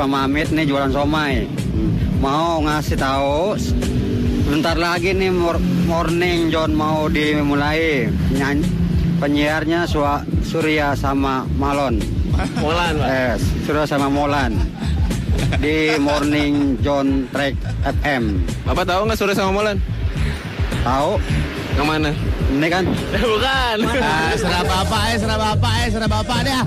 Bapak 0.00 0.16
Mamit 0.16 0.48
nih 0.48 0.64
jualan 0.64 0.88
somai. 0.88 1.44
Hmm, 1.44 1.92
Mau 2.24 2.64
ngasih 2.64 2.96
tahu 2.96 3.52
bentar 4.48 4.72
lagi 4.72 5.12
nih 5.12 5.28
mor- 5.28 5.60
morning 5.84 6.48
John 6.48 6.72
mau 6.72 7.04
dimulai. 7.04 8.08
Nyanyi, 8.32 8.64
penyiarnya 9.20 9.84
Sua- 9.84 10.24
Surya 10.40 10.96
sama 10.96 11.44
Malon. 11.52 12.00
Molan, 12.56 12.96
Pak. 12.96 13.08
Eh, 13.12 13.32
Surya 13.68 13.84
sama 13.84 14.08
Molan. 14.08 14.56
Di 15.60 15.92
Morning 16.00 16.80
John 16.80 17.28
Trek 17.28 17.60
FM. 17.84 18.40
Bapak 18.64 18.88
tahu 18.88 19.04
nggak 19.04 19.20
sore 19.20 19.36
sama 19.36 19.52
Molan? 19.52 19.76
Tahu? 20.80 21.20
Yang 21.76 21.86
mana? 21.86 22.10
Ini 22.50 22.66
kan 22.72 22.84
Bukan. 23.20 23.76
Ah, 24.00 24.32
serah 24.32 24.64
bapak 24.64 25.02
eh, 25.12 25.16
serah 25.20 25.36
bapak 25.38 25.72
eh, 25.76 25.88
serah 25.92 26.08
bapak 26.08 26.38
dah. 26.40 26.64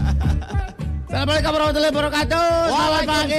Assalamualaikum 1.13 1.51
warahmatullahi 1.53 1.93
wabarakatuh. 1.93 2.45
Selamat 2.73 3.03
pagi. 3.05 3.37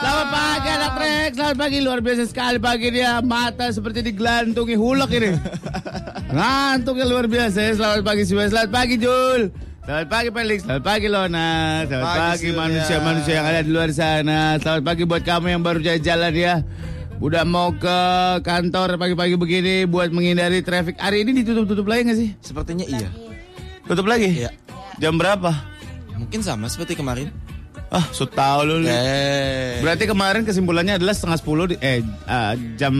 Selamat 0.00 0.28
pagi 0.32 0.68
anak 0.72 0.92
trek. 0.96 1.30
Selamat 1.36 1.56
pagi 1.60 1.78
luar 1.84 2.00
biasa 2.00 2.22
sekali 2.24 2.56
pagi 2.56 2.88
dia. 2.88 3.20
Mata 3.20 3.68
seperti 3.68 4.00
digelantungi 4.00 4.80
hulek 4.80 5.10
ini. 5.12 5.36
Ngantuknya 6.40 7.04
luar 7.04 7.28
biasa. 7.28 7.58
ya. 7.68 7.72
Selamat 7.76 8.00
pagi 8.00 8.24
semua. 8.24 8.48
Selamat 8.48 8.70
pagi 8.72 8.96
Jul. 8.96 9.52
Selamat 9.84 10.08
pagi 10.08 10.28
Felix. 10.32 10.58
Selamat 10.64 10.84
pagi 10.88 11.06
Lona. 11.12 11.52
Selamat 11.84 12.16
Pagi, 12.16 12.48
manusia-manusia 12.56 13.34
yang 13.36 13.46
ada 13.52 13.60
di 13.60 13.70
luar 13.76 13.90
sana. 13.92 14.40
Selamat 14.56 14.82
pagi 14.88 15.02
buat 15.04 15.20
kamu 15.20 15.46
yang 15.52 15.60
baru 15.60 15.78
jalan-jalan 15.84 16.32
ya. 16.32 16.54
Udah 17.20 17.44
mau 17.44 17.76
ke 17.76 17.98
kantor 18.40 18.96
pagi-pagi 18.96 19.36
begini 19.36 19.84
buat 19.84 20.08
menghindari 20.16 20.64
traffic. 20.64 20.96
Hari 20.96 21.28
ini 21.28 21.44
ditutup-tutup 21.44 21.92
lagi 21.92 22.08
nggak 22.08 22.18
sih? 22.24 22.30
Sepertinya 22.40 22.88
iya. 22.88 23.12
Tutup 23.84 24.08
lagi? 24.08 24.32
Iya. 24.32 24.48
Jam 24.96 25.20
berapa? 25.20 25.75
Mungkin 26.16 26.40
sama 26.40 26.66
seperti 26.66 26.94
kemarin. 26.94 27.28
Ah, 27.86 28.02
so 28.10 28.24
tau 28.24 28.60
lu. 28.60 28.82
Eh. 28.82 29.78
Berarti 29.78 30.04
kemarin 30.04 30.42
kesimpulannya 30.42 30.96
adalah 30.96 31.12
setengah 31.12 31.38
sepuluh 31.38 31.64
di- 31.66 31.78
eh 31.78 32.00
ah, 32.24 32.52
jam 32.74 32.94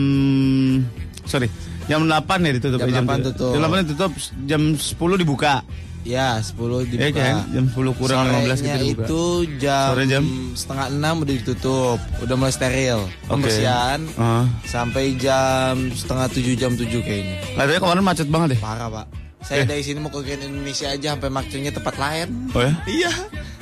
sorry 1.23 1.51
jam 1.85 2.03
8 2.03 2.07
ya 2.41 2.51
ditutup. 2.53 2.79
Jam 2.81 2.87
Eh, 2.87 2.95
8 3.01 3.19
tutup. 3.25 3.51
Jam 3.51 3.61
8 3.61 3.83
ditutup, 3.83 4.11
jam 4.45 4.61
10 4.73 5.15
dibuka. 5.17 5.63
Ya, 6.03 6.39
10 6.39 6.55
dibuka. 6.83 7.03
Iya 7.03 7.11
kan? 7.11 7.35
Jam 7.49 7.65
10 7.67 7.91
kurang 7.93 8.27
15 8.29 8.59
gitu 8.59 8.63
Sorenya 8.63 8.75
dibuka. 8.81 9.03
itu 9.03 9.23
jam, 9.57 9.87
Sore 9.89 10.03
jam? 10.05 10.23
setengah 10.53 10.87
6 10.89 11.15
udah 11.17 11.33
ditutup. 11.35 11.97
Udah 12.21 12.35
mulai 12.37 12.53
steril. 12.53 12.99
Pembersihan 13.27 13.99
Ah. 14.15 14.47
sampai 14.63 15.15
jam 15.15 15.75
setengah 15.91 16.27
7 16.29 16.55
jam 16.55 16.71
7 16.73 16.99
kayaknya. 17.01 17.35
Katanya 17.53 17.79
kemarin 17.81 18.03
macet 18.03 18.27
banget 18.27 18.47
deh. 18.55 18.59
Parah, 18.59 18.87
Pak. 18.89 19.07
Saya 19.43 19.63
Eh. 19.63 19.67
dari 19.69 19.83
sini 19.85 20.01
mau 20.01 20.09
ke 20.09 20.25
Grand 20.25 20.43
Indonesia 20.43 20.89
aja 20.89 21.07
sampai 21.13 21.29
makcungnya 21.29 21.71
tempat 21.71 21.95
lain. 21.95 22.27
Oh 22.51 22.61
ya? 22.61 22.73
Iya. 22.89 23.11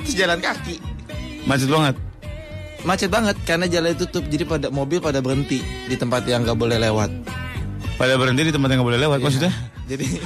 Terus 0.02 0.16
jalan 0.16 0.40
kaki. 0.40 0.76
Macet 1.46 1.70
banget. 1.70 1.96
Macet 2.86 3.10
banget 3.10 3.36
karena 3.44 3.66
jalan 3.68 3.94
tutup. 3.98 4.24
Jadi 4.30 4.44
pada 4.48 4.68
mobil 4.72 5.02
pada 5.02 5.20
berhenti 5.20 5.62
di 5.62 5.96
tempat 5.98 6.24
yang 6.26 6.46
nggak 6.46 6.58
boleh 6.58 6.78
lewat. 6.80 7.10
Pada 7.96 8.14
berhenti 8.20 8.50
di 8.50 8.54
tempat 8.54 8.68
yang 8.72 8.80
nggak 8.82 8.90
boleh 8.96 9.02
lewat. 9.02 9.20
Maksudnya? 9.22 9.54
Jadi 9.92 10.18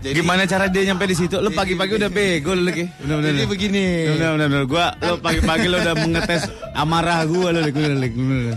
jadi 0.00 0.16
Gimana 0.18 0.48
cara 0.48 0.66
dia 0.66 0.82
nyampe 0.82 1.04
di 1.06 1.14
situ? 1.14 1.36
Lu 1.38 1.52
pagi-pagi 1.52 1.94
udah 2.00 2.10
bego 2.10 2.56
lu 2.56 2.66
lagi. 2.66 2.88
Bener-bener. 3.04 3.36
Jadi 3.36 3.46
begini. 3.46 3.86
Bener 4.16 4.28
bener 4.34 4.46
bener. 4.48 4.64
Gua 4.66 4.86
lu 4.98 5.14
pagi-pagi 5.20 5.66
lu 5.68 5.76
udah 5.76 5.94
mengetes 5.94 6.42
amarah 6.72 7.22
gua 7.28 7.52
lu 7.52 7.68
bener 7.70 8.56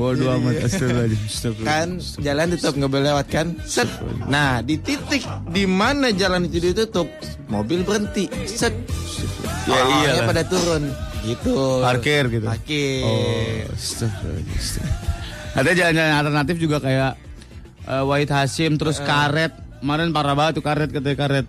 bener. 0.00 0.16
Bodoh 0.16 0.28
amat 0.34 0.54
astagfirullahaladzim. 0.62 1.20
Astagfirullah. 1.22 1.68
kan 1.68 1.88
jalan 2.18 2.46
tutup 2.50 2.72
nggak 2.74 2.90
boleh 2.90 3.04
lewat 3.06 3.26
kan 3.28 3.46
set 3.64 3.88
nah 4.26 4.50
di 4.60 4.74
titik 4.76 5.22
di 5.46 5.64
mana 5.64 6.08
jalan 6.10 6.44
itu 6.44 6.58
ditutup 6.62 7.06
mobil 7.46 7.84
berhenti 7.84 8.24
set 8.46 8.72
Ya 9.68 9.76
iyalah. 9.76 10.24
pada 10.26 10.42
turun 10.42 10.88
gitu 11.20 11.52
Parkir 11.78 12.24
gitu. 12.28 12.46
parkir 12.48 13.04
Oh, 13.04 13.76
astagfirullahaladzim, 13.76 14.56
astagfirullah. 14.56 15.08
Ada 15.50 15.70
jalan-jalan 15.74 16.14
alternatif 16.16 16.56
juga 16.56 16.76
kayak 16.78 17.12
eh, 17.84 18.02
Wahid 18.02 18.30
Hashim 18.30 18.72
terus 18.74 18.98
karet. 18.98 19.52
Kemarin 19.80 20.10
parah 20.10 20.32
banget 20.32 20.52
tuh 20.56 20.64
karet 20.64 20.88
katanya 20.88 21.18
karet. 21.18 21.46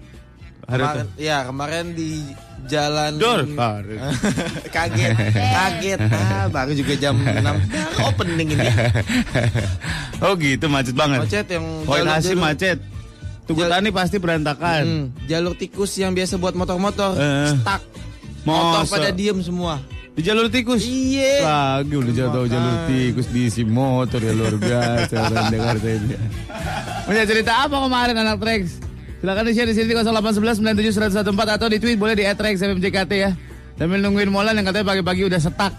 Hari 0.64 0.82
kemarin, 0.82 1.06
ya 1.16 1.38
kemarin 1.44 1.86
di 1.92 2.10
jalan 2.66 3.12
Dor. 3.16 3.42
Kaget 4.76 5.12
kaget 5.36 6.00
ah 6.10 6.46
baru 6.48 6.72
juga 6.72 6.94
jam 6.96 7.16
6 7.16 7.42
baru 7.42 7.58
opening 8.04 8.50
ini 8.52 8.68
oh 10.24 10.34
gitu 10.36 10.66
macet 10.66 10.94
banget. 10.94 11.20
macet 11.22 11.48
yang 11.48 11.66
Hashim 11.84 12.36
jalur- 12.36 12.44
macet. 12.44 12.78
Tugu 13.42 13.62
Jal- 13.62 13.74
Tani 13.74 13.90
pasti 13.90 14.16
berantakan. 14.16 14.84
Hmm, 14.84 15.06
jalur 15.26 15.54
tikus 15.54 15.92
yang 15.96 16.12
biasa 16.12 16.38
buat 16.38 16.54
motor-motor 16.54 17.16
Eh. 17.16 17.52
stuck 17.56 17.82
motor 18.42 18.86
pada 18.88 19.10
diem 19.10 19.40
semua 19.40 19.82
Di 20.12 20.22
jalur 20.22 20.46
tikus. 20.46 20.84
Iya. 20.84 21.40
Lagi 21.42 21.96
udah 21.96 22.12
jatuh 22.12 22.44
jalur 22.46 22.76
tikus 22.86 23.28
diisi 23.28 23.64
motor 23.64 24.20
ya 24.20 24.32
luar 24.32 24.56
biasa 24.56 25.16
orang 25.16 25.48
Jakarta 25.50 25.88
ini. 25.90 26.16
Punya 27.08 27.24
cerita 27.24 27.64
apa 27.64 27.76
kemarin 27.80 28.16
anak 28.18 28.38
Trax? 28.38 28.64
Silakan 29.22 29.46
di 29.46 29.54
share 29.54 29.70
di 29.70 29.78
sini 29.78 29.86
di 29.86 29.96
0811 30.02 30.66
97 30.82 31.30
114 31.30 31.58
atau 31.62 31.68
di 31.70 31.78
tweet 31.78 31.94
boleh 32.02 32.18
di 32.18 32.26
@trax 32.26 32.58
FMJKT 32.58 33.12
ya. 33.14 33.30
Sambil 33.78 34.02
nungguin 34.02 34.34
Molan 34.34 34.58
yang 34.58 34.66
katanya 34.66 34.98
pagi-pagi 34.98 35.30
udah 35.30 35.38
setak. 35.38 35.70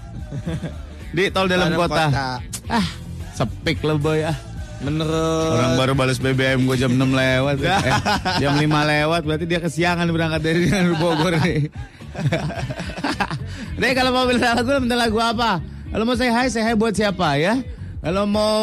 di 1.16 1.26
tol 1.34 1.50
dalam 1.50 1.74
kota. 1.74 2.06
kota. 2.06 2.26
Ah, 2.70 2.86
sepik 3.34 3.82
lah 3.82 3.98
boy 3.98 4.22
ah. 4.22 4.38
menurut 4.82 5.54
Orang 5.58 5.74
baru 5.78 5.92
balas 5.94 6.18
BBM 6.22 6.70
gue 6.70 6.76
jam 6.78 6.94
6 6.94 7.02
lewat. 7.02 7.56
eh, 7.66 7.94
jam 8.38 8.54
5 8.54 8.62
lewat 8.62 9.20
berarti 9.26 9.44
dia 9.50 9.58
kesiangan 9.58 10.06
berangkat 10.14 10.40
dari 10.46 10.70
Bogor 10.94 11.34
nih. 11.42 11.66
Deh 13.82 13.92
kalau 13.98 14.14
mau 14.14 14.22
minta 14.30 14.54
lagu 14.54 14.70
minta 14.78 14.94
lagu 14.94 15.18
apa? 15.18 15.58
Kalau 15.90 16.06
mau 16.06 16.14
saya 16.14 16.30
hai 16.30 16.46
saya 16.46 16.70
hai 16.70 16.78
buat 16.78 16.94
siapa 16.94 17.42
ya? 17.42 17.58
Kalau 18.06 18.22
mau 18.22 18.54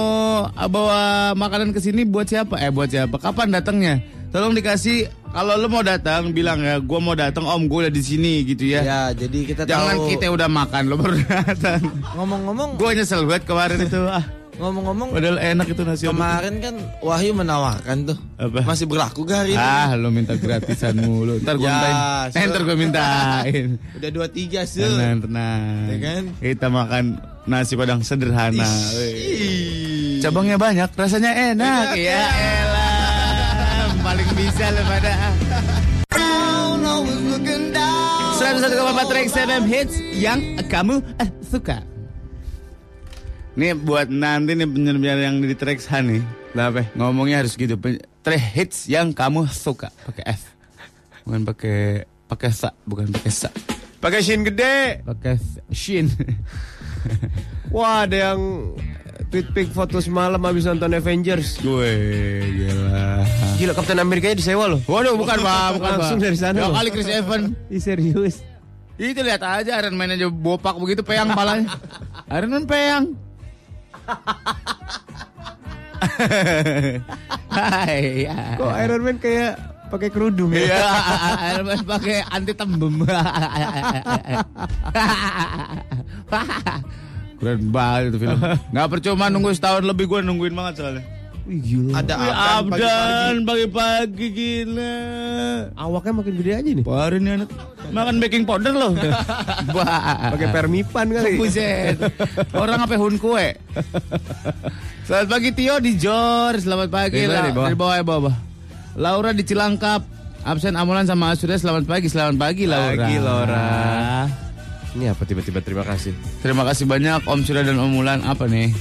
bawa 0.55 1.35
makanan 1.35 1.75
ke 1.75 1.83
sini 1.83 2.07
buat 2.07 2.31
siapa? 2.31 2.63
Eh 2.63 2.71
buat 2.71 2.87
siapa? 2.87 3.19
Kapan 3.19 3.51
datangnya? 3.51 4.18
Tolong 4.29 4.53
dikasih 4.53 4.97
kalau 5.29 5.53
lu 5.55 5.65
mau 5.67 5.81
datang 5.81 6.29
bilang 6.29 6.57
ya 6.59 6.77
gua 6.77 6.97
mau 6.97 7.13
datang 7.13 7.45
om 7.45 7.65
gue 7.65 7.79
udah 7.83 7.89
di 7.89 7.99
sini 7.99 8.41
gitu 8.43 8.65
ya. 8.67 8.81
ya 8.81 9.01
jadi 9.11 9.39
kita 9.43 9.61
Jangan 9.63 9.95
tahu 9.95 10.09
kita 10.11 10.25
udah 10.27 10.45
makan 10.47 10.81
lo 10.85 10.95
baru 10.95 11.17
datang. 11.23 11.81
ngomong-ngomong 12.13 12.69
Gue 12.75 12.93
nyesel 12.93 13.25
banget 13.25 13.45
kemarin 13.45 13.77
itu 13.79 14.01
ah. 14.03 14.21
ngomong-ngomong 14.55 15.09
Padahal 15.09 15.37
enak 15.39 15.67
itu 15.67 15.81
nasi 15.81 16.03
kemarin 16.05 16.53
kan 16.59 16.75
Wahyu 16.99 17.31
menawarkan 17.31 17.97
tuh 18.05 18.17
Apa? 18.35 18.65
masih 18.65 18.85
berlaku 18.85 19.21
gak 19.23 19.45
hari 19.45 19.53
ini 19.53 19.61
Ah, 19.61 19.93
lo 19.93 20.09
minta 20.09 20.33
gratisan 20.33 20.97
mulu. 20.97 21.37
Ntar 21.39 21.55
gue 21.55 21.63
Ya, 21.63 21.73
mintain. 21.73 21.95
Eh, 22.35 22.43
ntar 22.45 22.61
gue 22.63 22.75
mintain. 22.75 23.65
udah 23.97 24.09
dua 24.11 24.27
tiga 24.27 24.61
sih 24.63 24.81
Tenang, 24.83 25.25
tenang. 25.25 25.85
Ya 25.87 25.97
kan? 25.97 26.23
Kita 26.37 26.67
makan 26.67 27.03
nasi 27.45 27.73
padang 27.73 28.01
sederhana. 28.01 28.65
Wih. 28.93 30.19
Cabangnya 30.19 30.57
banyak, 30.57 30.89
rasanya 30.91 31.31
enak. 31.55 31.85
Enak, 31.87 31.97
ya 31.97 32.21
ya. 32.27 32.68
Bisa 34.39 34.71
lo 34.71 34.81
pada. 34.87 35.13
101,4 38.39 39.11
Trax 39.11 39.27
FM 39.35 39.63
Hits 39.67 39.95
yang 40.15 40.39
kamu 40.71 41.03
eh, 41.19 41.29
suka. 41.43 41.83
Nih 43.59 43.75
buat 43.75 44.07
nanti 44.07 44.55
nih 44.55 44.63
penyelenggara 44.63 45.27
yang 45.27 45.43
di 45.43 45.51
Trax 45.59 45.91
nih. 45.91 46.23
Lah 46.55 46.71
apa? 46.71 46.87
Ngomongnya 46.95 47.43
harus 47.43 47.59
gitu. 47.59 47.75
Trax 48.23 48.39
hits 48.55 48.77
yang 48.87 49.11
kamu 49.11 49.43
suka 49.51 49.91
pakai 50.07 50.23
F. 50.39 50.55
Bukan 51.27 51.43
pakai 51.43 52.07
pakai 52.31 52.49
sa, 52.55 52.71
bukan 52.87 53.11
pakai 53.11 53.31
sa. 53.35 53.51
Pakai 53.99 54.23
shin 54.23 54.47
gede. 54.47 55.03
Pakai 55.03 55.35
shin. 55.75 56.07
Wah, 57.75 58.05
ada 58.05 58.33
yang 58.33 58.39
tweet 59.29 59.47
pic 59.53 59.69
foto 59.69 60.01
semalam 60.01 60.41
habis 60.41 60.65
nonton 60.65 60.89
Avengers. 60.95 61.61
Gue 61.61 61.91
gila. 62.49 63.25
Gila 63.61 63.73
Kapten 63.77 63.99
Amerikanya 64.01 64.41
disewa 64.41 64.65
loh. 64.65 64.81
Waduh, 64.89 65.13
bukan 65.19 65.37
Pak, 65.37 65.67
bukan 65.77 65.91
Pak. 65.93 65.99
Langsung 66.01 66.19
dari 66.19 66.37
sana 66.37 66.65
Dua 66.65 66.73
kali 66.81 66.89
Chris 66.89 67.09
Evans. 67.09 67.53
Ih, 67.69 67.81
serius. 67.81 68.41
Itu 68.99 69.23
lihat 69.23 69.39
aja 69.39 69.79
Iron 69.79 69.95
Man 69.95 70.11
aja 70.11 70.27
bopak 70.27 70.75
begitu 70.75 71.07
peang 71.07 71.31
palanya. 71.31 71.71
Iron 72.35 72.51
Man 72.51 72.67
peang. 72.67 73.15
Hai. 77.55 78.27
Kok 78.59 78.73
Iron 78.75 79.01
Man 79.05 79.17
kayak 79.23 79.55
pakai 79.89 80.09
kerudung 80.13 80.53
Iya, 80.53 80.69
ya? 80.69 80.79
Iron 81.57 81.65
Man 81.65 81.81
pakai 81.83 82.21
anti 82.29 82.53
tembem. 82.53 82.93
Keren 87.39 87.71
banget 87.71 88.13
itu 88.13 88.17
film. 88.19 88.39
Nggak 88.69 88.87
percuma 88.91 89.31
nunggu 89.31 89.55
setahun 89.55 89.83
lebih 89.87 90.05
gue 90.11 90.19
nungguin 90.21 90.53
banget 90.53 90.73
soalnya. 90.83 91.03
Gila. 91.49 91.97
Ada 91.97 92.13
Wih, 92.13 92.29
Abdan 92.29 92.77
Abdan 92.77 93.35
pagi-pagi 93.41 94.27
gila. 94.29 94.97
Awaknya 95.73 96.13
makin 96.13 96.33
gede 96.37 96.51
aja 96.53 96.69
nih. 96.69 96.85
Parah 96.85 97.17
nih 97.17 97.31
anak. 97.41 97.49
Makan 97.89 98.15
baking 98.21 98.43
powder 98.45 98.69
loh. 98.69 98.93
Pakai 100.37 100.47
permipan 100.53 101.09
kali. 101.09 101.41
Buset. 101.41 101.97
Orang 102.53 102.85
apa 102.85 102.93
hun 103.01 103.17
kue? 103.17 103.57
Selamat 105.09 105.27
pagi 105.33 105.49
Tio 105.57 105.81
di 105.81 105.97
Jor. 105.97 106.53
Selamat 106.61 106.93
pagi. 106.93 107.25
Dari 107.25 107.49
bawah? 107.49 107.65
Dari 107.65 107.77
bawah 107.81 107.95
ya 107.97 108.05
bawah. 108.05 108.35
Laura 108.99 109.31
di 109.31 109.47
Cilangkap. 109.47 110.03
Absen 110.43 110.75
Amulan 110.75 111.07
sama 111.07 111.31
Surya. 111.39 111.55
Selamat 111.55 111.87
pagi. 111.87 112.11
Selamat 112.11 112.35
pagi 112.35 112.67
Laura. 112.67 112.99
Pagi, 112.99 113.15
Laura. 113.15 113.67
Ini 114.91 115.15
apa 115.15 115.23
tiba-tiba 115.23 115.63
terima 115.63 115.87
kasih. 115.87 116.11
Terima 116.43 116.67
kasih 116.67 116.83
banyak 116.83 117.23
Om 117.23 117.39
Surya 117.47 117.63
dan 117.63 117.79
Om 117.79 117.95
Mulan. 117.95 118.19
Apa 118.27 118.43
nih? 118.51 118.75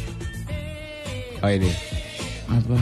Oh 1.38 1.47
ini. 1.47 1.70
Apa? 2.50 2.76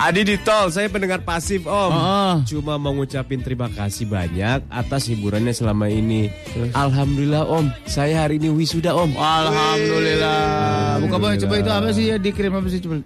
Adi 0.00 0.24
di 0.24 0.36
tol, 0.40 0.72
saya 0.72 0.88
pendengar 0.88 1.20
pasif 1.20 1.68
om. 1.68 1.92
Oh, 1.92 2.40
Cuma 2.48 2.80
mau 2.80 2.96
ngucapin 2.96 3.44
terima 3.44 3.68
kasih 3.68 4.08
banyak 4.08 4.64
atas 4.72 5.04
hiburannya 5.04 5.52
selama 5.52 5.92
ini. 5.92 6.32
Alhamdulillah 6.72 7.44
om, 7.44 7.68
saya 7.84 8.24
hari 8.24 8.40
ini 8.40 8.48
wisuda 8.48 8.96
om. 8.96 9.12
Alhamdulillah. 9.12 11.04
Buka 11.04 11.16
boy, 11.20 11.36
coba 11.36 11.54
itu 11.60 11.68
apa 11.68 11.88
sih 11.92 12.04
ya 12.08 12.16
dikirim 12.16 12.56
apa 12.56 12.68
sih 12.72 12.80
coba. 12.80 13.04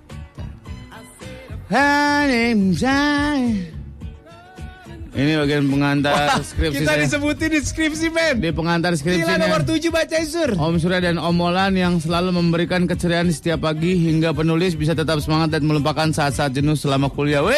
Ini 5.14 5.38
bagian 5.42 5.66
pengantar 5.70 6.38
skripsi 6.42 6.86
Kita 6.86 6.94
saya. 6.94 7.02
disebutin 7.06 7.50
di 7.50 7.60
skripsi 7.62 8.14
men. 8.14 8.38
Di 8.38 8.50
pengantar 8.54 8.94
Gila 8.94 9.02
skripsinya. 9.02 9.42
nomor 9.42 9.62
7 9.66 9.90
baca 9.90 10.18
sur. 10.26 10.50
Om 10.54 10.78
Surya 10.78 11.02
dan 11.02 11.18
Om 11.18 11.34
Molan 11.34 11.74
yang 11.74 11.98
selalu 11.98 12.30
memberikan 12.34 12.86
keceriaan 12.86 13.30
setiap 13.30 13.66
pagi 13.66 13.94
hingga 13.94 14.30
penulis 14.34 14.78
bisa 14.78 14.94
tetap 14.94 15.18
semangat 15.18 15.58
dan 15.58 15.66
melupakan 15.66 16.10
saat-saat 16.10 16.54
jenuh 16.54 16.78
selama 16.78 17.10
kuliah. 17.10 17.42
Wih! 17.42 17.54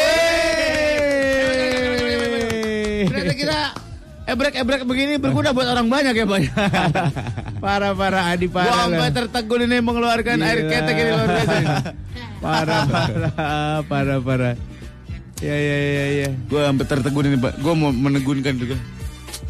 Ternyata 3.09 3.33
kita 3.37 3.59
ebrek-ebrek 4.27 4.83
begini 4.83 5.15
berguna 5.15 5.55
buat 5.55 5.65
orang 5.65 5.87
banyak 5.87 6.13
ya, 6.13 6.25
Pak. 6.27 6.39
Parah 7.63 7.95
parah 7.95 8.23
Adi 8.29 8.45
Gua 8.45 8.61
parah. 8.61 8.85
sampai 8.85 8.99
lah. 9.01 9.13
tertegun 9.15 9.61
ini 9.65 9.77
mengeluarkan 9.79 10.37
air 10.39 10.59
Gila. 10.61 10.69
ketek 10.69 10.95
ini 10.95 11.09
luar 11.09 11.27
biasa. 11.27 11.55
Parah 12.43 12.83
parah 12.85 13.31
parah 13.81 14.19
parah. 14.21 14.53
Ya 15.39 15.55
ya 15.55 15.77
ya 15.79 16.05
ya. 16.21 16.29
Gua 16.45 16.69
sampai 16.69 16.85
tertegun 16.85 17.25
ini, 17.25 17.37
Pak. 17.39 17.53
Gua 17.59 17.73
mau 17.73 17.89
menegunkan 17.89 18.53
juga. 18.53 18.77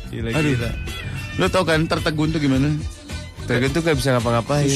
Gila 0.07 0.29
Aduh. 0.31 0.51
gila. 0.55 0.69
Lo 1.35 1.45
tau 1.49 1.63
kan 1.63 1.83
tertegun 1.83 2.31
tuh 2.31 2.39
gimana? 2.39 2.71
Tergantung 3.47 3.79
gak 3.81 3.95
bisa 3.95 4.09
ngapa-ngapain. 4.11 4.67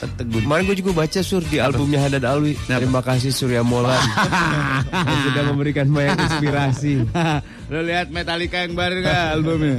Tertegun. 0.00 0.40
Kemarin 0.42 0.62
gue 0.64 0.76
juga 0.80 0.92
baca 0.96 1.20
sur 1.20 1.44
di 1.44 1.60
albumnya 1.60 2.00
Haddad 2.00 2.24
Alwi. 2.24 2.56
Terima 2.64 2.98
kasih 2.98 3.28
Surya 3.28 3.60
Molan 3.60 4.00
yang 5.12 5.20
sudah 5.28 5.42
memberikan 5.44 5.86
banyak 5.86 6.16
inspirasi. 6.18 7.04
Lo 7.72 7.84
lihat 7.84 8.08
Metallica 8.08 8.64
yang 8.64 8.72
baru 8.72 9.04
nggak 9.04 9.20
albumnya? 9.36 9.76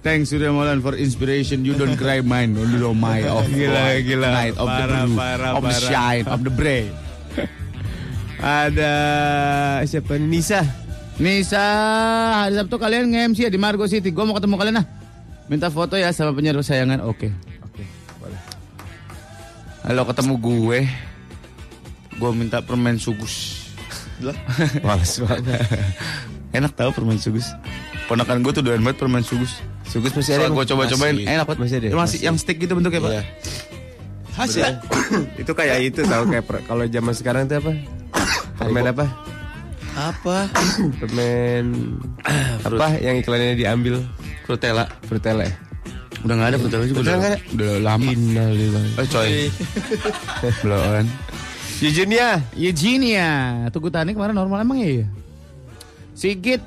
Thanks 0.00 0.32
Surya 0.32 0.48
Molan 0.48 0.80
for 0.80 0.96
inspiration. 0.96 1.60
You 1.60 1.76
don't 1.76 1.94
cry 1.94 2.24
mine, 2.24 2.56
only 2.56 2.80
on 2.80 2.96
my 2.96 3.20
of 3.28 3.44
Gila, 3.46 4.00
gila. 4.00 4.28
night 4.32 4.56
of 4.56 4.64
the 4.64 4.80
Parah, 4.80 5.04
blue, 5.04 5.16
parah, 5.16 5.50
of 5.52 5.62
the 5.62 5.68
parah. 5.70 5.84
shine, 5.84 6.24
of 6.26 6.40
the 6.40 6.52
brain. 6.52 6.88
Ada 8.40 8.92
siapa? 9.84 10.16
Nisa. 10.16 10.64
Nisa, 11.20 11.60
hari 12.40 12.56
Sabtu 12.56 12.80
kalian 12.80 13.12
nge-MC 13.12 13.44
ya 13.44 13.52
di 13.52 13.60
Margo 13.60 13.84
City. 13.84 14.08
Gue 14.08 14.24
mau 14.24 14.32
ketemu 14.32 14.56
kalian 14.56 14.76
nah. 14.80 14.86
Minta 15.44 15.68
foto 15.68 16.00
ya 16.00 16.08
sama 16.08 16.32
penyiar 16.32 16.56
kesayangan. 16.56 17.04
Oke. 17.04 17.28
Boleh. 17.28 17.49
Halo 19.80 20.04
ketemu 20.04 20.34
gue. 20.36 20.78
Gue 22.20 22.30
minta 22.36 22.60
permen 22.60 23.00
sugus. 23.00 23.64
Males 24.86 25.16
banget. 25.24 25.64
Enak 26.52 26.72
tau 26.76 26.92
permen 26.92 27.16
sugus. 27.16 27.48
Ponakan 28.04 28.44
gue 28.44 28.52
tuh 28.52 28.60
doyan 28.60 28.84
banget 28.84 29.00
permen 29.00 29.24
sugus. 29.24 29.64
Sugus 29.88 30.12
masih 30.12 30.36
ada. 30.36 30.52
Gue 30.52 30.68
coba-cobain 30.68 31.16
Masih. 31.16 31.32
enak 31.32 31.44
banget. 31.48 31.60
Masih 31.64 31.76
ada? 31.80 31.86
Masih, 31.96 32.18
yang 32.20 32.36
stick 32.36 32.60
gitu 32.60 32.76
bentuknya 32.76 33.00
pak. 33.00 33.10
Iya. 33.10 33.22
Hasil. 34.36 34.64
itu 35.42 35.52
kayak 35.56 35.76
itu 35.80 36.00
tahu 36.04 36.28
kayak 36.28 36.44
kalau 36.68 36.84
zaman 36.84 37.14
sekarang 37.16 37.42
itu 37.48 37.56
apa? 37.56 37.72
Permen 38.60 38.84
apa? 38.84 39.06
Apa? 39.96 40.36
Permen 41.00 41.64
apa 42.68 42.86
yang 43.00 43.16
iklannya 43.16 43.56
diambil? 43.56 44.04
Frutella. 44.44 44.92
Frutella. 45.08 45.48
ya? 45.48 45.69
Udah 46.20 46.34
gak 46.36 46.48
ada 46.52 46.58
Frutella 46.60 46.84
juga. 46.84 47.00
Udah, 47.00 47.14
ada? 47.16 47.38
udah 47.50 47.72
lama. 47.80 48.08
Innalillah. 48.08 48.84
Oh 49.00 49.06
coy. 49.08 49.48
Bloon. 50.62 51.04
Eugenia. 51.80 52.28
Eugenia. 52.52 53.28
Tugu 53.72 53.88
Tani 53.88 54.12
kemarin 54.12 54.36
normal 54.36 54.60
emang 54.60 54.78
ya? 54.78 55.08
Sigit. 56.12 56.60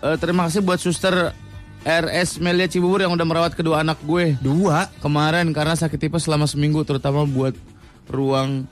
eh, 0.00 0.16
terima 0.16 0.48
kasih 0.48 0.60
buat 0.60 0.76
suster 0.76 1.32
RS 1.80 2.36
Melia 2.38 2.68
Cibubur 2.68 3.00
yang 3.00 3.12
udah 3.12 3.24
merawat 3.24 3.56
kedua 3.56 3.80
anak 3.80 3.96
gue. 4.04 4.36
Dua. 4.36 4.92
Kemarin 5.00 5.48
karena 5.52 5.72
sakit 5.72 5.96
tipes 5.96 6.28
selama 6.28 6.44
seminggu 6.44 6.84
terutama 6.84 7.24
buat 7.24 7.56
ruang 8.04 8.68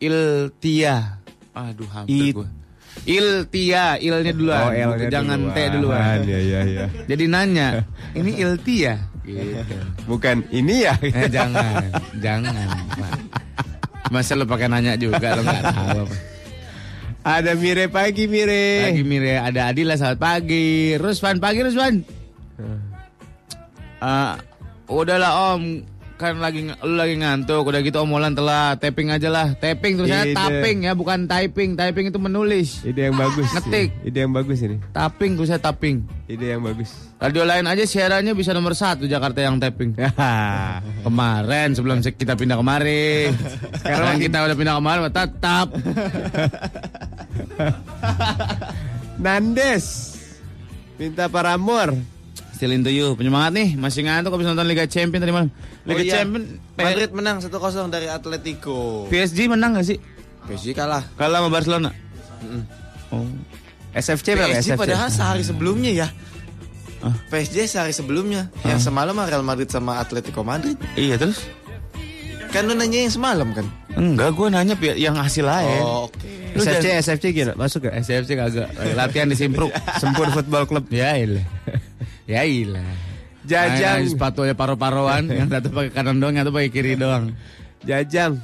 Iltia. 0.00 1.20
Aduh 1.52 1.88
hampir 1.92 2.32
It- 2.32 2.36
gue. 2.40 2.48
Iltia, 3.02 3.98
ilnya 3.98 4.30
duluan. 4.30 4.62
Oh, 4.70 4.94
Jangan 5.10 5.38
duluan. 5.50 5.56
T 5.56 5.58
duluan. 5.74 6.18
Ya 6.22 6.38
ya 6.38 6.60
ya. 6.62 6.84
Jadi 7.10 7.24
nanya, 7.26 7.82
ini 8.14 8.38
Iltia? 8.38 8.94
Gitu. 9.26 9.54
Bukan 10.06 10.46
ini 10.54 10.86
ya. 10.86 10.94
Eh, 11.18 11.26
jangan, 11.30 11.82
jangan. 12.22 12.54
Masa 14.10 14.38
lo 14.38 14.44
pakai 14.46 14.70
nanya 14.70 14.94
juga 14.94 15.34
lo 15.34 15.42
nggak 15.42 15.62
tahu 15.72 15.98
apa. 16.06 16.16
Ada 17.22 17.54
Mire 17.54 17.86
pagi 17.86 18.26
Mire. 18.26 18.90
Pagi 18.90 19.02
Mire, 19.06 19.38
ada 19.38 19.70
Adila 19.70 19.94
selamat 19.94 20.18
pagi. 20.18 20.98
Rusvan 20.98 21.38
pagi 21.38 21.60
Rusvan. 21.62 21.94
Ah, 24.02 24.34
udahlah 24.90 25.54
Om, 25.54 25.86
kan 26.22 26.38
lagi 26.38 26.70
lu 26.70 26.94
lagi 26.94 27.18
ngantuk, 27.18 27.66
udah 27.66 27.82
gitu 27.82 27.98
omolan 27.98 28.38
telah 28.38 28.78
tapping 28.78 29.10
aja 29.10 29.26
lah. 29.26 29.58
Tapping 29.58 29.98
tulisannya 29.98 30.30
Ide. 30.30 30.38
tapping 30.38 30.76
ya, 30.86 30.94
bukan 30.94 31.26
typing. 31.26 31.74
Typing 31.74 32.14
itu 32.14 32.22
menulis. 32.22 32.86
Ide 32.86 33.10
yang 33.10 33.18
bagus. 33.18 33.50
Ngetik. 33.50 33.90
Ide 34.06 34.18
yang 34.22 34.30
bagus 34.30 34.62
ini. 34.62 34.78
Tapping 34.94 35.34
tulisannya 35.34 35.58
tapping. 35.58 36.06
Ide 36.30 36.46
yang 36.54 36.62
bagus. 36.62 36.94
Radio 37.18 37.42
lain 37.42 37.66
aja 37.66 37.82
siarannya 37.82 38.38
bisa 38.38 38.54
nomor 38.54 38.78
satu 38.78 39.10
Jakarta 39.10 39.42
yang 39.42 39.58
tapping. 39.58 39.98
Kemarin 41.06 41.74
sebelum 41.74 41.98
kita 41.98 42.38
pindah 42.38 42.54
kemari. 42.54 43.34
Sekarang 43.82 44.22
kita 44.22 44.46
udah 44.46 44.54
pindah 44.54 44.78
kemari 44.78 45.00
tetap. 45.10 45.66
Nandes. 49.22 50.18
Minta 50.98 51.26
paramor. 51.26 51.94
Still 52.62 52.78
into 52.78 52.94
you. 52.94 53.18
Penyemangat 53.18 53.58
nih, 53.58 53.68
masih 53.74 54.06
ngantuk 54.06 54.38
habis 54.38 54.46
nonton 54.46 54.70
Liga 54.70 54.86
Champion 54.86 55.18
tadi 55.18 55.34
malam. 55.34 55.50
Liga 55.82 55.98
Oh 55.98 56.06
iya. 56.06 56.12
Champion 56.22 56.42
Madrid 56.78 57.10
menang 57.10 57.42
1-0 57.42 57.50
dari 57.90 58.06
Atletico. 58.06 59.10
PSG 59.10 59.50
menang 59.50 59.74
gak 59.74 59.90
sih? 59.90 59.98
PSG 60.46 60.70
kalah. 60.70 61.02
Kalah 61.18 61.42
sama 61.42 61.50
Barcelona. 61.50 61.90
Oh. 63.10 63.26
SFC 63.98 64.38
berapa 64.38 64.54
PSG 64.54 64.78
SFC? 64.78 64.78
padahal 64.78 65.10
sehari 65.10 65.42
sebelumnya 65.42 65.90
ya. 65.90 66.08
Ah. 67.02 67.10
PSG 67.34 67.66
sehari 67.66 67.90
sebelumnya. 67.90 68.46
Yang 68.62 68.86
semalam 68.86 69.18
Real 69.18 69.42
Madrid 69.42 69.66
sama 69.66 69.98
Atletico 69.98 70.46
Madrid. 70.46 70.78
Iya 70.94 71.18
terus? 71.18 71.42
Kan 72.54 72.70
lu 72.70 72.78
nanya 72.78 73.10
yang 73.10 73.10
semalam 73.10 73.50
kan? 73.58 73.66
Enggak, 73.98 74.38
gue 74.38 74.46
nanya 74.54 74.78
yang 74.94 75.18
hasil 75.18 75.42
lain. 75.42 75.82
Oh, 75.82 76.06
oke. 76.06 76.30
Lu 76.54 76.62
SFC 76.62 76.94
jangan- 76.94 77.02
SFC 77.10 77.24
gimana? 77.34 77.58
Masuk 77.58 77.90
gak? 77.90 77.98
SFC 78.06 78.38
kagak. 78.38 78.70
Latihan 78.94 79.26
di 79.26 79.34
Simpruk. 79.34 79.74
Sempur 79.98 80.30
Football 80.30 80.70
Club. 80.70 80.86
ya 80.94 81.18
ilah. 81.18 81.42
Ya 82.32 82.42
ilah. 82.48 82.92
Jajang. 83.44 84.08
Sepatunya 84.08 84.54
paro-paroan, 84.56 85.28
yang 85.38 85.50
satu 85.50 85.68
pakai 85.68 85.90
kanan 85.92 86.16
doang, 86.22 86.34
yang 86.38 86.48
satu 86.48 86.54
pakai 86.54 86.70
kiri 86.72 86.96
doang. 86.96 87.36
Jajang. 87.84 88.40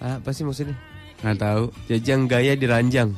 Ah, 0.00 0.18
apa 0.18 0.30
sih 0.32 0.46
maksudnya? 0.46 0.74
Nggak 1.22 1.38
tahu. 1.38 1.64
Jajang 1.90 2.26
gaya 2.26 2.56
diranjang. 2.56 3.10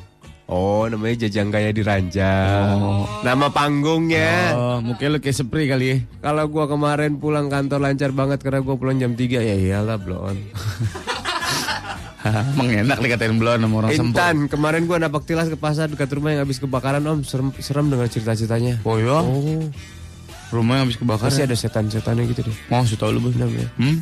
Oh, 0.44 0.84
namanya 0.84 1.24
Jajang 1.24 1.48
gaya 1.48 1.72
diranjang. 1.72 2.76
Oh. 2.76 3.08
Nama 3.24 3.48
panggungnya. 3.48 4.52
Oh, 4.52 4.76
mungkin 4.84 5.16
lu 5.16 5.18
kayak 5.20 5.40
sepri 5.40 5.64
kali 5.64 5.86
ya. 5.88 5.96
Kalau 6.20 6.44
gua 6.52 6.68
kemarin 6.68 7.16
pulang 7.16 7.48
kantor 7.48 7.80
lancar 7.80 8.12
banget 8.12 8.44
karena 8.44 8.60
gua 8.60 8.76
pulang 8.76 9.00
jam 9.00 9.16
3 9.16 9.40
ya 9.40 9.56
iyalah 9.56 9.96
blon. 9.96 10.36
Emang 12.56 12.72
enak 12.72 12.98
dikatain 13.04 13.36
belum 13.36 13.60
sama 13.60 13.74
orang 13.84 13.90
sempur. 13.92 14.16
Intan, 14.16 14.36
kemarin 14.48 14.88
gua 14.88 14.96
napak 14.96 15.28
tilas 15.28 15.52
ke 15.52 15.60
pasar 15.60 15.92
dekat 15.92 16.08
rumah 16.16 16.32
yang 16.32 16.48
habis 16.48 16.56
kebakaran 16.56 17.04
Om, 17.04 17.20
serem, 17.20 17.52
serem 17.60 17.92
dengan 17.92 18.08
cerita-ceritanya. 18.08 18.80
Oh 18.84 18.96
ya? 18.96 19.20
Oh, 19.20 19.60
Rumahnya 20.48 20.88
habis 20.88 20.96
kebakaran. 20.96 21.28
pasti 21.28 21.44
ada 21.44 21.56
setan-setannya 21.58 22.24
gitu 22.32 22.48
deh. 22.48 22.56
Mau 22.72 22.80
sih 22.88 22.96
tau 22.96 23.12
lu 23.12 23.20
bos. 23.20 23.36
Namanya. 23.36 23.68
Hmm? 23.76 24.00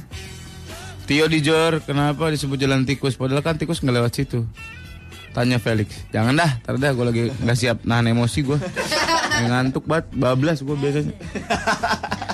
Tio 1.02 1.26
di 1.26 1.42
Jor, 1.42 1.82
kenapa 1.82 2.30
disebut 2.30 2.56
jalan 2.56 2.86
tikus? 2.86 3.18
Padahal 3.18 3.42
kan 3.42 3.58
tikus 3.58 3.82
nggak 3.82 3.96
lewat 3.98 4.12
situ. 4.14 4.46
Tanya 5.34 5.58
Felix. 5.58 6.06
Jangan 6.12 6.36
dah, 6.36 6.60
ntar 6.62 6.76
dah 6.78 6.92
gue 6.92 7.04
lagi 7.08 7.22
nggak 7.32 7.58
siap 7.58 7.78
nahan 7.82 8.12
emosi 8.12 8.38
gue. 8.46 8.58
ngantuk 9.42 9.88
banget, 9.88 10.06
bablas 10.14 10.60
gue 10.62 10.76
biasanya. 10.76 11.14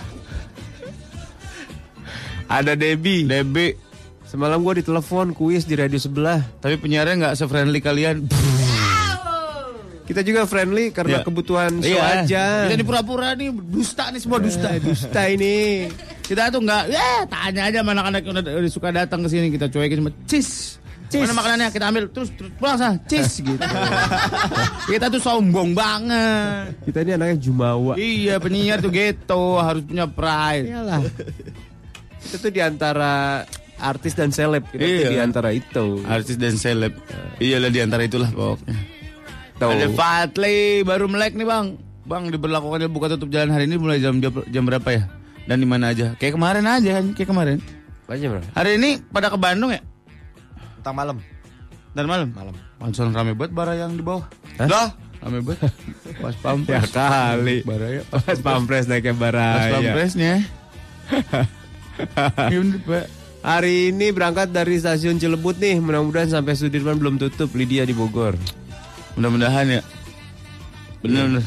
Ada 2.48 2.74
Debbie. 2.74 3.24
Debbie, 3.24 3.76
Semalam 4.28 4.60
gua 4.60 4.76
ditelepon 4.76 5.32
kuis 5.32 5.64
di 5.64 5.72
radio 5.72 5.96
sebelah. 5.96 6.44
Tapi 6.60 6.76
penyiarnya 6.76 7.14
nggak 7.16 7.34
se-friendly 7.34 7.80
kalian. 7.80 8.28
Kita 10.04 10.24
juga 10.24 10.48
friendly 10.48 10.88
karena 10.88 11.20
Iya. 11.20 11.24
kebutuhan 11.24 11.72
show 11.80 11.96
Iya. 11.96 12.24
aja. 12.24 12.44
Kita 12.64 12.74
ini 12.76 12.84
pura-pura 12.84 13.36
nih 13.36 13.52
dusta 13.52 14.08
nih 14.08 14.20
semua 14.20 14.40
dusta. 14.40 14.68
Eh, 14.72 14.80
dusta 14.80 15.20
ini. 15.28 15.84
Kita 16.24 16.48
tuh 16.48 16.60
nggak, 16.60 16.82
ya 16.88 17.24
tanya 17.24 17.72
aja 17.72 17.80
mana 17.80 18.04
anak 18.04 18.24
yang 18.24 18.36
udah, 18.36 18.52
udah 18.60 18.72
suka 18.72 18.88
datang 18.92 19.24
ke 19.24 19.28
sini 19.32 19.48
kita 19.48 19.68
cuekin 19.68 20.00
cuma 20.04 20.12
cis. 20.24 20.76
Mana 21.08 21.32
makanannya 21.32 21.72
kita 21.72 21.88
ambil 21.88 22.04
terus, 22.12 22.28
terus 22.36 22.52
pulang 22.60 22.76
sana 22.76 23.00
cis 23.08 23.40
gitu. 23.40 23.56
kita 24.92 25.08
tuh 25.08 25.20
sombong 25.20 25.72
banget. 25.72 26.72
Kita 26.84 27.00
ini 27.00 27.12
anaknya 27.16 27.36
jumawa. 27.40 27.96
Iya 27.96 28.36
penyiar 28.40 28.84
tuh 28.84 28.92
gitu 28.92 29.56
harus 29.56 29.80
punya 29.88 30.04
pride. 30.04 30.68
Iyalah. 30.68 31.00
Kita 32.20 32.36
tuh 32.44 32.52
di 32.52 32.60
antara 32.60 33.44
artis 33.78 34.12
dan 34.12 34.30
seleb. 34.30 34.62
Kita 34.66 34.80
Iya. 34.80 35.08
di 35.08 35.16
antara 35.18 35.48
itu. 35.50 36.02
Artis 36.04 36.34
dan 36.34 36.54
seleb. 36.54 36.92
Iyalah 37.38 37.68
di 37.68 37.78
antara 37.78 38.02
itulah 38.02 38.28
pokoknya. 38.28 38.74
Tuh. 39.58 39.70
Ada 39.70 39.86
Fatli 39.90 40.82
baru 40.82 41.06
melek 41.06 41.34
nih 41.34 41.42
bang. 41.42 41.66
Bang 42.02 42.30
diberlakukannya 42.30 42.88
buka 42.88 43.10
tutup 43.10 43.28
jalan 43.28 43.50
hari 43.50 43.66
ini 43.66 43.76
mulai 43.76 43.98
jam 43.98 44.16
jam, 44.16 44.30
jam 44.46 44.62
berapa 44.64 44.86
ya? 44.88 45.02
Dan 45.44 45.58
di 45.58 45.66
mana 45.66 45.92
aja? 45.92 46.14
Kayak 46.16 46.38
kemarin 46.38 46.64
aja 46.64 46.88
kan? 47.00 47.04
Kayak 47.12 47.28
kemarin. 47.28 47.56
Aja 48.08 48.24
bro. 48.24 48.40
Hari 48.54 48.70
ini 48.76 48.90
pada 49.12 49.28
ke 49.28 49.36
Bandung 49.36 49.68
ya? 49.68 49.82
Tentang 50.80 50.96
malam. 50.96 51.16
Dan 51.92 52.04
malam? 52.06 52.28
Malam. 52.32 52.54
Langsung 52.80 53.10
rame 53.10 53.34
banget 53.34 53.52
bara 53.52 53.74
yang 53.74 53.92
di 53.92 54.00
bawah. 54.00 54.24
Hah? 54.56 54.64
Dah, 54.64 54.88
rame 55.20 55.42
banget. 55.42 55.68
Pas 56.22 56.34
pampres. 56.38 56.72
Ya 56.72 56.82
kali. 56.86 57.66
Baraya. 57.66 58.00
Pas 58.08 58.38
pampres 58.40 58.86
naiknya 58.86 59.12
Pas 59.12 59.20
baraya. 59.20 59.72
pampresnya. 59.74 60.34
Iya. 63.38 63.46
Hari 63.46 63.94
ini 63.94 64.10
berangkat 64.10 64.50
dari 64.50 64.76
stasiun 64.76 65.16
Cilebut 65.16 65.56
nih. 65.56 65.78
Mudah-mudahan 65.78 66.28
sampai 66.28 66.58
Sudirman 66.58 66.98
belum 66.98 67.16
tutup. 67.16 67.54
Lydia 67.54 67.86
di 67.86 67.94
Bogor. 67.94 68.34
Mudah-mudahan 69.14 69.66
ya. 69.68 69.82
Bener-bener. 70.98 71.46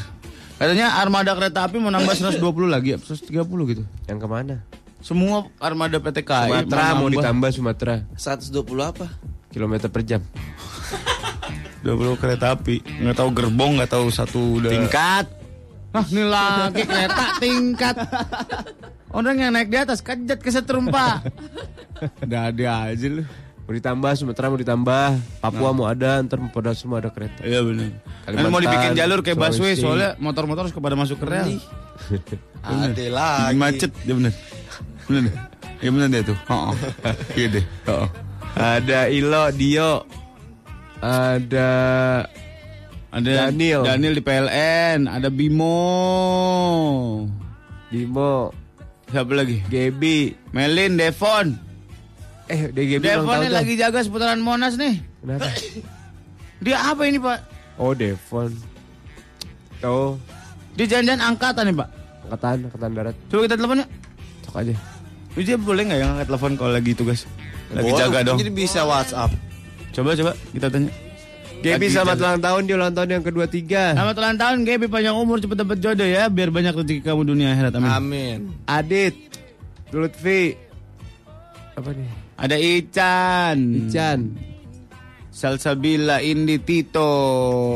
Katanya 0.56 0.96
armada 1.02 1.34
kereta 1.34 1.66
api 1.66 1.76
mau 1.82 1.90
nambah 1.90 2.14
120 2.14 2.38
lagi, 2.70 2.94
ya, 2.94 2.98
130 3.02 3.42
gitu. 3.66 3.82
Yang 4.06 4.18
ke 4.22 4.28
mana? 4.30 4.56
Semua 5.02 5.50
armada 5.58 5.98
PT 5.98 6.22
KAI 6.22 6.62
Sumatera 6.62 6.84
mau 6.94 7.10
nambah. 7.10 7.10
ditambah 7.18 7.50
Sumatera. 7.50 7.94
120 8.14 8.62
apa? 8.86 9.06
Kilometer 9.50 9.90
per 9.90 10.02
jam. 10.06 10.22
20 11.82 12.14
kereta 12.14 12.54
api. 12.54 12.78
Nggak 13.02 13.16
tahu 13.18 13.28
gerbong, 13.34 13.82
nggak 13.82 13.90
tahu 13.90 14.06
satu 14.14 14.62
udah. 14.62 14.70
Tingkat. 14.70 15.26
Nah, 15.92 16.04
ini 16.08 16.24
lagi 16.24 16.82
kereta 16.88 17.24
tingkat. 17.36 17.96
Orang 19.12 19.36
yang 19.36 19.52
naik 19.52 19.68
di 19.68 19.76
atas 19.76 20.00
kejat 20.00 20.40
kesetrum, 20.40 20.88
Pak. 20.88 21.28
Udah 22.24 22.48
ada 22.48 22.88
aja 22.88 23.06
lu. 23.12 23.28
Mau 23.62 23.72
ditambah 23.76 24.10
Sumatera 24.18 24.50
mau 24.50 24.58
ditambah. 24.58 25.04
Papua 25.38 25.70
mau 25.76 25.86
ada. 25.86 26.18
Ntar 26.24 26.40
mau 26.40 26.50
pada 26.50 26.72
semua 26.72 26.98
ada 27.04 27.12
kereta. 27.12 27.44
Iya 27.44 27.60
benar. 27.62 27.92
Kalimantan, 28.24 28.40
Kan 28.42 28.50
mau 28.50 28.60
dibikin 28.64 28.90
jalur 28.96 29.20
kayak 29.20 29.38
busway 29.38 29.76
soalnya 29.78 30.16
motor-motor 30.18 30.66
harus 30.66 30.74
kepada 30.74 30.96
masuk 30.96 31.20
ke 31.20 31.26
rel. 31.28 31.60
Ada 32.64 33.04
lagi. 33.12 33.56
Macet, 33.60 33.92
ya 34.02 34.12
bener. 34.16 34.32
Bener. 35.06 35.20
deh. 35.28 35.34
Ya 35.82 35.88
bener 35.92 36.08
deh 36.08 36.22
tuh. 36.26 36.38
Oh, 36.50 36.74
Iya 37.38 37.46
deh. 37.60 37.64
Oh. 37.86 38.08
Ada 38.56 39.12
Ilo, 39.12 39.44
Dio. 39.54 40.08
Ada 41.02 41.70
Ada 43.12 43.52
Daniel. 43.52 43.84
Daniel 43.84 44.14
di 44.16 44.22
PLN, 44.24 45.04
ada 45.04 45.28
Bimo. 45.28 45.76
Bimo. 47.92 48.48
Siapa 49.12 49.32
lagi? 49.36 49.60
Gebi. 49.68 50.32
Melin, 50.56 50.96
Devon. 50.96 51.52
Eh, 52.48 52.72
DGB 52.72 53.04
Devon 53.04 53.36
nih 53.44 53.52
tuh. 53.52 53.56
lagi 53.60 53.72
jaga 53.76 54.00
seputaran 54.00 54.40
Monas 54.40 54.80
nih. 54.80 55.04
Kenapa? 55.20 55.52
Dia 56.64 56.76
apa 56.88 57.04
ini, 57.04 57.20
Pak? 57.20 57.38
Oh, 57.76 57.92
Devon. 57.92 58.56
Tuh. 59.84 60.16
Dia 60.80 60.86
jangan-jangan 60.88 61.36
angkatan 61.36 61.64
nih, 61.68 61.76
Pak. 61.76 61.88
Angkatan, 62.24 62.56
angkatan 62.72 62.90
darat. 62.96 63.16
Coba 63.28 63.40
kita 63.44 63.54
telepon 63.60 63.84
yuk. 63.84 63.90
Cok 64.48 64.56
aja. 64.56 64.74
Dia 65.36 65.56
boleh 65.60 65.82
nggak 65.84 66.00
yang 66.00 66.10
angkat 66.16 66.26
telepon 66.32 66.52
kalau 66.56 66.72
lagi 66.72 66.92
tugas? 66.96 67.28
Lagi 67.76 67.92
Boleh, 67.92 68.00
jaga 68.00 68.18
dong. 68.24 68.36
Jadi 68.40 68.52
bisa 68.52 68.80
WhatsApp. 68.88 69.32
Coba 69.92 70.16
coba 70.16 70.32
kita 70.56 70.72
tanya. 70.72 70.88
Lagi 71.62 71.88
selamat 71.94 72.16
ulang 72.18 72.40
tahun 72.42 72.62
di 72.66 72.72
ulang 72.74 72.92
tahun 72.92 73.08
yang 73.14 73.24
kedua 73.24 73.46
tiga. 73.46 73.94
Selamat 73.94 74.16
ulang 74.18 74.36
tahun 74.38 74.56
Gaby 74.66 74.86
panjang 74.90 75.14
umur 75.14 75.38
cepet 75.38 75.56
dapat 75.62 75.78
jodoh 75.78 76.08
ya 76.08 76.26
biar 76.26 76.50
banyak 76.50 76.74
rezeki 76.74 77.06
kamu 77.06 77.22
dunia 77.22 77.54
akhirat 77.54 77.78
amin. 77.78 77.90
Amin. 77.94 78.38
Adit. 78.66 79.14
Lutfi. 79.94 80.58
Apa 81.78 81.90
nih? 81.94 82.10
Ada 82.34 82.56
Ican. 82.58 83.58
Ican. 83.86 84.20
Salsabila 85.30 86.18
Indi 86.18 86.58
Tito. 86.58 87.10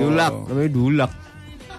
Dulak. 0.02 0.50
Namanya 0.50 0.71
Dulak. 0.75 1.12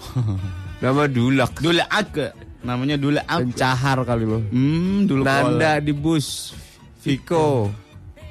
Nama 0.84 1.04
Dulak. 1.12 1.52
Dula 1.60 1.86
Ake. 1.92 2.28
Namanya 2.64 2.96
Dula 2.96 3.22
Ake. 3.28 3.52
Pencahar 3.52 4.00
kali 4.08 4.24
lo. 4.24 4.40
Hmm, 4.48 5.04
dulu 5.06 5.28
Nanda 5.28 5.84
di 5.84 5.92
bus. 5.92 6.56
Viko. 7.04 7.68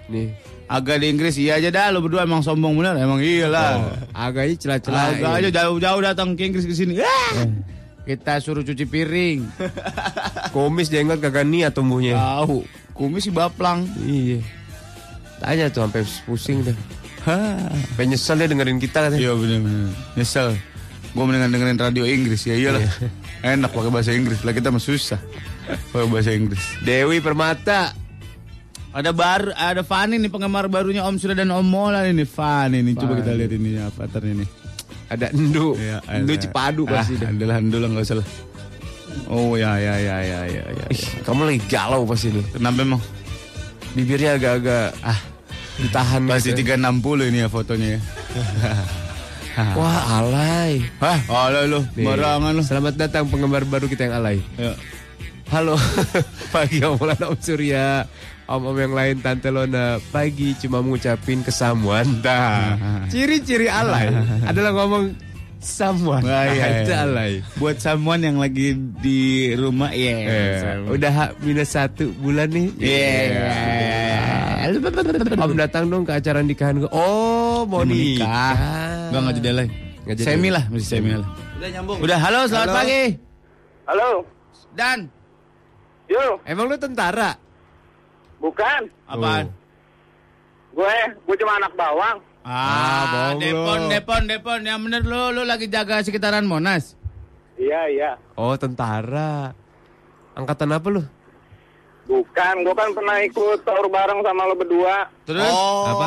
Nih. 0.09 0.56
Agak 0.67 0.99
di 0.99 1.07
Inggris 1.15 1.39
iya 1.39 1.63
aja 1.63 1.71
dah 1.71 1.95
lo 1.95 2.03
berdua 2.03 2.27
emang 2.27 2.43
sombong 2.43 2.75
bener 2.75 2.99
emang 2.99 3.23
iyalah. 3.23 4.03
Agaknya 4.11 4.55
celah-celah. 4.59 5.05
Agak 5.15 5.33
aja 5.39 5.49
jauh-jauh 5.63 6.01
datang 6.03 6.35
ke 6.35 6.43
Inggris 6.51 6.67
ke 6.67 6.75
sini. 6.75 6.99
Ah! 6.99 7.47
Kita 8.07 8.39
suruh 8.43 8.63
cuci 8.67 8.87
piring. 8.87 9.47
Komis 10.55 10.91
jenggot 10.91 11.23
kagak 11.23 11.47
niat 11.47 11.75
tumbuhnya. 11.75 12.19
Tahu. 12.19 12.63
Kumis 12.95 13.27
si 13.27 13.31
baplang. 13.35 13.87
Iya. 14.03 14.43
Tanya 15.43 15.71
tuh 15.71 15.87
sampai 15.87 16.03
pusing 16.27 16.63
dah. 16.67 16.77
Hah. 17.27 17.71
Sampai 17.71 18.07
nyesel 18.07 18.39
dia 18.39 18.49
dengerin 18.51 18.79
kita 18.79 19.07
katanya. 19.07 19.23
Iya 19.23 19.33
bener-bener. 19.35 19.91
Nyesel. 20.15 20.55
Gue 21.15 21.25
mendingan 21.27 21.51
dengerin 21.51 21.79
radio 21.79 22.05
Inggris 22.07 22.43
ya 22.47 22.55
iyalah. 22.55 22.83
Enak 23.43 23.71
pakai 23.75 23.91
bahasa 23.91 24.15
Inggris. 24.15 24.43
Lah 24.43 24.55
kita 24.55 24.71
mah 24.71 24.83
susah. 24.83 25.19
Pakai 25.91 26.07
bahasa 26.07 26.31
Inggris. 26.31 26.63
Dewi 26.87 27.19
Permata. 27.19 28.06
Ada 28.97 29.13
baru, 29.13 29.53
ada 29.53 29.85
Fani 29.85 30.17
nih 30.17 30.33
penggemar 30.33 30.73
barunya 30.73 31.05
Om 31.05 31.21
Surya 31.21 31.37
dan 31.37 31.53
Om 31.53 31.69
Mola 31.69 32.09
ini 32.09 32.25
Fani 32.25 32.81
nih. 32.81 32.97
Coba 32.97 33.21
kita 33.21 33.37
lihat 33.37 33.53
ini 33.53 33.77
avatarnya 33.77 34.35
nih. 34.41 34.49
Ada 35.13 35.27
Endu. 35.37 35.77
Iya, 35.77 36.01
Endu. 36.09 36.33
Cipadu 36.41 36.89
ah, 36.89 37.05
pasti 37.05 37.21
dah. 37.21 37.29
Adalah 37.29 37.61
Ando 37.61 37.77
lah 37.77 37.93
nggak 37.93 38.05
usah 38.09 38.17
lah. 38.25 38.29
Oh 39.29 39.53
ya 39.61 39.77
ya 39.77 40.01
ya 40.01 40.17
ya 40.25 40.41
ya 40.49 40.63
ya. 40.65 40.85
Ih, 40.89 41.03
kamu 41.29 41.45
lagi 41.45 41.61
galau 41.69 42.09
pasti 42.09 42.33
nih. 42.33 42.47
Kenapa 42.57 42.79
emang? 42.89 43.03
Bibirnya 43.93 44.41
agak-agak 44.41 44.97
ah 45.05 45.21
ditahan 45.77 46.25
Pasti 46.25 46.57
gitu. 46.57 46.65
360 46.65 47.29
ini 47.29 47.39
ya 47.45 47.49
fotonya 47.53 47.89
ya. 47.97 48.01
Wah, 49.77 50.25
alay. 50.25 50.85
Hah? 51.05 51.21
Alay 51.29 51.69
Nih, 51.69 52.05
barangan 52.05 52.53
lo. 52.53 52.65
Selamat 52.65 52.97
datang 52.97 53.29
penggemar 53.29 53.69
baru 53.69 53.93
kita 53.93 54.09
yang 54.09 54.25
alay. 54.25 54.41
Ya. 54.57 54.73
Halo, 55.53 55.77
pagi 56.55 56.83
Om 56.83 56.99
Molan, 56.99 57.23
Om 57.23 57.39
Surya, 57.39 58.03
Om-om 58.47 58.79
yang 58.79 58.95
lain 58.95 59.19
Tante 59.19 59.51
Lona. 59.51 59.99
Pagi 60.15 60.55
cuma 60.63 60.79
mengucapin 60.79 61.43
kesamuan. 61.43 62.07
Dah. 62.23 62.79
Ciri-ciri 63.13 63.67
alay 63.67 64.07
adalah 64.47 64.71
ngomong 64.71 65.19
samuan. 65.59 66.23
Wah, 66.23 66.47
iya, 66.47 66.87
Itu 66.87 66.95
iya. 66.95 67.03
alay. 67.03 67.33
Buat 67.59 67.83
someone 67.83 68.23
yang 68.23 68.39
lagi 68.39 68.79
di 69.03 69.51
rumah, 69.59 69.91
ya. 69.91 70.15
Eh, 70.15 70.87
udah 70.87 71.11
H 71.11 71.21
minus 71.43 71.75
satu 71.75 72.07
bulan 72.23 72.47
nih. 72.55 72.71
Iya. 72.79 73.51
Om 75.35 75.53
datang 75.59 75.91
dong 75.91 76.07
ke 76.07 76.15
acara 76.15 76.39
nikahan 76.39 76.79
gue. 76.79 76.91
Oh, 76.95 77.67
mau 77.67 77.83
nikah. 77.83 78.23
nikah. 78.23 78.55
Enggak 79.11 79.21
enggak 79.21 79.35
jadi 79.43 79.49
alay. 79.51 79.69
Nggak 80.07 80.17
jadi. 80.23 80.27
Semi 80.31 80.49
lah, 80.55 80.65
masih 80.71 80.87
semi 80.87 81.13
lah. 81.19 81.29
Udah 81.59 81.69
nyambung. 81.75 81.99
Udah, 81.99 82.19
halo, 82.23 82.41
selamat 82.47 82.69
Halo. 82.71 82.79
pagi. 82.79 83.03
Halo, 83.87 84.11
Dan, 84.77 84.99
yo, 86.11 86.43
Emang 86.47 86.67
lu 86.71 86.77
tentara? 86.79 87.46
Bukan. 88.39 88.81
apaan? 89.07 89.47
Gue, 90.71 90.97
gue 91.25 91.37
cuma 91.41 91.57
anak 91.57 91.73
bawang. 91.73 92.17
Ah, 92.45 93.03
bohong 93.09 93.41
Depon. 93.41 93.81
Depon, 93.89 94.23
Depon. 94.27 94.61
Yang 94.63 94.81
bener 94.85 95.03
lu, 95.03 95.23
lu 95.33 95.43
lagi 95.43 95.67
jaga 95.67 95.99
sekitaran 95.99 96.45
Monas. 96.45 96.95
Iya, 97.57 97.81
iya. 97.89 98.11
Oh, 98.37 98.55
tentara. 98.55 99.57
Angkatan 100.37 100.71
apa 100.71 100.89
lu? 100.93 101.03
Bukan, 102.07 102.55
gue 102.63 102.75
kan 102.77 102.93
pernah 102.93 103.17
ikut 103.19 103.59
sahur 103.65 103.89
bareng 103.89 104.21
sama 104.23 104.47
lo 104.47 104.55
berdua. 104.55 105.11
Terus? 105.25 105.49
Oh. 105.49 105.85
Apa? 105.91 106.07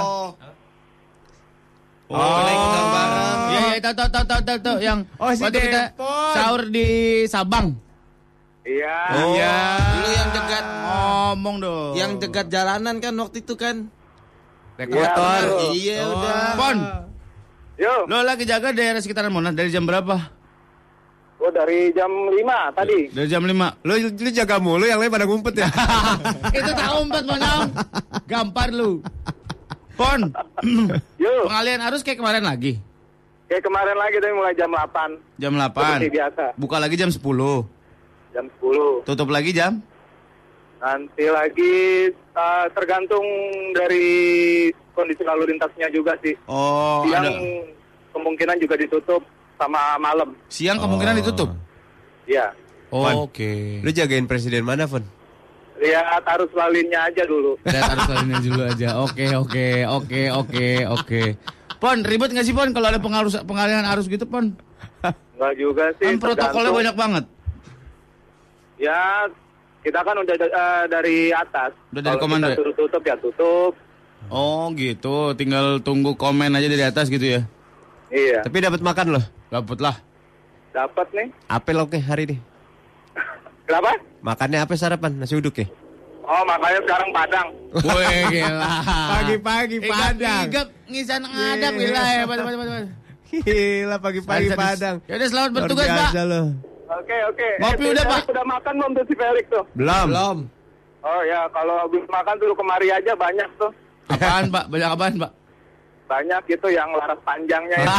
Oh, 2.10 2.40
naik 2.40 2.58
kita 2.58 2.82
bareng. 2.88 3.40
Iya, 3.50 3.60
iya, 3.60 3.78
tahu, 3.82 3.94
tahu, 3.98 4.10
tahu, 4.10 4.26
tahu, 4.26 4.42
tahu, 4.42 4.60
tahu. 4.62 4.78
Yang 4.80 5.00
Oh, 5.18 5.30
si 5.30 5.42
waktu 5.44 5.60
kita 5.60 5.82
Depon. 5.92 6.32
sahur 6.32 6.62
di 6.70 6.88
Sabang. 7.26 7.68
Iya. 8.70 8.98
Oh, 9.16 9.34
Iya. 9.34 9.56
Lu 9.96 10.10
yang 10.12 10.30
jegat 10.32 10.66
Ngomong 10.80 11.56
dong. 11.58 11.92
yang 11.94 12.12
jegat 12.18 12.48
jalanan 12.48 12.96
kan 12.98 13.14
waktu 13.16 13.38
itu 13.40 13.54
kan. 13.54 13.90
Naik 14.76 14.88
Iya, 14.88 14.96
motor. 14.96 15.42
betul. 15.42 15.72
Iya 15.74 15.98
udah. 16.08 16.38
Pon, 16.56 16.78
Yo, 17.76 17.94
lo 18.06 18.22
lagi 18.22 18.44
jaga 18.44 18.70
daerah 18.70 19.00
sekitaran 19.00 19.30
Monas 19.30 19.54
dari 19.54 19.70
jam 19.70 19.84
berapa? 19.84 20.38
gue 21.40 21.48
dari 21.50 21.88
jam 21.90 22.12
5 22.12 22.36
tadi. 22.74 23.08
Dari 23.08 23.24
jam 23.26 23.40
5. 23.40 23.72
Lu, 23.80 23.94
lu 23.96 24.30
jaga 24.30 24.60
mulu 24.60 24.84
yang 24.84 25.00
lain 25.00 25.08
pada 25.08 25.24
ngumpet 25.24 25.56
ya. 25.58 25.72
Itu 26.60 26.68
tak 26.70 27.00
umpet 27.00 27.24
monong. 27.24 27.72
Gampar 28.26 28.68
lu. 28.70 29.00
Pon, 29.96 30.36
Yuk, 31.24 31.48
pengalian 31.48 31.80
arus 31.82 32.04
kayak 32.04 32.20
kemarin 32.20 32.44
lagi. 32.44 32.84
kayak 33.48 33.64
kemarin 33.64 33.96
lagi 33.96 34.20
tapi 34.20 34.34
mulai 34.36 34.52
jam 34.54 34.68
8. 34.68 35.40
Jam 35.40 35.54
Seperti 35.56 36.08
8. 36.08 36.14
biasa. 36.14 36.44
Buka 36.54 36.76
lagi 36.76 36.96
jam 36.96 37.08
10. 37.08 37.24
Jam 38.34 38.46
10. 38.62 39.06
Tutup 39.10 39.30
lagi 39.30 39.52
jam? 39.54 39.82
Nanti 40.80 41.26
lagi 41.28 41.74
eh, 42.14 42.66
tergantung 42.72 43.26
dari 43.76 44.08
kondisi 44.96 45.24
lalu 45.28 45.56
lintasnya 45.56 45.92
juga 45.92 46.16
sih. 46.24 46.36
Oh, 46.48 47.04
Siang 47.04 47.26
ada. 47.26 47.32
kemungkinan 48.16 48.58
juga 48.64 48.76
ditutup 48.80 49.22
sama 49.60 50.00
malam. 50.00 50.32
Siang 50.48 50.80
kemungkinan 50.80 51.20
ditutup. 51.20 51.52
Ya. 52.30 52.54
Oh, 52.90 53.28
Oke. 53.28 53.84
Lu 53.86 53.92
jagain 53.92 54.26
presiden 54.26 54.66
mana, 54.66 54.90
Fon? 54.90 55.04
Lihat 55.80 56.24
arus 56.36 56.52
lalinnya 56.52 57.08
aja 57.08 57.24
dulu. 57.24 57.56
Lihat 57.68 57.90
arus 57.96 58.08
lainnya 58.12 58.40
dulu 58.44 58.62
aja. 58.66 58.90
Oke, 59.04 59.28
oke, 59.36 59.68
oke, 59.88 60.22
oke, 60.32 60.68
oke. 60.88 61.22
Pon, 61.80 62.04
ribet 62.04 62.36
nggak 62.36 62.44
sih 62.44 62.56
Pon 62.56 62.76
kalau 62.76 62.88
ada 62.92 63.00
pengarus 63.00 63.40
pengalihan 63.48 63.88
arus 63.96 64.12
gitu 64.12 64.28
Pon? 64.28 64.52
Enggak 65.40 65.54
juga 65.56 65.86
sih. 65.96 66.12
Kan 66.12 66.20
protokolnya 66.20 66.52
tergantung. 66.52 66.76
banyak 66.76 66.96
banget. 67.00 67.26
Ya, 68.80 69.28
kita 69.82 70.00
kan 70.02 70.16
udah 70.16 70.36
eh, 70.36 70.84
dari 70.88 71.18
atas. 71.30 71.76
Udah 71.92 72.02
dari 72.02 72.16
Kalau 72.16 72.24
komando 72.24 72.48
kita 72.48 72.56
ya? 72.56 72.58
suruh 72.58 72.76
tutup 72.76 73.02
ya 73.04 73.16
tutup. 73.20 73.74
Oh 74.28 74.72
gitu, 74.74 75.32
tinggal 75.34 75.80
tunggu 75.80 76.16
komen 76.16 76.52
aja 76.52 76.68
dari 76.68 76.84
atas 76.84 77.08
gitu 77.08 77.24
ya. 77.24 77.42
Iya. 78.08 78.44
Tapi 78.44 78.58
dapat 78.60 78.80
makan 78.80 79.16
loh. 79.16 79.24
Dapet 79.48 79.80
lah. 79.80 79.96
Dapat 80.72 81.08
nih. 81.12 81.28
Apel 81.48 81.78
oke 81.78 81.98
hari 81.98 82.24
ini. 82.26 82.38
Kenapa? 83.68 84.00
Makannya 84.20 84.60
apa 84.60 84.74
sarapan? 84.76 85.12
Nasi 85.18 85.36
uduk 85.36 85.56
ya? 85.56 85.68
Oh, 86.24 86.46
makanya 86.46 86.80
sekarang 86.86 87.10
Padang. 87.10 87.48
Woi 87.74 88.18
gila. 88.34 88.74
Pagi-pagi 88.86 89.78
Padang. 89.82 90.46
Igap, 90.46 90.68
ngisan 90.86 91.22
ngadap 91.26 91.74
gila 91.74 92.02
ya. 92.06 92.24
Padang, 92.24 92.46
padang, 92.46 92.62
padang. 92.62 92.88
Gila 93.30 93.98
pagi-pagi. 93.98 94.48
Padang. 94.54 94.96
Ya 95.06 95.14
udah 95.16 95.28
selamat 95.28 95.50
Luar 95.50 95.58
bertugas 95.62 95.86
Pak. 95.86 95.98
biasa 96.00 96.22
lo. 96.26 96.42
Oke, 96.90 97.18
oke. 97.30 97.48
Ngopi 97.62 97.84
Eh, 97.86 97.92
udah, 97.94 98.06
Pak? 98.10 98.22
Udah 98.34 98.46
makan 98.50 98.74
belum 98.82 98.92
tuh 98.98 99.06
si 99.06 99.14
Felix 99.14 99.46
tuh? 99.54 99.66
Belum. 99.78 100.08
Belum. 100.10 100.38
Oh 101.00 101.22
ya, 101.24 101.46
kalau 101.54 101.76
habis 101.86 102.04
makan 102.10 102.34
tuh 102.42 102.58
kemari 102.58 102.90
aja 102.90 103.14
banyak 103.14 103.50
tuh. 103.56 103.72
Apaan 104.10 104.50
Pak? 104.50 104.66
Banyak 104.74 104.90
apaan 104.90 105.16
Pak? 105.22 105.32
Banyak 106.10 106.42
gitu 106.50 106.68
yang 106.74 106.90
laras 106.98 107.22
panjangnya 107.22 107.78
ya. 107.78 107.94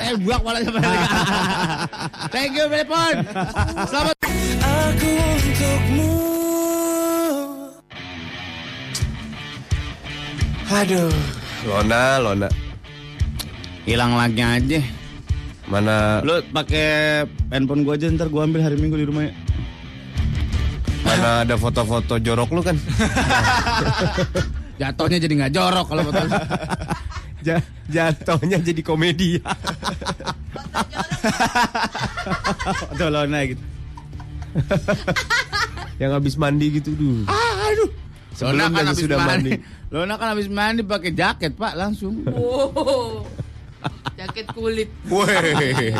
Eh 0.00 0.16
buak 0.24 0.40
malah 0.40 0.64
sama 0.64 0.80
Thank 2.32 2.56
you 2.56 2.64
Belepon. 2.72 3.20
Selamat. 3.84 4.16
Aduh. 10.70 11.12
Lona, 11.66 12.16
Lona. 12.22 12.48
Hilang 13.84 14.14
lagi 14.16 14.40
aja. 14.40 14.80
Mana 15.70 16.18
Lu 16.20 16.42
pakai 16.50 17.22
handphone 17.48 17.86
gua 17.86 17.94
aja 17.94 18.10
ntar 18.10 18.26
gua 18.26 18.42
ambil 18.42 18.60
hari 18.60 18.74
Minggu 18.74 18.98
di 18.98 19.06
rumah 19.06 19.24
ya. 19.24 19.34
mana 21.00 21.42
ada 21.42 21.54
foto-foto 21.54 22.18
jorok 22.18 22.50
lu 22.50 22.62
kan? 22.62 22.76
Jatuhnya 24.80 25.18
jadi 25.18 25.34
nggak 25.36 25.52
jorok 25.52 25.86
kalau. 25.88 26.02
Ja- 27.40 27.64
jatuhnya 27.88 28.60
jadi 28.60 28.84
komedi. 28.84 29.40
Atau 32.92 33.08
lona 33.08 33.48
gitu. 33.48 33.64
Yang 35.96 36.10
habis 36.20 36.34
mandi 36.36 36.66
gitu 36.76 36.92
dulu. 36.92 37.24
Aduh. 37.28 37.88
Sebelum 38.36 38.56
Lona 38.56 38.64
kan 38.68 38.72
dan 38.76 38.84
habis 38.86 38.98
sesudah 39.00 39.18
mandi. 39.18 39.50
mandi. 39.56 39.88
Lona 39.88 40.14
kan 40.16 40.28
habis 40.36 40.48
mandi 40.52 40.82
pakai 40.84 41.10
jaket 41.12 41.52
pak 41.56 41.72
langsung. 41.76 42.20
Wow. 42.28 43.24
Jaket 44.20 44.46
kulit. 44.52 44.92
Woi. 45.08 45.96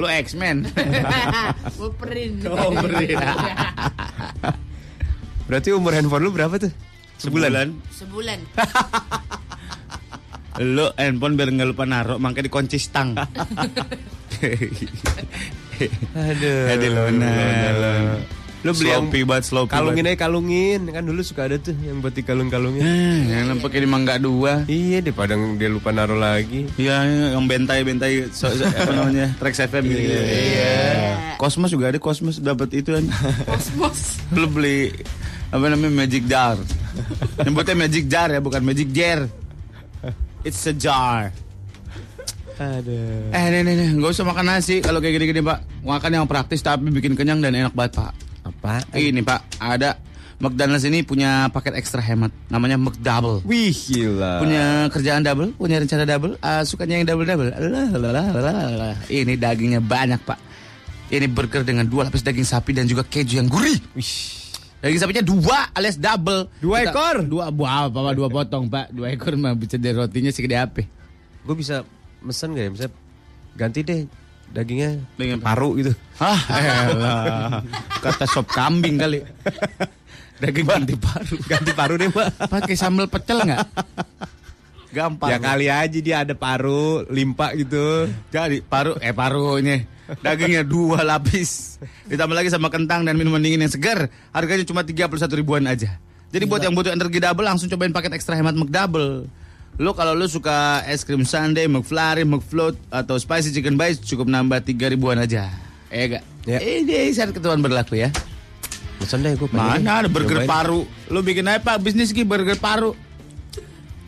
Lu 0.00 0.08
X-Men. 0.08 0.64
Wolverine. 1.80 2.40
Oh, 2.48 2.72
Wolverine. 2.72 3.20
Berarti 5.44 5.68
umur 5.76 5.92
handphone 5.92 6.24
lu 6.24 6.32
berapa 6.32 6.56
tuh? 6.56 6.72
Sebulan. 7.20 7.76
Sebulan. 7.92 8.40
Lu 10.58 10.90
handphone 10.98 11.38
biar 11.38 11.54
nggak 11.54 11.70
lupa 11.70 11.86
naruh, 11.86 12.18
makanya 12.18 12.50
dikunci 12.50 12.82
stang. 12.82 13.14
Aduh. 16.18 16.74
Aduh, 16.74 16.90
Lona. 16.90 17.30
Lu 18.66 18.74
beli 18.74 18.90
yang 18.90 19.06
Sloppy 19.06 19.20
banget, 19.22 19.44
sloppy 19.46 19.70
kalungin 19.70 20.04
aja 20.10 20.18
kalungin. 20.18 20.80
Kan 20.90 21.06
dulu 21.06 21.20
suka 21.22 21.46
ada 21.46 21.56
tuh 21.56 21.78
yang 21.78 22.02
buat 22.02 22.10
dikalung-kalungin. 22.10 22.82
Eh, 22.82 23.18
yang 23.46 23.62
pakai 23.62 23.86
di 23.86 23.88
mangga 23.88 24.18
dua. 24.18 24.66
Iya, 24.66 24.98
di 24.98 25.14
Padang 25.14 25.54
dia 25.54 25.70
lupa 25.70 25.94
naruh 25.94 26.18
lagi. 26.18 26.66
Iya, 26.74 27.06
yang 27.38 27.46
bentai-bentai 27.46 28.34
so, 28.34 28.50
so- 28.50 28.66
apa 28.66 28.90
namanya? 28.98 29.30
Trax 29.38 29.62
FM 29.62 29.86
gitu. 29.86 30.02
Iya. 30.02 31.38
Cosmos 31.38 31.70
juga 31.70 31.94
ada 31.94 32.02
Cosmos 32.02 32.42
dapat 32.42 32.74
itu 32.74 32.98
kan. 32.98 33.06
Kosmos. 33.46 34.18
Lu 34.34 34.50
beli 34.50 34.90
apa 35.48 35.64
namanya 35.70 35.94
Magic 35.94 36.26
Jar. 36.26 36.58
Nyebutnya 37.38 37.78
Magic 37.78 38.04
Jar 38.10 38.28
ya, 38.28 38.42
bukan 38.42 38.58
Magic 38.60 38.90
Jar. 38.90 39.30
It's 40.42 40.66
a 40.66 40.74
jar. 40.74 41.30
Aduh. 42.58 43.30
Eh, 43.30 43.44
nih, 43.54 43.62
nih, 43.62 43.74
nih, 43.74 43.88
nggak 43.94 44.10
usah 44.10 44.26
makan 44.26 44.50
nasi 44.50 44.82
kalau 44.82 44.98
kayak 44.98 45.14
gini-gini, 45.14 45.46
Pak. 45.46 45.86
Makan 45.86 46.10
yang 46.10 46.26
praktis 46.26 46.58
tapi 46.58 46.90
bikin 46.90 47.14
kenyang 47.14 47.38
dan 47.38 47.54
enak 47.54 47.70
banget, 47.70 48.02
Pak. 48.02 48.12
Apa? 48.48 48.84
Ini, 48.96 49.20
Pak, 49.20 49.60
ada 49.60 50.00
McDonald's 50.38 50.86
ini 50.86 51.02
punya 51.02 51.50
paket 51.50 51.74
ekstra 51.74 51.98
hemat, 51.98 52.30
namanya 52.46 52.78
McDouble. 52.78 53.42
Wih, 53.42 53.74
gila. 53.74 54.38
Punya 54.38 54.86
kerjaan 54.88 55.26
double, 55.26 55.50
punya 55.58 55.82
rencana 55.82 56.06
double, 56.06 56.38
ah, 56.38 56.62
sukanya 56.62 57.02
yang 57.02 57.06
double-double. 57.10 57.50
Alah, 57.52 57.86
alah, 57.90 58.10
alah, 58.14 58.26
alah, 58.32 58.54
alah. 58.70 58.96
Ini 59.10 59.34
dagingnya 59.34 59.82
banyak, 59.82 60.22
Pak. 60.22 60.38
Ini 61.10 61.26
burger 61.26 61.66
dengan 61.66 61.88
dua 61.90 62.06
lapis 62.06 62.22
daging 62.22 62.46
sapi 62.46 62.70
dan 62.70 62.86
juga 62.86 63.02
keju 63.02 63.42
yang 63.42 63.48
gurih. 63.50 63.82
Daging 64.78 65.00
sapinya 65.02 65.24
dua 65.26 65.74
alias 65.74 65.98
double. 65.98 66.46
Dua 66.62 66.86
Kita- 66.86 66.94
ekor? 66.94 67.16
Dua, 67.26 67.50
buah, 67.50 67.90
apa, 67.90 67.98
apa, 67.98 68.10
dua 68.14 68.28
potong, 68.30 68.70
Pak. 68.70 68.94
Dua 68.94 69.10
ekor 69.10 69.34
mah 69.34 69.58
bisa 69.58 69.74
dari 69.74 69.98
rotinya 69.98 70.30
segede 70.30 70.54
apa? 70.54 70.86
Gue 71.42 71.56
bisa 71.58 71.82
mesen 72.22 72.54
gak 72.54 72.62
ya? 72.62 72.70
Bisa 72.70 72.86
ganti 73.58 73.82
deh 73.82 74.06
dagingnya 74.52 75.04
Dengan 75.14 75.38
paru 75.40 75.76
gitu. 75.78 75.92
Ah, 76.18 76.40
elah. 76.50 77.62
Kata 78.02 78.24
sop 78.26 78.48
kambing 78.50 78.98
kali. 78.98 79.22
Daging 80.42 80.66
ganti 80.66 80.94
paru. 80.98 81.36
Ganti 81.46 81.72
paru 81.74 81.94
deh, 81.98 82.08
Pak. 82.10 82.50
Pakai 82.50 82.74
sambal 82.74 83.06
pecel 83.06 83.42
nggak? 83.42 83.66
Gampang. 84.94 85.28
Ya 85.30 85.38
kali 85.38 85.66
aja 85.68 85.98
dia 85.98 86.16
ada 86.26 86.34
paru, 86.34 87.06
limpa 87.06 87.54
gitu. 87.54 88.08
Jadi 88.34 88.64
paru 88.64 88.96
eh 88.98 89.14
parunya 89.14 89.84
dagingnya 90.24 90.64
dua 90.64 91.04
lapis 91.04 91.76
ditambah 92.08 92.32
lagi 92.32 92.48
sama 92.48 92.72
kentang 92.72 93.04
dan 93.04 93.12
minuman 93.20 93.40
dingin 93.44 93.60
yang 93.60 93.72
segar 93.72 94.08
harganya 94.32 94.64
cuma 94.64 94.80
31 94.80 95.04
ribuan 95.36 95.64
aja 95.68 96.00
jadi 96.32 96.44
buat 96.48 96.64
yang 96.64 96.72
butuh 96.72 96.92
energi 96.92 97.20
double 97.20 97.44
langsung 97.44 97.68
cobain 97.68 97.92
paket 97.92 98.16
ekstra 98.16 98.36
hemat 98.36 98.56
McDouble 98.56 99.28
lo 99.78 99.94
kalau 99.94 100.12
lo 100.12 100.26
suka 100.26 100.82
es 100.84 101.06
krim 101.06 101.22
sundae 101.22 101.70
McFlurry 101.70 102.26
McFloat 102.26 102.74
atau 102.90 103.14
spicy 103.14 103.54
chicken 103.54 103.78
bites 103.78 104.02
cukup 104.02 104.26
nambah 104.26 104.62
3 104.62 104.74
ribuan 104.90 105.18
aja. 105.18 105.46
Eh 105.88 106.18
gak 106.18 106.24
Ya. 106.48 106.64
ini 106.64 107.12
syarat 107.12 107.36
ketentuan 107.36 107.60
berlaku 107.60 108.00
ya. 108.00 108.08
Mesen 108.98 109.20
deh 109.20 109.36
gue 109.36 109.46
mana 109.52 110.00
ada 110.02 110.08
burger 110.08 110.48
paru? 110.48 110.88
Lo 111.12 111.20
bikin 111.20 111.44
apa? 111.44 111.76
Bisnis 111.76 112.10
ki 112.10 112.24
burger 112.24 112.56
paru. 112.56 112.96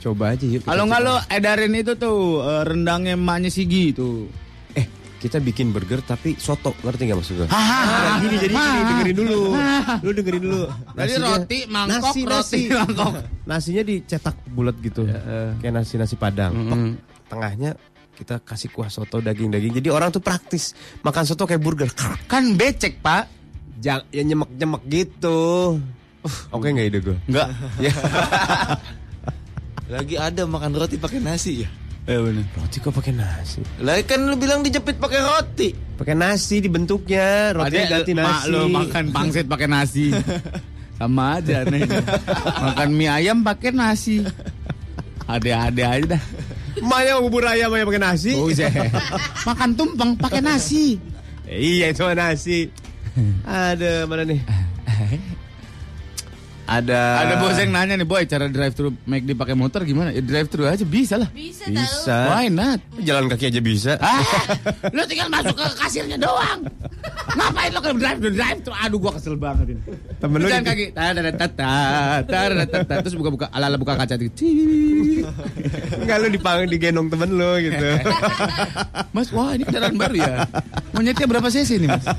Coba 0.01 0.33
aja 0.33 0.49
yuk. 0.49 0.65
kalau 0.65 0.89
nggak 0.89 1.03
lo 1.05 1.21
edarin 1.29 1.77
itu 1.77 1.93
tuh 2.01 2.41
eh, 2.41 2.63
rendangnya 2.65 3.13
emaknya 3.13 3.53
Sigi 3.53 3.93
tuh. 3.93 4.25
Eh, 4.25 4.40
kita 5.21 5.37
bikin 5.37 5.69
burger 5.69 6.01
tapi 6.01 6.41
soto, 6.41 6.73
ngerti 6.81 7.13
gak 7.13 7.19
maksud 7.21 7.35
gue? 7.45 7.49
Hahaha. 7.53 7.85
Nah, 7.85 8.15
gini 8.25 8.37
jadi 8.41 8.55
gini, 8.57 8.81
dengerin 8.89 9.17
dulu. 9.21 9.41
Lu 10.01 10.11
dengerin 10.17 10.43
dulu. 10.49 10.63
Jadi 10.97 11.13
roti, 11.21 11.59
mangkok, 11.69 12.01
nasi, 12.01 12.21
roti, 12.25 12.33
nasi. 12.33 12.61
mangkok. 12.73 13.13
Nasinya 13.45 13.83
dicetak 13.85 14.37
bulat 14.49 14.77
gitu. 14.81 15.05
Kayak 15.61 15.73
nasi-nasi 15.77 16.17
Padang. 16.17 16.53
Mm-mm. 16.57 16.73
Tok. 16.73 16.81
Tengahnya 17.29 17.71
kita 18.17 18.41
kasih 18.41 18.73
kuah 18.73 18.89
soto 18.89 19.21
daging-daging. 19.21 19.77
Jadi 19.77 19.89
orang 19.93 20.09
tuh 20.09 20.25
praktis. 20.25 20.73
Makan 21.05 21.25
soto 21.29 21.45
kayak 21.45 21.61
burger. 21.61 21.93
Kan 22.25 22.57
becek, 22.57 23.05
Pak. 23.05 23.29
Jangan 23.81 24.09
ya 24.13 24.23
nyemek-nyemek 24.25 24.83
gitu. 24.89 25.77
Oke 26.53 26.69
nggak 26.69 26.87
ide 26.89 26.99
gue? 27.01 27.17
Enggak. 27.29 27.49
Ya. 27.85 27.93
Lagi 29.91 30.15
ada 30.15 30.47
makan 30.47 30.77
roti 30.77 31.01
pakai 31.01 31.19
nasi 31.19 31.67
ya? 31.67 31.69
Eh 32.11 32.19
bener. 32.19 32.43
Roti 32.59 32.77
kok 32.83 32.91
pakai 32.91 33.15
nasi? 33.15 33.63
Lah 33.87 33.95
kan 34.03 34.27
lu 34.27 34.35
bilang 34.35 34.67
dijepit 34.67 34.99
pakai 34.99 35.23
roti. 35.23 35.71
Pakai 35.95 36.19
nasi 36.19 36.59
dibentuknya, 36.59 37.55
rotinya 37.55 37.87
Ada 37.87 37.93
ganti 38.03 38.13
mak 38.19 38.27
nasi. 38.27 38.51
lo 38.51 38.61
makan 38.67 39.05
pangsit 39.15 39.47
pakai 39.47 39.69
nasi. 39.71 40.11
Sama 40.99 41.39
aja 41.39 41.63
nih. 41.71 41.87
makan 42.59 42.89
mie 42.99 43.07
ayam 43.07 43.47
pakai 43.47 43.71
nasi. 43.71 44.27
Ada-ada 45.31 45.85
aja 45.87 46.19
dah. 46.19 46.23
Maya 46.83 47.23
bubur 47.23 47.47
ayam 47.47 47.71
aja 47.79 47.87
pakai 47.87 48.03
nasi. 48.03 48.35
Buset. 48.35 48.75
makan 49.49 49.71
tumpeng 49.79 50.11
pakai 50.19 50.43
nasi. 50.43 50.99
iya 51.47 51.95
itu 51.95 52.03
mah 52.03 52.19
nasi. 52.19 52.75
Ada 53.47 54.11
mana 54.11 54.27
nih? 54.27 54.43
Ada 56.71 57.27
Ada 57.27 57.35
bos 57.43 57.59
yang 57.59 57.75
nanya 57.75 57.99
nih, 57.99 58.07
boy, 58.07 58.23
cara 58.31 58.47
drive 58.47 58.71
thru 58.79 58.95
McD 59.03 59.35
pakai 59.35 59.59
motor 59.59 59.83
gimana? 59.83 60.15
Ya, 60.15 60.23
drive 60.23 60.47
thru 60.47 60.71
aja 60.71 60.87
bisa 60.87 61.19
lah. 61.19 61.27
Bisa, 61.35 61.67
Bisa. 61.67 62.31
Why 62.31 62.47
not? 62.47 62.79
Jalan 63.03 63.27
kaki 63.27 63.51
aja 63.51 63.59
bisa. 63.59 63.99
Ah, 63.99 64.23
lu 64.95 65.03
tinggal 65.11 65.27
masuk 65.35 65.59
ke 65.59 65.67
kasirnya 65.83 66.15
doang. 66.15 66.63
Ngapain 67.35 67.75
lo 67.75 67.81
ke 67.83 67.91
drive 67.99 68.19
thru 68.23 68.31
drive 68.31 68.61
thru? 68.63 68.75
Aduh, 68.87 68.99
gua 69.03 69.13
kesel 69.19 69.35
banget 69.35 69.75
ini. 69.75 69.83
Temen 70.23 70.39
lu 70.39 70.47
jalan 70.47 70.63
gitu. 70.63 70.71
kaki, 70.71 70.85
tata, 70.95 72.65
tata, 72.71 72.95
terus 73.03 73.17
buka-buka, 73.19 73.51
ala-ala 73.51 73.75
buka 73.75 73.99
kaca, 73.99 74.15
Cii. 74.15 75.27
Enggak 76.07 76.17
lu 76.23 76.27
dipang 76.31 76.71
digendong 76.71 77.11
temen 77.11 77.35
lu 77.35 77.51
gitu. 77.67 77.89
Mas, 79.11 79.35
wah 79.35 79.59
ini 79.59 79.67
kendaraan 79.67 79.99
baru 79.99 80.17
ya. 80.23 80.47
Monyetnya 80.95 81.27
berapa 81.27 81.51
cc 81.51 81.83
nih, 81.83 81.89
Mas? 81.91 82.07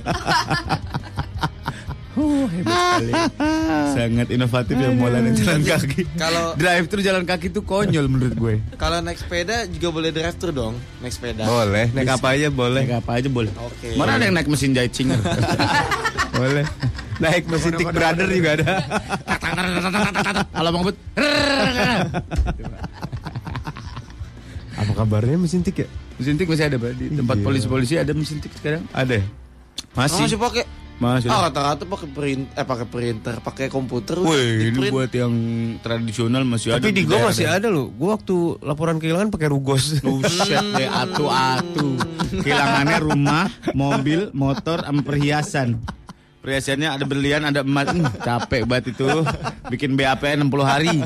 Oh, 2.22 2.46
hebat 2.46 2.70
sekali. 3.02 3.12
Sangat 3.98 4.28
inovatif 4.30 4.76
ya 4.78 4.90
molanin 4.94 5.34
jalan 5.34 5.62
kaki. 5.64 6.06
Kalau- 6.14 6.54
drive 6.54 6.86
thru 6.86 7.02
jalan 7.02 7.26
kaki 7.26 7.50
tuh 7.50 7.66
konyol 7.66 8.06
menurut 8.06 8.36
gue. 8.36 8.56
Kalau 8.78 9.02
naik 9.02 9.18
sepeda 9.18 9.66
juga 9.66 9.90
boleh 9.90 10.14
drive 10.14 10.38
thru 10.38 10.54
dong, 10.54 10.78
naik 11.02 11.10
sepeda. 11.12 11.44
boleh, 11.44 11.90
naik 11.92 12.10
apa 12.12 12.28
aja 12.32 12.48
boleh. 12.48 12.86
Naik 12.86 13.02
apa 13.02 13.12
aja 13.18 13.28
boleh. 13.28 13.50
Oke. 13.58 13.98
Mana 13.98 14.16
ada 14.16 14.24
yang 14.24 14.36
naik 14.36 14.46
mesin 14.46 14.72
jahit? 14.72 14.94
Boleh. 16.32 16.64
Naik 17.18 17.44
mesin 17.46 17.74
tik 17.76 17.92
brother 17.92 18.26
juga 18.26 18.50
ada. 18.56 18.66
Kalau 20.50 20.70
mau 20.72 20.84
Apa 24.74 24.92
kabarnya 24.96 25.38
mesin 25.38 25.62
tik 25.62 25.86
ya? 25.86 25.88
mesin 26.18 26.38
tik 26.38 26.48
masih 26.48 26.66
ada 26.66 26.78
Pak. 26.78 26.92
di 26.96 27.06
tempat 27.12 27.36
Iya. 27.38 27.46
polisi-polisi 27.46 27.94
ada 27.98 28.14
mesin 28.14 28.38
tik 28.38 28.54
sekarang. 28.54 28.86
Ada. 28.92 29.22
Masih, 29.94 30.24
masih 30.24 30.40
pakai. 30.40 30.64
Masih. 31.02 31.34
Ah, 31.34 31.50
rata-rata 31.50 31.82
pakai 31.82 32.10
print 32.14 32.54
eh 32.54 32.62
pakai 32.62 32.86
printer, 32.86 33.42
pakai 33.42 33.74
komputer. 33.74 34.22
Wih, 34.22 34.70
ini 34.70 34.86
print. 34.86 34.94
buat 34.94 35.10
yang 35.10 35.34
tradisional 35.82 36.46
masih 36.46 36.78
ada. 36.78 36.86
Tapi 36.86 36.94
di 36.94 37.10
gua 37.10 37.26
masih 37.26 37.50
ada 37.50 37.74
loh. 37.74 37.90
Gua 37.90 38.22
waktu 38.22 38.62
laporan 38.62 39.02
kehilangan 39.02 39.34
pakai 39.34 39.50
rugos. 39.50 39.98
Buset 40.06 40.62
deh 40.78 40.86
atu-atu. 40.86 41.98
Kehilangannya 42.46 43.02
rumah, 43.02 43.50
mobil, 43.74 44.30
motor, 44.38 44.86
sama 44.86 45.02
perhiasan. 45.02 45.82
Perhiasannya 46.46 46.94
ada 46.94 47.06
berlian, 47.10 47.50
ada 47.50 47.66
emas. 47.66 47.90
Hmm, 47.90 48.06
capek 48.22 48.70
banget 48.70 48.94
itu. 48.94 49.10
Bikin 49.74 49.98
BAP 49.98 50.22
60 50.22 50.54
hari. 50.62 51.02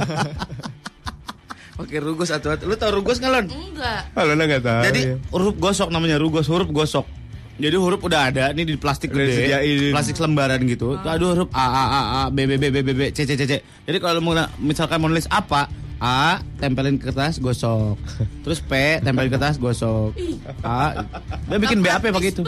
Pakai 1.80 1.98
rugos 2.04 2.36
atu-atu. 2.36 2.68
Lu 2.68 2.76
tau 2.76 2.92
rugos 2.92 3.24
nggak, 3.24 3.32
Lon? 3.32 3.48
Enggak. 3.48 4.12
Halo 4.12 4.32
enggak 4.36 4.60
tahu. 4.60 4.84
Jadi 4.92 5.02
ya. 5.08 5.16
huruf 5.32 5.56
gosok 5.56 5.88
namanya 5.88 6.20
rugos, 6.20 6.52
huruf 6.52 6.68
gosok. 6.68 7.08
Jadi 7.56 7.76
huruf 7.80 8.04
udah 8.04 8.36
ada, 8.36 8.52
ini 8.52 8.68
di 8.68 8.76
plastik 8.76 9.16
Udah 9.16 9.24
gede, 9.24 9.32
disediain. 9.32 9.92
plastik 9.96 10.16
selembaran 10.20 10.60
gitu. 10.68 11.00
Tuh 11.00 11.08
ada 11.08 11.24
huruf 11.24 11.48
A 11.56 11.66
A 11.66 11.84
A 11.88 12.02
A 12.04 12.22
B 12.28 12.44
B 12.44 12.60
B 12.60 12.68
B 12.68 12.84
B 12.84 12.90
B 12.92 13.02
C 13.16 13.24
C 13.24 13.40
C 13.40 13.48
C. 13.48 13.64
Jadi 13.88 13.98
kalau 14.04 14.20
mau 14.20 14.36
misalkan 14.60 15.00
mau 15.00 15.08
nulis 15.08 15.24
apa, 15.32 15.72
A 16.04 16.44
tempelin 16.60 17.00
ke 17.00 17.08
kertas 17.08 17.40
gosok. 17.40 17.96
Terus 18.44 18.60
P 18.60 19.00
tempelin 19.00 19.32
ke 19.32 19.40
kertas 19.40 19.56
gosok. 19.56 20.12
A 20.68 21.08
dia 21.48 21.58
bikin 21.58 21.80
BAP 21.80 22.12
begitu. 22.12 22.44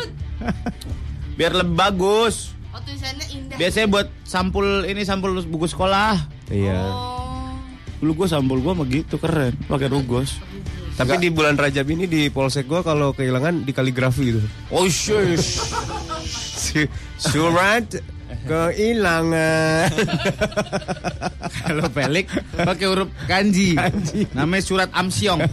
Biar 1.40 1.56
lebih 1.56 1.80
bagus. 1.80 2.52
Oh 2.76 2.82
tulisannya 2.84 3.26
indah. 3.32 3.56
Biasanya 3.56 3.88
buat 3.88 4.08
sampul 4.28 4.84
ini 4.84 5.08
sampul 5.08 5.40
buku 5.48 5.72
sekolah. 5.72 6.20
Iya. 6.52 6.84
Oh. 6.84 7.56
Dulu 8.04 8.24
gua 8.24 8.28
sampul 8.28 8.60
gua 8.60 8.76
begitu 8.76 9.16
keren, 9.18 9.56
pakai 9.72 9.88
rugos. 9.88 10.38
Tapi 10.98 11.14
di 11.22 11.30
bulan 11.30 11.54
Rajab 11.54 11.86
ini 11.88 12.10
di 12.10 12.26
polsek 12.28 12.66
gua 12.66 12.82
kalau 12.82 13.14
kehilangan 13.14 13.62
di 13.62 13.72
kaligrafi 13.72 14.34
gitu. 14.34 14.42
Oh 14.74 14.90
shush. 14.90 15.62
Su- 16.28 16.90
Surat 17.22 17.86
kehilangan. 18.50 19.94
Kalau 21.64 21.86
pelik 21.94 22.28
pakai 22.52 22.86
huruf 22.90 23.10
kanji. 23.30 23.78
Namanya 24.34 24.64
surat 24.66 24.90
Amsyong. 24.90 25.46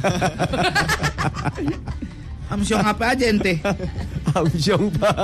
Amsyong 2.49 2.81
apa 2.81 3.05
aja 3.13 3.25
ente? 3.29 3.61
Amsyong 4.33 4.89
pak. 4.97 5.17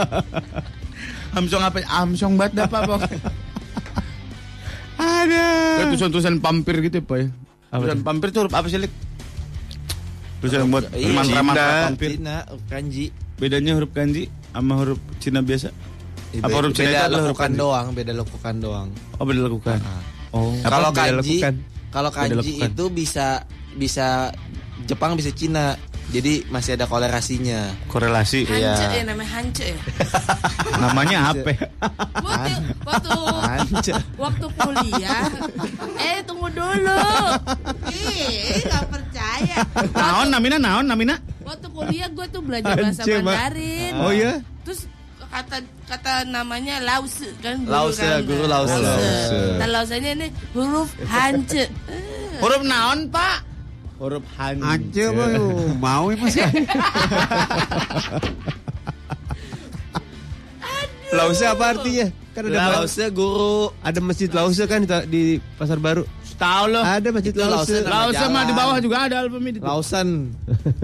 Amsyong 1.31 1.63
apa? 1.63 1.79
Amsyong 1.87 2.35
banget 2.35 2.53
dah 2.59 2.67
Pak, 2.67 2.83
Bang. 2.91 3.03
Ada. 4.99 5.47
Kayak 5.79 5.87
tulisan-tulisan 5.95 6.37
pampir 6.43 6.75
gitu 6.83 6.99
Pak 7.01 7.17
ya. 7.23 7.27
Tulisan 7.71 8.03
pampir 8.03 8.35
tuh 8.35 8.45
huruf 8.45 8.55
apa 8.59 8.67
sih, 8.67 8.83
Lik? 8.83 8.91
Tulisan 10.41 10.73
buat 10.73 10.89
Iya, 10.97 11.13
mantra-mantra 11.13 11.93
Cina. 11.93 12.09
Cina, 12.17 12.37
kanji. 12.67 13.05
Bedanya 13.37 13.73
huruf 13.77 13.93
kanji 13.93 14.33
sama 14.53 14.73
huruf 14.81 14.99
Cina 15.21 15.45
biasa? 15.45 15.69
Apa 16.41 16.57
huruf 16.57 16.73
Cina 16.73 16.89
itu 16.89 16.93
beda 16.93 17.01
adalah 17.05 17.21
huruf 17.21 17.29
lekukan 17.37 17.45
kanji? 17.45 17.61
doang, 17.61 17.87
beda 17.93 18.13
lekukan 18.17 18.55
doang. 18.57 18.89
Oh, 19.21 19.25
beda 19.29 19.41
lakukan. 19.45 19.79
Oh. 20.33 20.53
Apa 20.65 20.69
Kalau 20.71 20.91
kanji, 20.93 21.13
lekukan? 21.37 21.55
kalau 21.91 22.11
kanji 22.11 22.37
lekukan. 22.41 22.69
itu 22.73 22.85
bisa 22.89 23.27
bisa 23.77 24.07
Jepang 24.89 25.13
bisa 25.15 25.29
Cina. 25.31 25.77
Jadi 26.11 26.43
masih 26.51 26.75
ada 26.75 26.85
kolerasinya. 26.85 27.71
Korelasi. 27.87 28.43
Hance 28.43 28.59
Iya. 28.59 28.99
ya 28.99 29.03
namanya 29.07 29.31
hance 29.31 29.63
ya. 29.63 29.79
Namanya 30.83 31.19
apa? 31.31 31.51
Waktu 32.19 32.53
waktu 32.83 33.11
Hance. 33.47 33.93
waktu 34.19 34.47
kuliah. 34.51 35.25
Eh 35.97 36.19
tunggu 36.27 36.51
dulu. 36.51 36.99
Ih, 37.95 38.59
nggak 38.67 38.85
percaya. 38.91 39.57
Naon 39.95 40.29
namina 40.29 40.59
naon 40.59 40.85
namina? 40.85 41.15
Waktu 41.47 41.67
kuliah 41.71 42.11
gue 42.11 42.27
tuh 42.27 42.43
belajar 42.43 42.75
bahasa 42.75 43.03
Hance. 43.07 43.23
Mandarin. 43.23 43.93
Oh 44.03 44.11
ya? 44.11 44.33
Terus 44.67 44.91
kata 45.31 45.63
kata 45.87 46.27
namanya 46.27 46.83
lause 46.83 47.31
kan 47.39 47.63
guru 47.63 47.71
Lause, 47.71 48.03
kan. 48.03 48.19
guru 48.27 48.45
lause. 48.51 48.75
Lause. 48.75 49.39
Nah, 49.63 49.69
lausenya 49.71 50.11
ini 50.19 50.27
huruf 50.59 50.91
hance. 51.07 51.71
Huruf 52.43 52.63
naon, 52.67 53.07
Pak? 53.15 53.47
Huruf 54.01 54.25
hanji. 54.41 54.65
Aja 54.65 55.13
boy, 55.13 55.37
mau 55.77 56.09
ya 56.09 56.17
mas 56.17 56.37
Lause 61.13 61.45
apa 61.45 61.77
artinya? 61.77 62.07
Kan 62.33 62.49
ada 62.49 62.81
Lause 62.81 63.05
guru. 63.13 63.75
ada 63.85 64.01
masjid 64.01 64.31
Lause 64.33 64.65
kan 64.65 64.81
di, 64.87 64.97
di 65.11 65.23
Pasar 65.61 65.77
Baru. 65.77 66.09
Tahu 66.41 66.73
lo. 66.73 66.81
Ada 66.81 67.13
masjid 67.13 67.37
Itu 67.37 67.45
Lause. 67.45 67.85
Lause. 67.85 68.17
Jalan. 68.17 68.49
di 68.49 68.55
bawah 68.57 68.81
juga 68.81 69.05
ada 69.05 69.21
Alfamidi. 69.21 69.61
Lausan. 69.61 70.33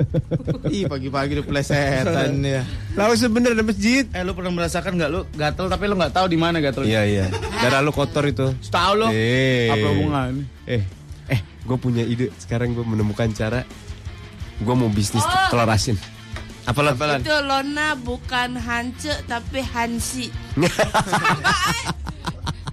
Ih, 0.77 0.85
pagi-pagi 0.85 1.41
udah 1.41 1.47
plesetan 1.49 2.45
ya. 2.61 2.61
Lause 2.93 3.25
bener 3.33 3.57
ada 3.57 3.65
masjid. 3.65 4.05
Eh 4.13 4.21
lu 4.21 4.37
pernah 4.37 4.53
merasakan 4.53 5.01
nggak 5.01 5.09
lu 5.09 5.25
gatel 5.33 5.73
tapi 5.73 5.89
lu 5.89 5.97
nggak 5.97 6.13
tahu 6.13 6.29
di 6.29 6.37
mana 6.37 6.61
gatel? 6.61 6.85
Iya 6.85 7.03
iya. 7.09 7.25
Darah 7.65 7.81
lu 7.81 7.89
kotor 7.97 8.29
itu. 8.29 8.53
Tahu 8.69 8.93
lo. 9.01 9.09
Eh. 9.09 9.73
Apa 9.73 9.87
hubungan? 9.97 10.45
Eh, 10.69 10.85
gue 11.67 11.77
punya 11.77 12.07
ide. 12.07 12.31
Sekarang 12.39 12.73
gue 12.73 12.87
menemukan 12.87 13.27
cara. 13.35 13.67
Gue 14.63 14.73
mau 14.73 14.89
bisnis 14.89 15.21
Oh. 15.21 15.51
telur 15.51 15.67
asin. 15.67 15.99
Apa 16.67 16.81
lah? 16.83 16.95
Itu 17.19 17.31
Lona 17.43 17.95
bukan 17.95 18.59
hance 18.59 19.11
tapi 19.27 19.63
hansi. 19.63 20.31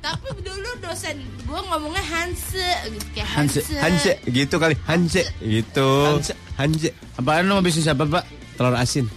Tapi 0.03 0.27
dulu 0.43 0.69
dosen 0.84 1.15
gue 1.47 1.60
ngomongnya 1.63 2.03
hanse 2.03 2.67
gitu 2.91 3.08
kayak 3.15 3.29
Hanse, 3.39 3.60
hanse. 3.63 3.79
Hanse, 3.79 4.12
gitu 4.27 4.56
kali. 4.60 4.75
Hanse, 4.84 5.23
gitu. 5.39 5.89
Hanse. 6.12 6.34
Hanse. 6.60 6.89
Apaan 7.15 7.47
lu 7.47 7.56
mau 7.56 7.63
bisnis 7.63 7.88
apa, 7.88 8.03
Pak? 8.03 8.23
Telur 8.60 8.75
asin. 8.75 9.08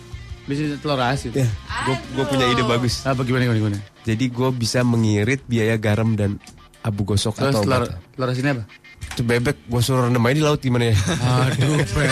Bisnis 0.47 0.79
telur 0.79 1.03
asin. 1.03 1.35
Ya, 1.35 1.49
gue 1.91 1.97
gue 2.15 2.25
punya 2.31 2.47
ide 2.47 2.63
bagus. 2.63 3.03
Apa 3.03 3.27
gimana 3.27 3.51
gimana 3.51 3.59
gimana? 3.59 3.79
Jadi 4.07 4.25
gue 4.31 4.49
bisa 4.55 4.87
mengirit 4.87 5.43
biaya 5.51 5.75
garam 5.75 6.15
dan 6.15 6.39
abu 6.87 7.03
gosok 7.03 7.35
Terus 7.35 7.51
atau 7.51 7.67
telur 7.67 7.83
telur 8.15 8.29
asinnya 8.31 8.63
apa? 8.63 8.65
Itu 9.17 9.25
bebek 9.25 9.65
gue 9.65 9.81
suruh 9.81 10.13
rendam 10.13 10.21
aja 10.29 10.37
di 10.37 10.45
laut 10.45 10.61
gimana 10.61 10.93
ya? 10.93 10.97
Aduh, 11.09 11.81
Pak. 11.97 12.05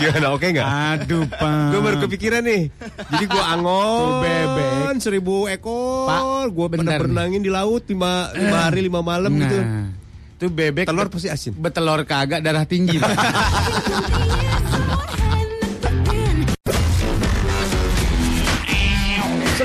Gimana 0.00 0.26
oke 0.32 0.46
nggak? 0.48 0.64
Aduh, 0.64 1.28
Pak. 1.28 1.68
Gue 1.68 1.80
baru 1.84 1.96
kepikiran 2.08 2.40
nih. 2.40 2.72
Jadi 3.12 3.24
gue 3.28 3.42
angon 3.44 4.00
Tuh 4.00 4.12
bebek. 4.24 4.96
seribu 5.04 5.44
ekor. 5.44 6.08
Pak, 6.08 6.48
gue 6.48 6.66
berenangin 6.72 7.44
di 7.44 7.52
laut 7.52 7.84
lima, 7.84 8.32
lima 8.32 8.58
hari 8.64 8.80
lima 8.80 9.04
malam 9.04 9.28
gitu. 9.36 9.60
Nah, 9.60 9.92
itu 10.40 10.46
bebek 10.48 10.88
Telur 10.88 11.12
pasti 11.12 11.28
asin. 11.28 11.52
betelur 11.52 12.00
kagak 12.08 12.40
darah 12.40 12.64
tinggi. 12.64 12.96
Pak. 12.96 13.12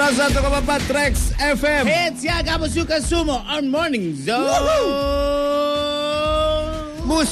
satu 0.07 0.39
koma 0.39 0.63
empat 0.63 0.81
Trax 0.87 1.35
FM. 1.35 1.83
Hits 1.83 2.23
ya 2.23 2.39
kamu 2.39 2.71
suka 2.71 3.03
sumo 3.03 3.43
on 3.43 3.67
morning 3.67 4.15
zone. 4.15 4.47
Mus, 7.07 7.31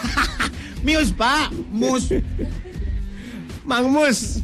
Mius 0.86 1.12
Pak, 1.12 1.52
Mus. 1.68 2.08
Mang 3.68 3.92
Mus. 3.92 4.40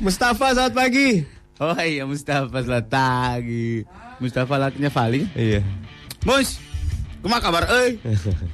Mustafa 0.00 0.56
selamat 0.56 0.72
pagi. 0.72 1.28
Oh 1.60 1.76
iya 1.76 2.08
Mustafa 2.08 2.64
selamat 2.64 2.88
pagi. 2.88 3.84
Mustafa 4.24 4.56
laknya 4.56 4.88
Vali. 4.88 5.28
Iya. 5.36 5.60
Mus, 6.24 6.56
kumah 7.20 7.44
kabar 7.44 7.68
euy? 7.68 8.00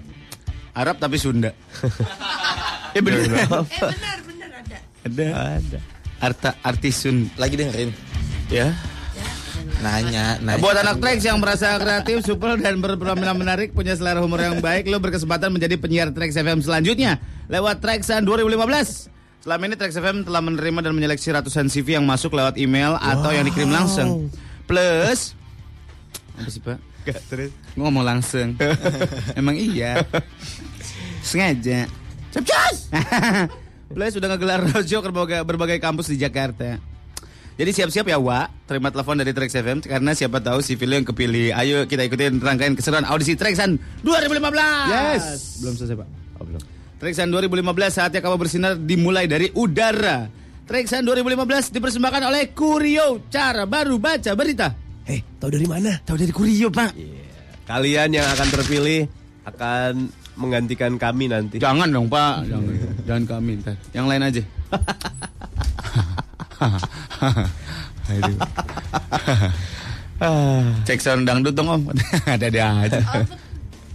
Arab 0.82 0.98
tapi 0.98 1.14
Sunda. 1.14 1.54
Eh 2.90 2.98
bener. 2.98 3.22
Eh 3.22 3.46
benar 3.46 4.18
benar 4.26 4.50
ada. 4.50 4.78
Ada. 5.06 5.26
Ada. 5.62 5.78
Arta 6.18 6.50
Artisun. 6.66 7.30
Lagi 7.38 7.54
dengerin. 7.54 7.94
Ya. 8.50 8.74
Nanya, 9.79 10.43
nanya. 10.43 10.59
Buat 10.59 10.83
anak 10.83 10.99
Trax 10.99 11.23
yang 11.23 11.38
merasa 11.38 11.79
kreatif, 11.79 12.27
supel 12.27 12.59
dan 12.59 12.83
berpenampilan 12.83 13.38
menarik, 13.38 13.71
punya 13.71 13.95
selera 13.95 14.19
humor 14.19 14.43
yang 14.43 14.59
baik, 14.59 14.91
lo 14.91 14.99
berkesempatan 14.99 15.55
menjadi 15.55 15.79
penyiar 15.79 16.11
Trax 16.11 16.35
FM 16.35 16.59
selanjutnya 16.67 17.23
lewat 17.47 17.79
Traxan 17.79 18.27
2015. 18.27 19.47
Selama 19.47 19.62
ini 19.71 19.75
Trax 19.79 19.95
FM 19.95 20.27
telah 20.27 20.43
menerima 20.43 20.83
dan 20.83 20.93
menyeleksi 20.99 21.31
ratusan 21.31 21.71
CV 21.71 21.95
yang 21.95 22.05
masuk 22.05 22.35
lewat 22.35 22.59
email 22.59 22.99
atau 22.99 23.31
yang 23.31 23.47
dikirim 23.47 23.71
langsung. 23.71 24.27
Plus 24.67 25.38
apa 26.38 26.51
sih 26.55 26.62
Pak? 26.62 26.79
terus. 27.33 27.51
Ngomong 27.75 28.05
langsung. 28.05 28.55
Emang 29.41 29.57
iya. 29.57 30.05
Sengaja. 31.25 31.88
Cepcus! 32.29 32.93
Plus 33.97 34.12
sudah 34.12 34.29
ngegelar 34.29 34.61
roadshow 34.61 35.01
ke 35.01 35.09
berbagai, 35.09 35.41
berbagai 35.49 35.79
kampus 35.81 36.12
di 36.12 36.21
Jakarta. 36.21 36.77
Jadi 37.59 37.75
siap-siap 37.75 38.07
ya 38.07 38.23
Wak, 38.23 38.71
terima 38.71 38.94
telepon 38.94 39.18
dari 39.18 39.35
Trax 39.35 39.51
FM 39.51 39.83
karena 39.83 40.14
siapa 40.14 40.38
tahu 40.38 40.62
si 40.62 40.79
Vilo 40.79 40.94
yang 40.94 41.03
kepilih. 41.03 41.51
Ayo 41.59 41.90
kita 41.90 42.07
ikutin 42.07 42.38
rangkaian 42.38 42.79
keseruan 42.79 43.03
audisi 43.03 43.35
Traxan 43.35 43.75
2015. 44.07 44.38
Yes. 44.87 45.59
Belum 45.59 45.75
selesai 45.75 45.99
Pak. 45.99 46.09
Oh, 46.38 46.47
belum. 46.47 46.62
Traxan 47.03 47.35
2015 47.35 47.99
saatnya 47.99 48.23
kamu 48.23 48.37
bersinar 48.38 48.79
dimulai 48.79 49.27
dari 49.27 49.51
udara. 49.59 50.31
Traxan 50.71 51.03
2015 51.03 51.75
dipersembahkan 51.75 52.23
oleh 52.31 52.55
Kurio, 52.55 53.27
cara 53.27 53.66
baru 53.66 53.99
baca 53.99 54.31
berita. 54.38 54.79
Eh, 55.11 55.27
tahu 55.42 55.51
dari 55.51 55.66
mana? 55.66 55.99
Tahu 56.07 56.14
dari 56.14 56.31
Kurio, 56.31 56.71
Pak. 56.71 56.94
Kalian 57.66 58.23
yang 58.23 58.27
akan 58.38 58.49
terpilih 58.55 59.11
akan 59.51 60.07
menggantikan 60.38 60.94
kami 60.94 61.27
nanti. 61.27 61.59
Jangan 61.59 61.90
dong, 61.90 62.07
Pak. 62.07 62.47
Jangan. 62.47 62.75
Jangan 63.03 63.25
kami 63.27 63.51
ntar. 63.66 63.75
Yang 63.90 64.07
lain 64.07 64.23
aja. 64.23 64.42
Cek 70.88 70.99
sound 70.99 71.29
dangdut 71.29 71.55
dong, 71.55 71.71
Om. 71.71 71.94
Ada 72.35 72.51
ada 72.51 72.83
aja. 72.83 72.99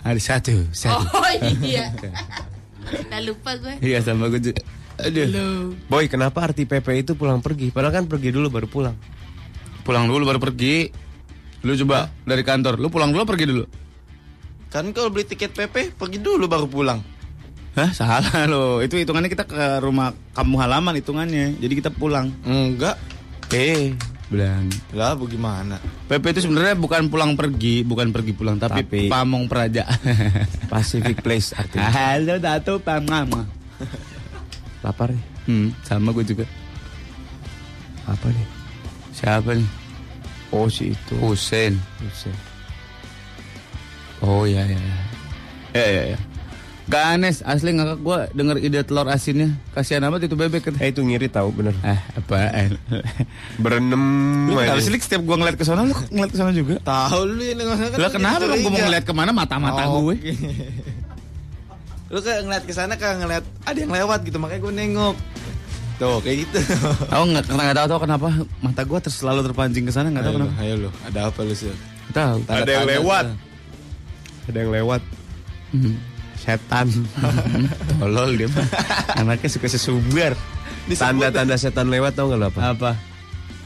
Ada 0.04 0.20
satu, 0.20 0.56
satu. 0.72 1.04
Oh 1.16 1.34
iya. 1.64 1.92
Udah 3.08 3.22
lupa 3.24 3.56
gue. 3.56 3.80
Iya 3.80 4.04
sama 4.04 4.28
gue 4.28 4.40
juga. 4.40 4.62
Aduh. 5.00 5.74
Boy, 5.88 6.12
kenapa 6.12 6.46
arti 6.46 6.68
PP 6.68 7.08
itu 7.08 7.12
pulang 7.16 7.42
pergi? 7.42 7.72
Padahal 7.72 8.04
kan 8.04 8.06
pergi 8.06 8.30
dulu 8.30 8.52
baru 8.52 8.68
pulang. 8.68 8.96
Pulang 9.88 10.06
dulu 10.08 10.24
baru 10.28 10.40
pergi. 10.40 10.92
Lu 11.64 11.74
coba 11.80 12.12
dari 12.28 12.44
kantor. 12.44 12.78
Lu 12.78 12.92
pulang 12.92 13.16
dulu 13.16 13.24
pergi 13.24 13.46
dulu. 13.48 13.64
Kan 14.70 14.92
kalau 14.92 15.10
beli 15.10 15.24
tiket 15.24 15.56
PP 15.56 15.96
pergi 15.96 16.20
dulu 16.20 16.46
baru 16.46 16.68
pulang. 16.68 17.00
Hah, 17.74 17.90
salah 17.90 18.22
lo. 18.52 18.80
Itu 18.80 18.96
hitungannya 18.96 19.28
kita 19.28 19.44
ke 19.44 19.82
rumah 19.82 20.14
kamu 20.32 20.56
halaman 20.58 20.94
hitungannya. 20.96 21.58
Jadi 21.58 21.74
kita 21.74 21.90
pulang. 21.90 22.30
Enggak. 22.44 22.98
Eh, 23.50 23.94
bilang. 24.30 24.70
Lah 24.94 25.14
bagaimana? 25.14 25.78
PP 26.06 26.24
itu 26.32 26.42
sebenarnya 26.46 26.74
bukan 26.74 27.10
pulang 27.10 27.34
pergi, 27.34 27.82
bukan 27.82 28.10
pergi 28.10 28.34
pulang, 28.34 28.58
tapi, 28.58 28.86
Tapi- 28.86 29.10
pamong 29.10 29.46
praja. 29.46 29.86
Pacific 30.74 31.22
Place 31.22 31.54
artinya. 31.54 31.90
Halo, 32.14 32.38
Dato 32.38 32.78
Pamama. 32.78 33.46
Lapar 34.82 35.14
nih. 35.14 35.26
Hmm, 35.44 35.70
sama 35.82 36.14
gue 36.14 36.24
juga. 36.24 36.46
Apa 38.06 38.30
nih? 38.30 38.48
Siapa 39.12 39.54
nih? 39.54 39.70
Oh, 40.50 40.70
si 40.70 40.94
itu. 40.94 41.16
Hussein. 41.18 41.74
Buset. 41.98 42.38
Oh 44.22 44.46
ya 44.46 44.64
ya. 44.64 44.80
Ya 45.74 45.84
ya 45.84 46.04
ya. 46.14 46.20
Gak 46.84 47.16
aneh, 47.16 47.32
asli 47.32 47.72
ngakak 47.72 47.96
gue 47.98 48.18
denger 48.36 48.58
ide 48.60 48.80
telur 48.84 49.08
asinnya. 49.08 49.56
Kasihan 49.72 50.04
amat 50.04 50.28
itu 50.28 50.36
bebek 50.36 50.68
kan. 50.68 50.74
Eh, 50.78 50.92
itu 50.92 51.00
ngiri 51.00 51.32
tahu 51.32 51.50
bener. 51.50 51.72
Eh, 51.80 51.96
apaan? 52.14 52.76
Berenem 53.56 54.04
Lu 54.48 54.60
kenapa 54.60 54.84
sih 54.84 54.92
setiap 54.94 55.24
gue 55.24 55.32
ngeliat 55.34 55.56
ke 55.56 55.64
sana 55.64 55.88
lu 55.88 55.96
ngeliat 56.12 56.30
ke 56.30 56.38
sana 56.38 56.52
juga? 56.52 56.76
Tahu 56.84 57.20
lu 57.24 57.40
ini 57.42 57.64
kan 57.64 57.78
Lah 57.96 58.12
kenapa 58.12 58.44
lu 58.44 58.56
gue 58.58 58.68
mau 58.68 58.84
ngeliat 58.84 59.04
ke 59.04 59.14
mana 59.14 59.32
mata-mata 59.32 59.88
Oh, 59.88 60.04
gue? 60.06 60.20
Lu 62.10 62.22
kayak 62.22 62.46
ngeliat 62.46 62.64
ke 62.64 62.74
sana 62.76 62.94
kayak 62.94 63.16
ngeliat 63.18 63.44
ada 63.64 63.74
yang 63.74 63.90
lewat 63.90 64.22
gitu 64.22 64.38
makanya 64.38 64.62
gue 64.62 64.74
nengok. 64.76 65.16
Tuh 65.96 66.20
kayak 66.20 66.38
gitu. 66.44 66.60
Aku 67.10 67.24
nggak 67.32 67.44
nggak 67.48 67.76
tahu 67.76 67.88
tahu 67.88 68.00
kenapa 68.04 68.28
mata 68.60 68.82
gue 68.84 69.00
terus 69.00 69.18
selalu 69.18 69.40
terpancing 69.42 69.82
ke 69.82 69.94
sana 69.94 70.12
nggak 70.12 70.22
tahu 70.22 70.30
Ayo, 70.30 70.38
kenapa. 70.38 70.54
ayo 70.60 70.74
lu, 70.78 70.90
ada 71.02 71.20
apa 71.26 71.40
lu 71.42 71.56
sih? 71.56 71.72
Tahu. 72.12 72.38
Tanda- 72.44 72.62
Ada 72.62 72.72
yang 72.76 72.88
lewat. 72.92 73.26
Ada 74.46 74.58
yang 74.60 74.72
lewat. 74.74 75.02
Hmm. 75.72 75.96
Setan. 76.44 76.92
Tolol 78.04 78.36
dia 78.36 78.52
mah. 78.52 78.68
Anaknya 79.16 79.48
suka 79.48 79.72
sesumbar. 79.72 80.36
Tanda-tanda 80.92 81.56
setan 81.56 81.88
lewat 81.88 82.20
tau 82.20 82.28
gak 82.28 82.40
lo 82.40 82.48
apa? 82.52 82.60
Apa? 82.76 82.92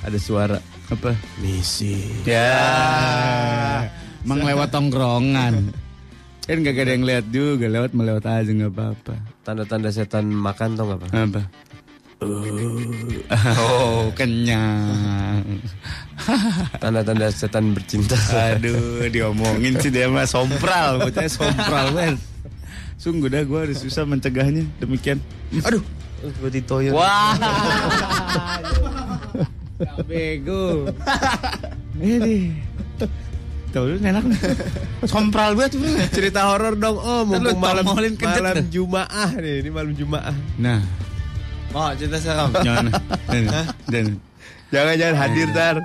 Ada 0.05 0.17
suara. 0.21 0.61
Apa? 0.93 1.17
Misi. 1.41 2.05
Ya. 2.21 3.89
Emang 4.21 4.45
lewat 4.45 4.69
tongkrongan. 4.69 5.73
Kan 6.45 6.63
gak 6.63 6.77
ada 6.77 6.93
yang 6.93 7.03
lihat 7.03 7.25
juga, 7.33 7.65
lewat 7.65 7.91
melewat 7.97 8.23
aja 8.23 8.47
nggak 8.47 8.71
apa-apa. 8.71 9.15
Tanda-tanda 9.41 9.89
setan 9.89 10.29
makan 10.29 10.77
tau 10.77 10.85
gak 10.93 10.99
apa? 11.01 11.07
Apa? 11.11 11.41
Oh, 13.57 14.09
kenyang. 14.13 15.43
Tanda-tanda 16.77 17.33
setan 17.33 17.73
bercinta. 17.73 18.17
Aduh, 18.53 19.05
diomongin 19.09 19.77
sih 19.81 19.89
dia 19.89 20.07
mah 20.07 20.29
sompral, 20.29 21.01
bocahnya 21.01 21.29
sompral 21.29 21.93
banget. 21.93 22.36
Sungguh 22.97 23.29
dah 23.29 23.41
gue 23.41 23.59
harus 23.61 23.77
susah 23.77 24.03
mencegahnya 24.03 24.65
demikian. 24.77 25.21
Aduh, 25.63 25.81
Seperti 26.19 26.59
toyo. 26.61 26.91
wah, 26.93 27.37
bego. 30.03 30.89
Ini, 31.97 32.53
tuh 33.69 33.83
lu 33.85 33.95
enak, 33.99 34.25
sompral 35.05 35.53
banget 35.53 35.77
tuh. 35.77 35.81
Cerita 36.09 36.49
horor 36.49 36.73
dong 36.73 36.97
lu 36.97 37.21
Mumpung 37.25 37.57
malam, 37.57 37.85
malam 37.85 38.13
dah. 38.17 38.65
Jumaah 38.65 39.29
nih. 39.33 39.61
Ini 39.61 39.69
malam 39.69 39.93
Jumaah. 39.93 40.35
Nah, 40.57 40.81
Oh, 41.69 41.91
cerita 41.93 42.17
seram. 42.17 42.49
jangan, 42.65 42.89
dan, 43.85 44.17
Jangan-jangan 44.67 45.15
hadir 45.15 45.47
tar. 45.53 45.75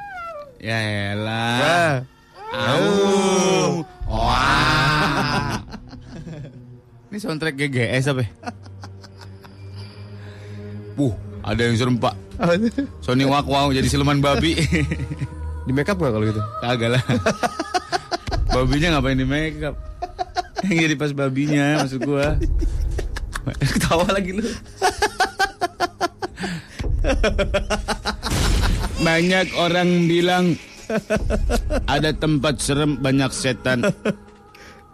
ya 0.58 0.78
elah. 1.12 2.00
Au. 2.52 3.82
Wah. 4.06 5.58
Ini 7.12 7.20
soundtrack 7.20 7.60
GGS 7.60 8.08
apa? 8.08 8.24
ya? 8.24 8.30
Puh, 10.96 11.12
ada 11.44 11.60
yang 11.60 11.76
serem 11.76 12.00
pak. 12.00 12.16
Sony 13.04 13.28
Wak 13.28 13.44
Wow 13.44 13.68
jadi 13.68 13.84
siluman 13.84 14.16
babi. 14.24 14.56
Di 15.68 15.76
make 15.76 15.92
up 15.92 16.00
gak 16.00 16.08
kalau 16.08 16.24
gitu? 16.24 16.40
Kagak 16.64 16.96
lah. 16.96 17.04
Babinya 18.48 18.96
ngapain 18.96 19.20
di 19.20 19.28
make 19.28 19.60
up? 19.60 19.76
Yang 20.64 20.88
jadi 20.88 20.94
pas 20.96 21.12
babinya 21.12 21.84
maksud 21.84 22.00
gua. 22.00 22.40
Ketawa 23.60 24.08
lagi 24.08 24.32
lu. 24.32 24.48
Banyak 29.04 29.46
orang 29.60 30.08
bilang 30.08 30.56
ada 31.84 32.10
tempat 32.16 32.56
serem 32.56 32.96
banyak 32.96 33.28
setan. 33.36 33.84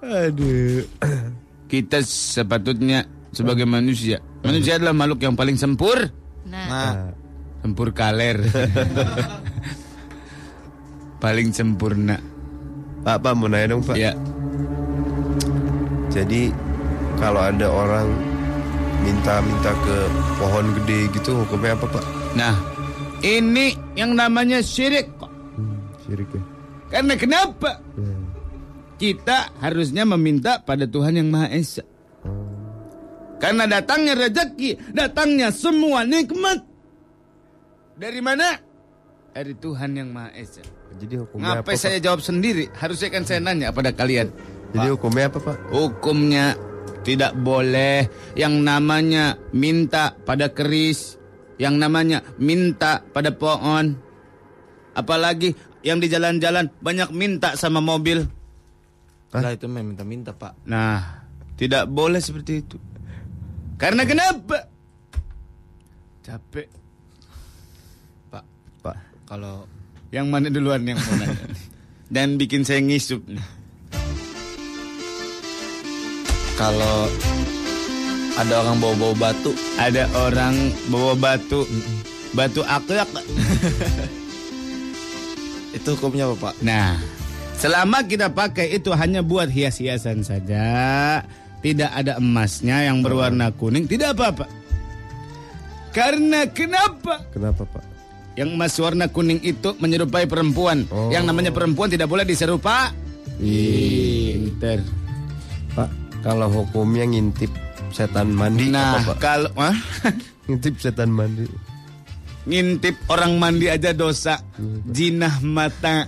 Aduh. 0.03 0.83
Kita 1.69 2.01
sepatutnya 2.01 3.05
sebagai 3.31 3.69
manusia. 3.69 4.25
Manusia 4.41 4.81
adalah 4.81 4.97
makhluk 4.97 5.21
yang 5.21 5.37
paling 5.37 5.55
sempur. 5.55 6.01
Nah, 6.49 6.67
Nah, 6.67 6.93
Sempur 7.61 7.93
kaler. 7.93 8.39
paling 11.23 11.51
sempurna. 11.51 12.17
Pak, 13.03 13.17
Pak 13.21 13.33
mau 13.35 13.51
nanya 13.51 13.75
dong 13.75 13.83
Pak. 13.83 13.97
Ya. 13.99 14.15
Jadi 16.09 16.51
kalau 17.19 17.43
ada 17.43 17.67
orang 17.69 18.09
minta-minta 19.03 19.75
ke 19.75 19.97
pohon 20.39 20.67
gede 20.83 21.11
gitu 21.13 21.43
hukumnya 21.45 21.75
apa 21.75 21.87
Pak? 21.91 22.05
Nah, 22.35 22.55
ini 23.21 23.75
yang 23.95 24.15
namanya 24.15 24.63
syirik. 24.63 25.11
kok. 25.19 25.31
Syirik 26.07 26.31
ya. 26.33 26.43
Karena 26.89 27.15
kenapa? 27.19 27.71
Kita 28.99 29.55
harusnya 29.63 30.03
meminta 30.03 30.59
pada 30.59 30.85
Tuhan 30.85 31.15
yang 31.15 31.31
Maha 31.31 31.55
Esa. 31.55 31.87
Karena 33.39 33.71
datangnya 33.71 34.19
rezeki, 34.19 34.91
datangnya 34.91 35.55
semua 35.55 36.03
nikmat. 36.03 36.67
Dari 37.95 38.19
mana? 38.19 38.59
Dari 39.31 39.55
Tuhan 39.55 39.95
yang 39.95 40.11
Maha 40.11 40.35
Esa. 40.35 40.67
Jadi 40.99 41.15
hukumnya 41.15 41.63
Ngapain 41.63 41.79
apa? 41.79 41.83
saya 41.87 41.99
jawab 42.03 42.19
sendiri? 42.19 42.67
Harusnya 42.75 43.09
kan 43.15 43.23
saya 43.23 43.39
nanya 43.39 43.71
pada 43.71 43.95
kalian. 43.95 44.35
Pak? 44.35 44.75
Jadi 44.75 44.87
hukumnya 44.91 45.31
apa 45.31 45.39
Pak? 45.39 45.57
Hukumnya 45.71 46.59
tidak 47.07 47.39
boleh 47.39 48.11
yang 48.35 48.59
namanya 48.67 49.39
minta 49.55 50.19
pada 50.27 50.51
keris, 50.51 51.15
yang 51.63 51.79
namanya 51.79 52.27
minta 52.43 53.07
pada 53.15 53.31
pohon. 53.31 53.95
Apalagi 54.99 55.55
yang 55.87 56.03
di 56.03 56.11
jalan-jalan 56.11 56.75
banyak 56.83 57.15
minta 57.15 57.55
sama 57.55 57.79
mobil. 57.79 58.27
Lah 59.29 59.53
itu 59.53 59.69
mah 59.69 59.85
minta-minta, 59.85 60.33
Pak. 60.33 60.65
Nah, 60.65 61.29
tidak 61.61 61.85
boleh 61.91 62.17
seperti 62.23 62.65
itu. 62.65 62.77
Karena 63.77 64.09
kenapa? 64.09 64.73
Capek. 66.25 66.69
Pak. 68.33 68.45
Kalau 69.29 69.69
Yang 70.09 70.27
mana 70.33 70.49
duluan 70.49 70.89
yang 70.89 70.97
mau 70.97 71.15
nanya? 71.21 71.37
Dan 72.15 72.41
bikin 72.41 72.65
saya 72.65 72.81
ngisup 72.81 73.21
nih. 73.29 73.45
kalau 76.59 77.07
ada 78.35 78.55
orang 78.67 78.77
bawa-bawa 78.83 79.15
batu, 79.15 79.53
Ada 79.79 80.11
orang 80.17 80.55
bawa 80.91 81.15
batu. 81.15 81.63
Batu 82.35 82.67
akhlak. 82.67 83.27
itu 85.77 85.89
hukumnya 85.95 86.27
apa, 86.27 86.51
Pak? 86.51 86.55
Nah, 86.63 86.99
selama 87.59 88.07
kita 88.07 88.31
pakai 88.31 88.73
itu 88.73 88.91
hanya 88.91 89.21
buat 89.21 89.47
hias-hiasan 89.47 90.23
saja, 90.23 90.67
tidak 91.61 91.91
ada 91.91 92.17
emasnya 92.17 92.87
yang 92.87 93.03
berwarna 93.03 93.51
kuning, 93.51 93.85
tidak 93.85 94.15
apa-apa. 94.15 94.47
Karena 95.91 96.47
kenapa? 96.47 97.27
Kenapa 97.33 97.67
Pak? 97.67 97.85
Yang 98.39 98.55
emas 98.55 98.75
warna 98.79 99.11
kuning 99.11 99.43
itu 99.43 99.75
menyerupai 99.77 100.31
perempuan. 100.31 100.87
Oh. 100.89 101.11
Yang 101.11 101.25
namanya 101.27 101.51
perempuan 101.51 101.91
tidak 101.91 102.07
boleh 102.07 102.23
diserupa. 102.23 102.95
Pinter. 103.39 104.79
Pak, 105.75 105.91
kalau 106.23 106.47
hukumnya 106.47 107.03
ngintip 107.03 107.51
setan 107.91 108.31
mandi 108.31 108.69
Nah, 108.69 109.01
apa 109.01 109.15
Pak? 109.15 109.17
kalau 109.19 109.51
ah, 109.59 109.75
Ngintip 110.47 110.79
setan 110.79 111.11
mandi. 111.11 111.51
ngintip 112.47 112.95
orang 113.11 113.37
mandi 113.37 113.67
aja 113.67 113.91
dosa. 113.91 114.39
Jinah 114.87 115.43
mata. 115.43 116.07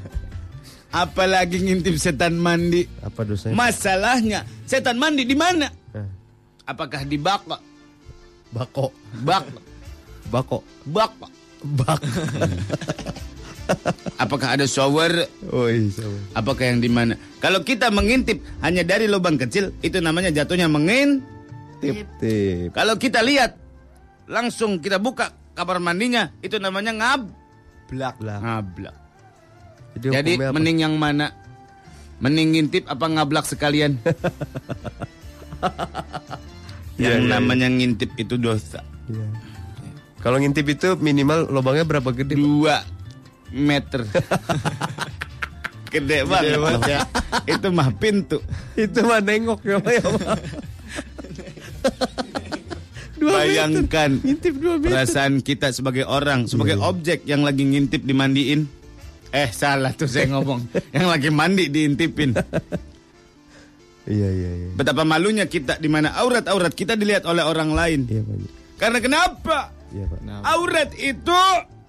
Apalagi 0.91 1.63
ngintip 1.63 1.95
setan 2.03 2.35
mandi. 2.35 2.83
Apa 3.03 3.23
dosanya? 3.23 3.55
Masalahnya, 3.55 4.43
setan 4.67 4.99
mandi 4.99 5.23
di 5.23 5.39
mana? 5.39 5.71
Eh, 5.95 6.07
Apakah 6.67 7.07
di 7.07 7.15
bak? 7.15 7.47
Bako. 8.51 8.91
Bak. 9.23 9.47
Bako. 10.31 10.59
Bak. 10.91 11.13
Bak. 11.63 12.01
Apakah 14.23 14.59
ada 14.59 14.67
shower? 14.67 15.31
Oh 15.55 15.71
sama. 15.95 16.19
Apakah 16.35 16.75
yang 16.75 16.83
di 16.83 16.91
mana? 16.91 17.15
Kalau 17.39 17.63
kita 17.63 17.87
mengintip 17.95 18.43
hanya 18.67 18.83
dari 18.83 19.07
lubang 19.07 19.39
kecil, 19.39 19.71
itu 19.79 20.03
namanya 20.03 20.35
jatuhnya 20.35 20.67
mengintip. 20.67 22.03
Tip. 22.19 22.75
Kalau 22.75 22.99
kita 22.99 23.23
lihat 23.23 23.55
langsung 24.27 24.83
kita 24.83 24.99
buka 24.99 25.31
kamar 25.55 25.79
mandinya, 25.79 26.35
itu 26.43 26.59
namanya 26.59 26.91
ngablak. 26.99 28.19
Ngablak. 28.19 28.97
Jadi, 29.99 30.07
Jadi 30.15 30.33
apa? 30.39 30.53
mending 30.55 30.79
yang 30.83 30.95
mana? 30.97 31.35
Mending 32.21 32.49
ngintip 32.55 32.85
apa 32.87 33.07
ngablak 33.09 33.47
sekalian? 33.49 33.97
Iya, 37.01 37.17
yang 37.17 37.25
iya, 37.25 37.33
namanya 37.33 37.69
ngintip 37.73 38.13
itu 38.21 38.37
dosa. 38.37 38.85
Iya. 39.09 39.25
Kalau 40.21 40.37
ngintip 40.37 40.69
itu 40.69 41.01
minimal 41.01 41.49
lubangnya 41.49 41.89
berapa 41.89 42.13
gede? 42.13 42.37
Dua 42.37 42.85
meter. 43.49 44.05
Gede 45.91 46.23
banget. 46.23 46.55
ya. 46.87 46.99
itu 47.51 47.67
mah 47.75 47.91
pintu. 47.97 48.39
itu 48.79 49.01
mah 49.03 49.19
nengok 49.19 49.59
ya 49.67 49.83
ya. 49.91 50.05
Dua 53.19 53.43
Bayangkan 53.43 54.23
Ngintip 54.23 54.55
dua 54.61 54.79
meter. 54.79 54.93
perasaan 54.95 55.43
kita 55.43 55.75
sebagai 55.75 56.07
orang, 56.07 56.47
sebagai 56.47 56.79
objek 56.79 57.27
yang 57.27 57.43
lagi 57.43 57.67
ngintip 57.67 58.07
dimandiin. 58.07 58.71
Eh 59.31 59.49
salah 59.55 59.95
tuh 59.95 60.11
saya 60.11 60.27
ngomong. 60.31 60.67
yang 60.95 61.07
lagi 61.07 61.31
mandi 61.31 61.71
diintipin. 61.71 62.35
Iya 64.11 64.29
iya 64.33 64.51
iya. 64.59 64.69
Betapa 64.75 65.07
malunya 65.07 65.47
kita 65.47 65.79
di 65.79 65.87
mana 65.87 66.11
aurat-aurat 66.19 66.75
kita 66.75 66.99
dilihat 66.99 67.23
oleh 67.31 67.47
orang 67.47 67.71
lain. 67.71 68.01
Iya 68.11 68.27
Pak. 68.27 68.37
Karena 68.81 68.99
kenapa? 68.99 69.71
Iya 69.95 70.05
Pak. 70.11 70.19
Aurat 70.43 70.91
itu 70.99 71.43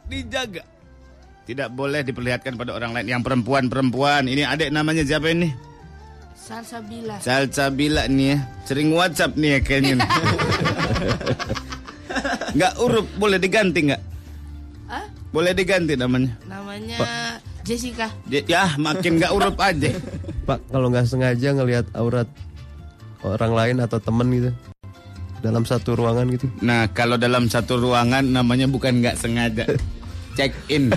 dijaga. 0.06 0.62
Tidak 1.50 1.74
boleh 1.74 2.06
diperlihatkan 2.06 2.54
pada 2.60 2.78
orang 2.78 2.94
lain. 2.94 3.10
Yang 3.10 3.26
perempuan-perempuan. 3.26 4.30
Ini 4.30 4.46
adik 4.46 4.70
namanya 4.70 5.02
siapa 5.02 5.34
ini? 5.34 5.50
Salsabila. 6.38 7.18
Salsabila 7.18 8.06
nih 8.06 8.28
ya. 8.36 8.38
Sering 8.70 8.94
WhatsApp 8.94 9.34
nih 9.34 9.58
ya 9.58 9.60
kayaknya. 9.66 9.94
nih. 9.98 10.10
Nggak 12.60 12.74
urup, 12.84 13.08
boleh 13.16 13.40
diganti 13.40 13.88
nggak? 13.88 14.02
Boleh 15.32 15.56
diganti 15.56 15.96
namanya. 15.96 16.36
Namanya 16.44 17.00
Jessica. 17.64 18.12
Ya, 18.28 18.44
ya, 18.48 18.64
makin 18.76 19.16
nggak 19.16 19.32
urup 19.32 19.56
aja. 19.60 19.96
Pak, 20.44 20.60
kalau 20.68 20.92
nggak 20.92 21.08
sengaja 21.08 21.56
ngelihat 21.56 21.88
aurat 21.96 22.28
orang 23.24 23.54
lain 23.54 23.78
atau 23.80 24.02
temen 24.02 24.28
gitu 24.34 24.52
dalam 25.42 25.66
satu 25.66 25.98
ruangan 25.98 26.30
gitu. 26.30 26.46
Nah, 26.62 26.86
kalau 26.94 27.18
dalam 27.18 27.50
satu 27.50 27.82
ruangan 27.82 28.28
namanya 28.28 28.70
bukan 28.70 29.02
nggak 29.02 29.18
sengaja. 29.18 29.66
Check 30.38 30.54
in. 30.70 30.92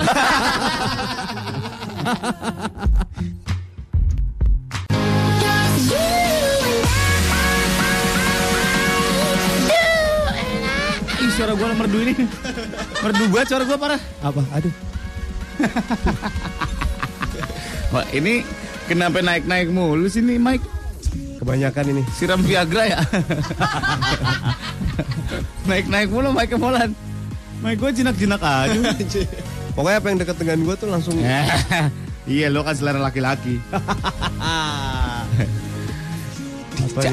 suara 11.34 11.52
gua 11.58 11.74
merdu 11.74 11.98
ini. 12.06 12.14
Merdu 13.02 13.24
banget 13.34 13.46
suara 13.50 13.64
gua 13.66 13.78
parah. 13.78 14.00
Apa? 14.22 14.42
Aduh. 14.54 14.74
Wah, 17.94 18.06
ini 18.14 18.42
kenapa 18.86 19.22
naik-naik 19.22 19.70
mulu 19.70 20.06
sini, 20.06 20.38
Mike? 20.38 20.62
Kebanyakan 21.42 21.84
ini. 21.94 22.02
Siram 22.14 22.40
Viagra 22.42 22.86
ya? 22.86 22.98
naik-naik 25.68 26.08
mulu 26.10 26.30
Mike 26.30 26.54
Molan. 26.54 26.94
Mike 27.62 27.78
gua 27.82 27.90
jinak-jinak 27.90 28.40
aja. 28.40 28.78
Pokoknya 29.74 29.98
apa 29.98 30.06
yang 30.06 30.18
dekat 30.22 30.36
dengan 30.38 30.58
gua 30.62 30.78
tuh 30.78 30.86
langsung 30.86 31.18
iya, 32.30 32.46
lo 32.46 32.62
kan 32.62 32.78
selera 32.78 33.02
laki-laki. 33.02 33.58
apa 36.84 37.00
ya? 37.02 37.10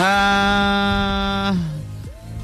Ha, 0.00 1.52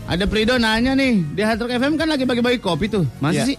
ada 0.04 0.24
Prido 0.28 0.60
nanya 0.60 0.92
nih, 0.92 1.24
di 1.24 1.40
Hard 1.40 1.64
Rock 1.64 1.72
FM 1.72 1.96
kan 1.96 2.04
lagi 2.04 2.28
bagi-bagi 2.28 2.60
kopi 2.60 2.84
tuh. 2.84 3.08
Masa 3.16 3.40
Iya. 3.40 3.44
sih? 3.48 3.56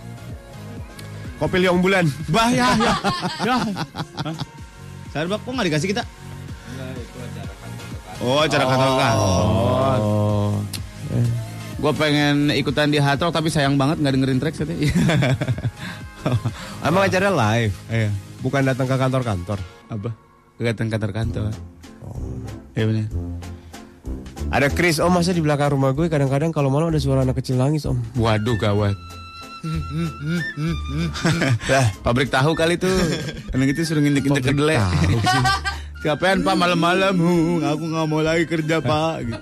Kopi 1.38 1.66
liong 1.66 1.82
bulan. 1.82 2.06
Bah 2.30 2.50
ya, 2.50 2.78
ya. 2.78 2.94
ya. 3.42 3.58
Sarbak 5.10 5.42
kok 5.42 5.50
nggak 5.50 5.66
dikasih 5.66 5.90
kita? 5.90 6.04
Oh, 8.22 8.46
acara 8.46 8.66
kantor 8.66 8.90
kantor. 8.96 9.98
Oh. 9.98 10.54
Gue 11.78 11.94
pengen 11.94 12.54
ikutan 12.54 12.90
di 12.90 13.02
Hard 13.02 13.18
Rock 13.18 13.34
tapi 13.34 13.50
sayang 13.50 13.78
banget 13.78 13.98
nggak 13.98 14.14
dengerin 14.14 14.38
track 14.38 14.56
katanya. 14.58 14.94
Emang 16.86 17.02
acara 17.02 17.30
live, 17.30 17.74
Iya. 17.90 18.10
bukan 18.42 18.62
datang 18.62 18.86
ke 18.86 18.94
kantor-kantor. 18.94 19.58
Apa? 19.90 20.10
Kegiatan 20.58 20.86
kantor-kantor. 20.88 21.50
Oh. 22.02 22.14
Iya 22.74 22.86
benar. 22.86 23.06
Ada 24.48 24.72
Chris, 24.72 25.04
om 25.04 25.12
masa 25.12 25.36
di 25.36 25.44
belakang 25.44 25.76
rumah 25.76 25.92
gue 25.92 26.08
kadang-kadang 26.08 26.56
kalau 26.56 26.72
malam 26.72 26.88
ada 26.88 27.04
suara 27.04 27.28
anak 27.28 27.44
kecil 27.44 27.60
nangis 27.60 27.84
om. 27.84 28.00
Waduh 28.16 28.56
gawat. 28.56 28.96
lah, 31.72 31.92
pabrik 32.00 32.32
tahu 32.32 32.56
kali 32.56 32.80
tuh. 32.80 32.88
Anak 33.52 33.76
itu 33.76 33.84
suruh 33.84 34.00
ngintik-ngintik 34.00 34.56
kedelai. 34.56 34.80
Kapan 36.00 36.40
pak 36.48 36.56
malam-malam? 36.56 37.20
Huh, 37.20 37.76
aku 37.76 37.84
nggak 37.92 38.06
mau 38.08 38.24
lagi 38.24 38.48
kerja 38.48 38.80
pak. 38.80 39.28
Gitu. 39.28 39.36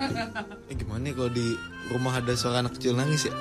Eh 0.71 0.73
gimana 0.73 1.05
nih 1.05 1.13
kalau 1.13 1.29
di 1.29 1.53
rumah 1.93 2.17
ada 2.17 2.33
suara 2.33 2.65
anak 2.65 2.73
kecil 2.81 2.97
nangis 2.97 3.29
ya? 3.29 3.33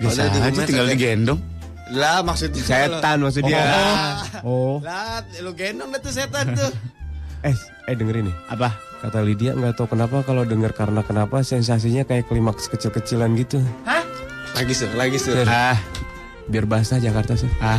Biasa 0.00 0.32
di 0.32 0.38
aja 0.40 0.48
rumah 0.48 0.64
tinggal 0.64 0.88
digendong. 0.88 1.40
Lah 1.92 2.24
maksudnya 2.24 2.64
Setan 2.64 3.20
maksud 3.20 3.44
dia. 3.44 3.60
Oh. 4.40 4.80
Lah 4.80 5.20
lu 5.44 5.52
gendong 5.52 5.92
dah 5.92 6.00
tuh 6.00 6.12
setan 6.16 6.56
tuh. 6.56 6.72
Eh, 7.46 7.54
eh 7.86 7.94
dengerin 7.94 8.26
nih. 8.26 8.36
Apa? 8.50 8.87
Kata 8.98 9.22
Lydia 9.22 9.54
nggak 9.54 9.78
tahu 9.78 9.94
kenapa 9.94 10.26
kalau 10.26 10.42
denger 10.42 10.74
karena 10.74 11.06
kenapa 11.06 11.46
sensasinya 11.46 12.02
kayak 12.02 12.26
klimaks 12.26 12.66
kecil-kecilan 12.66 13.30
gitu. 13.38 13.62
Lagi 14.52 14.74
sur, 14.74 14.90
lagi 14.98 15.14
sur. 15.16 15.38
Ah, 15.46 15.78
Biar 16.50 16.66
basah 16.66 16.98
Jakarta 16.98 17.38
sih. 17.38 17.46
ah. 17.62 17.78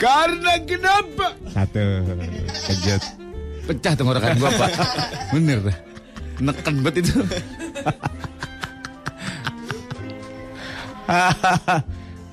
Karena 0.00 0.56
kenapa? 0.64 1.36
Satu. 1.52 1.84
Kejut. 2.64 3.02
Pecah 3.66 3.92
tenggorokan 3.92 4.38
gua 4.38 4.50
pak. 4.56 4.70
Bener 5.34 5.58
dah. 5.60 5.76
Neken 6.38 6.80
banget 6.80 7.04
itu. 7.04 7.16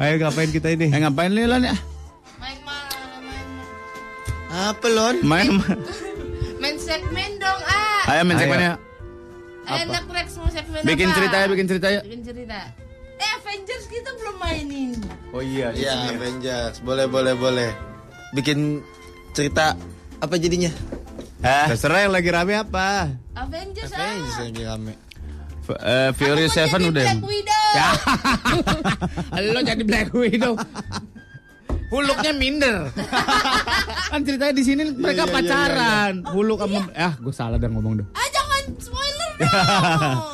Ayo 0.02 0.14
ngapain 0.18 0.50
kita 0.50 0.72
ini? 0.72 0.90
Eh 0.90 1.00
ngapain 1.00 1.30
nih 1.30 1.46
Lon 1.46 1.64
ya? 1.64 1.76
Main 2.42 2.58
malam, 2.66 3.22
main, 3.22 3.46
Apa 4.72 4.88
lon? 4.90 5.16
Main. 5.22 5.48
dong 5.52 5.62
ah. 5.62 6.03
Ayo 8.14 8.22
main 8.30 8.38
segmennya. 8.38 8.74
Enak 9.64 10.06
Rex 10.06 10.28
mau 10.38 10.50
segmen 10.54 10.82
Bikin 10.86 11.08
apa? 11.10 11.18
cerita 11.18 11.36
ya, 11.42 11.48
bikin 11.50 11.66
cerita 11.66 11.88
ya. 11.90 12.02
Bikin 12.06 12.22
cerita. 12.22 12.58
Eh 13.18 13.32
Avengers 13.42 13.86
kita 13.90 14.10
belum 14.22 14.36
mainin. 14.38 14.92
Oh 15.34 15.42
iya. 15.42 15.74
Iya 15.74 16.14
Avengers, 16.14 16.78
boleh 16.86 17.10
boleh 17.10 17.34
boleh. 17.34 17.72
Bikin 18.38 18.86
cerita 19.34 19.74
apa 20.22 20.36
jadinya? 20.38 20.70
Terserah 21.42 22.06
yang 22.06 22.14
lagi 22.14 22.30
rame 22.30 22.54
apa. 22.54 23.10
Avengers, 23.34 23.90
Avengers 23.90 24.38
ah. 24.38 24.44
lagi 24.46 24.62
rame. 24.62 24.94
F- 25.64 25.80
eh, 25.80 26.10
Fury 26.14 26.46
Aku 26.52 26.54
Seven 26.54 26.80
jadi 26.86 26.92
udah. 26.92 27.06
Black 27.08 27.24
Widow. 27.26 27.66
Ya. 27.74 27.90
Lo 29.56 29.60
jadi 29.64 29.84
Black 29.88 30.10
Widow. 30.14 30.54
Huluknya 31.94 32.32
minder. 32.34 32.90
kan 34.12 34.20
ceritanya 34.22 34.50
di 34.52 34.64
sini 34.66 34.82
mereka 34.90 35.30
pacaran. 35.30 36.26
Huluk 36.26 36.58
sama 36.60 36.90
ah 36.92 37.14
gue 37.14 37.30
salah 37.30 37.62
dah 37.62 37.70
ngomong 37.70 38.02
dong. 38.02 38.10
Ah 38.12 38.28
jangan 38.28 38.64
spoiler 38.82 39.30
dong. 39.40 39.50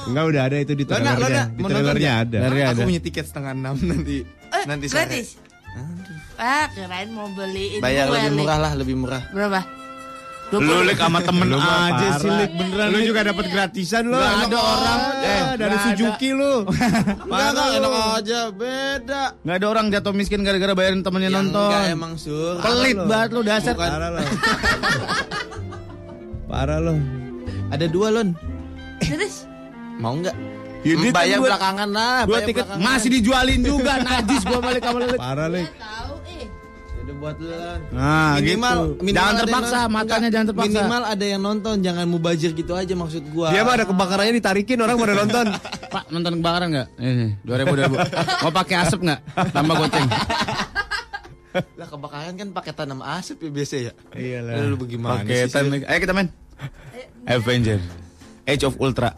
Enggak 0.08 0.24
udah 0.26 0.42
ada 0.42 0.56
itu 0.58 0.74
di 0.74 0.84
Lona, 0.84 0.96
trailernya. 0.96 1.20
Lona, 1.20 1.44
Di 1.46 1.60
mau 1.60 1.68
nonton 1.68 1.76
trailernya 1.76 2.12
ada. 2.16 2.38
Trailernya 2.40 2.66
Aku 2.66 2.80
ada. 2.80 2.88
punya 2.88 3.02
tiket 3.04 3.26
setengah 3.28 3.52
enam 3.54 3.76
nanti. 3.84 4.18
Eh, 4.24 4.64
nanti 4.64 4.86
sore. 4.88 4.98
gratis. 5.04 5.28
Ah, 6.40 6.72
kirain 6.72 7.12
mau 7.12 7.28
beliin 7.30 7.84
Bayar 7.84 8.08
lebih 8.08 8.32
murah 8.34 8.58
lah, 8.58 8.72
lebih 8.74 8.96
murah. 8.96 9.22
Berapa? 9.30 9.60
Lu 10.50 10.82
Lik 10.82 10.98
sama 10.98 11.22
temen 11.22 11.46
Lu 11.46 11.56
mah 11.56 11.78
aja 11.88 12.08
parah. 12.10 12.18
sih 12.18 12.30
Lik 12.32 12.52
beneran. 12.52 12.88
Lu 12.90 13.00
juga 13.04 13.22
dapat 13.22 13.46
gratisan 13.48 14.04
lo. 14.06 14.18
Nggak 14.18 14.34
ada 14.42 14.58
orang. 14.58 15.00
Eh, 15.00 15.42
dari 15.54 15.54
Nggak 15.54 15.70
ada. 15.70 15.78
Suzuki 15.86 16.30
lu. 16.32 16.54
Enggak, 17.30 17.48
enggak, 17.54 17.68
enak 17.78 17.94
aja, 18.16 18.40
beda. 18.50 19.24
Nggak 19.40 19.56
ada 19.56 19.68
orang 19.68 19.86
jatuh 19.90 20.14
miskin 20.14 20.42
gara-gara 20.42 20.74
bayarin 20.74 21.02
temennya 21.02 21.30
Ya 21.30 21.38
nonton. 21.38 21.70
enggak 21.70 21.86
emang 21.88 22.14
sur. 22.18 22.58
Pelit 22.60 22.98
banget 22.98 23.30
lu 23.30 23.42
dasar. 23.42 23.74
Bukan. 23.74 23.90
Parah 23.90 24.10
lo. 24.10 24.22
Parah 26.50 26.80
lo. 26.82 26.96
Ada 27.70 27.86
dua 27.86 28.08
lon. 28.10 28.34
Terus? 29.00 29.46
Mau 29.98 30.18
enggak? 30.18 30.34
Ya, 30.80 30.96
kan 30.96 31.12
bayar 31.12 31.38
belakangan 31.38 31.90
lah. 31.92 32.18
Dua 32.24 32.40
bayar 32.40 32.48
tiket 32.48 32.66
belakangan. 32.66 32.88
masih 32.88 33.10
dijualin 33.12 33.60
juga 33.62 33.94
najis 34.00 34.42
gua 34.42 34.60
balik 34.60 34.82
sama. 34.82 34.98
Parah. 35.14 35.48
Tahu 35.52 35.54
eh. 35.54 35.68
Udah 35.68 36.19
buat 37.20 37.36
lu. 37.38 37.52
Nah, 37.92 38.40
minimal, 38.40 38.78
gitu. 38.96 39.04
minimal 39.04 39.20
jangan 39.20 39.36
terpaksa, 39.44 39.78
nonton. 39.78 39.92
matanya 39.92 40.16
Enggak, 40.16 40.32
jangan 40.32 40.48
terpaksa. 40.48 40.72
Minimal 40.72 41.02
ada 41.04 41.26
yang 41.28 41.42
nonton, 41.44 41.76
jangan 41.84 42.06
mubazir 42.08 42.52
gitu 42.56 42.74
aja 42.74 42.94
maksud 42.96 43.24
gua. 43.36 43.48
Dia 43.52 43.62
mah 43.68 43.74
ada 43.76 43.86
kebakarannya 43.86 44.34
ditarikin 44.40 44.78
orang 44.80 44.96
pada 44.96 45.14
nonton. 45.20 45.46
Pak, 45.94 46.04
nonton 46.10 46.32
kebakaran 46.40 46.68
nggak? 46.72 46.88
Ini, 46.96 47.28
dua 47.44 47.56
ribu, 47.60 47.74
dua 47.76 47.86
ribu. 47.92 47.98
Mau 48.48 48.52
pakai 48.56 48.76
asap 48.88 49.00
nggak? 49.04 49.20
Tambah 49.52 49.76
goceng. 49.76 50.08
Lah 51.82 51.88
kebakaran 51.90 52.34
kan 52.38 52.48
pakai 52.56 52.72
tanam 52.78 53.02
asap 53.04 53.38
ya 53.44 53.50
biasa 53.52 53.76
ya. 53.82 53.94
Iyalah. 54.16 54.54
Lalu 54.64 54.76
bagaimana. 54.88 55.28
Sur? 55.50 55.66
nih. 55.68 55.82
Ayo 55.90 56.00
kita 56.00 56.14
main. 56.16 56.30
Avenger. 57.28 57.82
Age 58.48 58.64
of 58.66 58.78
Ultra. 58.80 59.12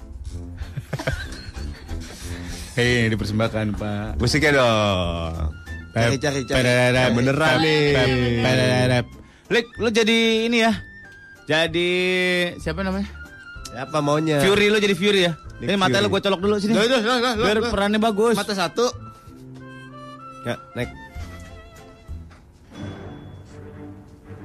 Hei, 2.71 3.11
dipersembahkan 3.11 3.75
Pak. 3.75 4.15
Musiknya 4.15 4.63
dong. 4.63 5.61
Cari, 5.91 6.15
cari, 6.19 6.39
cari. 6.47 6.63
Beneran 7.11 7.55
nih. 7.59 9.03
Lik, 9.51 9.67
lu 9.75 9.89
jadi 9.91 10.47
ini 10.47 10.63
ya. 10.63 10.71
Jadi 11.43 11.89
siapa 12.63 12.79
namanya? 12.79 13.11
Apa 13.75 13.99
maunya? 13.99 14.39
Fury 14.39 14.71
lu 14.71 14.79
jadi 14.79 14.95
Fury 14.95 15.21
ya. 15.27 15.33
Ini 15.61 15.75
mata 15.75 15.99
lu 15.99 16.07
gue 16.07 16.21
colok 16.23 16.39
dulu 16.39 16.55
sini. 16.57 16.73
Loh, 16.73 16.87
loh, 16.87 16.99
loh, 17.03 17.17
loh, 17.19 17.45
Biar 17.45 17.59
perannya 17.67 17.99
bagus. 17.99 18.39
Mata 18.39 18.55
satu. 18.55 18.87
Ya, 20.47 20.55
naik. 20.73 20.89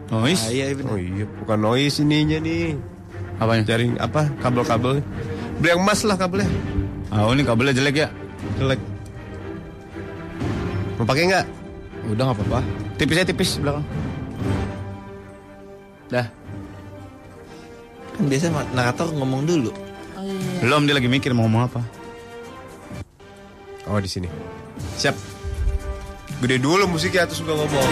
Noise. 0.06 0.44
Ah, 0.46 0.52
iya 0.54 0.64
bener. 0.76 0.92
Oh 0.92 0.98
iya, 1.00 1.24
bukan 1.42 1.58
noise 1.58 1.98
ininya 2.04 2.38
nih. 2.38 2.78
Apanya? 3.42 3.62
Jaring 3.66 3.98
apa? 3.98 4.30
Kabel-kabel. 4.38 5.02
Beli 5.58 5.68
yang 5.72 5.82
emas 5.82 6.04
lah 6.04 6.14
kabelnya. 6.20 6.46
Oh 7.10 7.32
ini 7.32 7.42
kabelnya 7.42 7.74
jelek 7.74 8.06
ya? 8.06 8.08
Jelek. 8.60 8.78
Mau 10.96 11.04
pakai 11.04 11.28
nggak? 11.28 11.46
Udah 12.08 12.22
nggak 12.32 12.36
apa-apa. 12.40 12.60
Tipis 12.96 13.16
aja 13.20 13.28
tipis 13.28 13.50
belakang. 13.60 13.84
Dah. 16.08 16.26
Kan 18.16 18.24
biasa 18.32 18.48
narator 18.72 19.12
ngomong 19.12 19.44
dulu. 19.44 19.70
Oh 20.16 20.24
iya. 20.24 20.64
Belum 20.64 20.88
dia 20.88 20.96
lagi 20.96 21.08
mikir 21.12 21.36
mau 21.36 21.44
ngomong 21.44 21.68
apa. 21.68 21.80
Oh 23.92 24.00
di 24.00 24.08
sini. 24.08 24.28
Siap. 24.96 25.12
Gede 26.40 26.56
dulu 26.56 26.88
musiknya 26.88 27.28
terus 27.28 27.44
gua 27.44 27.60
ngomong. 27.60 27.90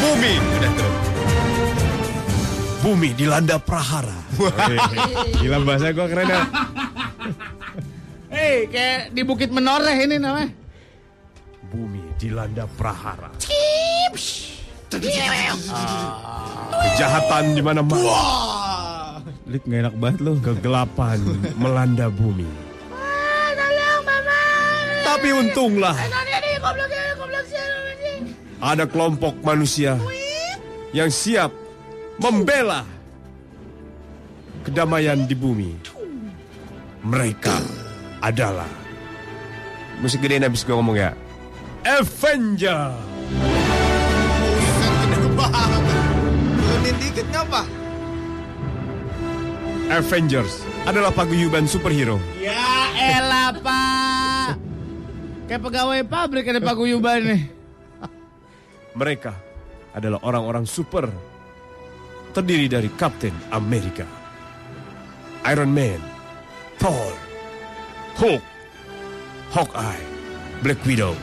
Bumi 0.00 0.32
udah 0.56 0.70
turun. 0.72 0.94
Bumi 2.80 3.08
dilanda 3.12 3.60
prahara. 3.60 4.16
Gila 5.36 5.60
bahasa 5.68 5.92
gua 5.92 6.08
keren 6.08 6.32
ya. 6.32 6.40
Hei, 8.30 8.70
kayak 8.70 9.10
di 9.10 9.26
Bukit 9.26 9.50
Menoreh 9.50 10.06
ini 10.06 10.14
namanya. 10.22 10.54
Bumi 11.66 12.14
dilanda 12.14 12.70
prahara. 12.78 13.34
Kejahatan 16.70 17.58
di 17.58 17.62
mana-mana. 17.62 18.06
Lik 19.50 19.66
nggak 19.66 19.80
enak 19.82 19.94
banget 19.98 20.18
lu. 20.22 20.38
Kegelapan 20.38 21.18
melanda 21.58 22.06
bumi. 22.06 22.46
Tapi 25.02 25.28
untunglah 25.34 25.98
ada 28.62 28.86
kelompok 28.86 29.42
manusia 29.42 29.98
yang 30.94 31.10
siap 31.10 31.50
membela 32.22 32.86
kedamaian 34.62 35.18
di 35.26 35.34
bumi. 35.34 35.74
Mereka 37.02 37.89
adalah 38.20 38.68
musik 40.00 40.20
gedein 40.24 40.44
habis 40.44 40.64
gue 40.64 40.72
ngomong 40.76 40.96
ya. 40.96 41.12
Avenger. 41.84 42.92
Turunin 46.60 46.96
dikit 47.00 47.26
ngapa? 47.32 47.62
Avengers 49.90 50.62
adalah 50.86 51.10
paguyuban 51.10 51.66
superhero 51.66 52.22
Ya 52.38 52.94
elah 52.94 53.50
pak. 53.58 54.54
Kayak 55.50 55.62
pegawai 55.66 56.00
pabrik 56.06 56.46
ada 56.46 56.62
paguyuban 56.62 57.26
nih. 57.26 57.42
Mereka 58.94 59.34
adalah 59.90 60.22
orang-orang 60.22 60.62
super 60.62 61.10
terdiri 62.30 62.70
dari 62.70 62.86
Captain 62.94 63.34
America, 63.50 64.06
Iron 65.50 65.74
Man, 65.74 65.98
Thor, 66.78 67.29
Hulk, 68.20 68.44
Hawkeye, 69.48 70.04
Black 70.60 70.84
Widow, 70.84 71.16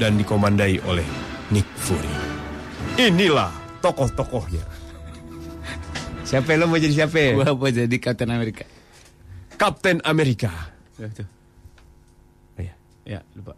dan 0.00 0.16
dikomandai 0.16 0.80
oleh 0.88 1.04
Nick 1.52 1.68
Fury. 1.84 2.16
Inilah 2.96 3.52
tokoh-tokohnya. 3.84 4.64
Siapa 6.24 6.56
lo 6.56 6.64
mau 6.64 6.80
jadi 6.80 7.04
siapa? 7.04 7.36
Gua 7.36 7.52
mau 7.52 7.68
jadi 7.68 7.92
Captain 8.00 8.32
America. 8.32 8.64
Captain 9.60 10.00
America. 10.00 10.48
Ya, 10.96 11.12
tuh. 11.12 11.28
Iya. 12.56 12.74
Ya, 13.04 13.20
lupa. 13.36 13.52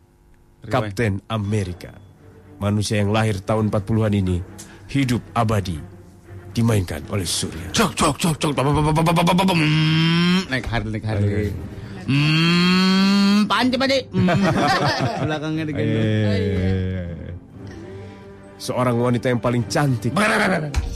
Captain 0.67 1.23
America. 1.31 1.95
Manusia 2.59 2.99
yang 2.99 3.15
lahir 3.15 3.39
tahun 3.47 3.71
40-an 3.71 4.11
ini 4.11 4.43
hidup 4.91 5.23
abadi 5.39 5.79
dimainkan 6.51 7.07
oleh 7.15 7.23
Surya. 7.23 7.71
Cok 7.71 7.95
cok 7.95 8.15
cok 8.19 8.35
cok. 8.43 8.53
Hmm, 8.59 10.51
Naik 10.51 10.67
Harley 10.67 10.99
naik 10.99 11.07
Harley. 11.07 11.55
Hmm, 12.07 13.51
panci 13.51 13.75
padi. 13.75 13.99
Hmm. 14.15 14.31
Belakangnya 15.27 15.65
digendong. 15.67 16.07
Eh, 16.07 17.35
Seorang 18.57 18.97
wanita 18.97 19.29
yang 19.29 19.43
paling 19.43 19.69
cantik 19.69 20.17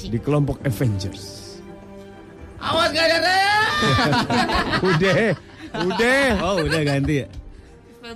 di 0.01 0.19
kelompok 0.19 0.63
Avengers. 0.65 1.55
Awas 2.61 2.93
gak 2.93 3.05
ada. 3.09 3.37
Udah, 4.81 5.21
udah. 5.89 6.25
Oh 6.41 6.57
udah 6.61 6.81
ganti 6.83 7.25
ya. 7.25 7.29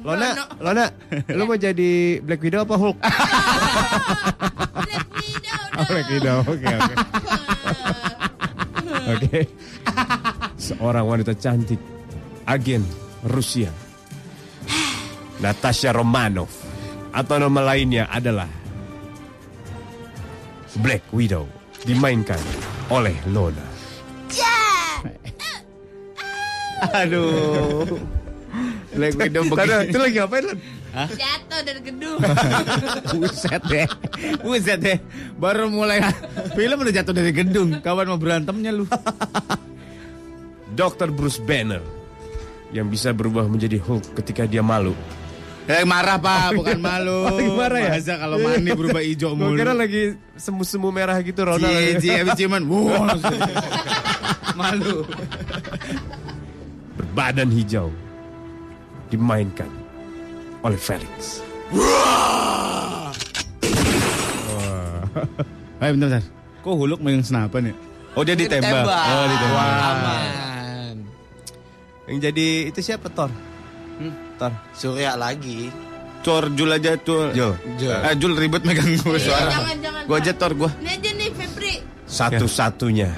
Lona, 0.02 0.34
Lona, 0.58 0.86
lu 1.30 1.46
mau 1.46 1.54
jadi 1.54 2.18
Black 2.18 2.42
Widow 2.42 2.66
apa 2.66 2.74
Hulk? 2.74 2.98
Black 4.88 5.06
Widow 5.14 5.60
Oh, 5.74 5.84
Black 5.86 6.08
Widow, 6.10 6.38
oke 6.42 6.66
oke. 6.66 6.94
Oke. 9.04 9.40
Seorang 10.56 11.04
wanita 11.04 11.32
cantik, 11.36 11.78
agen 12.44 12.84
Rusia, 13.24 13.72
Natasha 15.40 15.92
Romanov, 15.96 16.52
atau 17.12 17.36
nama 17.40 17.60
lainnya 17.72 18.04
adalah 18.12 18.48
Black 20.84 21.08
Widow, 21.12 21.48
dimainkan 21.88 22.40
oleh 22.92 23.16
Lona. 23.32 23.74
Aduh. 26.92 27.96
Black 28.92 29.16
Widow 29.16 29.42
begini. 29.48 29.88
itu 29.88 29.98
lagi 29.98 30.16
ngapain 30.20 30.44
Lon? 30.44 30.60
Jatuh 30.94 31.60
dari 31.66 31.80
gedung. 31.82 32.18
Buset 33.18 33.62
deh. 33.66 33.86
Buset 34.46 34.78
deh. 34.78 34.98
Baru 35.34 35.66
mulai 35.66 35.98
film 36.54 36.78
udah 36.78 36.94
jatuh 36.94 37.10
dari 37.10 37.34
gedung. 37.34 37.82
Kawan 37.82 38.14
mau 38.14 38.20
berantemnya 38.20 38.70
lu. 38.70 38.86
Dr. 40.78 41.10
Bruce 41.10 41.42
Banner 41.42 42.03
yang 42.74 42.90
bisa 42.90 43.14
berubah 43.14 43.46
menjadi 43.46 43.78
Hulk 43.78 44.18
ketika 44.18 44.50
dia 44.50 44.60
malu. 44.60 44.98
Lagi 45.64 45.86
marah 45.88 46.20
pak, 46.20 46.58
bukan 46.58 46.76
malu. 46.76 47.24
Oh, 47.24 47.32
lagi 47.38 47.50
marah 47.54 47.80
ya? 47.80 47.90
Masa 47.96 48.14
kalau 48.20 48.36
mandi 48.36 48.70
berubah 48.74 49.00
hijau 49.00 49.32
Gue 49.32 49.48
mulu. 49.48 49.56
kira 49.56 49.72
lagi 49.72 50.02
semu-semu 50.36 50.88
merah 50.92 51.16
gitu 51.24 51.40
Ronald. 51.40 51.64
Cie, 51.64 51.96
cie, 52.02 52.14
habis 52.20 52.36
ciuman. 52.36 52.60
Wow, 52.68 53.08
langsung. 53.08 53.40
malu. 54.58 55.06
badan 57.14 57.46
hijau 57.48 57.94
dimainkan 59.08 59.70
oleh 60.66 60.74
Felix. 60.76 61.38
Eh 65.78 65.90
bentar, 65.94 66.18
bentar. 66.18 66.22
Kok 66.60 66.74
Huluk 66.74 67.00
megang 67.00 67.22
senapan 67.22 67.70
ya? 67.70 67.74
Oh 68.18 68.22
dia 68.26 68.34
ditembak. 68.34 68.84
Oh 68.84 69.26
ditembak. 69.30 69.68
Aman. 69.80 70.53
Yang 72.04 72.18
jadi 72.30 72.46
itu 72.68 72.80
siapa 72.84 73.08
Thor? 73.08 73.32
Tar, 74.36 74.52
Surya 74.74 75.14
lagi. 75.14 75.70
Cor 76.24 76.48
Jul 76.56 76.72
aja 76.72 76.96
Jul. 76.96 77.36
Jul. 77.36 77.52
Jul. 77.76 77.92
Eh 77.92 78.14
Jul 78.16 78.32
ribet 78.34 78.64
megang 78.64 78.88
gue 78.96 79.18
suara. 79.20 79.52
Jangan, 79.52 79.76
jangan. 79.78 80.02
Gue 80.08 80.16
aja 80.16 80.32
Tor 80.32 80.52
gue. 80.56 80.70
Ini 80.80 80.90
aja 80.96 81.10
nih 81.12 81.28
Febri. 81.36 81.74
Satu-satunya 82.04 83.10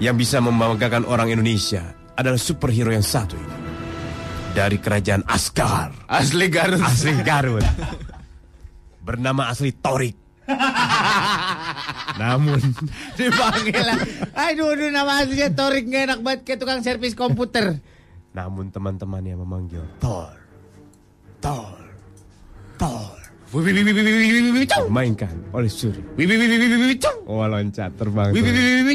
yang 0.00 0.16
bisa 0.16 0.40
membanggakan 0.40 1.04
orang 1.04 1.30
Indonesia 1.32 1.94
adalah 2.16 2.40
superhero 2.40 2.90
yang 2.90 3.04
satu 3.04 3.36
ini. 3.36 3.56
Dari 4.54 4.78
kerajaan 4.78 5.26
Asgard. 5.26 6.08
Asli 6.08 6.46
Garut. 6.48 6.80
Asli 6.80 7.14
Garut. 7.20 7.64
Bernama 9.04 9.52
asli 9.52 9.74
Torik. 9.76 10.23
Namun 12.20 12.60
Dipanggil. 13.18 13.86
Aduh, 14.34 14.74
aduh 14.76 14.90
nama 14.92 15.24
aslinya 15.24 15.50
Torik 15.52 15.88
nggak 15.88 16.02
enak 16.10 16.20
banget 16.20 16.40
kayak 16.46 16.58
tukang 16.62 16.80
servis 16.84 17.16
komputer. 17.16 17.80
namun 18.34 18.66
teman-temannya 18.66 19.38
memanggil 19.38 19.86
Thor. 20.02 20.34
Thor. 21.38 21.78
Thor. 22.74 23.14
Mainkan 24.90 25.30
oleh 25.54 25.70
Suri. 25.70 26.02
Oh 27.30 27.46
loncat 27.46 27.94
terbang. 27.94 28.34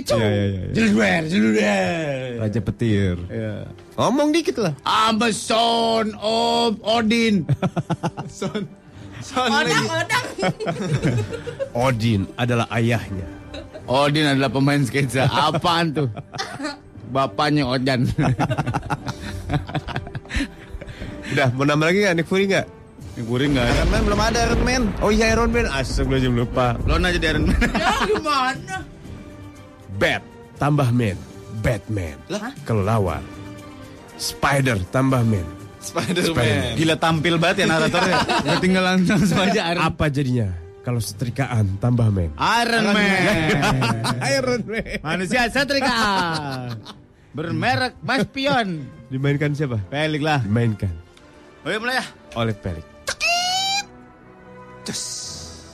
tuh. 0.04 0.20
Iya, 0.20 0.28
iya, 0.28 0.46
iya. 0.52 0.64
Jeluder, 0.76 1.22
jeluder. 1.32 2.28
Raja 2.44 2.60
petir. 2.60 3.16
Ya. 3.32 3.56
Ngomong 3.96 4.36
dikit 4.36 4.60
lah. 4.60 4.76
I'm 4.84 5.24
a 5.24 5.32
son 5.32 6.12
of 6.20 6.76
Odin. 6.84 7.48
Son. 8.28 8.68
Son 9.20 9.52
Odang, 9.52 9.68
lagi. 9.68 9.88
odang. 9.92 10.26
Odin 11.86 12.22
adalah 12.36 12.68
ayahnya. 12.72 13.28
Odin 13.86 14.26
adalah 14.26 14.48
pemain 14.48 14.80
sketsa. 14.80 15.28
Apaan 15.28 15.92
tuh? 15.92 16.08
Bapaknya 17.10 17.66
Ojan. 17.66 18.06
Udah, 21.30 21.48
mau 21.54 21.66
nambah 21.66 21.86
lagi 21.90 22.00
nggak? 22.06 22.16
Nick 22.18 22.28
Fury 22.30 22.46
nggak? 22.50 22.68
Guring 23.20 23.52
nggak 23.52 23.66
ada. 23.68 23.74
Iron 23.76 23.90
Man 23.92 24.02
belum 24.08 24.22
ada 24.24 24.40
Iron 24.48 24.62
Man. 24.64 24.84
Oh 25.04 25.12
iya 25.12 25.36
Iron 25.36 25.52
Man. 25.52 25.68
Astagfirullahaladzim 25.68 26.34
lupa. 26.40 26.80
Lo 26.88 26.96
aja 26.96 27.20
di 27.20 27.28
Iron 27.28 27.44
Man. 27.52 27.60
Ya 27.84 27.92
gimana? 28.08 28.76
Bat 30.00 30.24
tambah 30.56 30.90
Man. 30.96 31.18
Batman. 31.60 32.16
Lah? 32.32 32.56
Kelelawar. 32.64 33.20
Spider 34.16 34.80
tambah 34.96 35.20
Man. 35.28 35.44
Spider-Man. 35.80 36.76
Gila 36.76 36.96
tampil 37.00 37.36
banget 37.40 37.64
ya 37.64 37.66
naratornya. 37.72 38.16
Gue 38.46 38.58
tinggal 38.60 38.84
langsung 38.84 39.40
aja 39.40 39.72
Iron 39.72 39.84
Apa 39.84 40.12
jadinya 40.12 40.52
kalau 40.84 41.00
setrikaan 41.00 41.80
tambah 41.80 42.12
Man? 42.12 42.36
Iron 42.36 42.86
Man. 42.92 43.16
Iron 44.36 44.62
Man. 44.68 45.00
Manusia 45.00 45.48
setrika. 45.48 45.96
Bermerek 47.32 47.96
Mas 48.04 48.28
Pion. 48.28 48.84
Dimainkan 49.08 49.56
siapa? 49.56 49.80
Pelik 49.88 50.22
lah. 50.22 50.44
Dimainkan 50.44 50.92
iya 51.68 51.78
mulai 51.78 52.00
ya. 52.00 52.06
oleh 52.40 52.56
Pelik. 52.56 52.88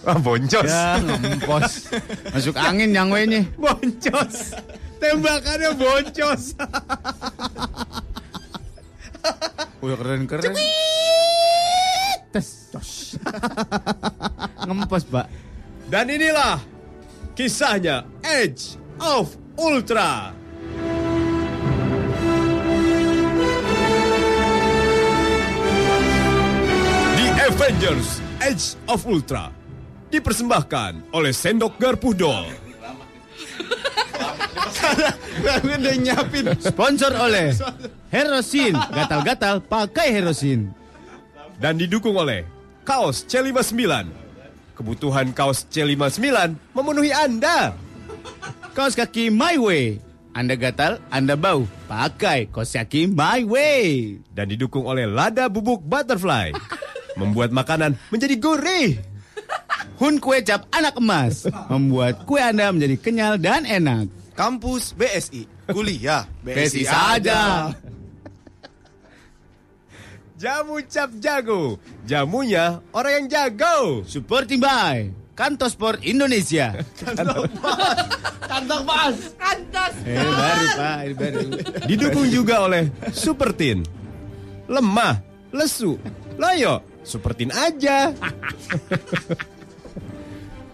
Ah, 0.06 0.22
boncos. 0.22 0.70
Ya 0.70 1.02
ngempos. 1.02 1.90
Masuk 2.30 2.54
angin 2.62 2.94
yang 2.94 3.10
nya. 3.10 3.42
Boncos. 3.58 4.54
Tembakannya 5.02 5.74
boncos. 5.74 6.54
Udah 9.86 10.02
keren 10.02 10.26
keren. 10.26 10.58
Tes. 12.34 12.50
Ngempos 14.66 15.06
pak. 15.06 15.30
Dan 15.86 16.10
inilah 16.10 16.58
kisahnya 17.38 18.02
Edge 18.26 18.82
of 18.98 19.38
Ultra. 19.62 20.34
The 27.14 27.28
Avengers 27.46 28.26
Edge 28.42 28.74
of 28.90 29.06
Ultra 29.06 29.54
dipersembahkan 30.10 31.14
oleh 31.14 31.30
Sendok 31.30 31.78
Garpudol. 31.78 32.50
Gue 35.42 35.76
udah 35.76 35.96
nyiapin. 35.98 36.46
Sponsor 36.62 37.12
oleh 37.16 37.52
Herosin. 38.14 38.74
Gatal-gatal 38.74 39.62
pakai 39.66 40.14
Herosin. 40.14 40.72
dan 41.56 41.80
didukung 41.80 42.16
oleh 42.16 42.44
Kaos 42.86 43.24
C59. 43.26 44.06
Kebutuhan 44.76 45.32
kaos 45.32 45.64
C59 45.72 46.54
memenuhi 46.76 47.16
Anda. 47.16 47.74
Kaos 48.76 48.92
kaki 48.94 49.32
My 49.32 49.56
Way. 49.56 50.04
Anda 50.36 50.60
gatal, 50.60 51.00
Anda 51.08 51.40
bau. 51.40 51.64
Pakai 51.88 52.52
kaos 52.52 52.76
kaki 52.76 53.08
My 53.08 53.48
Way. 53.48 54.20
Dan 54.36 54.52
didukung 54.52 54.84
oleh 54.84 55.08
Lada 55.08 55.48
Bubuk 55.48 55.80
Butterfly. 55.80 56.52
Membuat 57.16 57.56
makanan 57.56 57.96
menjadi 58.12 58.36
gurih. 58.36 59.00
Hun 59.96 60.20
kue 60.20 60.44
cap 60.44 60.68
anak 60.76 61.00
emas. 61.00 61.48
Membuat 61.72 62.28
kue 62.28 62.44
Anda 62.44 62.72
menjadi 62.72 62.96
kenyal 63.00 63.34
dan 63.40 63.64
enak. 63.64 64.12
Kampus 64.36 64.92
BSI. 64.92 65.48
Kuliah 65.72 66.28
BSI 66.44 66.84
saja. 66.84 67.72
Jamu 70.36 70.84
cap 70.92 71.10
jago. 71.24 71.80
Jamunya 72.04 72.84
orang 72.92 73.24
yang 73.24 73.26
jago. 73.32 74.04
Supporting 74.04 74.60
by 74.60 75.10
Kantor 75.36 75.70
Sport 75.72 76.00
Indonesia. 76.04 76.76
Kantong 78.46 78.84
pas. 78.84 79.16
Kantos. 79.40 79.94
Eh 80.04 80.20
baru 80.20 80.66
pak, 80.76 80.98
ini 81.04 81.16
baru. 81.16 81.40
Didukung 81.88 82.28
juga 82.28 82.68
oleh 82.68 82.92
Super 83.16 83.52
Tin. 83.56 83.84
Lemah, 84.68 85.24
lesu, 85.56 85.96
loyo. 86.36 86.84
Super 87.06 87.32
Tin 87.38 87.52
aja. 87.52 88.12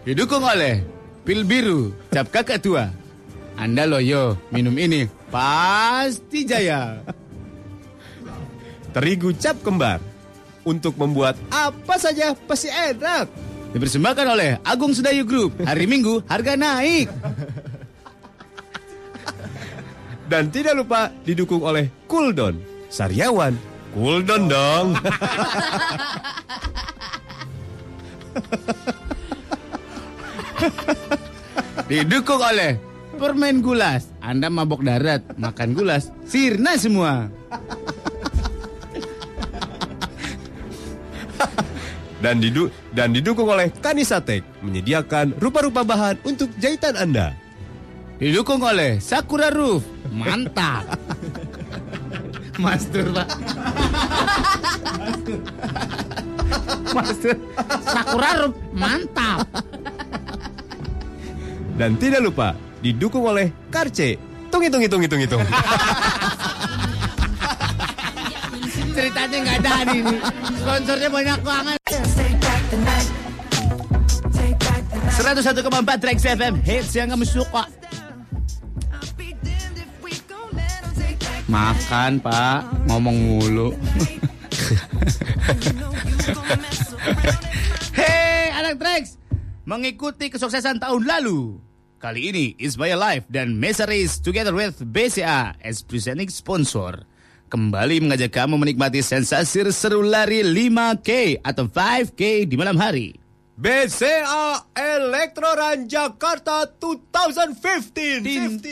Didukung 0.02 0.42
oleh 0.42 0.82
Pil 1.22 1.46
Biru, 1.46 1.94
cap 2.10 2.34
kakak 2.34 2.58
tua. 2.58 2.90
Anda 3.54 3.86
loyo, 3.86 4.34
minum 4.50 4.74
ini 4.74 5.06
pasti 5.30 6.42
jaya. 6.42 7.06
Terigu 8.90 9.30
cap 9.38 9.62
kembar. 9.62 10.02
Untuk 10.62 10.94
membuat 10.98 11.38
apa 11.50 11.98
saja 12.02 12.34
pasti 12.34 12.70
enak. 12.70 13.30
Dipersembahkan 13.74 14.28
oleh 14.30 14.58
Agung 14.66 14.94
Sedayu 14.94 15.26
Group. 15.26 15.62
Hari 15.62 15.86
Minggu 15.86 16.26
harga 16.26 16.58
naik. 16.58 17.10
Dan 20.30 20.50
tidak 20.50 20.82
lupa 20.82 21.14
didukung 21.26 21.62
oleh 21.62 21.90
Kuldon. 22.10 22.58
Sariawan, 22.90 23.54
Kuldon 23.94 24.50
dong. 24.50 24.98
Didukung 31.90 32.42
oleh 32.42 32.78
Permen 33.18 33.62
Gulas. 33.62 34.08
Anda 34.22 34.50
mabok 34.50 34.84
darat, 34.86 35.22
makan 35.38 35.74
gulas, 35.76 36.12
sirna 36.26 36.78
semua. 36.78 37.30
dan 42.22 42.38
didu 42.38 42.70
dan 42.94 43.10
didukung 43.12 43.50
oleh 43.50 43.74
Kanisatek 43.82 44.46
menyediakan 44.62 45.34
rupa-rupa 45.42 45.82
bahan 45.82 46.22
untuk 46.24 46.54
jahitan 46.62 46.96
Anda. 46.96 47.34
Didukung 48.22 48.62
oleh 48.62 49.02
Sakura 49.02 49.50
Roof. 49.50 49.82
Mantap. 50.14 50.86
Master, 52.62 53.10
Pak. 53.10 53.30
Master. 56.94 57.34
Sakura 57.82 58.46
Roof. 58.46 58.54
Mantap. 58.78 59.50
Dan 61.78 61.96
tidak 62.00 62.22
lupa 62.24 62.56
didukung 62.82 63.28
oleh 63.28 63.52
Karce. 63.72 64.18
Tung 64.52 64.64
hitung 64.66 64.82
hitung 64.84 65.02
hitung 65.02 65.22
hitung. 65.24 65.42
Ceritanya 68.92 69.38
nggak 69.40 69.58
ada 69.64 69.74
nih. 69.88 70.02
Sponsornya 70.60 71.10
banyak 71.10 71.40
banget. 71.46 71.80
101,4 75.22 76.02
Trax 76.02 76.18
FM 76.26 76.58
Hits 76.66 76.98
yang 76.98 77.14
kamu 77.14 77.30
suka 77.30 77.70
Makan 81.46 82.18
pak 82.26 82.66
Ngomong 82.90 83.18
mulu 83.22 83.70
Hei 88.00 88.50
anak 88.50 88.82
Trax 88.82 89.21
Mengikuti 89.62 90.34
kesuksesan 90.34 90.82
tahun 90.82 91.06
lalu 91.06 91.62
Kali 92.02 92.34
ini 92.34 92.58
Isbaya 92.58 92.98
Live 92.98 93.30
dan 93.30 93.62
Mesa 93.62 93.86
Race 93.86 94.18
together 94.18 94.58
with 94.58 94.82
BCA 94.82 95.54
as 95.62 95.86
presenting 95.86 96.34
sponsor. 96.34 97.06
Kembali 97.46 98.02
mengajak 98.02 98.34
kamu 98.34 98.58
menikmati 98.58 99.06
sensasi 99.06 99.62
seru 99.70 100.02
lari 100.02 100.42
5K 100.42 101.46
atau 101.46 101.70
5K 101.70 102.50
di 102.50 102.58
malam 102.58 102.74
hari. 102.82 103.22
BCA 103.54 104.66
Electro 104.74 105.54
Run 105.54 105.86
Jakarta 105.86 106.66
2015. 106.82 108.66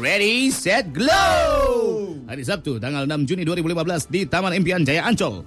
Ready, 0.00 0.48
set, 0.48 0.88
glow! 0.96 2.16
Hari 2.24 2.40
Sabtu, 2.40 2.80
tanggal 2.80 3.04
6 3.04 3.28
Juni 3.28 3.44
2015 3.44 4.08
di 4.08 4.24
Taman 4.24 4.56
Impian 4.56 4.80
Jaya 4.80 5.04
Ancol. 5.04 5.44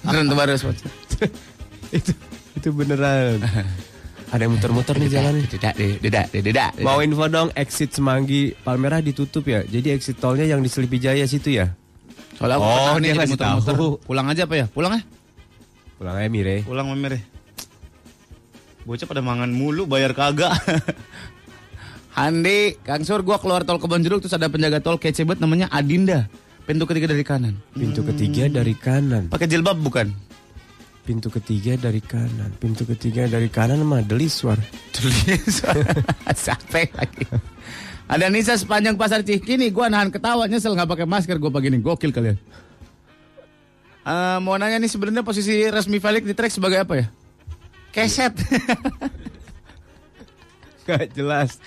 Beneran 0.04 0.28
tuh 0.28 0.36
baru 0.36 0.54
sponsor. 0.60 0.92
itu 1.96 2.12
itu 2.54 2.68
beneran. 2.76 3.40
Ada 4.26 4.42
yang 4.42 4.52
muter-muter 4.52 4.94
nih 4.96 5.08
jalan. 5.08 5.34
Tidak, 5.40 5.74
tidak, 6.02 6.24
tidak. 6.30 6.68
Mau 6.80 6.98
info 6.98 7.26
dong, 7.26 7.48
exit 7.54 7.94
Semanggi 7.94 8.52
Palmerah 8.56 8.98
ditutup 8.98 9.42
ya. 9.42 9.62
Jadi 9.62 9.94
exit 9.94 10.18
tolnya 10.18 10.42
yang 10.44 10.58
di 10.58 10.66
Selipi 10.66 10.98
Jaya 10.98 11.22
situ 11.24 11.54
ya. 11.54 11.70
Soalnya 12.34 12.58
aku 12.58 12.66
Oh, 12.66 12.96
nih 12.98 13.14
ngasih 13.14 13.32
muter-muter. 13.32 13.74
tahu. 13.74 13.88
Pulang 14.02 14.26
aja 14.26 14.42
apa 14.44 14.54
ya? 14.54 14.66
Pulang 14.66 14.92
ya? 14.92 15.02
Pulang 15.96 16.14
aja 16.14 16.28
Mire. 16.28 16.56
Pulang 16.62 16.86
memere. 16.90 17.18
Bocah 18.82 19.06
pada 19.06 19.18
mangan 19.18 19.48
mulu 19.48 19.86
bayar 19.86 20.12
kagak. 20.12 20.52
Handi, 22.16 22.80
Kang 22.80 23.04
Sur, 23.04 23.20
gua 23.20 23.36
keluar 23.36 23.62
tol 23.62 23.76
Kebon 23.76 24.00
Jeruk 24.00 24.24
terus 24.24 24.32
ada 24.32 24.48
penjaga 24.48 24.80
tol 24.80 24.96
kece 24.96 25.22
banget 25.22 25.40
namanya 25.40 25.66
Adinda. 25.68 26.26
Pintu 26.64 26.82
ketiga 26.82 27.06
dari 27.06 27.22
kanan. 27.22 27.54
Pintu 27.72 28.02
ketiga 28.02 28.48
dari 28.48 28.74
kanan. 28.74 29.28
Pakai 29.28 29.46
jilbab 29.46 29.78
bukan? 29.78 30.10
Pintu 31.06 31.30
ketiga 31.30 31.78
dari 31.78 32.02
kanan. 32.02 32.50
Pintu 32.58 32.82
ketiga 32.82 33.30
dari 33.30 33.46
kanan 33.46 33.86
mah 33.86 34.02
deliswar. 34.02 34.58
Sampai 36.34 36.90
lagi. 36.90 37.22
Ada 38.10 38.26
Nisa 38.26 38.58
sepanjang 38.58 38.98
pasar 38.98 39.22
Cikini, 39.22 39.70
gua 39.70 39.86
nahan 39.86 40.10
ketawa 40.10 40.50
nyesel 40.50 40.74
nggak 40.74 40.90
pakai 40.90 41.06
masker, 41.06 41.38
gua 41.38 41.54
pagi 41.54 41.70
ini 41.70 41.78
gokil 41.78 42.10
kalian. 42.10 42.38
Eh, 44.06 44.38
mau 44.42 44.54
nanya 44.54 44.78
nih 44.78 44.90
sebenarnya 44.90 45.26
posisi 45.26 45.66
resmi 45.66 45.98
Felix 45.98 46.22
di 46.22 46.34
track 46.34 46.54
sebagai 46.54 46.82
apa 46.82 46.94
ya? 46.98 47.06
Keset. 47.90 48.34
Gak 50.86 51.10
jelas. 51.18 51.58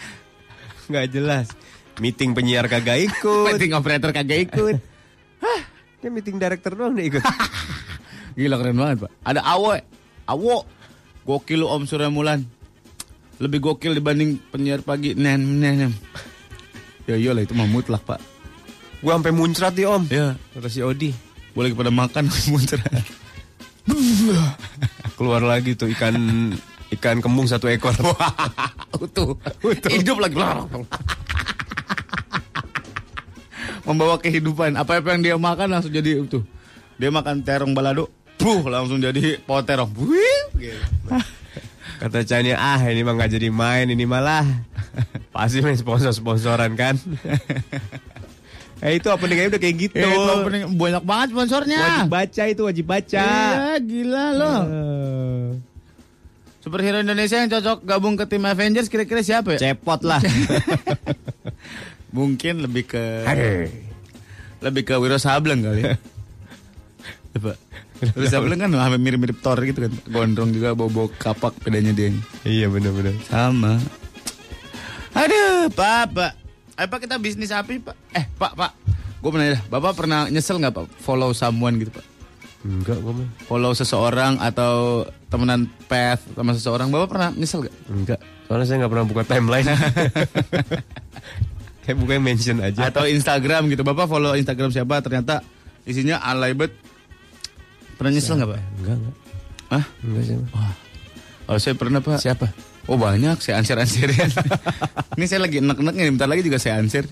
Gak 0.88 1.12
jelas. 1.12 1.52
Meeting 2.00 2.32
penyiar 2.32 2.72
kagak 2.72 3.12
ikut. 3.12 3.52
Meeting 3.52 3.76
operator 3.76 4.16
kagak 4.16 4.48
ikut. 4.48 4.80
Dia 6.00 6.08
meeting 6.08 6.40
director 6.40 6.72
doang 6.72 6.96
dia 6.96 7.12
ikut. 7.12 7.20
Gila 8.40 8.56
keren 8.56 8.80
banget, 8.80 8.98
Pak. 9.04 9.12
Ada 9.28 9.44
Awo. 9.44 9.76
Awo. 10.24 10.64
Gokil 11.28 11.60
Om 11.60 11.84
Surya 11.84 12.08
Mulan. 12.08 12.48
Lebih 13.40 13.60
gokil 13.60 13.96
dibanding 13.96 14.40
penyiar 14.52 14.80
pagi. 14.80 15.12
Nem, 15.16 15.40
nem, 15.40 15.76
nem. 15.88 15.94
Ya 17.04 17.16
iyalah 17.16 17.44
itu 17.44 17.56
mah 17.56 17.68
mutlak, 17.68 18.04
Pak. 18.04 18.20
Gua 19.00 19.16
sampai 19.16 19.32
muncrat 19.32 19.72
nih 19.76 19.88
om. 19.88 20.04
Ya, 20.12 20.36
Kata 20.56 20.68
si 20.68 20.84
Odi. 20.84 21.16
boleh 21.56 21.72
kepada 21.72 21.88
makan 21.88 22.28
muncrat. 22.52 22.84
Keluar 25.20 25.40
lagi 25.40 25.76
tuh 25.76 25.88
ikan 25.96 26.16
ikan 26.96 27.24
kembung 27.24 27.48
satu 27.48 27.72
ekor. 27.72 27.96
Utuh. 29.04 29.40
Hidup 29.88 30.20
lagi. 30.20 30.36
Membawa 33.88 34.20
kehidupan. 34.20 34.76
Apa-apa 34.76 35.16
yang 35.16 35.22
dia 35.24 35.36
makan 35.40 35.80
langsung 35.80 35.96
jadi 35.96 36.20
utuh. 36.20 36.44
Dia 37.00 37.08
makan 37.08 37.40
terong 37.48 37.72
balado. 37.72 38.12
Buh, 38.40 38.64
langsung 38.72 39.04
jadi 39.04 39.36
pohon 39.44 39.64
terong. 39.68 39.92
Wih, 40.00 40.44
gitu. 40.56 40.80
Kata 42.00 42.24
Chania, 42.24 42.56
ah 42.56 42.80
ini 42.88 43.04
mah 43.04 43.12
nggak 43.12 43.36
jadi 43.36 43.52
main, 43.52 43.92
ini 43.92 44.08
malah 44.08 44.48
pasti 45.36 45.60
main 45.60 45.76
sponsor-sponsoran 45.76 46.72
kan. 46.80 46.96
eh 48.86 48.96
itu 48.96 49.12
openingnya 49.12 49.52
udah 49.52 49.60
kayak 49.60 49.76
gitu. 49.76 50.00
Eh, 50.00 50.08
itu 50.08 50.32
opening 50.32 50.64
banyak 50.80 51.04
banget 51.04 51.28
sponsornya. 51.36 51.80
Wajib 51.84 52.08
baca 52.08 52.44
itu 52.48 52.62
wajib 52.64 52.86
baca. 52.88 53.28
Iya, 53.28 53.76
gila 53.84 54.26
loh. 54.32 54.60
Eh, 54.64 55.48
Superhero 56.64 57.04
Indonesia 57.04 57.36
yang 57.44 57.52
cocok 57.52 57.84
gabung 57.84 58.16
ke 58.16 58.24
tim 58.32 58.48
Avengers 58.48 58.88
kira-kira 58.88 59.20
siapa 59.20 59.60
ya? 59.60 59.76
Cepot 59.76 60.00
lah. 60.08 60.24
Mungkin 62.16 62.64
lebih 62.64 62.88
ke 62.88 63.04
lebih 64.64 64.84
ke 64.88 64.96
Wiro 64.96 65.20
Sableng 65.20 65.68
kali. 65.68 65.84
ya. 65.84 65.96
Coba. 67.36 67.69
Wiro 68.16 68.28
Sableng 68.32 68.60
kan 68.64 68.72
hampir 68.72 69.00
mirip-mirip 69.00 69.40
Thor 69.44 69.60
gitu 69.64 69.88
kan. 69.88 69.94
Gondrong 70.08 70.56
juga 70.56 70.76
bawa-bawa 70.76 71.12
kapak 71.20 71.60
bedanya 71.64 71.92
dia. 71.92 72.16
Iya 72.48 72.72
benar-benar. 72.72 73.16
Sama. 73.28 73.80
Aduh, 75.18 75.68
Pak, 75.74 76.04
Pak. 76.16 76.32
Eh, 76.80 76.88
kita 76.88 77.20
bisnis 77.20 77.52
api, 77.52 77.84
Pak. 77.84 77.96
Eh, 78.16 78.26
Pak, 78.40 78.56
Pak. 78.56 78.72
Gue 79.20 79.30
pernah 79.36 79.52
dah, 79.52 79.62
Bapak 79.68 79.94
pernah 80.00 80.32
nyesel 80.32 80.64
nggak 80.64 80.72
Pak 80.72 80.86
follow 81.04 81.36
someone 81.36 81.76
gitu, 81.76 81.92
Pak? 81.92 82.06
Enggak 82.64 83.04
mah. 83.04 83.28
Follow 83.48 83.72
seseorang 83.76 84.40
atau 84.40 85.04
temenan 85.28 85.68
path 85.92 86.24
sama 86.36 86.56
seseorang, 86.56 86.88
Bapak 86.88 87.08
pernah 87.12 87.30
nyesel 87.36 87.68
gak? 87.68 87.76
Enggak. 87.92 88.20
Soalnya 88.48 88.66
saya 88.68 88.78
nggak 88.84 88.92
pernah 88.96 89.08
buka 89.08 89.24
timeline. 89.28 89.68
Kayak 91.84 91.98
buka 92.00 92.14
mention 92.20 92.64
aja. 92.64 92.88
Atau 92.88 93.04
Instagram 93.08 93.68
gitu, 93.72 93.84
Bapak 93.84 94.08
follow 94.08 94.36
Instagram 94.40 94.72
siapa 94.72 95.04
ternyata 95.04 95.44
isinya 95.84 96.24
alay 96.24 96.56
bet. 96.56 96.72
Pernah 98.00 98.12
nyesel 98.16 98.40
nggak 98.40 98.50
Pak? 98.50 98.62
Enggak, 98.80 98.96
enggak. 98.96 99.16
Hah? 99.70 99.86
Enggak 100.08 100.24
sih. 100.24 100.36
Mah. 100.40 100.74
Oh 101.50 101.58
saya 101.60 101.76
pernah 101.76 102.00
Pak. 102.00 102.18
Siapa? 102.24 102.48
Oh 102.88 102.96
banyak, 102.96 103.38
saya 103.44 103.60
ansir-ansirin. 103.60 104.32
Ini 105.20 105.26
saya 105.28 105.44
lagi 105.44 105.60
enek-enek 105.60 105.94
nih, 105.94 106.10
bentar 106.16 106.30
lagi 106.32 106.42
juga 106.42 106.58
saya 106.58 106.80
ansir. 106.80 107.04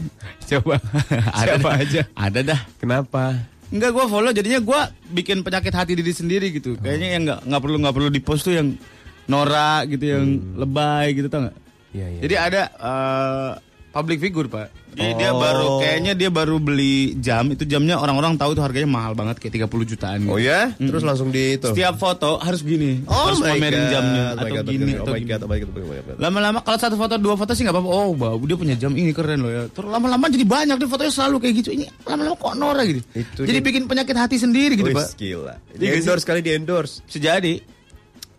Coba. 0.48 0.80
Ada 1.44 1.60
Siapa 1.60 1.70
dah. 1.70 1.84
aja? 1.84 2.02
Ada 2.16 2.40
dah. 2.42 2.60
Kenapa? 2.80 3.24
Enggak 3.68 3.92
gue 3.92 4.06
follow 4.08 4.32
jadinya 4.32 4.64
gue 4.64 4.80
bikin 5.12 5.44
penyakit 5.44 5.76
hati 5.76 5.92
diri 6.00 6.16
sendiri 6.16 6.56
gitu. 6.56 6.80
Kayaknya 6.80 7.08
yang 7.20 7.24
nggak 7.28 7.40
nggak 7.52 7.62
perlu 7.62 7.78
nggak 7.84 7.96
perlu 8.00 8.10
di 8.10 8.22
post 8.24 8.48
tuh 8.48 8.56
yang 8.56 8.80
norak 9.28 9.92
gitu, 9.92 10.06
yang 10.08 10.24
lebay 10.56 11.12
gitu 11.20 11.28
tau 11.28 11.44
nggak? 11.46 11.58
Iya, 11.92 12.06
iya. 12.16 12.20
Jadi 12.24 12.36
ada 12.40 12.62
eh, 12.72 13.52
public 13.98 14.18
figure 14.20 14.46
pak. 14.46 14.70
Jadi 14.94 15.14
dia 15.14 15.30
Oh. 15.30 15.38
baru 15.38 15.66
kayaknya 15.78 16.14
dia 16.14 16.30
baru 16.30 16.58
beli 16.58 17.14
jam 17.18 17.46
itu 17.48 17.62
jamnya 17.64 17.96
orang-orang 17.96 18.34
tahu 18.34 18.54
itu 18.54 18.62
harganya 18.62 18.90
mahal 18.90 19.14
banget 19.14 19.38
kayak 19.38 19.70
30 19.70 19.86
jutaan. 19.86 20.26
gitu. 20.26 20.34
Oh 20.34 20.42
ya? 20.42 20.74
Terus 20.74 21.02
langsung 21.02 21.30
di 21.30 21.54
itu. 21.54 21.70
Setiap 21.70 21.96
foto 21.96 22.38
harus 22.38 22.62
gini, 22.62 23.06
Oh 23.06 23.30
harus 23.30 23.38
my 23.38 23.54
pamerin 23.54 23.78
God, 23.80 23.94
jamnya 23.94 24.24
oh 24.26 24.34
atau 24.34 24.48
God, 24.50 24.66
gini 24.66 24.92
oh 24.92 24.98
atau 24.98 25.14
gini. 25.14 25.26
God, 25.28 25.42
oh 25.42 25.48
God, 25.48 25.70
oh 25.70 25.86
my 25.86 25.98
God. 26.02 26.18
Lama-lama 26.18 26.58
kalau 26.62 26.80
satu 26.80 26.96
foto 26.96 27.14
dua 27.16 27.36
foto 27.36 27.54
sih 27.54 27.62
nggak 27.62 27.74
apa-apa. 27.74 27.90
Oh, 27.90 28.10
bau 28.12 28.42
dia 28.42 28.58
punya 28.58 28.74
jam 28.74 28.90
ini 28.92 29.14
keren 29.14 29.40
loh 29.40 29.52
ya. 29.52 29.64
Terus 29.70 29.86
lama-lama 29.86 30.26
jadi 30.28 30.46
banyak 30.46 30.76
deh 30.78 30.90
fotonya 30.90 31.14
selalu 31.14 31.36
kayak 31.40 31.54
gitu. 31.58 31.70
Ini 31.74 31.86
lama-lama 32.04 32.36
kok 32.36 32.54
norak 32.56 32.86
gitu. 32.88 33.02
Itu 33.14 33.42
jadi 33.44 33.60
dia. 33.62 33.68
bikin 33.70 33.84
penyakit 33.86 34.16
hati 34.18 34.38
sendiri 34.38 34.74
gitu 34.74 34.90
Wih, 34.90 34.98
pak. 34.98 35.14
gila. 35.14 35.56
Iya 35.72 35.78
Di 35.78 35.86
endorse 36.02 36.26
kali 36.26 36.42
di 36.42 36.52
endorse. 36.52 37.06
Bisa 37.06 37.22
jadi. 37.22 37.54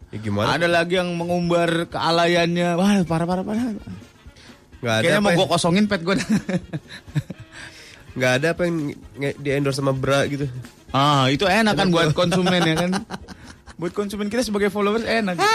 Ya 0.09 0.18
gimana? 0.18 0.56
Ada 0.56 0.66
lagi 0.66 0.96
yang 0.96 1.14
mengumbar 1.14 1.86
kealayannya. 1.86 2.74
Wah 2.74 2.98
parah 3.04 3.28
parah 3.28 3.44
parah. 3.44 3.62
Nggak 4.79 4.95
ada 4.95 5.03
Kayaknya 5.03 5.22
mau 5.22 5.33
gue 5.35 5.47
kosongin 5.51 5.85
pet 5.91 6.01
gue. 6.07 6.14
nggak 8.18 8.33
ada 8.43 8.47
apa 8.51 8.62
yang 8.66 8.76
di 9.39 9.49
endorse 9.55 9.79
sama 9.79 9.95
bra 9.95 10.26
gitu. 10.26 10.51
ah 10.91 11.31
itu 11.31 11.47
enak 11.47 11.79
kan 11.79 11.89
buat 11.93 12.11
konsumen 12.14 12.62
ya 12.62 12.74
kan. 12.74 12.91
Buat 13.79 13.95
konsumen 13.95 14.26
kita 14.26 14.43
sebagai 14.43 14.74
followers 14.74 15.07
enak. 15.07 15.39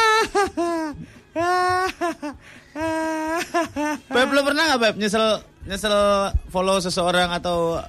Beb 4.07 4.29
lo 4.31 4.41
pernah 4.47 4.63
nggak 4.71 4.79
Beb 4.79 4.95
nyesel 4.95 5.43
nyesel 5.67 6.31
follow 6.47 6.79
seseorang 6.79 7.35
atau 7.35 7.83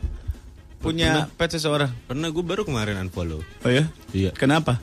punya 0.83 1.31
pet 1.39 1.55
seseorang? 1.55 1.95
Pernah 2.11 2.35
gue 2.35 2.43
baru 2.43 2.67
kemarin 2.67 2.99
unfollow. 2.99 3.47
Oh 3.63 3.71
ya? 3.71 3.87
Iya. 4.11 4.35
Kenapa? 4.35 4.83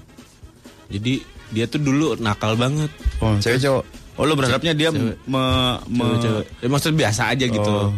Jadi 0.87 1.19
dia 1.51 1.67
tuh 1.67 1.83
dulu 1.83 2.15
nakal 2.15 2.55
banget. 2.55 2.87
Oh, 3.19 3.35
Cewek 3.35 3.59
cowok. 3.59 3.85
Oh 4.21 4.29
lo 4.29 4.37
berharapnya 4.37 4.77
dia 4.77 4.93
me, 4.93 5.17
me. 5.25 6.05
Ya, 6.61 6.69
maksudnya 6.69 7.09
biasa 7.09 7.33
aja 7.33 7.45
gitu. 7.49 7.65
Oh. 7.65 7.89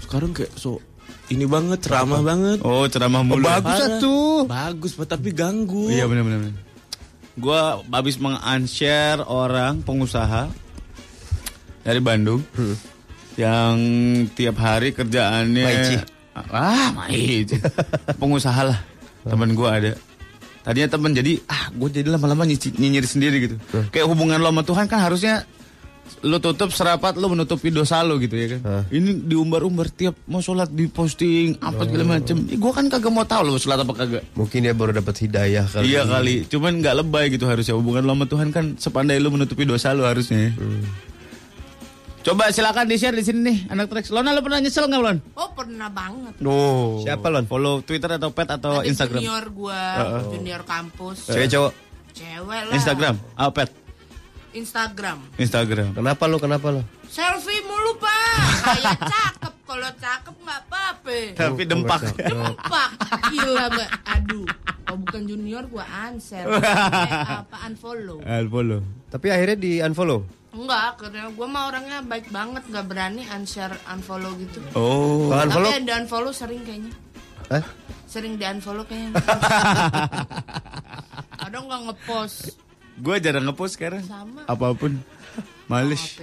sekarang 0.00 0.32
kayak 0.32 0.54
so 0.56 0.80
ini 1.28 1.44
banget 1.44 1.84
ceramah 1.84 2.22
banget. 2.24 2.64
Oh, 2.64 2.88
ceramah 2.88 3.20
mulu. 3.20 3.44
bagus 3.44 3.76
Parah. 3.76 4.00
tuh. 4.00 4.46
Bagus, 4.48 4.96
tapi 5.04 5.36
ganggu. 5.36 5.90
Iya 5.92 6.08
benar 6.08 6.24
benar. 6.24 6.54
Gua 7.36 7.84
habis 7.92 8.16
meng-unshare 8.16 9.20
orang 9.28 9.84
pengusaha 9.84 10.48
dari 11.84 12.00
Bandung 12.00 12.40
yang 13.36 13.76
tiap 14.32 14.56
hari 14.56 14.96
kerjaannya 14.96 15.66
Maici. 15.68 15.96
ah 16.32 16.88
Maici. 16.96 17.60
pengusaha 18.22 18.62
lah 18.64 18.80
teman 19.28 19.52
gua 19.52 19.76
ada 19.76 19.92
tadinya 20.66 20.88
temen 20.90 21.14
jadi 21.14 21.38
ah 21.46 21.70
gue 21.70 21.88
jadi 21.94 22.10
lama-lama 22.10 22.42
nyinyir 22.42 23.06
sendiri 23.06 23.36
gitu 23.46 23.56
kayak 23.94 24.02
hubungan 24.10 24.42
lo 24.42 24.50
sama 24.50 24.66
Tuhan 24.66 24.90
kan 24.90 24.98
harusnya 24.98 25.46
lo 26.24 26.40
tutup 26.40 26.72
serapat 26.72 27.14
lo 27.14 27.28
menutupi 27.28 27.68
dosa 27.68 28.00
lo 28.00 28.16
gitu 28.16 28.34
ya 28.34 28.56
kan 28.56 28.88
ini 28.88 29.20
diumbar-umbar 29.26 29.92
tiap 29.92 30.16
mau 30.26 30.40
sholat 30.40 30.72
diposting 30.72 31.60
apa 31.60 31.84
segala 31.84 32.18
macem 32.18 32.40
gue 32.46 32.72
kan 32.72 32.88
kagak 32.88 33.12
mau 33.12 33.22
tahu 33.22 33.52
lo 33.52 33.60
sholat 33.60 33.84
apa 33.84 33.92
kagak 33.92 34.24
Mungkin 34.32 34.64
dia 34.64 34.72
baru 34.72 34.96
dapat 34.96 35.16
hidayah 35.22 35.64
kali. 35.66 35.84
Iya 35.88 36.02
kali, 36.04 36.44
cuman 36.46 36.80
nggak 36.80 36.94
lebay 37.02 37.32
gitu 37.32 37.48
harusnya 37.48 37.74
hubungan 37.74 38.04
lo 38.04 38.12
sama 38.14 38.26
Tuhan 38.28 38.48
kan 38.52 38.64
sepandai 38.76 39.20
lo 39.20 39.28
menutupi 39.32 39.64
dosa 39.64 39.92
lo 39.92 40.04
harusnya. 40.04 40.52
Coba 42.20 42.50
silakan 42.50 42.90
di 42.90 42.98
share 42.98 43.14
di 43.14 43.22
sini 43.22 43.40
nih 43.46 43.58
anak 43.70 43.86
Trax. 43.86 44.10
Lona 44.10 44.34
lo 44.34 44.42
pernah 44.42 44.58
nyesel 44.58 44.90
nggak 44.90 44.98
Lon? 44.98 45.18
Oh 45.38 45.54
pernah 45.54 45.86
banget. 45.86 46.34
Oh. 46.42 46.98
Siapa 47.06 47.30
Lon? 47.30 47.46
Follow 47.46 47.86
Twitter 47.86 48.18
atau 48.18 48.34
Pet 48.34 48.50
atau 48.50 48.82
Ada 48.82 48.90
Instagram? 48.90 49.22
junior 49.22 49.44
gua, 49.54 49.82
junior 50.34 50.62
kampus. 50.66 51.30
Cewek 51.30 51.46
cowok. 51.54 51.72
Cewek 52.10 52.62
lah. 52.66 52.74
Instagram, 52.74 53.14
ah 53.38 53.52
Pet, 53.54 53.70
Instagram. 54.56 55.18
Instagram. 55.36 55.92
Kenapa 55.92 56.24
lo? 56.24 56.40
Kenapa 56.40 56.72
lo? 56.72 56.80
Selfie 57.04 57.60
mulu 57.68 58.00
pak. 58.00 58.40
Kayak 58.64 59.00
cakep. 59.04 59.54
Kalau 59.66 59.90
cakep 60.00 60.34
nggak 60.40 60.60
apa-apa. 60.64 61.16
Tapi 61.36 61.62
dempak. 61.68 62.00
Pak, 62.64 62.90
gila 63.28 63.64
mbak. 63.68 63.90
Aduh. 64.16 64.48
Kalau 64.86 64.98
bukan 65.02 65.22
junior 65.28 65.64
gua 65.68 65.84
unshare. 66.08 66.46
Eh, 66.56 67.42
apa 67.42 67.56
unfollow? 67.68 68.22
Ah, 68.24 68.40
follow. 68.46 68.80
Tapi 69.12 69.26
akhirnya 69.28 69.58
di 69.58 69.72
unfollow. 69.82 70.24
Enggak, 70.56 71.04
karena 71.04 71.28
gua 71.36 71.46
mah 71.50 71.62
orangnya 71.68 71.98
baik 72.00 72.32
banget, 72.32 72.64
nggak 72.70 72.86
berani 72.88 73.22
unshare, 73.28 73.76
unfollow 73.92 74.32
gitu. 74.40 74.62
Oh. 74.72 75.28
Kalau 75.28 75.42
unfollow? 75.50 75.68
Tapi 75.68 75.76
yang 75.76 75.84
di 75.84 75.92
unfollow 75.92 76.32
sering 76.32 76.62
kayaknya. 76.64 76.92
Hah? 77.52 77.64
Sering 78.06 78.38
di 78.40 78.44
unfollow 78.46 78.86
kayaknya. 78.86 79.20
Kadang 81.44 81.62
nggak 81.68 81.80
ngepost 81.90 82.65
Gue 82.96 83.20
jarang 83.20 83.44
ngepost 83.44 83.76
sekarang. 83.76 84.04
sama. 84.04 84.44
Apa 84.48 84.72
pun. 84.72 84.96
Males. 85.68 86.16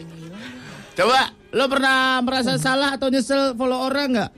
Coba, 0.93 1.33
lo 1.53 1.65
pernah 1.69 2.21
merasa 2.23 2.57
salah 2.57 2.95
atau 2.95 3.09
nyesel 3.11 3.53
follow 3.53 3.89
orang 3.89 4.09
nggak? 4.13 4.31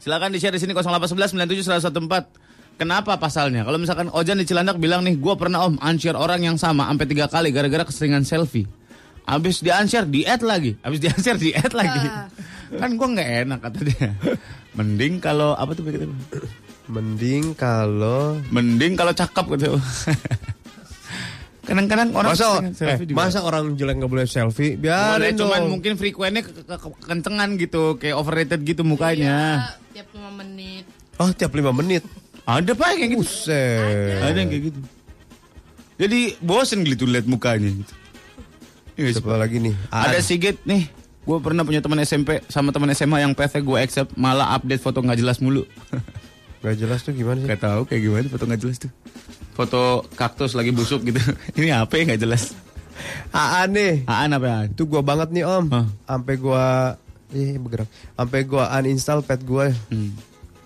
Silakan 0.00 0.32
di 0.32 0.40
share 0.40 0.56
di 0.56 0.60
sini 0.62 0.72
0811 0.72 1.36
97 1.36 1.92
114. 1.92 2.80
Kenapa 2.80 3.20
pasalnya? 3.20 3.60
Kalau 3.68 3.76
misalkan 3.76 4.08
Ojan 4.08 4.40
di 4.40 4.48
Cilandak 4.48 4.80
bilang 4.80 5.04
nih, 5.04 5.20
gue 5.20 5.34
pernah 5.36 5.68
om 5.68 5.76
unshare 5.76 6.16
orang 6.16 6.40
yang 6.40 6.56
sama 6.56 6.88
sampai 6.88 7.04
tiga 7.04 7.28
kali 7.28 7.52
gara-gara 7.52 7.84
keseringan 7.84 8.24
selfie. 8.24 8.64
Abis 9.28 9.60
di 9.60 9.68
unshare 9.68 10.08
di 10.08 10.24
add 10.24 10.40
lagi, 10.40 10.80
abis 10.80 10.98
di 11.04 11.12
unshare 11.12 11.36
di 11.36 11.52
add 11.52 11.76
lagi. 11.76 12.00
kan 12.80 12.96
gue 12.96 13.08
nggak 13.12 13.30
enak 13.44 13.58
kata 13.60 13.78
dia. 13.84 14.08
Mending 14.72 15.20
kalau 15.20 15.52
apa 15.52 15.76
tuh 15.76 15.84
begitu? 15.84 16.08
Mending 16.88 17.52
kalau 17.52 18.40
Mending 18.48 18.96
kalau 18.96 19.12
cakep 19.12 19.44
gitu. 19.60 19.76
Kadang-kadang 21.70 22.08
orang 22.12 22.30
masa 22.34 22.46
eh, 22.58 22.74
selfie 22.74 23.06
juga. 23.06 23.16
masa 23.16 23.38
orang 23.40 23.78
jelek 23.78 23.94
nggak 23.96 24.10
boleh 24.10 24.26
selfie? 24.26 24.74
boleh 24.74 24.82
Biarin 24.82 25.34
cuman 25.38 25.60
mungkin 25.70 25.92
frekuennya 25.94 26.42
ke- 26.42 26.54
ke- 26.60 26.66
ke- 26.66 27.00
kencengan 27.00 27.54
gitu, 27.54 27.94
kayak 27.94 28.18
overrated 28.18 28.60
gitu 28.60 28.82
mukanya. 28.82 29.70
Ya, 29.94 30.02
tiap 30.02 30.10
5 30.10 30.34
menit. 30.34 30.84
Oh 31.16 31.30
tiap 31.30 31.52
lima 31.52 31.68
menit. 31.70 32.00
Ada 32.42 32.72
pak 32.72 32.86
yang 32.90 32.98
kayak 32.98 33.10
gitu. 33.12 33.20
Buset. 33.20 34.18
Ada 34.18 34.34
yang 34.34 34.48
kayak 34.48 34.64
gitu. 34.66 34.80
Jadi 35.94 36.20
bosen 36.40 36.80
gitu 36.82 37.04
lihat 37.04 37.28
mukanya 37.28 37.68
gitu. 37.68 37.94
Iya, 38.96 39.20
Siapa 39.20 39.36
lagi 39.36 39.60
nih? 39.60 39.76
Ada 39.88 40.18
Sigit 40.18 40.64
nih. 40.64 40.88
Gue 41.20 41.36
pernah 41.38 41.60
punya 41.60 41.78
teman 41.78 42.00
SMP 42.00 42.40
sama 42.48 42.72
teman 42.72 42.88
SMA 42.90 43.20
yang 43.20 43.36
PV 43.36 43.60
gue 43.60 43.78
accept 43.78 44.16
malah 44.16 44.56
update 44.56 44.80
foto 44.80 44.98
nggak 44.98 45.20
jelas 45.20 45.38
mulu. 45.38 45.68
Gak 46.60 46.76
jelas 46.76 47.04
tuh 47.04 47.12
gimana 47.12 47.40
sih? 47.40 47.48
Gak 47.48 47.60
tahu 47.62 47.80
kayak 47.84 48.00
gimana 48.02 48.26
foto 48.26 48.44
nggak 48.44 48.60
jelas 48.60 48.76
tuh. 48.78 48.90
Foto 49.60 50.08
kaktus 50.16 50.56
lagi 50.56 50.72
busuk 50.72 51.04
gitu. 51.04 51.20
Ini 51.60 51.84
apa 51.84 51.92
ya 52.00 52.08
nggak 52.08 52.22
jelas? 52.24 52.56
Aan 53.28 53.76
nih. 53.76 54.08
Aan 54.08 54.32
apa 54.32 54.48
Aan? 54.48 54.68
Itu 54.72 54.88
gua 54.88 55.04
banget 55.04 55.28
nih 55.36 55.44
om. 55.44 55.68
Hah? 55.68 55.84
Sampai 56.08 56.40
gua 56.40 56.96
Ih 57.30 57.60
bergerak. 57.62 57.86
Sampai 58.18 58.42
gua 58.42 58.66
uninstall 58.80 59.22
pet 59.22 59.44
gue. 59.46 59.70
Hmm. 59.92 60.10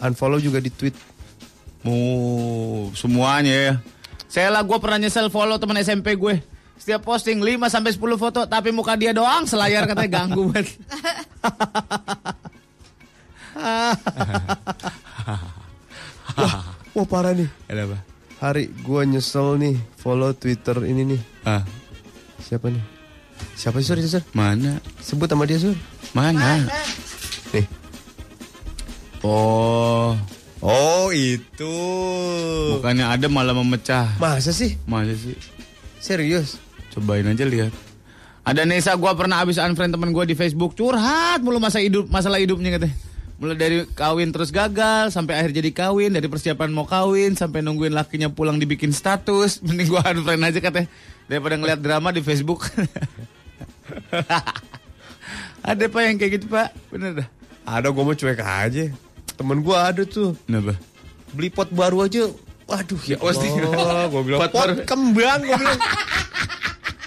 Unfollow 0.01 0.41
juga 0.41 0.65
di 0.65 0.73
tweet. 0.73 0.97
Oh, 1.85 2.89
semuanya 2.97 3.53
ya. 3.53 3.75
Saya 4.25 4.49
lah 4.49 4.65
gue 4.65 4.79
pernah 4.81 4.97
nyesel 4.97 5.29
follow 5.29 5.61
teman 5.61 5.77
SMP 5.85 6.17
gue. 6.17 6.41
Setiap 6.81 7.05
posting 7.05 7.39
5 7.39 7.69
sampai 7.71 7.93
10 7.93 8.01
foto 8.17 8.41
tapi 8.49 8.73
muka 8.73 8.97
dia 8.97 9.13
doang 9.13 9.45
selayar 9.45 9.85
katanya 9.85 10.25
ganggu 10.25 10.49
banget. 10.51 10.75
Wah 16.97 17.07
parah 17.07 17.37
nih. 17.37 17.47
Ada 17.69 17.85
apa? 17.87 18.14
Hari 18.45 18.69
gua 18.85 19.09
nyesel 19.09 19.57
nih 19.57 19.73
follow 19.97 20.37
Twitter 20.37 20.77
ini 20.85 21.17
nih. 21.17 21.21
Ah, 21.49 21.65
Siapa 22.45 22.69
nih? 22.69 22.85
Siapa 23.57 23.81
sih 23.81 23.89
Sur? 23.89 23.97
Sur? 24.05 24.21
mana? 24.37 24.85
Sebut 25.01 25.25
sama 25.25 25.49
dia 25.49 25.57
Sur. 25.57 25.73
Mana? 26.13 26.61
Nih. 27.57 27.65
Oh, 29.25 30.13
Oh 30.61 31.09
itu. 31.09 31.73
bukannya 32.77 33.09
ada 33.09 33.33
malah 33.33 33.57
memecah. 33.57 34.13
Masa 34.21 34.53
sih? 34.53 34.77
Masa 34.85 35.17
sih? 35.17 35.41
Serius? 35.97 36.61
Cobain 36.93 37.25
aja 37.25 37.49
lihat. 37.49 37.73
Ada 38.45 38.69
Nesa 38.69 38.93
gua 39.01 39.17
pernah 39.17 39.41
abis 39.41 39.57
unfriend 39.57 39.97
temen 39.97 40.13
gua 40.13 40.29
di 40.29 40.37
Facebook 40.37 40.77
curhat 40.77 41.41
mulu 41.41 41.57
masa 41.57 41.81
hidup 41.81 42.13
masalah 42.13 42.37
hidupnya 42.37 42.77
katanya. 42.77 42.93
Mulai 43.45 43.61
dari 43.61 43.79
kawin 43.93 44.33
terus 44.33 44.49
gagal 44.49 45.13
sampai 45.13 45.37
akhir 45.37 45.53
jadi 45.53 45.69
kawin, 45.69 46.17
dari 46.17 46.33
persiapan 46.33 46.73
mau 46.73 46.89
kawin 46.89 47.37
sampai 47.37 47.61
nungguin 47.61 47.93
lakinya 47.93 48.33
pulang 48.33 48.57
dibikin 48.57 48.89
status, 48.89 49.61
mending 49.69 49.93
gua 49.93 50.01
unfriend 50.17 50.49
aja 50.49 50.65
katanya 50.65 50.89
daripada 51.29 51.61
ngeliat 51.61 51.77
drama 51.85 52.09
di 52.09 52.25
Facebook. 52.25 52.65
ada 55.61 55.85
pak 55.93 56.01
yang 56.09 56.17
kayak 56.17 56.33
gitu 56.41 56.49
pak, 56.49 56.73
bener 56.89 57.21
dah. 57.21 57.29
Ada 57.69 57.93
gua 57.93 58.09
mau 58.09 58.17
cuek 58.17 58.41
aja. 58.41 58.89
Temen 59.37 59.61
gua 59.61 59.93
ada 59.93 60.09
tuh. 60.09 60.33
Kenapa? 60.49 60.81
Beli 61.37 61.53
pot 61.53 61.69
baru 61.69 62.09
aja. 62.09 62.33
Waduh 62.65 63.03
ya. 63.05 63.21
Allah. 63.21 64.09
Gua 64.09 64.25
bilang 64.25 64.41
Pot 64.41 64.57
pot, 64.57 64.89
kembang. 64.89 65.45
Gua 65.45 65.61
bilang. 65.61 65.81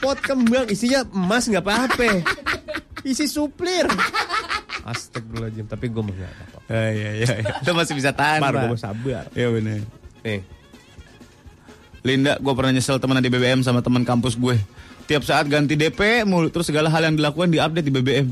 pot 0.05 0.21
kembang 0.21 0.69
isinya 0.69 1.01
emas 1.09 1.49
nggak 1.49 1.65
apa-apa. 1.65 2.21
Isi 3.01 3.25
suplir. 3.25 3.89
Astagfirullahaladzim. 4.88 5.67
Tapi 5.67 5.85
gue 5.91 6.03
mah 6.03 6.15
nggak 6.15 6.31
apa-apa. 6.31 6.59
Ah, 6.71 6.89
iya 6.95 7.09
iya, 7.19 7.29
iya. 7.43 7.53
Lu 7.67 7.71
masih 7.75 7.93
bisa 7.93 8.15
tahan 8.15 8.39
Sabar, 8.39 8.53
pak. 8.55 8.63
gue 8.71 8.79
sabar. 8.79 9.23
Iya 9.35 9.47
bener. 9.51 9.79
Nih. 10.23 10.41
Linda, 12.07 12.33
gue 12.39 12.53
pernah 12.55 12.71
nyesel 12.71 12.97
temenan 13.03 13.19
di 13.19 13.27
BBM 13.27 13.59
sama 13.67 13.83
teman 13.83 14.07
kampus 14.07 14.39
gue. 14.39 14.55
Tiap 15.07 15.23
saat 15.27 15.47
ganti 15.51 15.75
DP 15.75 16.23
mulu, 16.23 16.47
terus 16.47 16.67
segala 16.67 16.88
hal 16.88 17.03
yang 17.03 17.15
dilakukan 17.19 17.51
di 17.51 17.59
update 17.59 17.88
di 17.88 17.91
BBM. 17.91 18.27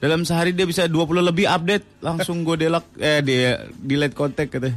Dalam 0.00 0.24
sehari 0.24 0.56
dia 0.56 0.64
bisa 0.64 0.88
20 0.88 1.20
lebih 1.20 1.44
update, 1.44 2.00
langsung 2.00 2.40
gue 2.40 2.56
delak, 2.56 2.88
eh 2.96 3.20
dia 3.20 3.68
delete 3.76 4.16
kontak 4.16 4.48
katanya. 4.48 4.76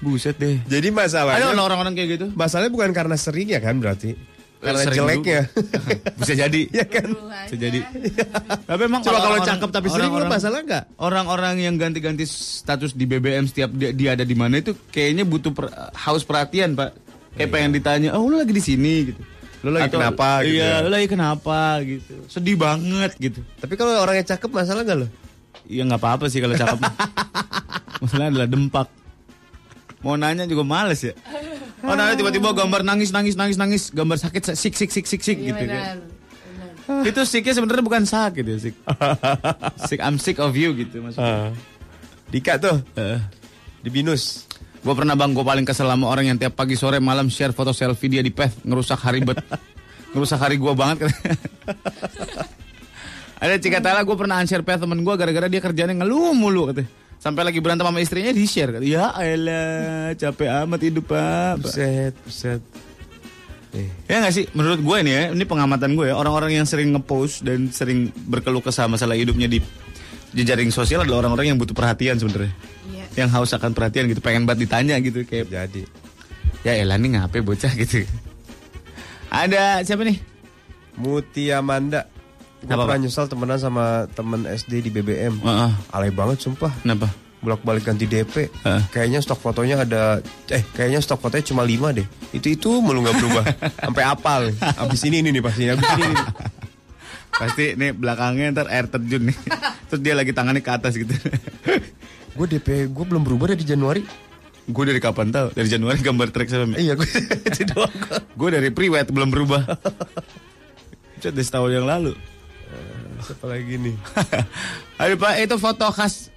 Buset 0.00 0.36
deh. 0.36 0.60
Jadi 0.68 0.88
masalahnya. 0.92 1.52
Ada 1.52 1.56
orang-orang 1.56 1.92
kayak 1.96 2.08
gitu? 2.16 2.26
Masalahnya 2.36 2.72
bukan 2.72 2.92
karena 2.92 3.16
sering 3.16 3.48
ya 3.48 3.60
kan 3.60 3.76
berarti. 3.80 4.16
Karena 4.56 4.80
Sering 4.82 4.98
jeleknya. 4.98 5.40
Bisa 6.20 6.32
jadi. 6.34 6.60
ya 6.70 6.84
kan. 6.84 7.08
Bisa 7.44 7.56
jadi. 7.56 7.78
Tapi 8.70 8.80
emang 8.82 9.00
Coba 9.00 9.18
kalau 9.20 9.38
cakep 9.38 9.70
tapi 9.70 9.86
sering 9.86 10.08
lu 10.08 10.16
orang-orang- 10.16 10.32
masalah 10.32 10.60
nggak? 10.62 10.84
Orang-orang 10.96 11.54
yang 11.60 11.74
ganti-ganti 11.76 12.24
status 12.24 12.92
di 12.92 13.04
BBM 13.04 13.44
setiap 13.44 13.70
dia, 13.70 13.92
dia 13.92 14.10
ada 14.12 14.24
di 14.24 14.32
mana 14.32 14.58
itu 14.58 14.72
kayaknya 14.88 15.22
butuh 15.22 15.52
per- 15.52 15.70
haus 15.92 16.24
perhatian, 16.24 16.72
Pak. 16.72 16.90
Kayak 17.36 17.50
pengen 17.52 17.70
ditanya, 17.70 18.08
"Oh, 18.12 18.24
lu 18.24 18.40
lagi 18.40 18.50
di 18.50 18.64
sini?" 18.64 19.12
gitu. 19.12 19.20
Lu 19.60 19.70
lagi 19.70 19.90
kenapa 19.90 20.40
gitu 20.40 20.56
Iya, 20.56 20.68
ya? 20.70 20.74
lu 20.80 20.88
lagi 20.88 21.06
kenapa 21.06 21.58
gitu. 21.82 22.14
Sedih 22.26 22.56
banget 22.56 23.12
gitu. 23.18 23.40
Tapi 23.56 23.74
kalau 23.74 23.98
orangnya 23.98 24.24
cakep 24.26 24.48
masalah 24.48 24.82
nggak 24.82 24.98
lo? 24.98 25.06
Iya 25.64 25.82
nggak 25.84 25.98
apa-apa 25.98 26.24
sih 26.26 26.38
kalau 26.38 26.54
cakep. 26.54 26.78
Masalahnya 28.02 28.30
adalah 28.32 28.48
dempak. 28.48 28.88
Mau 30.00 30.14
nanya 30.14 30.44
juga 30.44 30.62
males 30.62 31.02
ya. 31.02 31.12
Oh, 31.84 31.92
nanya 31.92 32.16
tiba-tiba 32.16 32.56
gambar 32.56 32.80
nangis 32.82 33.12
nangis 33.12 33.36
nangis 33.36 33.56
nangis, 33.60 33.82
gambar 33.92 34.16
sakit 34.16 34.56
sik 34.56 34.72
sik 34.72 34.90
sik 34.90 35.04
sik 35.04 35.20
sik 35.20 35.38
gitu 35.38 35.64
kan. 35.68 36.00
Benar. 36.86 37.04
Itu 37.04 37.20
siknya 37.26 37.52
sebenarnya 37.52 37.84
bukan 37.84 38.04
sakit 38.06 38.44
ya, 38.46 38.56
sik. 38.56 38.74
Sick, 39.84 40.00
I'm 40.00 40.16
sick 40.16 40.38
of 40.38 40.54
you 40.54 40.72
gitu 40.72 41.02
maksudnya. 41.02 41.52
Dika 42.30 42.56
tuh 42.56 42.80
Eh. 42.94 43.18
di 43.82 43.90
binus. 43.90 44.46
Gue 44.80 44.94
pernah 44.94 45.18
bang, 45.18 45.34
gue 45.34 45.42
paling 45.42 45.66
kesel 45.66 45.90
sama 45.90 46.06
orang 46.06 46.30
yang 46.30 46.38
tiap 46.38 46.54
pagi 46.54 46.78
sore 46.78 47.02
malam 47.02 47.26
share 47.26 47.50
foto 47.50 47.74
selfie 47.74 48.06
dia 48.06 48.22
di 48.22 48.30
PEV, 48.30 48.62
ngerusak 48.70 49.02
hari 49.02 49.18
bet, 49.20 49.42
ngerusak 50.14 50.38
hari 50.38 50.56
gue 50.56 50.72
banget. 50.72 51.10
Ada 53.36 53.60
Cikatala 53.60 54.00
gue 54.00 54.16
pernah 54.16 54.40
unshare 54.40 54.64
pet 54.64 54.80
temen 54.80 55.04
gue 55.04 55.14
gara-gara 55.18 55.44
dia 55.50 55.60
kerjanya 55.60 55.92
ngeluh 55.92 56.32
mulu 56.32 56.72
katanya. 56.72 56.88
Sampai 57.26 57.42
lagi 57.42 57.58
berantem 57.58 57.82
sama 57.82 57.98
istrinya 57.98 58.30
di 58.30 58.46
share. 58.46 58.78
Ya 58.86 59.10
elah 59.18 60.14
capek 60.14 60.46
amat 60.62 60.78
hidup 60.78 61.10
pak. 61.10 61.58
Buset, 61.58 62.14
buset. 62.22 62.62
Ya 64.06 64.22
nggak 64.22 64.30
sih 64.30 64.46
menurut 64.54 64.78
gue 64.78 64.98
nih 65.02 65.10
ya 65.10 65.22
ini 65.34 65.42
pengamatan 65.42 65.98
gue 65.98 66.06
ya 66.06 66.14
orang-orang 66.14 66.54
yang 66.54 66.62
sering 66.70 66.94
ngepost 66.94 67.42
dan 67.42 67.66
sering 67.74 68.14
berkeluh 68.14 68.62
kesah 68.62 68.86
masalah 68.86 69.18
hidupnya 69.18 69.50
di 69.50 69.58
jejaring 70.38 70.70
sosial 70.70 71.02
adalah 71.02 71.26
orang-orang 71.26 71.50
yang 71.50 71.58
butuh 71.58 71.74
perhatian 71.74 72.14
sebenarnya. 72.14 72.54
Iya. 72.94 73.26
Yang 73.26 73.28
haus 73.34 73.50
akan 73.58 73.74
perhatian 73.74 74.06
gitu 74.06 74.22
pengen 74.22 74.46
banget 74.46 74.70
ditanya 74.70 74.94
gitu 75.02 75.26
kayak 75.26 75.50
Jadi. 75.50 75.82
ya 76.62 76.78
elah 76.78 76.94
nih 76.94 77.18
ngapain 77.18 77.42
bocah 77.42 77.74
gitu. 77.74 78.06
Ada 79.34 79.82
siapa 79.82 80.06
nih? 80.06 80.22
Mutia 80.94 81.58
Manda. 81.58 82.06
Gue 82.66 82.74
pernah 82.74 82.98
nyesal 82.98 83.30
temenan 83.30 83.58
sama 83.62 84.10
temen 84.10 84.42
SD 84.42 84.82
di 84.82 84.90
BBM. 84.90 85.38
Heeh. 85.38 85.70
Alay 85.94 86.10
banget 86.10 86.42
sumpah. 86.42 86.74
Kenapa? 86.82 87.06
Bolak 87.38 87.62
balik 87.62 87.86
ganti 87.86 88.10
DP. 88.10 88.50
Heeh. 88.50 88.82
Kayaknya 88.90 89.22
stok 89.22 89.38
fotonya 89.38 89.86
ada 89.86 90.18
eh 90.50 90.66
kayaknya 90.74 90.98
stok 90.98 91.22
fotonya 91.22 91.46
cuma 91.46 91.62
5 91.62 91.94
deh. 91.94 92.06
Itu 92.34 92.50
itu 92.50 92.70
mulu 92.82 93.06
nggak 93.06 93.16
berubah. 93.22 93.44
Sampai 93.86 94.02
apal. 94.02 94.50
Abis 94.82 95.06
ini 95.06 95.22
ini 95.22 95.30
nih 95.30 95.42
pasti. 95.46 95.70
Abis 95.70 95.86
ini. 95.94 96.04
nih. 96.10 96.26
Pasti 97.36 97.76
nih 97.76 97.92
belakangnya 97.92 98.48
ntar 98.56 98.66
air 98.72 98.88
terjun 98.88 99.28
nih. 99.30 99.36
Terus 99.92 100.00
dia 100.00 100.16
lagi 100.16 100.32
tangannya 100.32 100.64
ke 100.64 100.72
atas 100.72 100.96
gitu. 100.96 101.12
Gue 102.32 102.46
DP 102.48 102.90
gue 102.90 103.04
belum 103.06 103.22
berubah 103.22 103.54
dari 103.54 103.62
Januari. 103.62 104.02
gue 104.66 104.82
dari 104.82 104.98
kapan 104.98 105.30
tahu? 105.30 105.54
Dari 105.54 105.68
Januari 105.70 106.02
gambar 106.02 106.34
track 106.34 106.50
sama 106.50 106.74
Iya 106.74 106.98
gue 106.98 107.06
itu 107.06 107.62
doang. 107.70 107.92
Gue 108.34 108.50
dari 108.50 108.74
priwet 108.74 109.06
belum 109.14 109.30
berubah. 109.30 109.62
Itu 111.20 111.30
dari 111.30 111.46
setahun 111.46 111.70
yang 111.70 111.86
lalu. 111.86 112.18
Siapa 113.26 113.46
lagi 113.50 113.74
nih? 113.74 113.96
Aduh 115.02 115.18
Pak, 115.18 115.34
itu 115.42 115.56
foto 115.58 115.90
khas 115.90 116.30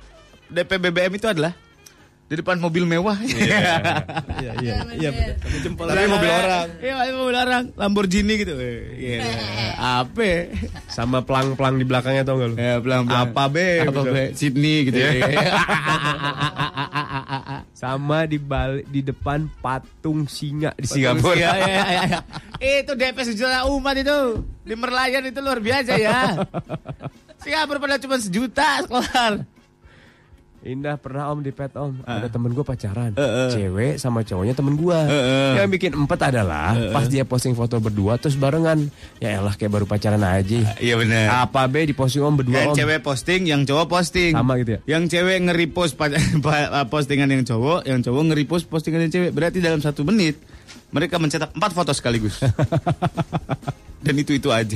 DP 0.50 0.82
BBM 0.82 1.22
itu 1.22 1.30
adalah 1.30 1.54
di 2.30 2.38
depan 2.38 2.62
mobil 2.62 2.86
mewah. 2.86 3.18
Iya 3.26 3.42
iya 4.62 4.86
iya. 4.94 5.10
bener. 5.10 5.36
Tapi 5.42 6.06
mobil 6.06 6.30
orang. 6.30 6.68
Iya, 6.78 6.94
mobil 7.18 7.34
orang. 7.42 7.64
Lamborghini 7.74 8.34
gitu. 8.38 8.54
Iya. 8.54 9.26
Apa? 10.06 10.54
Sama 10.94 11.26
pelang-pelang 11.26 11.82
di 11.82 11.90
belakangnya 11.90 12.22
tau 12.22 12.38
gak 12.38 12.54
lu? 12.54 12.56
Ya, 12.62 12.78
pelan-pelan. 12.78 13.34
Apa 13.34 13.50
be? 13.50 13.82
Apa 13.82 14.02
be? 14.06 14.24
Sydney 14.38 14.94
gitu 14.94 15.02
ya. 15.02 15.10
Sama 17.82 18.30
di 18.30 18.38
balik 18.38 18.86
di 18.94 19.02
depan 19.02 19.50
patung 19.66 20.30
singa 20.30 20.70
di 20.78 20.86
Singapura. 20.86 21.34
Iya, 21.34 21.52
iya, 21.58 21.66
iya, 21.66 22.02
iya. 22.14 22.20
Itu 22.86 22.94
DP 22.94 23.18
sejuta 23.26 23.66
umat 23.74 23.98
itu. 23.98 24.46
Di 24.70 24.78
Merlion 24.78 25.26
itu 25.26 25.40
luar 25.42 25.58
biasa 25.58 25.98
ya. 25.98 26.46
Singapura 27.42 27.82
pada 27.82 27.98
cuma 27.98 28.22
sejuta 28.22 28.86
keluar. 28.86 29.42
Indah 30.60 30.96
pernah 30.96 31.32
om 31.32 31.40
di 31.40 31.50
pet 31.50 31.72
om 31.74 31.96
Ah. 32.04 32.20
Ada 32.20 32.28
temen 32.30 32.52
gue 32.52 32.62
pacaran 32.62 33.16
Heeh. 33.16 33.48
Cewek 33.50 33.94
sama 33.96 34.22
cowoknya 34.22 34.52
temen 34.52 34.76
gue 34.76 34.92
Heeh. 34.92 35.52
Yang 35.56 35.68
bikin 35.72 35.92
empat 35.96 36.20
adalah 36.26 36.76
Pas 36.92 37.08
dia 37.08 37.24
posting 37.24 37.54
foto 37.54 37.80
berdua 37.80 38.16
Terus 38.16 38.36
barengan 38.36 38.92
Ya 39.18 39.40
elah 39.40 39.54
kayak 39.54 39.72
baru 39.72 39.86
pacaran 39.86 40.20
aja 40.20 40.60
Iya 40.76 41.00
benar. 41.00 41.48
Apa 41.48 41.64
be 41.66 41.84
di 41.84 41.94
posting 41.94 42.20
om 42.22 42.36
berdua 42.36 42.60
Yang 42.60 42.70
om 42.70 42.76
cewek 42.76 43.00
posting, 43.00 43.42
yang 43.46 43.64
cowok 43.64 43.88
posting. 43.88 44.32
Sama 44.32 44.54
gitu 44.58 44.72
ya? 44.74 44.80
Yang 44.90 45.04
cewek 45.10 45.38
nge-repost 45.42 45.94
pa- 45.96 46.12
postingan 46.94 47.30
yang 47.30 47.44
cowok, 47.44 47.86
yang 47.86 48.00
cowok 48.00 48.22
nge-repost 48.28 48.66
postingan 48.68 49.08
yang 49.08 49.12
cewek. 49.12 49.32
Berarti 49.32 49.60
dalam 49.60 49.80
satu 49.80 50.04
menit 50.04 50.36
mereka 50.90 51.16
mencetak 51.18 51.54
empat 51.54 51.72
foto 51.72 51.92
sekaligus. 51.92 52.42
Dan 54.06 54.16
itu 54.16 54.32
itu 54.34 54.50
aja. 54.50 54.76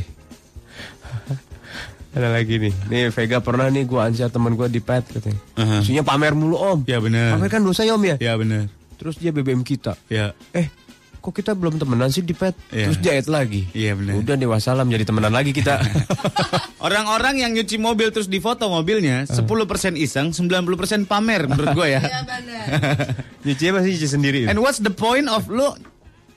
Ada 2.13 2.29
lagi 2.29 2.61
nih 2.61 2.73
Nih 2.87 3.03
Vega 3.09 3.41
pernah 3.41 3.67
nih 3.67 3.83
gue 3.83 3.97
ancar 3.97 4.29
temen 4.29 4.53
gue 4.53 4.67
di 4.69 4.77
pet 4.77 5.01
katanya 5.03 5.39
Aha. 5.57 5.81
Isunya 5.81 6.01
pamer 6.01 6.33
mulu 6.33 6.55
om 6.55 6.79
Ya 6.85 7.01
benar. 7.01 7.33
Pamer 7.33 7.49
kan 7.49 7.61
dosa 7.61 7.81
ya 7.81 7.97
om 7.97 8.01
ya 8.01 8.21
Ya 8.21 8.37
benar. 8.37 8.69
Terus 8.95 9.17
dia 9.17 9.33
BBM 9.33 9.61
kita 9.61 9.97
Ya. 10.07 10.37
Eh 10.53 10.69
kok 11.17 11.31
kita 11.31 11.55
belum 11.55 11.79
temenan 11.79 12.11
sih 12.11 12.19
di 12.19 12.31
pet 12.31 12.53
Iya. 12.69 12.85
Terus 12.85 12.97
dia 12.99 13.11
add 13.15 13.27
lagi 13.27 13.65
Iya 13.73 13.97
benar. 13.97 14.13
Udah 14.19 14.33
deh 14.37 14.45
wassalam 14.45 14.85
jadi 14.87 15.03
temenan 15.03 15.33
lagi 15.33 15.51
kita 15.51 15.81
Orang-orang 16.85 17.41
yang 17.41 17.51
nyuci 17.55 17.79
mobil 17.79 18.11
terus 18.11 18.27
difoto 18.27 18.67
mobilnya 18.67 19.23
10% 19.25 19.47
iseng, 19.95 20.35
90% 20.35 21.07
pamer 21.07 21.47
menurut 21.47 21.71
gue 21.73 21.87
ya. 21.89 22.01
Iya 22.03 22.21
benar. 22.21 22.65
Nyuci 23.47 23.63
pasti 23.71 23.89
nyuci 23.89 24.07
sendiri 24.07 24.39
And 24.45 24.59
what's 24.59 24.79
the 24.79 24.91
point 24.91 25.25
of 25.25 25.47
lu 25.47 25.71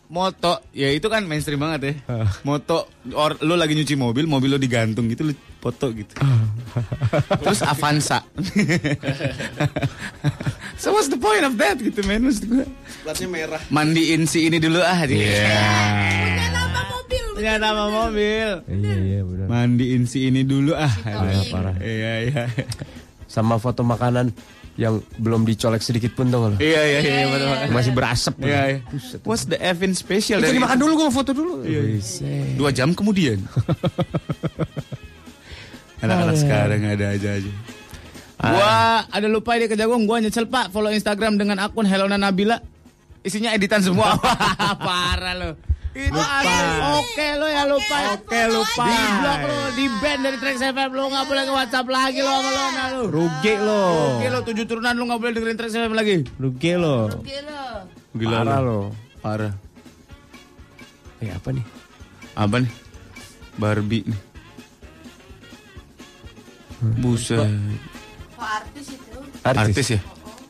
moto? 0.06 0.62
Ya 0.70 0.90
itu 0.94 1.06
kan 1.10 1.26
mainstream 1.26 1.58
banget 1.58 1.80
ya. 1.82 1.94
Moto 2.46 2.86
or 3.14 3.34
lu 3.42 3.58
lagi 3.58 3.74
nyuci 3.74 3.98
mobil, 3.98 4.26
mobil 4.26 4.54
lu 4.54 4.58
digantung 4.58 5.10
gitu 5.10 5.30
lu 5.30 5.34
foto 5.58 5.90
gitu. 5.90 6.14
Terus 7.42 7.60
Avanza. 7.66 8.22
so 10.80 10.94
what's 10.94 11.10
the 11.10 11.18
point 11.18 11.42
of 11.42 11.58
that 11.58 11.78
gitu 11.78 12.02
men 12.06 12.26
maksud 12.26 12.46
gue. 12.46 12.66
Platnya 13.02 13.28
merah. 13.28 13.62
Mandiin 13.70 14.26
si 14.30 14.46
ini 14.46 14.62
dulu 14.62 14.78
ah. 14.82 15.02
Punya 15.06 16.46
nama 16.54 16.80
mobil. 16.86 17.24
Punya 17.34 17.54
nama 17.58 17.84
mobil. 17.90 18.48
Iya 18.70 18.94
iya 19.02 19.20
benar 19.26 19.46
Mandiin 19.50 20.02
si 20.06 20.30
ini 20.30 20.46
dulu 20.46 20.74
ah. 20.74 20.90
Parah 21.02 21.44
parah 21.50 21.76
Iya 21.82 22.12
iya. 22.30 22.44
Sama 23.26 23.58
foto 23.58 23.82
makanan 23.82 24.30
yang 24.76 25.00
belum 25.16 25.48
dicolek 25.48 25.80
sedikit 25.80 26.12
pun 26.12 26.28
tuh 26.28 26.52
lo 26.52 26.56
Iya 26.60 26.82
iya 26.84 26.98
iya 27.00 27.24
betul. 27.32 27.48
Masih 27.72 27.92
berasap 27.96 28.36
Iya 28.44 28.76
iya. 28.76 28.78
What's 29.24 29.48
the 29.48 29.56
Evin 29.56 29.96
special 29.96 30.44
Itu 30.44 30.52
dari 30.52 30.60
dimakan 30.60 30.76
dulu 30.76 30.92
gue 31.00 31.08
foto 31.08 31.32
dulu 31.32 31.64
Iya. 31.64 31.96
Dua 32.60 32.68
jam 32.72 32.92
kemudian. 32.92 33.40
Anak-anak 36.04 36.36
sekarang 36.36 36.80
ada 36.84 37.16
aja 37.16 37.40
aja. 37.40 37.52
Gua 38.36 39.00
ada 39.08 39.26
lupa 39.32 39.56
ide 39.56 39.64
ke 39.64 39.80
jagung, 39.80 40.04
gua 40.04 40.20
nyesel 40.20 40.44
Pak 40.44 40.68
follow 40.68 40.92
Instagram 40.92 41.40
dengan 41.40 41.56
akun 41.56 41.88
Helona 41.88 42.20
Nabila. 42.20 42.60
Isinya 43.24 43.56
editan 43.56 43.80
semua. 43.80 44.12
Parah 44.86 45.34
lo. 45.34 45.50
Itu 45.96 46.20
asli. 46.20 46.68
Oke 47.00 47.26
lo 47.40 47.46
ya 47.48 47.64
lupa. 47.64 47.96
Oke 48.20 48.40
lupa. 48.52 48.84
Di 48.84 49.00
blok 49.16 49.40
lo, 49.48 49.58
di 49.72 49.86
band 49.96 50.20
dari 50.28 50.36
Trax 50.36 50.56
FM 50.60 50.90
lo 50.92 51.02
nggak 51.08 51.24
boleh 51.24 51.42
ke 51.48 51.52
WhatsApp 51.56 51.86
lagi 51.88 52.20
lo 52.20 52.30
sama 52.36 52.50
Lona 52.52 52.84
lo. 52.92 53.00
Rugi 53.08 53.54
lo 53.56 53.84
Oke 54.20 54.26
lo 54.28 54.38
tujuh 54.44 54.64
turunan 54.68 54.92
lo 54.92 55.08
nggak 55.08 55.20
boleh 55.24 55.32
dengerin 55.32 55.56
Trax 55.56 55.72
FM 55.72 55.94
lagi. 55.96 56.16
Rugi 56.36 56.72
lo 56.76 57.08
Gila. 57.24 57.64
Gila 58.12 58.36
Parah 58.44 58.60
lo. 58.60 58.68
lo 58.68 58.80
Parah. 59.24 59.52
Eh 61.24 61.32
apa 61.32 61.48
nih 61.48 61.64
Apa 62.36 62.56
nih? 62.60 62.72
Barbie 63.56 64.04
nih. 64.04 64.20
Buset. 67.00 67.40
Kok 68.36 68.44
artis 68.44 68.86
itu? 68.92 69.18
Artis, 69.40 69.86
ya? 69.96 70.00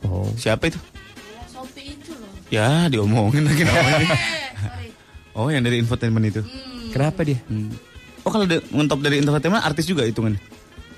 Oh 0.03 0.27
Siapa 0.35 0.67
itu? 0.67 0.75
Ya, 0.75 1.43
Sophie 1.47 1.95
itu 1.95 2.11
loh. 2.19 2.27
Ya, 2.51 2.91
diomongin 2.91 3.47
lagi 3.47 3.63
namanya. 3.63 4.11
Oh, 5.37 5.47
yang 5.47 5.61
dari 5.61 5.77
infotainment 5.77 6.25
itu. 6.27 6.41
Kenapa 6.89 7.21
dia 7.21 7.37
Hmm. 7.45 7.69
Oh, 8.25 8.31
kalau 8.33 8.43
de- 8.43 8.65
ngetop 8.65 8.99
dari 8.99 9.21
infotainment 9.21 9.63
artis 9.63 9.87
juga 9.87 10.03
hitungannya. 10.03 10.41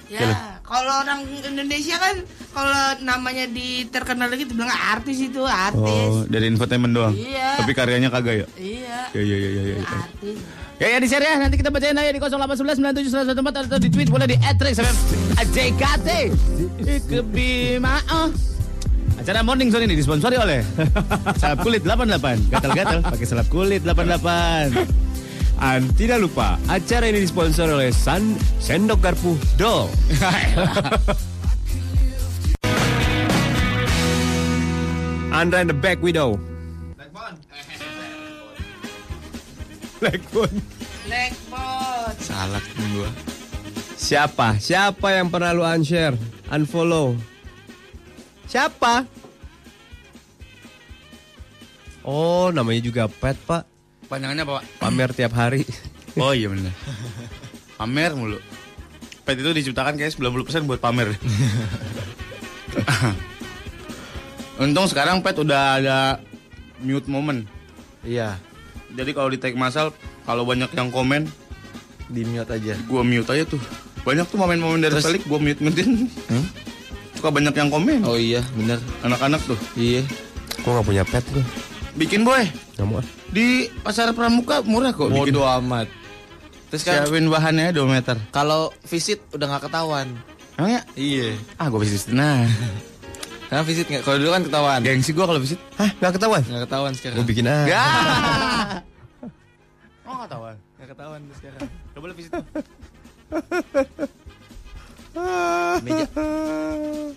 Ya, 0.09 0.57
kalau 0.65 1.05
orang 1.05 1.21
Indonesia 1.21 2.01
kan 2.01 2.25
kalau 2.49 2.81
namanya 3.05 3.45
di 3.45 3.85
terkenal 3.85 4.25
lagi 4.25 4.49
bilang 4.49 4.73
artis 4.73 5.21
itu 5.21 5.45
artis. 5.45 6.09
Oh, 6.09 6.25
dari 6.25 6.49
infotainment 6.49 6.97
doang. 6.97 7.13
Iya. 7.13 7.61
Tapi 7.61 7.77
karyanya 7.77 8.09
kagak 8.09 8.41
ya? 8.41 8.47
Iya. 8.57 8.99
Ya, 9.13 9.21
ya, 9.21 9.37
ya, 9.37 9.49
ya, 9.53 9.61
ya. 9.69 9.75
Artis. 9.85 10.37
Ya, 10.81 10.87
ya, 10.89 10.97
di 10.97 11.07
share 11.11 11.21
ya. 11.21 11.37
Nanti 11.37 11.61
kita 11.61 11.69
bacain 11.69 11.93
aja 11.93 12.09
di 12.09 12.17
0811 12.17 12.81
97 12.81 13.69
atau 13.69 13.77
di 13.77 13.89
tweet 13.93 14.09
boleh 14.09 14.25
di 14.25 14.37
FM 14.41 14.95
AJKT. 15.37 16.07
Kebima. 17.05 18.01
Oh. 18.09 18.33
Acara 19.19 19.43
Morning 19.43 19.67
Zone 19.67 19.83
ini 19.83 19.99
disponsori 19.99 20.39
oleh 20.39 20.63
Salap 21.41 21.59
Kulit 21.59 21.83
88. 21.83 22.47
Gatal-gatal 22.47 23.03
pakai 23.03 23.27
salap 23.27 23.51
kulit 23.51 23.83
88. 23.83 24.71
Dan 25.59 25.83
tidak 25.99 26.23
lupa 26.23 26.55
acara 26.71 27.11
ini 27.11 27.19
disponsori 27.19 27.67
oleh 27.75 27.91
San 27.91 28.39
Sendok 28.63 29.03
Garpu 29.03 29.35
Dol 29.59 29.91
Andra 35.35 35.59
and 35.59 35.69
the 35.69 35.75
Back 35.75 35.99
Widow 35.99 36.39
Blackbone 36.95 37.35
Blackbot. 41.09 42.15
Salah 42.23 42.63
gua. 42.95 43.09
Siapa? 43.99 44.55
Siapa 44.61 45.11
yang 45.11 45.27
pernah 45.27 45.51
lu 45.51 45.65
unshare? 45.65 46.15
Unfollow? 46.47 47.17
Siapa? 48.49 49.05
Oh, 52.01 52.49
namanya 52.49 52.81
juga 52.81 53.05
pet, 53.05 53.37
Pak. 53.45 53.63
Panjangannya 54.09 54.41
apa, 54.41 54.53
Pak? 54.57 54.63
Pamer 54.81 55.09
tiap 55.13 55.33
hari. 55.33 55.63
Oh 56.17 56.33
iya 56.33 56.49
benar. 56.51 56.73
Pamer 57.77 58.11
mulu. 58.11 58.41
Pet 59.23 59.39
itu 59.39 59.55
diciptakan 59.55 59.95
kayak 59.95 60.11
90% 60.17 60.67
buat 60.67 60.81
pamer. 60.81 61.15
Untung 64.59 64.89
sekarang 64.89 65.23
pet 65.23 65.37
udah 65.37 65.79
ada 65.79 65.97
mute 66.81 67.07
moment. 67.07 67.45
Iya, 68.03 68.35
Jadi 68.89 69.11
kalau 69.13 69.29
di 69.29 69.39
tag 69.39 69.55
masal, 69.55 69.93
kalau 70.25 70.43
banyak 70.43 70.67
yang 70.73 70.89
komen, 70.89 71.29
di 72.09 72.25
mute 72.25 72.51
aja. 72.51 72.73
gua 72.89 73.05
mute 73.05 73.29
aja 73.31 73.45
tuh. 73.45 73.61
Banyak 74.01 74.27
tuh 74.27 74.41
momen-momen 74.41 74.81
dari 74.81 74.97
Felix 74.99 75.23
gue 75.23 75.39
mute-mutein. 75.39 76.09
Suka 77.19 77.35
banyak 77.35 77.51
yang 77.51 77.67
komen. 77.67 77.99
Oh 78.07 78.15
iya, 78.15 78.39
bener. 78.55 78.79
Anak-anak 79.03 79.43
tuh. 79.43 79.59
Iya. 79.75 80.07
Gue 80.59 80.71
gak 80.71 80.87
punya 80.87 81.03
pet 81.03 81.19
gue. 81.29 81.43
Bikin 81.93 82.23
boy. 82.23 82.47
Gak 82.79 82.87
mau 82.87 83.03
ah. 83.03 83.05
Di 83.27 83.67
pasar 83.83 84.15
pramuka 84.15 84.63
murah 84.63 84.95
kok. 84.95 85.11
bikin. 85.11 85.35
Bodoh 85.35 85.43
amat. 85.59 85.91
Terus 86.71 86.87
kan 86.87 87.03
Siapin 87.03 87.27
bahannya 87.27 87.75
2 87.75 87.81
meter. 87.83 88.15
kalau 88.29 88.71
visit 88.85 89.19
udah 89.29 89.51
nggak 89.51 89.67
ketahuan. 89.67 90.07
Emang 90.55 90.79
ya? 90.79 90.81
Iya. 90.95 91.35
Ah 91.57 91.67
gue 91.67 91.81
visit. 91.81 92.07
Nah. 92.09 92.47
Karena 93.47 93.63
visit 93.69 93.83
nggak. 93.83 94.07
Kalau 94.07 94.15
dulu 94.15 94.31
kan 94.31 94.43
ketahuan. 94.47 94.79
Gengsi 94.79 95.11
gue 95.11 95.25
kalau 95.25 95.41
visit. 95.41 95.59
Hah 95.75 95.91
gak 95.97 96.15
ketahuan? 96.15 96.39
Nggak 96.47 96.63
ketahuan 96.71 96.93
sekarang. 96.95 97.15
Gue 97.19 97.25
bikin 97.27 97.45
ah. 97.51 97.65
Ya. 97.67 97.83
Oh 100.07 100.15
nggak 100.15 100.25
ketahuan. 100.25 100.55
Nggak 100.79 100.89
ketahuan 100.95 101.19
tuh 101.21 101.35
sekarang. 101.37 101.61
Coba 101.91 102.05
lu 102.07 102.15
visit. 102.15 102.31
Meja. 105.85 106.07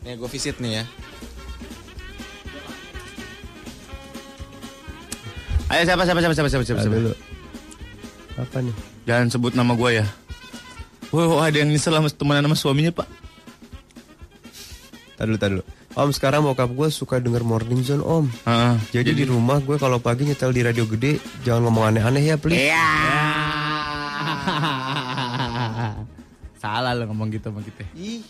Nih 0.03 0.15
gue 0.19 0.29
visit 0.31 0.57
nih 0.59 0.83
ya. 0.83 0.85
Ayo 5.73 5.83
siapa 5.89 6.05
siapa 6.05 6.21
siapa 6.21 6.35
siapa 6.37 6.49
siapa 6.53 6.65
siapa. 6.69 6.81
Siapa? 6.85 6.97
dulu. 7.01 7.13
Apa 8.37 8.57
nih? 8.61 8.75
Jangan 9.09 9.27
sebut 9.33 9.53
nama 9.57 9.73
gue 9.73 9.91
ya. 10.05 10.07
Wah, 11.13 11.45
ada 11.45 11.61
yang 11.61 11.69
nyesel 11.69 11.93
sama 11.93 12.09
temenan 12.09 12.45
sama 12.49 12.57
suaminya 12.57 12.93
pak. 12.93 13.09
Tadi 15.17 15.29
dulu, 15.29 15.39
tadi 15.41 15.53
dulu. 15.61 15.65
Om 15.93 16.09
sekarang 16.09 16.41
bokap 16.41 16.73
gue 16.73 16.89
suka 16.89 17.21
denger 17.21 17.45
Morning 17.45 17.85
Zone 17.85 18.01
om. 18.01 18.25
Heeh. 18.49 18.75
Jadi, 18.97 19.13
di 19.13 19.25
rumah 19.29 19.61
gue 19.61 19.77
kalau 19.77 20.01
pagi 20.01 20.25
nyetel 20.25 20.49
di 20.49 20.65
radio 20.65 20.89
gede 20.89 21.21
jangan 21.45 21.69
ngomong 21.69 21.85
aneh-aneh 21.93 22.33
ya 22.33 22.41
please. 22.41 22.65
Iya. 22.65 22.89
Salah 26.63 26.95
lo 26.95 27.11
ngomong 27.11 27.35
gitu 27.35 27.51
sama 27.51 27.59
kita. 27.67 27.83
Ih. 27.99 28.23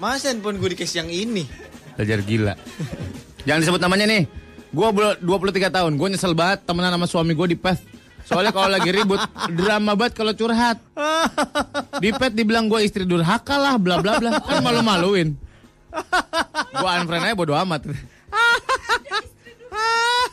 Masa 0.00 0.32
handphone 0.32 0.56
gue 0.56 0.72
dikasih 0.72 1.04
yang 1.04 1.12
ini? 1.12 1.44
Belajar 1.92 2.24
gila. 2.24 2.56
Jangan 3.44 3.60
disebut 3.60 3.80
namanya 3.84 4.08
nih. 4.08 4.24
Gue 4.72 4.88
23 5.20 5.68
tahun. 5.68 5.92
Gue 6.00 6.08
nyesel 6.08 6.32
banget 6.32 6.64
temenan 6.64 6.96
sama 6.96 7.04
suami 7.04 7.36
gue 7.36 7.52
di 7.52 7.58
PES. 7.60 7.84
Soalnya 8.24 8.56
kalau 8.56 8.72
lagi 8.72 8.88
ribut 8.88 9.20
drama 9.52 9.92
banget 9.92 10.16
kalau 10.16 10.32
curhat. 10.32 10.80
Di 12.00 12.16
pet 12.16 12.32
dibilang 12.32 12.72
gue 12.72 12.80
istri 12.80 13.04
durhaka 13.04 13.60
lah 13.60 13.76
bla 13.76 14.00
bla 14.00 14.16
bla. 14.16 14.40
Kan 14.40 14.64
malu-maluin. 14.64 15.36
Gue 16.72 16.90
unfriend 16.96 17.28
aja 17.28 17.36
bodo 17.36 17.52
amat. 17.52 17.92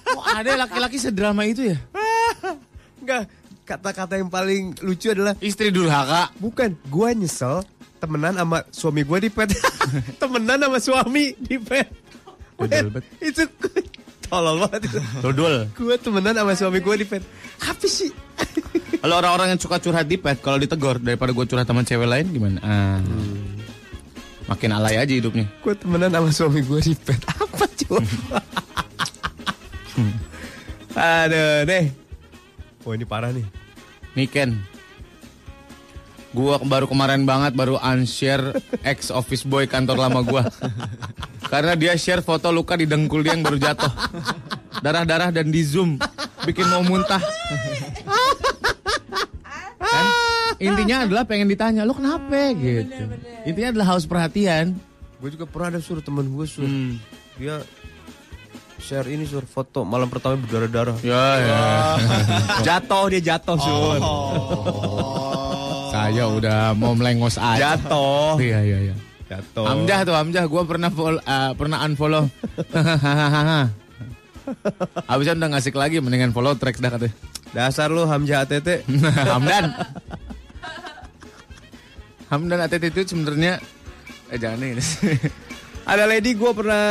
Kok 0.08 0.26
ada 0.32 0.64
laki-laki 0.64 0.96
sedrama 0.96 1.44
itu 1.44 1.76
ya? 1.76 1.78
Enggak. 3.04 3.28
Kata-kata 3.72 4.20
yang 4.20 4.28
paling 4.28 4.76
lucu 4.84 5.16
adalah 5.16 5.32
Istri 5.40 5.72
durhaka. 5.72 6.28
bukan 6.44 6.76
gua 6.92 7.16
nyesel 7.16 7.64
temenan 8.04 8.36
sama 8.36 8.68
suami 8.68 9.08
gua 9.08 9.24
di 9.24 9.32
pet. 9.32 9.56
temenan 10.22 10.60
sama 10.60 10.76
suami 10.84 11.32
di 11.40 11.56
pet. 11.56 11.88
Dodol 12.60 13.00
itu 13.24 13.48
tolol 14.28 14.68
banget. 14.68 14.92
Dodol. 15.24 15.72
Gua 15.72 15.96
temenan 15.96 16.36
sama 16.36 16.52
suami 16.52 16.84
gua 16.84 17.00
di 17.00 17.08
pet. 17.08 17.24
Apa 17.64 17.88
sih? 17.88 18.12
Kalau 19.00 19.16
orang-orang 19.24 19.56
yang 19.56 19.62
suka 19.64 19.80
curhat 19.80 20.04
di 20.04 20.20
pet, 20.20 20.44
kalau 20.44 20.60
ditegor 20.60 21.00
daripada 21.00 21.32
gue 21.32 21.46
curhat 21.48 21.64
sama 21.64 21.88
cewek 21.88 22.06
lain 22.12 22.28
gimana? 22.28 22.60
Ah. 22.60 23.00
Makin 24.52 24.76
alay 24.76 25.00
aja 25.00 25.16
hidupnya. 25.16 25.48
Gua 25.64 25.72
temenan 25.80 26.12
sama 26.12 26.28
suami 26.36 26.60
gua 26.60 26.84
di 26.84 26.92
pet. 26.92 27.24
Apa 27.24 27.66
coba? 27.88 28.04
Aduh 31.24 31.64
deh. 31.64 31.86
Oh 32.84 32.92
ini 32.92 33.06
parah 33.08 33.32
nih. 33.32 33.61
Niken. 34.18 34.60
Gua 36.32 36.56
baru 36.64 36.88
kemarin 36.88 37.28
banget 37.28 37.52
baru 37.52 37.76
unshare 37.84 38.56
ex 38.88 39.12
office 39.12 39.44
boy 39.44 39.68
kantor 39.68 40.00
lama 40.00 40.24
gua. 40.24 40.48
Karena 41.52 41.76
dia 41.76 41.92
share 42.00 42.24
foto 42.24 42.48
luka 42.56 42.80
di 42.80 42.88
dengkul 42.88 43.20
dia 43.20 43.36
yang 43.36 43.44
baru 43.44 43.60
jatuh. 43.60 43.92
Darah-darah 44.80 45.36
dan 45.36 45.52
di 45.52 45.60
zoom 45.60 46.00
bikin 46.48 46.64
mau 46.72 46.80
muntah. 46.88 47.20
Kan? 49.82 50.06
Intinya 50.62 51.04
adalah 51.04 51.24
pengen 51.28 51.52
ditanya, 51.52 51.84
"Lu 51.84 51.92
kenapa?" 51.92 52.56
gitu. 52.56 53.12
Intinya 53.44 53.70
adalah 53.76 53.88
haus 53.92 54.08
perhatian. 54.08 54.80
Gue 55.20 55.30
juga 55.36 55.46
pernah 55.46 55.76
ada 55.76 55.82
suruh 55.84 56.02
temen 56.02 56.32
gue 56.32 56.48
suruh. 56.48 56.70
Hmm. 56.70 56.96
Dia 57.36 57.60
share 58.82 59.06
ini 59.14 59.30
sur 59.30 59.46
foto 59.46 59.86
malam 59.86 60.10
pertama 60.10 60.42
berdarah-darah. 60.42 60.98
Ya, 61.06 61.26
ya. 61.38 61.62
Jatuh 62.68 63.14
dia 63.14 63.22
jatuh 63.22 63.58
sur. 63.62 64.02
Saya 65.94 66.26
udah 66.26 66.74
mau 66.74 66.98
melengos 66.98 67.38
aja. 67.38 67.78
Jatuh. 67.78 68.42
Iya, 68.42 68.60
iya, 68.66 68.78
iya. 68.92 68.96
Jatuh. 69.30 69.64
Amjah 69.64 70.04
tuh 70.04 70.16
Amjah, 70.18 70.44
gue 70.44 70.64
pernah 70.68 70.92
follow, 70.92 71.22
uh, 71.24 71.52
pernah 71.56 71.78
unfollow. 71.88 72.28
Abisnya 75.12 75.38
udah 75.38 75.50
ngasih 75.56 75.72
lagi, 75.78 76.04
mendingan 76.04 76.36
follow 76.36 76.52
tracks 76.58 76.84
dah 76.84 76.92
katanya. 76.92 77.16
Dasar 77.56 77.88
lu 77.94 78.04
Hamzah 78.04 78.44
ATT. 78.44 78.84
Hamdan. 79.32 79.72
Hamdan 82.28 82.60
ATT 82.64 82.84
itu 82.92 83.16
sebenarnya 83.16 83.60
eh 84.32 84.40
jangan 84.40 84.64
ini. 84.64 84.84
Ada 85.82 86.06
lady 86.06 86.38
gue 86.38 86.52
pernah 86.54 86.86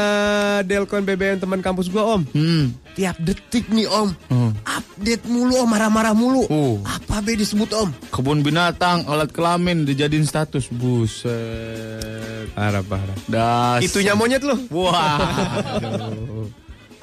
delkon 0.67 1.07
BBM 1.07 1.39
teman 1.39 1.63
kampus 1.63 1.87
gue 1.87 2.03
om. 2.03 2.27
hmm. 2.27 2.75
Tiap 2.99 3.17
detik 3.23 3.71
nih 3.71 3.87
om. 3.87 4.11
Hmm. 4.27 4.51
Update 4.67 5.25
mulu 5.31 5.63
om, 5.63 5.69
marah-marah 5.71 6.11
mulu. 6.11 6.43
Oh. 6.51 6.83
Apa 6.83 7.23
be 7.23 7.39
disebut 7.39 7.71
om? 7.73 7.89
Kebun 8.11 8.43
binatang, 8.43 9.07
alat 9.07 9.31
kelamin 9.31 9.87
dijadiin 9.87 10.27
status. 10.27 10.67
Buset. 10.69 12.51
Parah 12.53 12.83
parah. 12.83 13.17
Das. 13.31 13.87
Itunya 13.87 14.19
monyet 14.19 14.43
lu. 14.43 14.59
Wah. 14.75 15.19
aduh. 15.79 16.51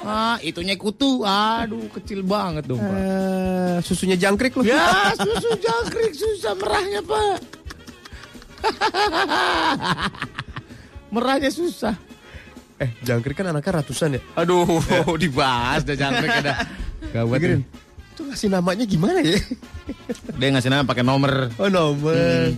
Ah, 0.07 0.37
itunya 0.39 0.77
kutu. 0.77 1.25
Aduh, 1.25 1.89
kecil 1.91 2.21
banget 2.23 2.69
dong, 2.69 2.79
Pak. 2.79 2.95
Eh, 2.95 3.77
susunya 3.83 4.15
jangkrik 4.15 4.55
lu. 4.55 4.63
Ya, 4.63 5.09
susu 5.19 5.51
jangkrik 5.57 6.13
susah 6.15 6.53
merahnya, 6.55 7.01
Pak. 7.03 7.37
merahnya 11.13 11.51
susah. 11.51 11.95
Eh, 12.77 12.93
jangkrik 13.01 13.33
kan 13.41 13.49
anaknya 13.49 13.81
ratusan 13.81 14.17
ya. 14.17 14.21
Aduh, 14.37 14.67
dibahas 15.21 15.81
dah 15.81 15.97
jangkrik 15.97 16.29
ada. 16.45 16.61
Gawat. 17.09 17.39
Nih. 17.41 17.65
Itu 18.13 18.21
ngasih 18.25 18.49
namanya 18.53 18.85
gimana 18.85 19.21
ya? 19.21 19.37
Dia 20.37 20.47
ngasih 20.53 20.69
nama 20.69 20.85
pakai 20.85 21.01
nomor. 21.05 21.53
Oh 21.57 21.69
nomor. 21.69 22.53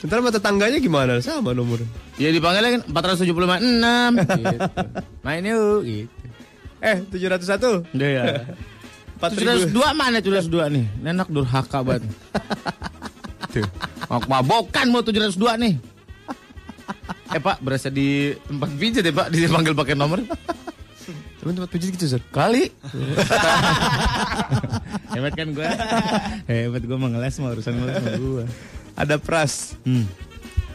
Ntar 0.00 0.16
sama 0.22 0.30
tetangganya 0.32 0.78
gimana? 0.80 1.20
Sama 1.20 1.52
nomor. 1.52 1.82
Ya 2.16 2.32
dipanggilnya 2.32 2.80
kan 2.80 2.82
475 2.88 3.30
6 3.30 4.16
gitu. 4.40 4.56
Main 5.20 5.44
yuk 5.44 5.80
gitu. 5.84 6.26
Eh, 6.80 6.96
701. 7.12 7.84
Udah 7.92 8.08
ya. 8.08 8.24
702 9.20 9.76
mana 9.92 10.18
702 10.24 10.72
nih? 10.72 10.84
Nenek 11.04 11.28
durhaka 11.28 11.84
banget. 11.84 12.08
Tuh. 13.52 13.66
Mau 14.08 14.18
mabokan 14.24 14.86
mau 14.88 15.04
702 15.04 15.36
nih. 15.60 15.74
Eh 17.30 17.40
pak, 17.42 17.62
berasa 17.62 17.88
di 17.88 18.34
tempat 18.46 18.70
pijat 18.74 19.06
ya 19.06 19.14
pak, 19.14 19.26
dipanggil 19.30 19.74
pakai 19.74 19.94
nomor. 19.94 20.22
Temen 21.40 21.56
tempat 21.56 21.72
pijit 21.72 21.96
gitu, 21.96 22.04
Sir. 22.04 22.20
Kali. 22.28 22.68
Hebat 25.16 25.32
kan 25.32 25.48
gue? 25.56 25.68
Hebat 26.44 26.82
gue 26.84 26.98
mengeles 27.00 27.34
mau 27.40 27.56
urusan 27.56 27.80
ngeles 27.80 27.94
sama 27.96 28.12
gue. 28.20 28.44
Ada 28.92 29.16
pras. 29.16 29.72
Hmm. 29.88 30.04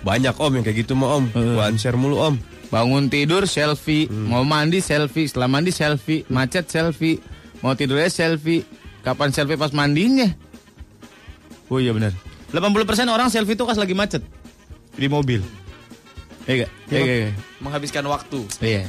Banyak 0.02 0.34
om 0.42 0.52
yang 0.58 0.66
kayak 0.66 0.86
gitu 0.86 0.98
mah 0.98 1.22
om. 1.22 1.26
Gua 1.30 1.70
unshare 1.70 1.98
mulu 1.98 2.18
om. 2.18 2.36
Bangun 2.74 3.14
tidur 3.14 3.46
selfie, 3.46 4.10
mau 4.10 4.42
mandi 4.42 4.82
selfie, 4.82 5.30
setelah 5.30 5.46
mandi 5.46 5.70
selfie, 5.70 6.26
macet 6.34 6.66
selfie, 6.66 7.22
mau 7.62 7.78
tidurnya 7.78 8.10
selfie. 8.10 8.66
Kapan 9.06 9.30
selfie 9.30 9.58
pas 9.58 9.70
mandinya? 9.70 10.34
Oh 11.70 11.78
iya 11.78 11.94
benar. 11.94 12.10
80% 12.50 13.06
orang 13.06 13.30
selfie 13.30 13.54
itu 13.54 13.66
pas 13.70 13.78
lagi 13.78 13.94
macet 13.94 14.26
di 14.98 15.06
mobil. 15.06 15.46
Iya? 16.46 16.68
Iya, 16.90 17.00
iya, 17.02 17.16
iya. 17.26 17.32
Menghabiskan 17.58 18.06
waktu. 18.06 18.40
Iya. 18.62 18.86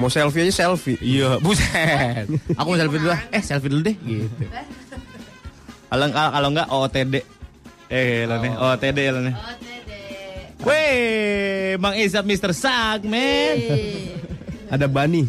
Mau 0.00 0.10
selfie 0.10 0.48
aja 0.48 0.66
selfie. 0.66 0.98
Iya, 0.98 1.38
buset. 1.38 2.26
Aku 2.58 2.66
mau 2.74 2.78
selfie 2.78 2.98
dulu 2.98 3.12
ah. 3.14 3.22
Eh, 3.30 3.42
selfie 3.44 3.70
dulu 3.70 3.82
deh 3.86 3.96
gitu. 4.02 4.44
Kalau 5.92 6.04
enggak 6.08 6.28
kalau 6.32 6.48
enggak 6.50 6.68
OOTD. 6.72 7.14
Eh, 7.92 8.24
lo 8.24 8.40
nih, 8.40 8.52
OOTD 8.56 8.98
lo 9.12 9.20
nih. 9.20 9.34
Weh, 10.62 11.74
Bang 11.76 11.98
Izab 11.98 12.24
Mr. 12.24 12.54
Sak, 12.54 13.02
men. 13.04 13.58
Ada 14.72 14.86
Bani. 14.88 15.26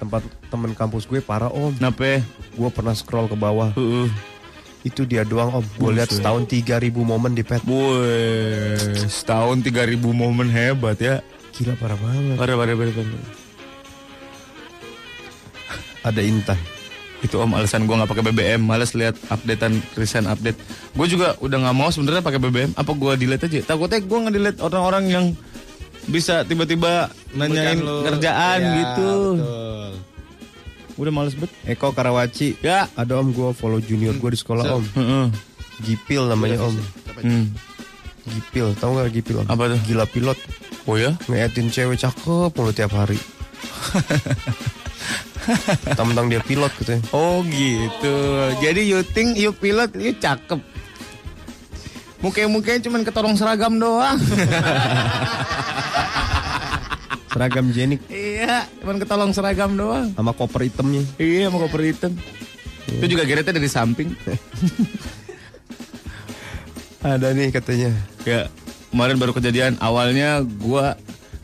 Tempat 0.00 0.24
temen 0.50 0.72
kampus 0.74 1.06
gue 1.06 1.22
parah 1.22 1.52
om. 1.52 1.70
Kenapa? 1.76 2.24
Gue 2.58 2.68
pernah 2.74 2.96
scroll 2.96 3.30
ke 3.30 3.36
bawah. 3.38 3.70
Heeh. 3.76 4.08
Itu 4.82 5.06
dia 5.06 5.22
doang 5.22 5.62
om. 5.62 5.64
Gue 5.78 5.94
lihat 5.94 6.10
setahun 6.10 6.46
3000 6.50 6.90
momen 6.90 7.38
di 7.38 7.46
pet. 7.46 7.62
Wih, 7.62 9.06
setahun 9.06 9.62
3000 9.62 9.94
momen 10.02 10.50
hebat 10.50 10.98
ya. 10.98 11.22
Gila 11.54 11.78
parah 11.78 11.98
banget. 11.98 12.34
Parah, 12.34 12.56
parah, 12.58 12.74
parah, 12.74 12.92
parah. 12.94 13.26
Ada 16.02 16.20
Intan. 16.26 16.58
Itu 17.22 17.38
om 17.38 17.54
alasan 17.54 17.86
gue 17.86 17.94
nggak 17.94 18.10
pakai 18.10 18.24
BBM, 18.34 18.58
males 18.66 18.98
lihat 18.98 19.14
updatean 19.30 19.78
recent 19.94 20.26
update. 20.26 20.58
Gue 20.98 21.06
juga 21.06 21.38
udah 21.38 21.62
nggak 21.62 21.76
mau 21.78 21.86
sebenarnya 21.94 22.18
pakai 22.18 22.42
BBM. 22.42 22.74
Apa 22.74 22.90
gue 22.98 23.12
delete 23.14 23.46
aja? 23.46 23.62
Takutnya 23.62 24.02
gue 24.02 24.18
nggak 24.26 24.34
delete 24.34 24.58
orang-orang 24.58 25.04
yang 25.06 25.26
bisa 26.10 26.42
tiba-tiba 26.42 27.14
nanyain 27.38 27.78
lu. 27.78 28.02
kerjaan 28.02 28.58
Iya, 28.58 28.74
gitu. 28.74 29.10
betul. 29.38 29.90
Udah 31.00 31.12
males 31.12 31.34
bet. 31.36 31.50
Eko 31.64 31.92
Karawaci. 31.96 32.56
Ya. 32.60 32.88
Ada 32.96 33.20
om 33.20 33.32
gue 33.32 33.52
follow 33.56 33.80
junior 33.80 34.14
gue 34.16 34.30
di 34.32 34.38
sekolah 34.38 34.64
om. 34.76 34.84
Heeh. 34.84 35.26
Gipil 35.82 36.28
namanya 36.28 36.62
om. 36.68 36.76
Hmm. 37.22 37.46
Gipil, 38.22 38.74
tahu 38.78 38.94
nggak 38.94 39.12
Gipil 39.18 39.36
om? 39.42 39.46
Apa 39.48 39.68
tuh? 39.72 39.80
Gila 39.88 40.06
pilot. 40.06 40.38
Oh 40.86 40.96
ya? 40.98 41.16
Ngeliatin 41.26 41.70
cewek 41.70 41.98
cakep 41.98 42.52
mulu 42.52 42.72
tiap 42.74 42.92
hari. 42.94 43.18
Tentang 45.98 46.30
dia 46.30 46.38
pilot 46.38 46.70
gitu 46.78 46.90
ya. 46.98 47.00
Oh 47.10 47.42
gitu. 47.46 48.14
Jadi 48.62 48.86
you 48.86 49.02
think 49.02 49.34
you 49.34 49.50
pilot, 49.50 49.90
you 49.98 50.14
cakep. 50.14 50.62
Mukanya-mukanya 52.22 52.78
cuman 52.86 53.02
ketorong 53.02 53.34
seragam 53.34 53.82
doang. 53.82 54.14
Seragam 57.32 57.72
jenik 57.72 58.04
iya, 58.12 58.68
cuman 58.84 59.00
ketolong 59.00 59.32
seragam 59.32 59.72
doang. 59.72 60.12
sama 60.12 60.36
koper 60.36 60.68
hitamnya. 60.68 61.00
Iya, 61.16 61.48
mau 61.48 61.64
koper 61.64 61.80
hitam. 61.88 62.12
Itu 62.92 63.08
juga 63.08 63.24
geretnya 63.24 63.56
dari 63.56 63.72
samping. 63.72 64.12
Ada 67.02 67.32
nih 67.32 67.48
katanya. 67.50 67.90
ya, 68.28 68.52
kemarin 68.92 69.16
baru 69.16 69.32
kejadian. 69.32 69.80
Awalnya 69.80 70.44
gua 70.60 70.94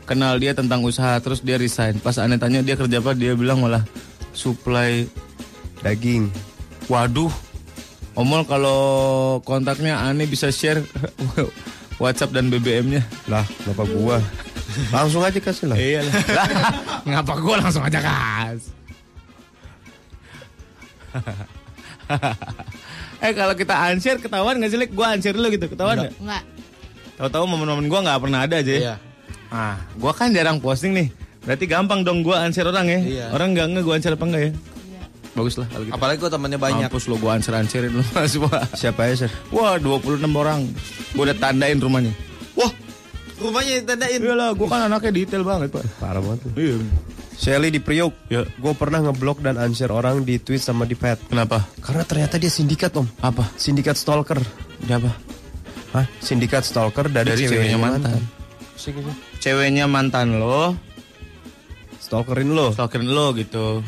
kenal 0.05 0.37
dia 0.37 0.53
tentang 0.53 0.85
usaha, 0.85 1.17
terus 1.19 1.41
dia 1.41 1.57
resign. 1.57 1.97
Pas 1.99 2.21
aneh 2.21 2.37
tanya 2.37 2.61
dia 2.61 2.77
kerja 2.77 3.01
apa, 3.01 3.17
dia 3.17 3.33
bilang 3.33 3.65
malah 3.65 3.81
supply 4.31 5.09
Daging. 5.81 6.29
Waduh. 6.85 7.33
Omol 8.13 8.43
kalau 8.43 8.79
kontaknya 9.47 9.99
aneh 10.05 10.27
bisa 10.27 10.51
share 10.51 10.83
WhatsApp 12.01 12.35
dan 12.35 12.51
BBM-nya. 12.51 13.03
Lah, 13.25 13.43
kenapa 13.63 13.83
gua? 13.89 14.17
Langsung 14.93 15.21
aja 15.25 15.39
kasih 15.39 15.65
lah. 15.69 15.77
Iya 15.77 15.99
lah. 16.05 16.13
Ngapa 17.09 17.33
gua 17.41 17.55
langsung 17.61 17.83
aja 17.83 17.99
kas? 17.99 18.61
eh 23.25 23.31
kalau 23.33 23.53
kita 23.57 23.73
unshare 23.91 24.19
ketahuan 24.21 24.61
gak 24.61 24.69
sih? 24.71 24.77
Gua 24.93 25.13
unshare 25.17 25.35
dulu 25.35 25.47
gitu, 25.53 25.65
ketahuan 25.69 26.09
gak? 26.09 26.13
Enggak. 26.17 26.43
Tahu-tahu 27.19 27.43
momen-momen 27.49 27.91
gua 27.91 27.99
nggak 28.05 28.19
pernah 28.23 28.39
ada 28.47 28.55
aja 28.61 28.71
ya. 28.71 28.79
Iya. 28.79 28.95
Ah, 29.49 29.75
gua 29.97 30.13
kan 30.15 30.31
jarang 30.31 30.61
posting 30.61 30.93
nih. 30.95 31.07
Berarti 31.43 31.65
gampang 31.65 32.05
dong 32.05 32.21
gua 32.23 32.45
unshare 32.45 32.69
orang 32.69 32.87
ya. 32.87 32.99
Iya. 32.99 33.25
Orang 33.33 33.57
nggak 33.57 33.67
nge 33.75 33.81
gua 33.83 33.93
unshare 33.99 34.15
apa 34.15 34.25
enggak 34.25 34.43
ya? 34.47 34.51
Bagus 35.37 35.55
lah 35.61 35.67
kalau 35.69 35.83
gitu. 35.85 35.93
Apalagi 35.93 36.17
gue 36.19 36.31
temannya 36.33 36.59
banyak. 36.59 36.89
Mampus 36.89 37.05
lo 37.05 37.15
gua 37.21 37.37
unshare-unshare 37.37 37.87
lu 37.93 38.01
semua. 38.33 38.65
Siapa 38.73 39.07
ya, 39.07 39.13
Sir? 39.25 39.31
Wah, 39.53 39.77
26 39.77 40.25
orang. 40.25 40.65
Gua 41.13 41.23
udah 41.29 41.37
tandain 41.37 41.77
rumahnya. 41.77 42.11
Wah, 42.57 42.71
rumahnya 43.39 43.81
ditandain. 43.81 44.19
Iya 44.19 44.35
lah, 44.35 44.49
gua 44.53 44.67
kan 44.67 44.81
anaknya 44.85 45.11
detail 45.23 45.43
banget, 45.43 45.71
Pak. 45.71 45.83
Parah 45.97 46.21
banget. 46.21 46.39
tuh. 46.45 46.51
Iya. 46.55 46.77
Shelly 47.39 47.71
di 47.71 47.79
Priok. 47.79 48.13
Ya. 48.27 48.43
Gue 48.59 48.75
pernah 48.75 48.99
ngeblok 48.99 49.39
dan 49.39 49.55
unshare 49.55 49.95
orang 49.95 50.27
di 50.27 50.43
tweet 50.43 50.59
sama 50.59 50.83
di 50.83 50.91
pet. 50.93 51.15
Kenapa? 51.31 51.63
Karena 51.79 52.03
ternyata 52.03 52.35
dia 52.35 52.51
sindikat 52.51 52.91
om. 52.99 53.07
Apa? 53.23 53.47
Sindikat 53.55 53.95
stalker. 53.95 54.43
Dia 54.83 54.99
apa? 54.99 55.15
Hah? 55.95 56.05
Sindikat 56.19 56.67
stalker 56.67 57.07
dari, 57.07 57.31
Dari 57.31 57.47
ceweknya 57.47 57.79
mantan. 57.79 58.19
Sih, 58.75 58.91
gitu. 58.91 59.07
Ceweknya 59.39 59.87
mantan 59.87 60.35
lo, 60.35 60.75
Stalkerin 61.99 62.51
lo. 62.51 62.75
stalkerin 62.75 63.07
lo 63.07 63.31
gitu. 63.35 63.79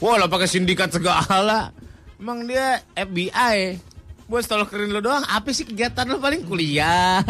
Wah, 0.00 0.20
lo 0.20 0.28
pakai 0.28 0.48
sindikat 0.48 0.92
segala. 0.92 1.72
Emang 2.20 2.44
dia 2.44 2.84
FBI. 2.92 3.80
Buat 4.28 4.44
stalkerin 4.44 4.92
lo 4.92 5.00
doang, 5.00 5.24
apa 5.24 5.48
sih 5.50 5.64
kegiatan 5.64 6.04
lo 6.04 6.20
paling 6.20 6.44
kuliah? 6.44 7.24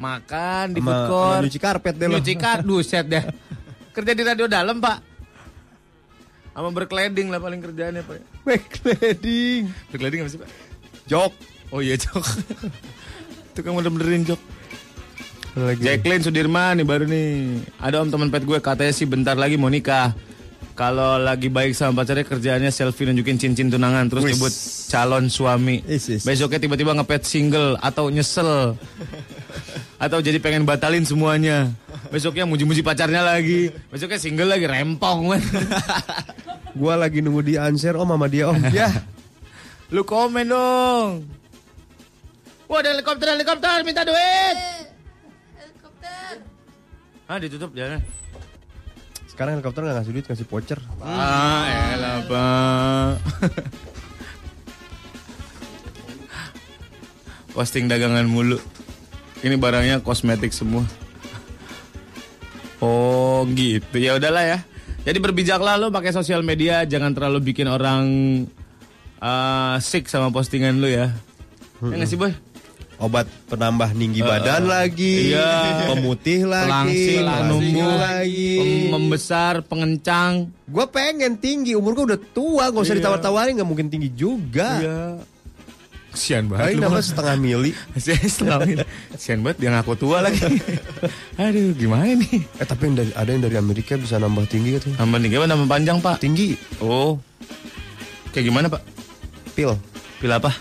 Makan 0.00 0.76
di 0.76 0.80
food 0.80 1.02
court. 1.08 1.40
nyuci 1.44 1.58
karpet 1.60 1.94
deh 1.96 2.08
lo. 2.08 2.16
Nyuci 2.18 2.34
karpet, 2.36 2.66
buset 2.70 3.06
deh. 3.08 3.24
Kerja 3.92 4.12
di 4.16 4.22
radio 4.24 4.46
dalam, 4.48 4.80
Pak. 4.80 4.98
Sama 6.52 6.68
berkeleding 6.72 7.32
lah 7.32 7.40
paling 7.40 7.60
kerjaannya, 7.60 8.02
Pak. 8.04 8.44
Backleading. 8.44 9.62
Berkeleding 9.92 10.20
apa 10.24 10.30
sih, 10.32 10.40
Pak? 10.40 10.48
Jok. 11.08 11.32
Oh 11.72 11.80
iya, 11.80 11.96
Jok. 11.96 12.24
Tukang 13.56 13.76
bener-benerin 13.76 14.24
Jok. 14.28 14.40
Lagi. 15.52 15.84
Jacqueline 15.84 16.24
Sudirman 16.24 16.80
nih 16.80 16.86
baru 16.88 17.04
nih. 17.04 17.60
Ada 17.76 18.00
om 18.00 18.08
teman 18.08 18.32
pet 18.32 18.48
gue 18.48 18.56
katanya 18.64 18.92
sih 18.96 19.04
bentar 19.04 19.36
lagi 19.36 19.60
mau 19.60 19.68
nikah. 19.68 20.16
Kalau 20.72 21.20
lagi 21.20 21.52
baik 21.52 21.76
sama 21.76 22.00
pacarnya 22.00 22.24
kerjaannya 22.24 22.72
selfie 22.72 23.04
nunjukin 23.04 23.36
cincin 23.36 23.68
tunangan 23.68 24.08
terus 24.08 24.24
Wis. 24.24 24.32
nyebut 24.32 24.52
calon 24.88 25.24
suami. 25.28 25.84
Is, 25.84 26.08
is. 26.08 26.22
Besoknya 26.24 26.64
tiba-tiba 26.64 26.96
ngepet 26.96 27.28
single 27.28 27.76
atau 27.76 28.08
nyesel. 28.08 28.74
atau 30.04 30.18
jadi 30.18 30.40
pengen 30.40 30.64
batalin 30.64 31.04
semuanya. 31.04 31.68
Besoknya 32.08 32.48
muji-muji 32.48 32.80
pacarnya 32.80 33.20
lagi. 33.20 33.68
Besoknya 33.92 34.16
single 34.16 34.48
lagi 34.48 34.64
rempong. 34.64 35.36
man. 35.36 35.42
Gua 36.80 36.96
lagi 36.96 37.20
nunggu 37.20 37.44
di 37.44 37.54
unshare 37.60 38.00
om 38.00 38.08
sama 38.08 38.26
dia 38.32 38.48
om. 38.48 38.56
ya. 38.72 38.88
Lu 39.92 40.08
komen 40.08 40.48
dong. 40.48 41.28
Wah 42.64 42.80
ada 42.80 42.96
helikopter 42.96 43.28
helikopter 43.28 43.84
minta 43.84 44.08
duit. 44.08 44.56
Helikopter. 45.60 46.40
Ah 47.28 47.36
ditutup 47.36 47.76
jalan. 47.76 48.00
Sekarang 49.42 49.58
helikopter 49.58 49.82
nggak 49.82 49.96
ngasih 49.98 50.14
duit 50.14 50.26
ngasih 50.30 50.46
voucher. 50.46 50.80
Ah, 51.02 51.66
elah, 51.98 52.18
Pak. 52.30 53.10
Posting 57.50 57.90
dagangan 57.90 58.22
mulu. 58.30 58.62
Ini 59.42 59.58
barangnya 59.58 59.98
kosmetik 60.06 60.54
semua. 60.54 60.86
Oh, 62.78 63.42
gitu. 63.50 63.98
Ya 63.98 64.14
udahlah 64.14 64.46
ya. 64.46 64.58
Jadi 65.02 65.18
berbijaklah 65.18 65.74
lo 65.74 65.90
pakai 65.90 66.14
sosial 66.14 66.46
media, 66.46 66.86
jangan 66.86 67.10
terlalu 67.10 67.50
bikin 67.50 67.66
orang 67.66 68.06
uh, 69.18 69.74
sick 69.82 70.06
sama 70.06 70.30
postingan 70.30 70.78
lu 70.78 70.86
ya. 70.86 71.10
Ya 71.82 71.94
nggak 71.98 72.06
sih, 72.06 72.14
Boy? 72.14 72.30
Obat 73.02 73.26
penambah 73.50 73.90
tinggi 73.92 74.22
badan 74.22 74.62
lagi. 74.64 75.34
iya. 75.34 75.90
Pemutih 75.90 76.46
lagi. 76.46 76.70
Pelangsing, 76.70 77.24
penumbuh, 77.26 77.90
lagi. 77.98 78.50
pem- 78.54 78.88
membesar, 78.88 79.54
pengencang. 79.62 80.32
Gue 80.64 80.86
pengen 80.86 81.34
tinggi, 81.34 81.74
umur 81.74 81.92
gue 81.92 82.14
udah 82.14 82.20
tua, 82.30 82.70
gak 82.70 82.78
usah 82.78 82.94
Iya. 82.94 83.02
ditawar-tawarin, 83.02 83.58
gak 83.58 83.66
mungkin 83.66 83.90
tinggi 83.90 84.14
juga. 84.14 84.78
Iya. 84.78 85.02
Kesian 86.12 86.46
banget 86.46 86.76
lu. 86.76 86.84
nambah 86.84 87.02
setengah 87.02 87.34
mili. 87.36 87.72
Saya 87.98 88.22
selamain. 88.22 88.86
Kesian 89.10 89.40
banget 89.40 89.58
dia 89.58 89.70
ngaku 89.72 89.92
tua 89.96 90.22
lagi. 90.22 90.44
Aduh, 91.42 91.72
gimana 91.72 92.06
nih? 92.06 92.38
Eh 92.54 92.66
tapi 92.68 92.86
yang 92.86 92.96
dari, 92.96 93.10
ada 93.12 93.28
yang 93.28 93.42
dari 93.42 93.56
Amerika 93.56 93.98
bisa 93.98 94.14
nambah 94.16 94.46
tinggi 94.46 94.78
katanya. 94.78 95.02
Nambah 95.02 95.18
nih, 95.18 95.28
gimana 95.32 95.48
nambah 95.50 95.68
panjang, 95.68 95.98
Pak? 95.98 96.16
Tinggi, 96.20 96.54
Oh. 96.78 97.18
Kayak 98.30 98.44
gimana, 98.46 98.66
Pak? 98.70 98.82
pil, 99.52 99.74
Pil 100.16 100.30
apa? 100.30 100.54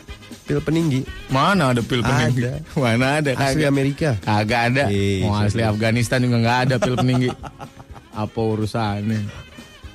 Pil 0.51 0.59
peninggi. 0.59 1.01
Mana 1.31 1.71
ada 1.71 1.79
pil 1.79 2.03
peninggi? 2.03 2.43
Ada. 2.43 2.53
Mana 2.83 3.05
ada? 3.23 3.31
Asli 3.39 3.63
Kagak. 3.63 3.71
Amerika. 3.71 4.09
Kagak 4.19 4.61
ada. 4.75 4.83
Ih, 4.91 5.23
Mau 5.23 5.39
asli 5.39 5.63
serius. 5.63 5.71
Afghanistan 5.71 6.19
juga 6.19 6.37
nggak 6.43 6.59
ada 6.67 6.75
pil 6.75 6.95
peninggi. 6.99 7.29
Apa 8.27 8.39
urusannya? 8.43 9.23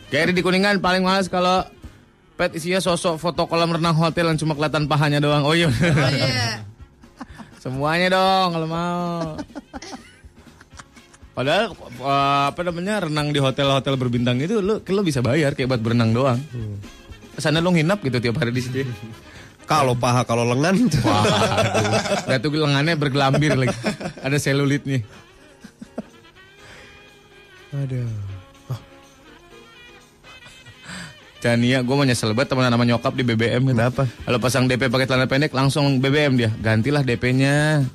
Kayak 0.08 0.32
di 0.32 0.40
Kuningan 0.40 0.80
paling 0.80 1.04
males 1.04 1.28
kalau 1.28 1.60
pet 2.40 2.56
isinya 2.56 2.80
sosok 2.80 3.20
foto 3.20 3.44
kolam 3.44 3.76
renang 3.76 3.92
hotel 3.92 4.32
yang 4.32 4.40
cuma 4.40 4.56
kelihatan 4.56 4.88
pahanya 4.88 5.20
doang. 5.20 5.44
Oh 5.44 5.52
iya. 5.52 5.68
Oh 5.68 6.10
iya. 6.16 6.64
Semuanya 7.62 8.16
dong 8.16 8.48
kalau 8.56 8.68
mau. 8.70 9.36
Padahal 11.36 11.76
eh, 11.76 12.44
apa 12.48 12.60
namanya 12.64 13.04
renang 13.04 13.28
di 13.28 13.36
hotel-hotel 13.44 14.00
berbintang 14.00 14.40
itu 14.40 14.64
lu 14.64 14.80
lu 14.80 15.00
bisa 15.04 15.20
bayar 15.20 15.52
kayak 15.52 15.76
buat 15.76 15.82
berenang 15.84 16.16
doang. 16.16 16.40
Sana 17.36 17.60
lu 17.60 17.68
nginap 17.76 18.00
gitu 18.00 18.16
tiap 18.16 18.40
hari 18.40 18.56
di 18.56 18.64
situ. 18.64 18.88
Kalau 19.66 19.98
paha, 19.98 20.22
kalau 20.22 20.46
lengan. 20.46 20.78
Wah, 21.02 21.22
udah 22.30 22.38
tuh 22.38 22.54
lengannya 22.54 22.94
bergelambir 22.94 23.58
lagi. 23.58 23.74
Ada 24.22 24.38
selulitnya. 24.38 25.02
Aduh. 27.74 28.36
Dania, 31.36 31.78
gue 31.84 31.94
mau 31.94 32.02
nyesel 32.02 32.34
banget 32.34 32.56
temenan 32.56 32.74
sama 32.74 32.82
nyokap 32.88 33.12
di 33.14 33.22
BBM 33.22 33.62
gitu. 33.70 33.78
Kenapa? 33.78 34.02
Kalau 34.08 34.38
pasang 34.42 34.66
DP 34.66 34.90
pakai 34.90 35.06
celana 35.06 35.30
pendek 35.30 35.52
langsung 35.54 36.02
BBM 36.02 36.34
dia. 36.34 36.50
Gantilah 36.58 37.06
DP-nya. 37.06 37.86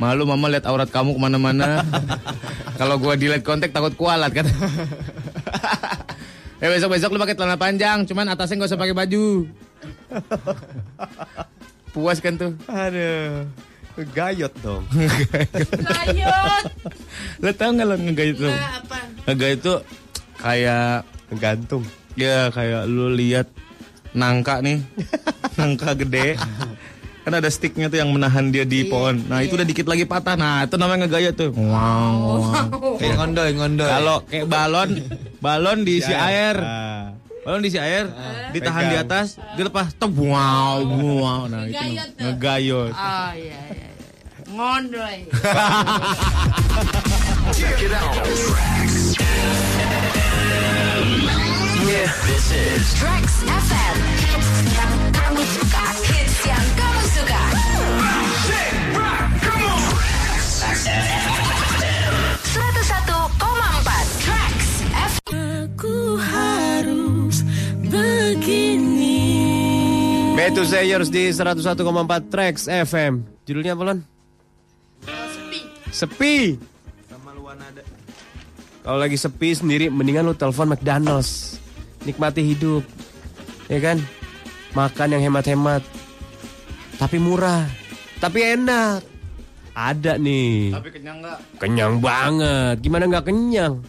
Malu 0.00 0.24
mama 0.24 0.48
lihat 0.48 0.64
aurat 0.64 0.88
kamu 0.88 1.12
ke 1.12 1.20
mana-mana. 1.20 1.84
Kalau 2.80 2.96
gue 2.98 3.14
delete 3.20 3.44
kontak 3.46 3.76
takut 3.76 3.94
kualat 3.94 4.32
kan. 4.32 4.46
eh 6.64 6.68
besok-besok 6.70 7.12
lu 7.14 7.20
pakai 7.20 7.36
celana 7.36 7.60
panjang, 7.60 8.02
cuman 8.08 8.32
atasnya 8.32 8.64
nggak 8.64 8.70
usah 8.72 8.80
pakai 8.80 8.96
baju. 8.96 9.46
Puas 11.94 12.18
kan 12.18 12.34
tuh. 12.34 12.52
Aduh. 12.66 13.46
Gayot 14.10 14.50
dong. 14.58 14.82
Layot. 15.86 16.64
Lo 17.38 17.50
tau 17.54 17.70
nggak 17.70 17.86
lo 17.86 17.94
ngegayut 17.94 18.36
tuh? 18.42 18.50
Apa? 18.50 18.98
Ngegayut 19.30 19.60
tuh 19.62 19.78
kayak 20.42 21.06
Gantung. 21.38 21.84
Ya 22.14 22.50
kayak 22.54 22.86
lu 22.86 23.10
lihat 23.10 23.50
nangka 24.14 24.62
nih, 24.62 24.82
nangka 25.58 25.98
gede. 25.98 26.38
Kan 27.24 27.32
ada 27.32 27.48
sticknya 27.48 27.88
tuh 27.88 27.98
yang 28.04 28.12
menahan 28.12 28.52
dia 28.52 28.68
di 28.68 28.84
pohon. 28.86 29.24
Nah 29.26 29.40
itu 29.40 29.56
udah 29.56 29.66
dikit 29.66 29.88
lagi 29.88 30.04
patah. 30.04 30.36
Nah 30.36 30.68
itu 30.68 30.76
namanya 30.76 31.08
ngegaya 31.08 31.32
tuh. 31.32 31.50
Wow. 31.56 31.72
wow. 31.72 32.94
Kayak 33.00 33.16
ngondoi, 33.16 33.50
ngondoi. 33.56 33.90
Kalau 33.90 34.16
kayak 34.28 34.46
balon, 34.46 34.90
balon 35.40 35.78
diisi 35.82 36.12
air. 36.12 36.56
Ah. 36.60 37.16
Balon 37.44 37.60
diisi 37.60 37.76
air, 37.76 38.08
ditahan 38.50 38.88
di 38.88 38.96
atas, 38.96 39.36
dilepas, 39.52 39.92
tok 39.94 40.16
wow, 40.16 40.80
wow. 40.80 41.40
Nah 41.44 41.68
itu 41.68 41.76
Ngegayot 41.76 42.08
tuh. 42.16 42.24
ngegayot. 42.24 42.92
Oh 42.92 43.30
iya 43.36 43.36
iya. 43.36 43.60
iya. 43.70 43.88
Ngondoy. 44.44 45.18
Yeah, 50.74 52.10
this 52.26 52.50
is 52.50 52.94
Tracks 52.98 53.44
FM. 53.44 54.83
Bad 70.44 70.60
to 70.60 70.68
Sayers 70.68 71.08
di 71.08 71.32
101,4 71.32 72.28
Tracks 72.28 72.68
FM. 72.68 73.24
Judulnya 73.48 73.72
apa, 73.72 73.82
Lon? 73.88 73.98
Sepi. 75.08 75.60
Sepi. 75.88 76.36
Kalau 78.84 78.98
lagi 79.00 79.16
sepi 79.16 79.56
sendiri, 79.56 79.88
mendingan 79.88 80.28
lu 80.28 80.36
telepon 80.36 80.68
McDonald's. 80.68 81.56
Nikmati 82.04 82.44
hidup. 82.44 82.84
Ya 83.72 83.80
kan? 83.80 84.04
Makan 84.76 85.16
yang 85.16 85.32
hemat-hemat. 85.32 85.80
Tapi 87.00 87.16
murah. 87.16 87.64
Tapi 88.20 88.44
enak. 88.44 89.00
Ada 89.72 90.20
nih. 90.20 90.76
Tapi 90.76 90.88
kenyang 90.92 91.24
nggak? 91.24 91.38
Kenyang 91.56 91.94
banget. 92.04 92.84
Gimana 92.84 93.08
nggak 93.08 93.32
kenyang? 93.32 93.80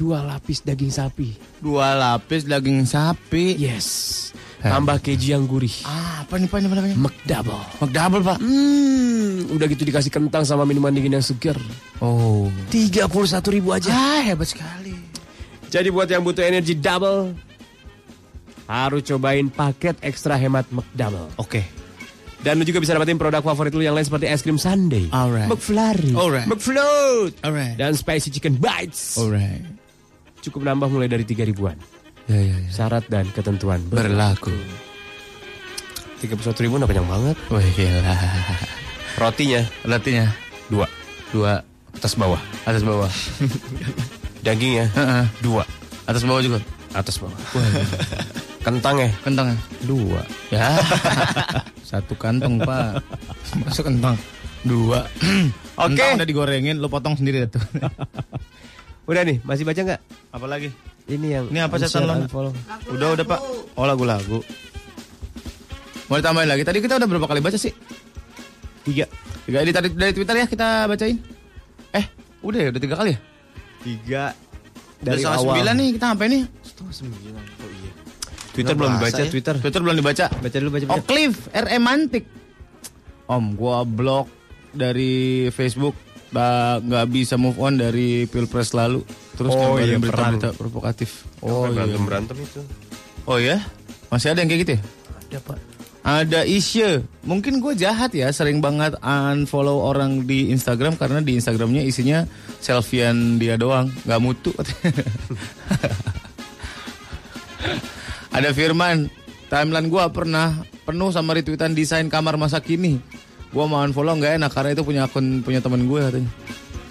Dua 0.00 0.24
lapis 0.24 0.64
daging 0.64 0.88
sapi. 0.88 1.36
Dua 1.60 1.92
lapis 1.92 2.48
daging 2.48 2.88
sapi. 2.88 3.60
Yes. 3.60 4.16
Tambah 4.64 4.96
keju 5.00 5.36
yang 5.36 5.44
gurih. 5.44 5.72
Ah, 5.84 6.24
apa 6.24 6.40
nih, 6.40 6.48
apa 6.48 6.56
nih, 6.56 6.68
apa 6.68 6.88
nih? 6.88 6.96
McDouble. 6.96 7.64
McDouble, 7.84 8.22
Pak. 8.24 8.38
Hmm, 8.40 9.36
udah 9.56 9.66
gitu 9.68 9.84
dikasih 9.84 10.12
kentang 10.12 10.44
sama 10.48 10.64
minuman 10.64 10.92
dingin 10.92 11.20
yang 11.20 11.24
seger. 11.24 11.56
Oh. 12.00 12.48
31 12.72 13.08
ribu 13.52 13.72
aja. 13.76 13.92
Ah, 13.92 14.20
hebat 14.24 14.48
sekali. 14.48 14.96
Jadi 15.68 15.88
buat 15.92 16.08
yang 16.08 16.24
butuh 16.24 16.44
energi 16.44 16.76
double, 16.76 17.36
harus 18.68 19.04
cobain 19.04 19.48
paket 19.48 19.96
ekstra 20.00 20.36
hemat 20.36 20.68
McDouble. 20.68 21.28
Oke. 21.40 21.64
Dan 22.40 22.56
lu 22.56 22.64
juga 22.64 22.80
bisa 22.80 22.96
dapetin 22.96 23.20
produk 23.20 23.44
favorit 23.44 23.72
lu 23.76 23.84
yang 23.84 23.92
lain 23.92 24.04
seperti 24.08 24.24
es 24.28 24.40
krim 24.40 24.56
sundae, 24.56 25.12
Alright. 25.12 25.48
McFlurry, 25.48 26.16
Alright. 26.16 26.48
McFloat, 26.48 27.36
Alright. 27.44 27.76
dan 27.76 27.92
spicy 27.92 28.32
chicken 28.32 28.56
bites. 28.56 29.20
Alright. 29.20 29.79
Cukup 30.40 30.64
nambah 30.64 30.88
mulai 30.88 31.08
dari 31.08 31.24
3 31.24 31.44
ribuan. 31.44 31.76
Ya, 32.28 32.38
ya, 32.38 32.56
ya. 32.56 32.68
Syarat 32.70 33.04
dan 33.10 33.26
ketentuan 33.34 33.82
Berlaku. 33.90 34.54
31 36.20 36.36
ribu 36.62 36.76
udah 36.76 36.88
kenyang 36.88 37.08
banget. 37.08 37.36
Wah, 37.48 37.64
gila. 37.74 38.14
Rotinya 39.16 39.60
Artinya 39.88 40.26
dua, 40.68 40.86
dua 41.32 41.64
atas 41.96 42.12
bawah. 42.14 42.40
atas 42.68 42.84
bawah. 42.84 43.08
Dagingnya 44.46 44.88
Heeh. 44.92 45.24
dua, 45.40 45.64
atas 46.04 46.22
bawah 46.24 46.40
juga. 46.44 46.58
atas 46.92 47.16
bawah. 47.20 47.36
Kentangnya 48.60 49.08
Kentangnya 49.24 49.56
dua. 49.88 50.22
Ya. 50.52 50.76
Satu 51.90 52.14
kantong, 52.14 52.60
Pak. 52.62 53.02
Masuk 53.66 53.88
kentang. 53.88 54.14
Dua. 54.62 55.08
Oke. 55.80 55.96
Kentang 55.96 56.20
udah 56.20 56.28
digorengin, 56.28 56.76
lo 56.78 56.86
potong 56.92 57.16
sendiri 57.16 57.48
tuh. 57.48 57.64
Udah 59.10 59.26
nih, 59.26 59.42
masih 59.42 59.66
baca 59.66 59.80
nggak? 59.82 60.00
apa 60.30 60.46
lagi? 60.46 60.70
Ini 61.10 61.26
yang 61.28 61.44
Ini 61.50 61.66
apa 61.66 61.82
setan 61.82 62.06
lo? 62.06 62.14
Udah, 62.88 63.08
udah, 63.18 63.24
Pak. 63.26 63.40
Oh, 63.74 63.82
lagu-lagu. 63.82 64.38
Mau 66.06 66.14
ditambahin 66.14 66.46
lagi? 66.46 66.62
Tadi 66.62 66.78
kita 66.78 66.94
udah 66.94 67.08
berapa 67.08 67.26
kali 67.26 67.42
baca 67.42 67.58
sih? 67.58 67.74
Tiga. 68.86 69.10
Tiga 69.42 69.58
ini 69.60 69.74
tadi 69.74 69.90
dari 69.90 70.14
Twitter 70.14 70.36
ya 70.36 70.46
kita 70.46 70.86
bacain. 70.86 71.18
Eh, 71.90 72.06
udah 72.40 72.58
ya, 72.60 72.68
udah 72.70 72.78
tiga 72.78 72.94
kali 72.94 73.10
ya? 73.10 73.18
Tiga 73.80 74.22
Dari 75.00 75.18
setengah 75.18 75.38
awal. 75.38 75.46
sembilan 75.48 75.74
nih 75.74 75.88
kita 75.90 76.04
ngapain 76.06 76.30
nih? 76.30 76.42
Setengah 76.62 76.94
sembilan. 76.94 77.42
Oh 77.42 77.70
iya. 77.72 77.90
Twitter 78.50 78.62
Nggak 78.62 78.78
belum 78.78 78.92
dibaca, 78.92 79.18
ya. 79.18 79.30
Twitter. 79.30 79.54
Twitter 79.58 79.80
belum 79.82 79.96
dibaca. 79.96 80.24
Baca 80.30 80.56
dulu, 80.58 80.70
baca 80.70 80.84
Oh, 80.84 80.90
baca. 80.94 81.02
Cliff, 81.02 81.34
RM 81.50 81.82
Mantik. 81.82 82.24
Om, 83.26 83.44
gua 83.54 83.82
blok 83.82 84.26
dari 84.70 85.12
Facebook. 85.50 85.98
Nggak 86.30 87.06
bisa 87.10 87.34
move 87.34 87.58
on 87.58 87.78
dari 87.78 88.26
pilpres 88.30 88.72
lalu. 88.74 89.02
Terus 89.34 89.52
Oh, 89.56 89.80
iya, 89.80 89.98
berita-berita 89.98 90.54
provokatif. 90.54 91.26
Oh 91.42 91.66
iya. 91.70 91.96
berantem 91.98 92.36
itu. 92.38 92.60
Oh 93.26 93.38
ya? 93.40 93.58
Masih 94.10 94.34
ada 94.34 94.42
yang 94.42 94.50
kayak 94.50 94.62
gitu 94.66 94.72
ya? 94.78 94.82
Ada 95.30 95.38
pak. 95.42 95.58
Ada 96.00 96.48
Isya. 96.48 97.04
Mungkin 97.28 97.60
gue 97.60 97.76
jahat 97.76 98.16
ya, 98.16 98.32
sering 98.32 98.64
banget 98.64 98.96
unfollow 99.04 99.84
orang 99.84 100.24
di 100.24 100.48
Instagram 100.48 100.96
karena 100.96 101.20
di 101.20 101.36
Instagramnya 101.36 101.84
isinya 101.84 102.24
selfiean 102.56 103.36
dia 103.36 103.60
doang, 103.60 103.92
nggak 104.08 104.20
mutu. 104.24 104.50
Ada 108.36 108.56
Firman, 108.56 109.10
timeline 109.52 109.92
gue 109.92 110.04
pernah 110.14 110.64
penuh 110.88 111.12
sama 111.12 111.36
retweetan 111.36 111.76
desain 111.76 112.08
kamar 112.08 112.40
masa 112.40 112.64
kini. 112.64 112.96
Gue 113.50 113.64
mau 113.66 113.82
unfollow 113.82 114.14
nggak 114.14 114.38
enak 114.38 114.50
karena 114.54 114.70
itu 114.72 114.82
punya 114.86 115.02
akun 115.10 115.42
punya 115.42 115.58
teman 115.58 115.90
gue 115.90 116.00
katanya. 116.00 116.30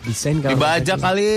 Desain 0.03 0.38
kalau 0.44 0.56
Dibaca 0.56 0.95
kali. 0.99 1.31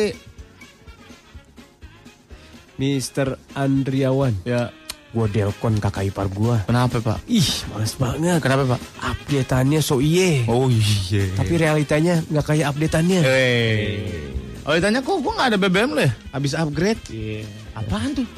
Mister 2.81 3.39
Andriawan. 3.55 4.35
Ya, 4.43 4.75
Gua 5.13 5.29
delkon 5.29 5.77
kakak 5.77 6.09
ipar 6.09 6.25
gua. 6.33 6.65
kenapa 6.65 6.97
pak? 7.05 7.21
Ih, 7.29 7.45
males 7.69 7.93
banget. 8.01 8.41
Kenapa 8.41 8.65
pak? 8.75 8.81
Updateannya 9.13 9.85
so 9.85 10.01
iye. 10.01 10.49
Oh 10.49 10.73
iya. 10.73 11.29
Tapi 11.37 11.53
realitanya 11.61 12.25
nggak 12.33 12.47
kayak 12.49 12.73
updateannya. 12.73 13.21
Eh. 13.21 14.33
Oh 14.65 14.73
ditanya 14.73 15.03
kok 15.05 15.19
gue 15.21 15.33
gak 15.35 15.53
ada 15.53 15.59
BBM 15.59 15.91
lo 15.93 16.01
ya? 16.07 16.13
Abis 16.33 16.55
upgrade? 16.55 17.03
Iya. 17.13 17.45
Apaan 17.77 18.15
tuh? 18.15 18.29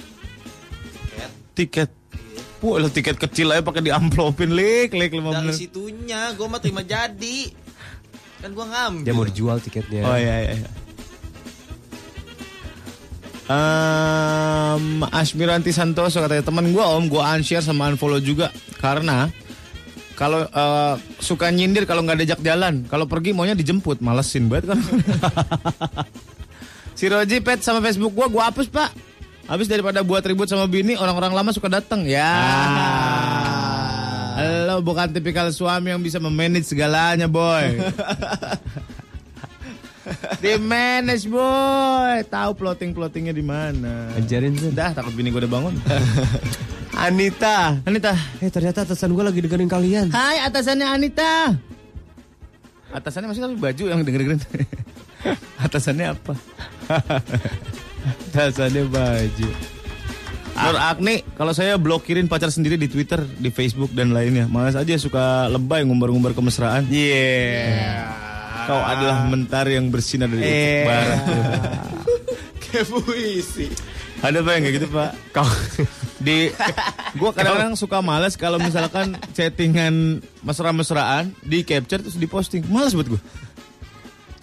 Tiket. 1.55 2.04
Wah, 2.65 2.81
lo 2.81 2.89
tiket 2.89 3.21
kecil 3.21 3.53
aja 3.53 3.61
pakai 3.61 3.85
diamplopin 3.85 4.57
lik, 4.57 4.97
lik 4.97 5.13
lima 5.13 5.37
Dari 5.37 5.53
belas. 5.53 5.61
situnya, 5.61 6.33
gue 6.33 6.47
mah 6.49 6.61
terima 6.65 6.81
jadi. 6.81 7.53
Kan 8.41 8.57
gue 8.57 8.65
ngambil. 8.65 9.05
Dia 9.05 9.13
mau 9.13 9.29
dijual 9.29 9.61
tiketnya. 9.61 10.01
Oh 10.09 10.17
iya 10.17 10.49
iya. 10.49 10.53
iya. 10.65 10.71
Um, 13.45 15.05
Asmiranti 15.13 15.69
Santoso 15.77 16.25
katanya 16.25 16.41
teman 16.41 16.73
gue 16.73 16.81
om 16.81 17.05
gue 17.05 17.21
unshare 17.21 17.61
sama 17.61 17.93
unfollow 17.93 18.17
juga 18.17 18.49
karena 18.81 19.29
kalau 20.17 20.49
eh, 20.49 20.95
suka 21.21 21.53
nyindir 21.53 21.85
kalau 21.85 22.01
nggak 22.09 22.25
diajak 22.25 22.41
jalan 22.41 22.89
kalau 22.89 23.05
pergi 23.05 23.37
maunya 23.37 23.53
dijemput 23.53 24.01
malesin 24.01 24.49
banget 24.49 24.73
kan 24.73 24.81
si 26.99 27.05
Roji 27.05 27.45
pet 27.45 27.61
sama 27.61 27.85
Facebook 27.85 28.17
gue 28.17 28.27
gue 28.33 28.43
hapus 28.43 28.73
pak 28.73 28.97
habis 29.49 29.69
daripada 29.69 30.01
buat 30.01 30.25
ribut 30.25 30.49
sama 30.49 30.65
bini 30.69 30.97
orang-orang 30.97 31.33
lama 31.33 31.51
suka 31.53 31.69
datang 31.69 32.09
ya. 32.09 32.33
Lo 34.67 34.83
bukan 34.83 35.15
tipikal 35.15 35.47
suami 35.55 35.95
yang 35.95 36.03
bisa 36.03 36.19
memanage 36.19 36.67
segalanya 36.67 37.31
boy. 37.31 37.75
Di 40.43 40.61
manage 40.61 41.31
boy. 41.31 42.21
Tahu 42.29 42.51
plotting 42.53 42.93
plottingnya 42.93 43.33
di 43.33 43.41
mana. 43.41 44.13
Ajarin 44.19 44.53
tuh. 44.53 44.69
Dah 44.69 44.93
takut 44.93 45.17
bini 45.17 45.33
gue 45.33 45.41
udah 45.41 45.49
bangun. 45.49 45.81
Anita. 46.95 47.81
Anita. 47.89 48.13
Eh 48.39 48.53
ternyata 48.53 48.87
atasan 48.87 49.11
gua 49.17 49.33
lagi 49.33 49.43
dengerin 49.43 49.67
kalian. 49.67 50.15
Hai 50.15 50.47
atasannya 50.47 50.87
Anita. 50.87 51.59
Atasannya 52.95 53.35
masih 53.35 53.43
tapi 53.43 53.59
baju 53.59 53.85
yang 53.91 54.07
denger-dengerin 54.07 54.39
Atasannya 55.67 56.15
apa? 56.15 56.39
Atasannya 58.31 58.85
baju. 58.87 59.49
Nur 60.55 60.79
Agni, 60.79 61.27
kalau 61.35 61.51
saya 61.51 61.75
blokirin 61.75 62.31
pacar 62.31 62.47
sendiri 62.47 62.79
di 62.79 62.87
Twitter, 62.87 63.19
di 63.19 63.51
Facebook 63.51 63.91
dan 63.91 64.15
lainnya. 64.15 64.47
Malas 64.47 64.79
aja 64.79 64.95
suka 64.95 65.51
lebay 65.51 65.83
ngumbar-ngumbar 65.83 66.31
kemesraan. 66.31 66.87
Yeah. 66.87 68.07
Kau 68.65 68.79
adalah 68.79 69.27
mentari 69.27 69.75
yang 69.75 69.91
bersinar 69.91 70.31
dari 70.31 70.41
Eh. 70.41 70.87
barat. 70.87 71.21
Kayak 72.63 72.87
puisi. 72.87 73.67
Ada 74.25 74.41
apa 74.41 74.51
yang 74.57 74.63
kayak 74.65 74.77
gitu 74.81 74.89
pak? 74.89 75.11
Kau 75.37 75.45
Di, 76.17 76.49
gue 77.13 77.31
kadang-kadang 77.37 77.77
suka 77.77 78.01
males 78.01 78.41
kalau 78.41 78.57
misalkan 78.57 79.21
chattingan 79.37 80.25
mesra-mesraan 80.41 81.37
di 81.45 81.61
capture 81.61 82.01
terus 82.01 82.17
diposting. 82.17 82.65
Males 82.73 82.97
buat 82.97 83.05
gue. 83.05 83.21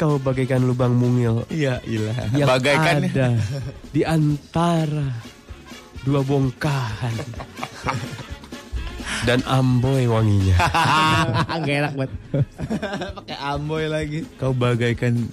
Kau 0.01 0.17
bagaikan 0.17 0.65
lubang 0.65 0.97
mungil 0.97 1.45
Iya, 1.53 1.77
ilah. 1.85 2.17
yang 2.33 2.49
Bagaikan 2.49 3.05
ada 3.05 3.37
di 3.93 4.01
antara 4.01 5.13
dua 6.01 6.25
bongkahan, 6.25 7.13
dan 9.29 9.45
amboy 9.45 10.09
wanginya. 10.09 10.57
Gak 11.61 11.75
enak 11.85 11.93
banget. 11.93 12.11
Pakai 13.21 13.37
amboy 13.37 13.85
lagi. 13.85 14.19
Kau 14.41 14.57
bagaikan 14.57 15.29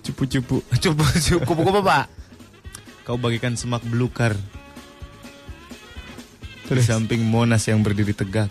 cupu-cupu. 0.00 0.64
Cupu-cupu 0.82 1.44
kupu-kupu, 1.44 1.80
Pak. 1.84 2.08
Kau 3.04 3.20
bagikan 3.20 3.52
semak 3.60 3.84
belukar. 3.84 4.32
Di 6.64 6.80
samping 6.80 7.20
Monas 7.20 7.68
yang 7.68 7.84
berdiri 7.84 8.16
tegak. 8.16 8.48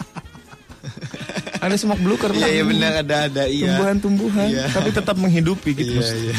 Ada 1.63 1.75
semak 1.79 1.95
belukar. 1.97 2.35
Iya, 2.35 2.49
iya 2.51 2.63
benar 2.63 2.91
ada 2.99 3.15
ada 3.25 3.43
iya. 3.47 3.71
Tumbuhan-tumbuhan, 3.71 4.47
Iya. 4.51 4.67
tapi 4.67 4.91
tetap 4.91 5.15
menghidupi 5.15 5.71
gitu. 5.71 5.95
Iya, 5.95 6.11
iya. 6.21 6.35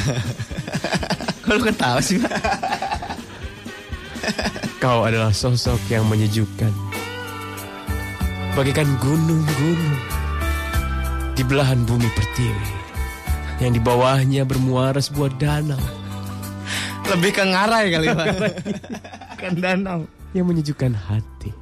Kalau 1.45 1.61
ketawa 1.61 2.01
sih. 2.01 2.21
Kau 4.77 5.01
adalah 5.03 5.33
sosok 5.33 5.81
yang 5.89 6.05
menyejukkan. 6.05 6.73
Bagaikan 8.53 8.87
gunung-gunung 9.01 9.97
di 11.35 11.43
belahan 11.43 11.83
bumi 11.83 12.07
pertiwi. 12.13 12.69
Yang 13.59 13.73
di 13.77 13.81
bawahnya 13.81 14.43
bermuara 14.43 14.99
sebuah 14.99 15.31
danau 15.39 15.79
Lebih 17.07 17.31
ke 17.33 17.45
ngarai 17.47 17.87
kali, 17.87 18.07
Pak. 18.11 18.27
kan 19.41 19.53
danau. 19.55 20.01
yang 20.35 20.51
menyejukkan 20.51 20.91
hati. 20.91 21.55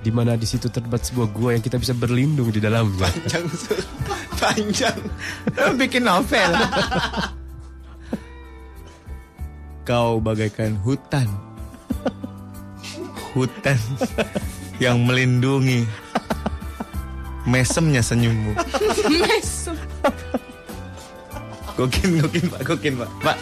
Di 0.00 0.08
mana 0.08 0.32
di 0.32 0.48
situ 0.48 0.72
terdapat 0.72 1.04
sebuah 1.04 1.28
gua 1.28 1.52
yang 1.52 1.60
kita 1.60 1.76
bisa 1.76 1.92
berlindung 1.92 2.48
di 2.48 2.56
dalamnya. 2.56 3.04
Panjang 3.04 3.44
Sur. 3.52 3.76
Panjang. 4.40 4.96
Bikin 5.76 6.08
novel. 6.08 6.56
Kau 9.88 10.20
bagaikan 10.20 10.76
hutan. 10.80 11.28
Hutan 13.36 13.76
yang 14.82 15.04
melindungi 15.04 15.84
mesemnya 17.44 18.00
senyummu. 18.00 18.56
Mesem. 19.06 19.76
Gokin, 21.76 22.20
gokin, 22.20 22.44
Pak, 22.48 22.60
gokin, 22.64 22.94
Pak. 23.00 23.10
Pak. 23.24 23.38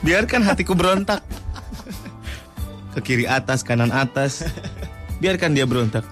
Biarkan 0.00 0.40
hatiku 0.44 0.72
berontak. 0.72 1.20
Ke 2.96 3.00
kiri 3.04 3.24
atas, 3.28 3.60
kanan 3.60 3.92
atas. 3.92 4.48
Biarkan 5.20 5.52
dia 5.52 5.68
berontak. 5.68 6.02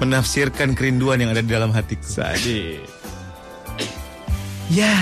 Menafsirkan 0.00 0.72
kerinduan 0.72 1.20
yang 1.20 1.30
ada 1.34 1.44
di 1.44 1.50
dalam 1.50 1.68
hatiku. 1.74 2.02
Sadis. 2.02 2.88
Ya. 4.72 4.94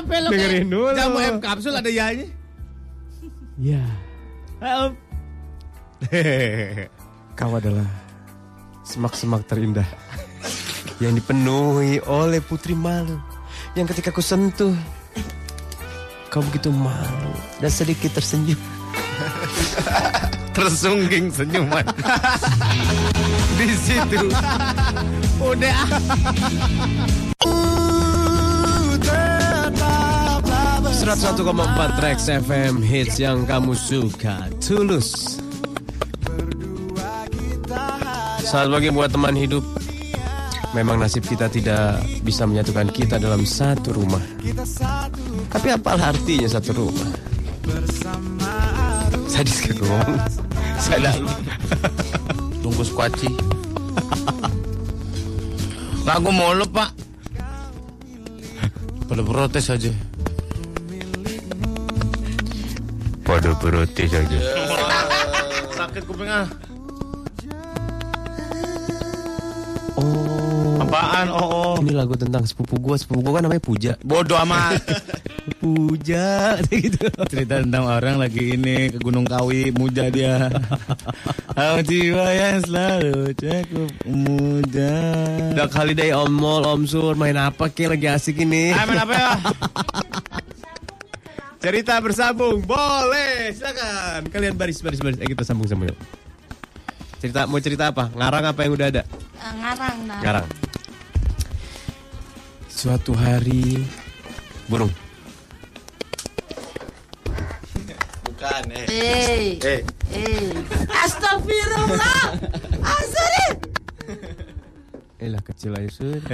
Sampai 0.00 0.16
lo 0.24 0.28
Dengerin 0.32 0.64
kayak 0.64 0.72
dulu. 0.72 0.96
Jamu 0.96 1.18
M 1.20 1.36
kapsul 1.38 1.74
ada 1.76 1.90
yanya. 1.90 2.26
Ya. 3.60 3.84
Help. 4.58 4.94
Kau 7.38 7.52
adalah 7.52 7.86
semak-semak 8.84 9.44
terindah 9.44 9.86
yang 10.98 11.12
dipenuhi 11.12 12.00
oleh 12.08 12.40
putri 12.40 12.72
malu 12.72 13.20
yang 13.80 13.88
ketika 13.88 14.12
ku 14.12 14.20
sentuh 14.20 14.76
kau 16.28 16.44
begitu 16.52 16.68
malu 16.68 17.32
dan 17.64 17.72
sedikit 17.72 18.12
tersenyum. 18.12 18.60
Tersungging 20.56 21.32
senyuman. 21.32 21.80
di 23.58 23.72
situ. 23.80 24.28
Udah. 25.40 25.80
101,4 31.00 31.96
Trax 31.96 32.18
FM 32.28 32.84
hits 32.84 33.16
yang 33.16 33.48
kamu 33.48 33.72
suka 33.72 34.44
tulus. 34.60 35.40
Selamat 38.44 38.70
pagi 38.76 38.90
buat 38.92 39.08
teman 39.08 39.32
hidup. 39.32 39.64
Memang 40.70 41.02
nasib 41.02 41.26
kita 41.26 41.50
tidak 41.50 41.98
bisa 42.22 42.46
menyatukan 42.46 42.94
kita 42.94 43.18
dalam 43.18 43.42
satu 43.42 43.90
rumah. 43.90 44.22
Tapi 45.50 45.68
apalah 45.74 46.14
artinya 46.14 46.46
satu 46.46 46.70
rumah? 46.86 47.10
Sadis 49.26 49.58
kan 49.66 49.76
ngomong. 49.82 50.14
Sadis. 50.78 51.16
Bungkus 52.62 52.94
kuaci. 52.94 53.30
Lagu 56.06 56.30
mulu, 56.30 56.66
Pak. 56.70 56.90
Pada 59.10 59.22
protes 59.26 59.66
aja. 59.74 59.90
Pada 63.26 63.50
protes 63.58 64.10
aja. 64.14 64.38
Sakit 65.74 66.02
kupingnya. 66.06 66.69
Apaan? 70.90 71.26
Oh, 71.30 71.46
oh. 71.46 71.74
ini 71.78 71.94
lagu 71.94 72.18
tentang 72.18 72.42
sepupu 72.42 72.74
gua. 72.82 72.98
Sepupu 72.98 73.22
gua 73.22 73.38
kan 73.38 73.46
namanya 73.46 73.62
Puja. 73.62 73.92
Bodoh 74.02 74.34
amat. 74.42 74.82
Puja 75.62 76.58
gitu. 76.66 77.06
Cerita 77.30 77.62
tentang 77.62 77.86
orang 77.86 78.18
lagi 78.18 78.58
ini 78.58 78.90
ke 78.90 78.98
Gunung 78.98 79.22
Kawi, 79.22 79.70
muja 79.70 80.10
dia. 80.10 80.50
Oh, 81.60 81.76
jiwa 81.84 82.24
yang 82.30 82.62
selalu 82.64 83.36
cukup 83.36 83.92
muda. 84.08 84.96
Udah 85.52 85.68
kali 85.68 85.92
deh 85.92 86.08
Om 86.14 86.32
Mol, 86.32 86.62
Om 86.64 86.88
Sur 86.88 87.18
main 87.20 87.36
apa 87.36 87.68
ke 87.68 87.84
lagi 87.84 88.08
asik 88.08 88.40
ini. 88.40 88.72
Ayo 88.72 88.88
main 88.88 89.02
apa 89.04 89.12
ya? 89.12 89.28
Cerita 91.60 92.00
bersambung, 92.00 92.64
boleh, 92.64 93.52
silakan. 93.52 94.24
Kalian 94.32 94.56
baris, 94.56 94.80
baris, 94.80 95.04
baris. 95.04 95.20
Eh 95.20 95.28
kita 95.28 95.44
sambung 95.44 95.68
sambung. 95.68 95.92
yuk. 95.92 95.98
Cerita 97.20 97.44
mau 97.44 97.60
cerita 97.60 97.92
apa? 97.92 98.08
Ngarang 98.16 98.44
apa 98.56 98.60
yang 98.64 98.72
udah 98.80 98.86
ada? 98.88 99.02
Eh, 99.04 99.52
ngarang 99.60 99.96
nah. 100.08 100.20
Ngarang. 100.24 100.69
Suatu 102.80 103.12
hari 103.12 103.84
burung. 104.64 104.88
Bukan 108.24 108.62
eh. 108.72 108.86
Eh, 108.88 109.60
Eh. 109.60 109.80
eh. 110.16 110.48
Astagfirullah. 110.88 112.40
Eh 115.20 115.28
lah 115.28 115.44
kecil 115.44 115.76
aja 115.76 115.92
sur. 115.92 116.24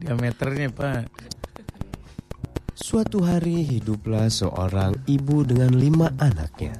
Diameternya, 0.00 0.72
Pak. 0.72 1.12
Suatu 2.72 3.20
hari 3.20 3.68
hiduplah 3.68 4.32
seorang 4.32 4.96
ibu 5.04 5.44
dengan 5.44 5.76
lima 5.76 6.08
anaknya. 6.16 6.72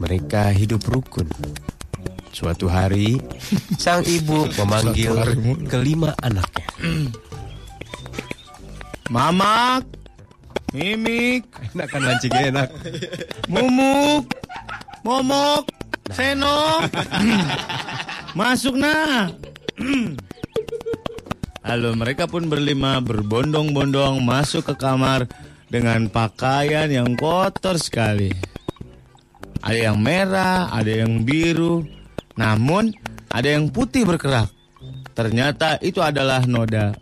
Mereka 0.00 0.56
hidup 0.56 0.88
rukun. 0.88 1.28
Suatu 2.32 2.70
hari, 2.70 3.18
sang 3.80 4.04
ibu 4.04 4.46
memanggil 4.60 5.14
kelima 5.66 6.14
anaknya. 6.22 6.68
Mamak. 9.14 9.84
Mimik. 10.76 11.48
Enak 11.72 11.88
kan 11.88 12.02
mancingnya 12.04 12.42
enak. 12.52 12.68
Mumuk. 13.52 14.28
Momok. 15.00 15.64
Seno. 16.12 16.84
Masuk 18.38 18.76
nah. 18.76 19.32
Lalu 21.68 21.90
mereka 21.96 22.24
pun 22.24 22.48
berlima 22.48 22.96
berbondong-bondong 23.04 24.24
masuk 24.24 24.72
ke 24.72 24.74
kamar 24.80 25.28
dengan 25.68 26.08
pakaian 26.08 26.88
yang 26.88 27.12
kotor 27.12 27.76
sekali. 27.76 28.32
Ada 29.60 29.92
yang 29.92 29.98
merah, 30.00 30.72
ada 30.72 30.88
yang 30.88 31.28
biru, 31.28 31.84
namun 32.38 32.94
ada 33.28 33.48
yang 33.50 33.66
putih 33.66 34.06
berkerak. 34.06 34.46
Ternyata 35.12 35.82
itu 35.82 35.98
adalah 35.98 36.46
noda. 36.46 36.94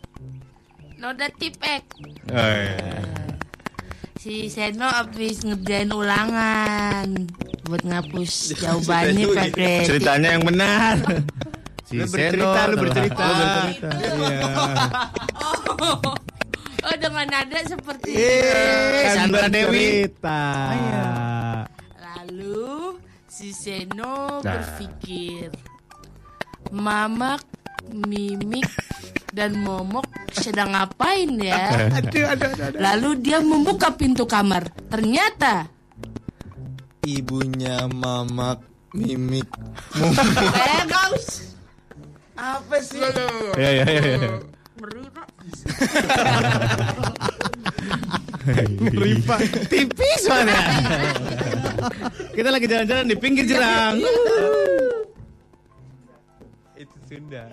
Noda 0.97 1.29
tipek. 1.31 1.85
Eh, 2.27 3.05
Si 4.17 4.51
Seno 4.51 4.89
habis 4.89 5.47
ngerjain 5.47 5.93
ulangan 5.93 7.07
buat 7.63 7.85
ngapus 7.85 8.33
jawabannya 8.65 9.27
pakai 9.31 9.87
Ceritanya 9.87 10.35
yang 10.35 10.43
benar. 10.43 10.97
Si 11.87 11.95
Lu 11.95 12.11
Seno 12.11 12.11
bercerita, 12.11 12.43
lu 12.43 12.51
telah- 12.51 12.81
bercerita. 12.83 13.23
Lu 13.23 13.35
bercerita. 13.39 13.89
Iya. 13.95 14.41
Oh 16.87 16.95
dengan 16.97 17.27
nada 17.27 17.59
seperti 17.63 18.15
Eh, 18.15 19.11
Sandra 19.11 19.51
Dewi. 19.51 20.07
Lalu 21.99 22.95
si 23.37 23.53
Seno 23.53 24.41
Nah. 24.41 24.49
berpikir 24.49 25.53
Mamak, 26.73 27.45
Mimik, 27.93 28.65
dan 29.31 29.61
Momok 29.61 30.09
sedang 30.33 30.73
ngapain 30.73 31.29
ya? 31.37 31.93
Lalu 32.89 33.21
dia 33.21 33.39
membuka 33.45 33.93
pintu 33.93 34.25
kamar. 34.25 34.73
Ternyata 34.89 35.69
Ibunya 37.05 37.87
Mamak 37.93 38.65
Mimik. 38.97 39.47
Eh, 40.57 40.81
gak 40.89 41.07
usah. 41.13 41.45
Apa 42.37 42.77
sih? 42.81 43.05
Ya 43.61 43.71
ya 43.71 43.85
ya. 43.85 44.03
ya. 44.17 44.31
Ngeri, 44.77 45.09
Pak. 45.09 45.29
Ngeri, 48.77 49.13
Pak. 49.25 49.41
Tipis 49.73 50.21
soalnya. 50.21 50.61
Kita 52.37 52.49
lagi 52.53 52.67
jalan-jalan 52.69 53.09
di 53.09 53.17
pinggir 53.17 53.49
jurang. 53.49 53.97
Itu 56.77 56.97
Sunda. 57.09 57.49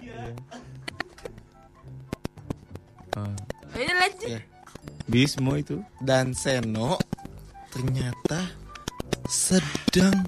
Ini 3.73 3.93
lanjut. 3.95 4.27
Bismo 5.07 5.55
itu. 5.55 5.79
Dan 6.03 6.35
Seno 6.35 6.99
ternyata 7.71 8.51
sedang 9.31 10.27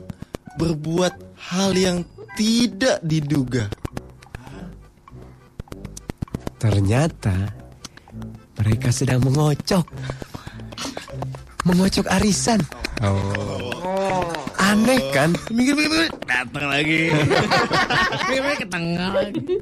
berbuat 0.55 1.11
hal 1.51 1.75
yang 1.75 2.07
tidak 2.39 3.03
diduga. 3.03 3.67
Ternyata 6.65 7.35
mereka 8.57 8.89
sedang 8.89 9.21
mengocok. 9.21 9.85
Mengocok 11.61 12.09
arisan. 12.09 12.57
Oh. 13.05 14.33
Aneh 14.57 14.97
kan? 15.13 15.29
Minggir, 15.53 15.77
minggir. 15.77 16.09
Datang 16.25 16.65
lagi. 16.73 17.13
Ke 18.57 18.65
tengah 18.65 19.13
lagi. 19.13 19.61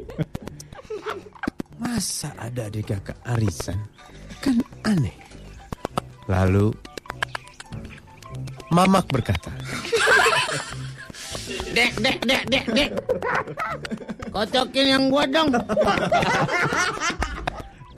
Masa 1.76 2.32
ada 2.40 2.72
adik 2.72 2.88
kakak 2.88 3.20
arisan? 3.36 3.76
Kan 4.40 4.64
aneh. 4.88 5.16
Lalu 6.32 6.72
Mamak 8.74 9.06
berkata, 9.06 9.54
Dek, 11.74 11.92
dek, 12.00 12.18
dek, 12.24 12.44
dek, 12.48 12.66
dek. 12.72 12.90
Kocokin 14.32 14.86
yang 14.88 15.04
gua 15.12 15.28
dong. 15.28 15.52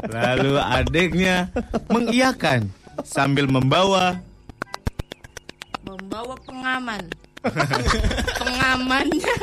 Lalu 0.06 0.54
adiknya 0.58 1.50
mengiyakan 1.90 2.70
sambil 3.06 3.46
membawa 3.50 4.18
Membawa 5.86 6.34
pengaman. 6.42 7.04
Pengamannya. 8.42 9.36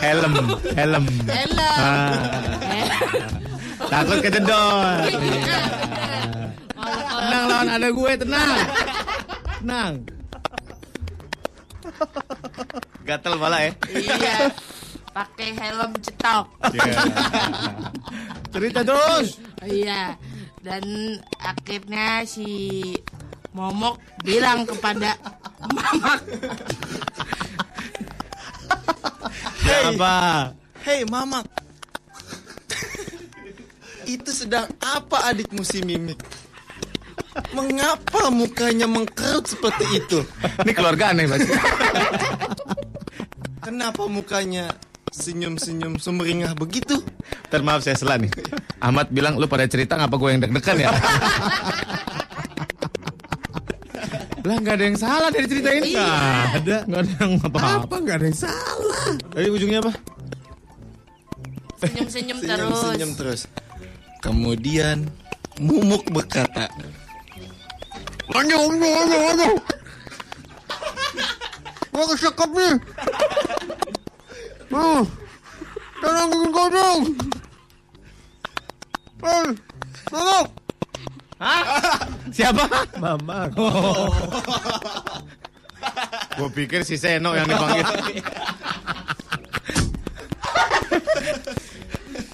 helm, 0.00 0.32
helm. 0.72 1.04
Hello. 1.28 1.70
Ah, 1.76 2.16
takut 3.92 4.18
kejedot. 4.24 5.12
Tenang 7.16 7.44
lawan 7.52 7.68
ada 7.68 7.88
gue, 7.92 8.12
tenang. 8.16 8.58
Tenang. 9.60 9.92
Gatel 13.06 13.34
malah 13.38 13.60
ya. 13.66 13.72
Iya. 13.94 14.36
Pakai 15.16 15.48
helm 15.56 15.92
cetok. 16.02 16.46
Cerita 18.52 18.80
terus. 18.84 19.40
Iya. 19.64 20.18
Dan 20.60 20.82
akhirnya 21.40 22.26
si 22.26 22.82
Momok 23.56 23.96
bilang 24.20 24.68
kepada 24.68 25.16
Mamak 25.72 26.20
Apa? 29.86 30.14
Hei 30.84 31.02
Mamak. 31.08 31.46
Itu 34.06 34.30
sedang 34.30 34.70
apa 34.78 35.30
adikmu 35.32 35.66
si 35.66 35.82
Mimik? 35.82 36.20
Mengapa 37.52 38.32
mukanya 38.32 38.88
mengkerut 38.88 39.44
seperti 39.44 39.84
itu? 40.00 40.24
Ini 40.64 40.72
keluarga 40.72 41.12
aneh 41.12 41.28
mas. 41.28 41.44
Kenapa 43.60 44.08
mukanya 44.08 44.72
senyum-senyum 45.12 46.00
sumringah 46.00 46.56
begitu? 46.56 46.96
Ntar 47.50 47.60
maaf 47.60 47.84
saya 47.84 47.98
salah 47.98 48.16
nih. 48.16 48.30
Ahmad 48.80 49.12
bilang 49.12 49.36
lu 49.36 49.44
pada 49.50 49.68
cerita 49.68 50.00
ngapa 50.00 50.16
gue 50.16 50.30
yang 50.32 50.40
deg-degan 50.44 50.76
ya? 50.80 50.90
lah 54.46 54.62
nggak 54.62 54.78
ada 54.78 54.84
yang 54.86 54.94
salah 54.94 55.28
dari 55.34 55.46
cerita 55.50 55.70
ini. 55.74 55.98
Nggak 55.98 56.62
ada, 56.62 56.76
nggak 56.86 57.00
ada 57.02 57.10
yang 57.18 57.32
apa-apa. 57.42 57.68
apa 57.82 57.96
nggak 57.98 58.16
ada 58.16 58.26
yang 58.30 58.38
salah? 58.38 59.02
Tadi 59.34 59.48
ujungnya 59.50 59.80
apa? 59.82 59.92
senyum-senyum 61.76 62.38
terus. 62.40 62.56
Senyum-senyum 62.56 63.10
terus. 63.18 63.40
Kemudian 64.24 64.98
Mumuk 65.56 66.12
berkata, 66.12 66.68
Lanjut, 68.26 68.58
lanjut, 68.58 68.90
lanjut, 68.90 69.20
lanjut. 69.22 69.56
Gua 71.94 72.04
kesekep 72.12 72.50
nih. 72.52 72.74
Oh, 74.74 75.02
tolong 76.02 76.28
bikin 76.28 76.50
kodong. 76.52 77.00
Eh, 79.24 79.48
tolong. 80.12 80.46
Siapa? 82.32 82.64
Mama. 83.00 83.48
gue 86.36 86.50
pikir 86.52 86.84
si 86.84 87.00
Seno 87.00 87.32
yang 87.32 87.48
dipanggil. 87.48 87.86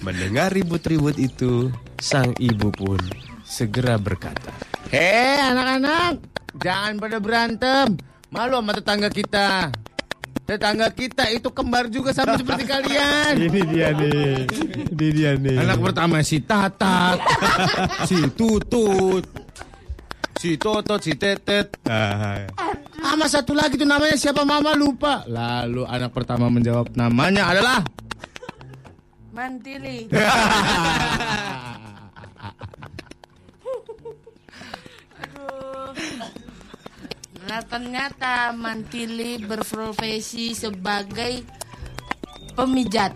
Mendengar 0.03 0.51
ribut-ribut 0.51 1.15
itu, 1.15 1.71
sang 2.03 2.35
ibu 2.35 2.67
pun 2.75 2.99
segera 3.47 3.95
berkata, 3.95 4.51
Hei 4.91 5.39
anak-anak, 5.39 6.13
jangan 6.59 6.93
pada 6.99 7.17
berantem. 7.19 7.87
Malu 8.33 8.57
sama 8.59 8.71
tetangga 8.73 9.09
kita. 9.09 9.69
Tetangga 10.43 10.91
kita 10.91 11.31
itu 11.31 11.47
kembar 11.49 11.87
juga 11.87 12.11
sama 12.11 12.35
seperti 12.35 12.67
kalian. 12.67 13.33
Ini 13.47 13.61
dia 13.69 13.89
nih. 13.95 14.43
Ini 14.91 15.07
dia 15.15 15.31
nih. 15.39 15.55
Anak 15.55 15.79
pertama 15.79 16.19
si 16.19 16.43
Tatat, 16.43 17.15
si 18.09 18.19
Tutut, 18.35 19.23
si 20.35 20.59
Totot, 20.59 20.99
si 20.99 21.15
Tetet. 21.15 21.79
Ah, 21.87 22.43
Sama 23.03 23.27
satu 23.29 23.53
lagi 23.55 23.79
tuh 23.79 23.87
namanya 23.87 24.17
siapa 24.19 24.43
mama 24.43 24.75
lupa. 24.75 25.23
Lalu 25.29 25.87
anak 25.87 26.11
pertama 26.11 26.51
menjawab 26.51 26.91
namanya 26.97 27.47
adalah 27.53 27.79
Mantili. 29.33 30.05
Aduh. 35.23 35.89
Nah 37.53 37.61
ternyata 37.69 38.49
Mantili 38.49 39.37
berprofesi 39.37 40.57
sebagai 40.57 41.45
pemijat. 42.57 43.13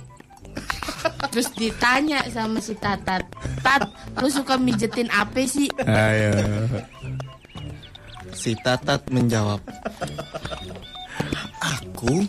Terus 1.34 1.50
ditanya 1.58 2.22
sama 2.30 2.62
si 2.62 2.78
Tatat, 2.78 3.26
Tat, 3.66 3.90
lu 4.22 4.30
suka 4.30 4.62
mijetin 4.62 5.10
apa 5.10 5.42
sih? 5.42 5.66
Ayo. 5.82 6.38
si 8.30 8.54
Tatat 8.62 9.10
menjawab, 9.10 9.58
Aku 11.58 12.22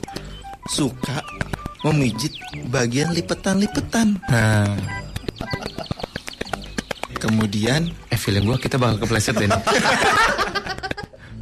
suka 0.65 1.21
memijit 1.85 2.33
bagian 2.73 3.13
lipetan-lipetan. 3.13 4.17
Nah, 4.33 4.81
Kemudian 7.21 7.93
eh 8.09 8.17
feeling 8.17 8.49
gue 8.49 8.57
kita 8.65 8.81
bakal 8.81 9.05
kepleset 9.05 9.37
deh. 9.37 9.53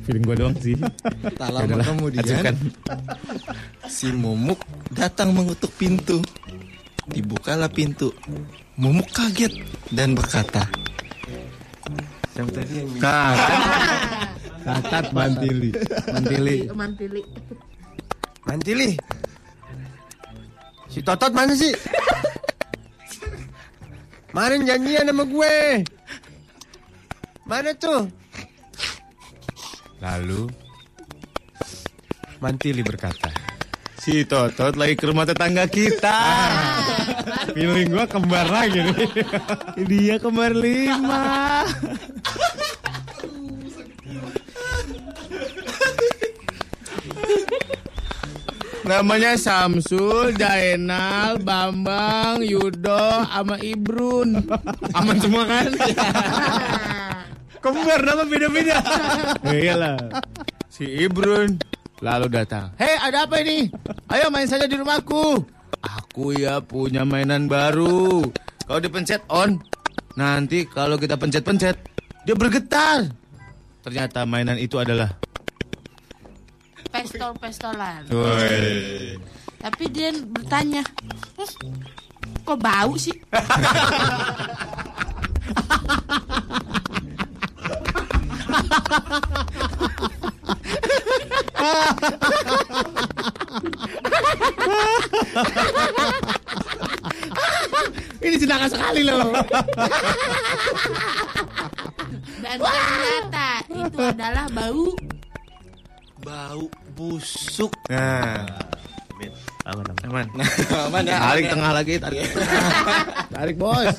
Feeling 0.06 0.22
gue 0.22 0.36
doang 0.38 0.54
sih. 0.62 0.78
tak 1.40 1.50
lama 1.50 1.82
kemudian 1.82 2.22
Ajukan. 2.22 2.54
si 3.90 4.14
Mumuk 4.14 4.62
datang 4.94 5.34
mengetuk 5.34 5.74
pintu. 5.74 6.22
Dibukalah 7.10 7.66
pintu. 7.66 8.14
Mumuk 8.78 9.10
kaget 9.10 9.50
dan 9.90 10.14
berkata, 10.14 10.62
Nah, 12.36 13.32
Tatat 14.66 15.14
mantili. 15.14 15.70
Mantili. 16.12 16.56
Mantili. 16.70 17.22
Mantili. 18.44 18.90
Si 20.90 21.00
Totot 21.00 21.32
mana 21.32 21.54
sih? 21.56 21.72
Kemarin 24.30 24.68
janjian 24.68 25.08
sama 25.08 25.24
gue. 25.24 25.56
Mana 27.48 27.70
tuh? 27.78 28.10
Lalu 30.06 30.46
Mantili 32.38 32.84
berkata, 32.86 33.32
si 33.98 34.22
Totot 34.22 34.76
lagi 34.78 34.94
ke 34.94 35.08
rumah 35.08 35.26
tetangga 35.26 35.66
kita. 35.66 36.20
feeling 37.56 37.90
gue 37.90 38.04
kembar 38.06 38.46
lagi 38.46 38.84
nih. 38.86 39.08
Dia 39.90 40.16
kembar 40.20 40.52
lima. 40.52 41.64
Namanya 48.86 49.34
Samsul, 49.34 50.38
Jainal, 50.38 51.42
Bambang, 51.42 52.46
Yudo, 52.46 53.26
sama 53.26 53.58
Ibrun. 53.58 54.46
Aman 54.94 55.18
semua 55.18 55.42
kan? 55.50 55.74
Kembar 57.66 58.00
nama 58.06 58.22
beda-beda. 58.22 58.78
Iyalah. 59.42 59.98
Si 60.70 60.86
Ibrun 60.86 61.58
Lalu 62.04 62.28
datang. 62.28 62.76
Hei, 62.76 62.92
ada 63.00 63.24
apa 63.24 63.40
ini? 63.40 63.72
Ayo 64.12 64.28
main 64.28 64.44
saja 64.44 64.68
di 64.68 64.76
rumahku. 64.76 65.40
Aku 65.80 66.36
ya 66.36 66.60
punya 66.60 67.08
mainan 67.08 67.48
baru. 67.48 68.20
Kalau 68.68 68.78
dipencet 68.78 69.24
on, 69.32 69.56
nanti 70.12 70.68
kalau 70.68 71.00
kita 71.00 71.16
pencet-pencet, 71.16 71.76
dia 72.28 72.36
bergetar. 72.36 73.08
Ternyata 73.80 74.28
mainan 74.28 74.60
itu 74.60 74.76
adalah 74.76 75.08
Pestol-pestolan. 76.92 78.08
Tapi 79.56 79.84
dia 79.92 80.12
bertanya, 80.16 80.80
"Hmm, 81.36 81.80
kok 82.44 82.58
bau 82.60 82.92
sih? 82.96 83.16
Ini 98.22 98.36
sedangkan 98.40 98.70
sekali 98.70 99.02
loh. 99.06 99.30
Dan 102.42 102.56
ternyata 102.58 103.48
itu 103.70 103.98
adalah 103.98 104.46
bau 104.50 104.86
Bau 106.26 106.66
busuk. 106.98 107.70
Nah, 107.86 108.42
Aman, 109.66 109.82
aman. 110.06 110.26
Aman 110.86 111.02
ya. 111.10 111.18
Tarik 111.18 111.46
tengah 111.50 111.70
lagi, 111.74 111.94
tarik. 111.98 112.22
tarik 113.34 113.56
bos. 113.58 113.94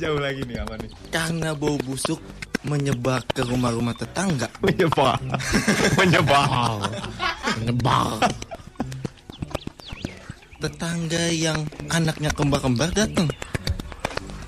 jauh 0.00 0.16
lagi 0.16 0.40
nih 0.48 0.64
aman 0.64 0.78
nih. 0.80 0.90
Karena 1.12 1.52
bau 1.52 1.76
busuk 1.84 2.16
menyebar 2.66 3.22
ke 3.30 3.46
rumah-rumah 3.46 3.94
tetangga. 3.94 4.50
Menyebar. 4.64 5.18
Menyebar. 5.94 6.48
Menyebar. 7.58 8.18
Tetangga 10.58 11.24
yang 11.30 11.62
anaknya 11.86 12.34
kembar-kembar 12.34 12.90
datang. 12.90 13.30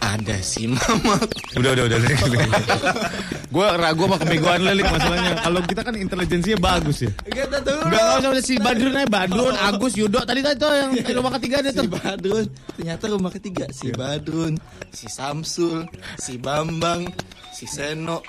Ada 0.01 0.40
si 0.40 0.64
Mamat. 0.72 1.28
Udah, 1.60 1.70
udah, 1.77 1.85
udah. 1.86 1.98
gue 3.55 3.66
ragu 3.77 4.09
sama 4.09 4.16
kebegoan 4.16 4.64
Lelik 4.64 4.89
masalahnya. 4.89 5.32
Kalau 5.39 5.60
kita 5.60 5.81
kan 5.85 5.94
intelijensinya 5.94 6.59
bagus 6.59 7.05
ya. 7.05 7.12
Kita 7.28 7.60
tuh. 7.60 7.78
Enggak 7.85 8.24
usah 8.24 8.40
si 8.40 8.56
Badrun 8.56 8.97
aja, 8.97 9.09
Badrun, 9.09 9.55
Agus, 9.60 9.93
Yudo. 10.01 10.24
Tadi 10.24 10.40
tadi 10.40 10.56
tuh 10.56 10.72
yang 10.72 10.90
di 10.97 11.12
rumah 11.20 11.32
ketiga 11.36 11.60
ada 11.60 11.70
Si 11.70 11.77
tuh. 11.77 11.86
Badrun, 11.93 12.44
ternyata 12.81 13.05
rumah 13.12 13.31
ketiga 13.36 13.64
si 13.70 13.93
Badrun, 13.93 14.56
si 14.89 15.06
Samsul, 15.06 15.85
si 16.16 16.40
Bambang, 16.40 17.05
si 17.52 17.68
Seno, 17.68 18.24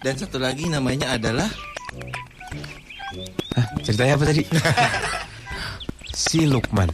dan 0.00 0.16
satu 0.16 0.40
lagi 0.40 0.66
namanya 0.66 1.14
adalah 1.14 1.48
Ceritanya 3.82 4.14
apa 4.16 4.24
tadi? 4.30 4.46
si 6.14 6.46
Lukman. 6.46 6.86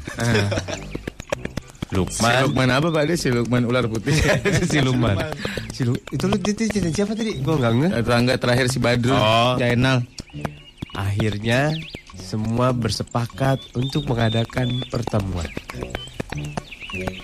Si 1.97 2.21
Lukman. 2.21 2.33
Lukman 2.45 2.69
apa 2.69 2.87
Pak? 2.93 3.03
Dia 3.09 3.17
si 3.17 3.29
Lukman 3.33 3.63
ular 3.65 3.85
putih. 3.89 4.13
si 4.73 4.79
Lukman. 4.85 5.17
Si 5.73 5.89
Lu, 5.89 5.97
itu 6.13 6.25
lu 6.29 6.37
itu 6.37 6.63
cerita 6.69 6.93
siapa 6.93 7.17
tadi? 7.17 7.41
Gua 7.41 7.57
enggak 7.57 7.73
nge. 7.73 7.89
Tetangga 8.05 8.35
terakhir 8.37 8.67
si 8.69 8.79
Badrun, 8.79 9.17
Oh. 9.17 9.57
Jainal. 9.57 10.05
Akhirnya 10.93 11.73
semua 12.17 12.73
bersepakat 12.73 13.61
untuk 13.73 14.05
mengadakan 14.09 14.85
pertemuan. 14.89 15.49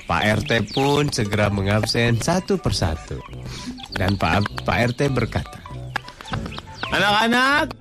Pak 0.04 0.22
RT 0.44 0.72
pun 0.76 1.08
segera 1.08 1.48
mengabsen 1.48 2.20
satu 2.20 2.60
persatu. 2.60 3.16
Dan 3.92 4.16
Pak 4.16 4.64
Pak 4.68 4.92
RT 4.92 5.08
berkata, 5.12 5.60
Anak-anak, 6.92 7.72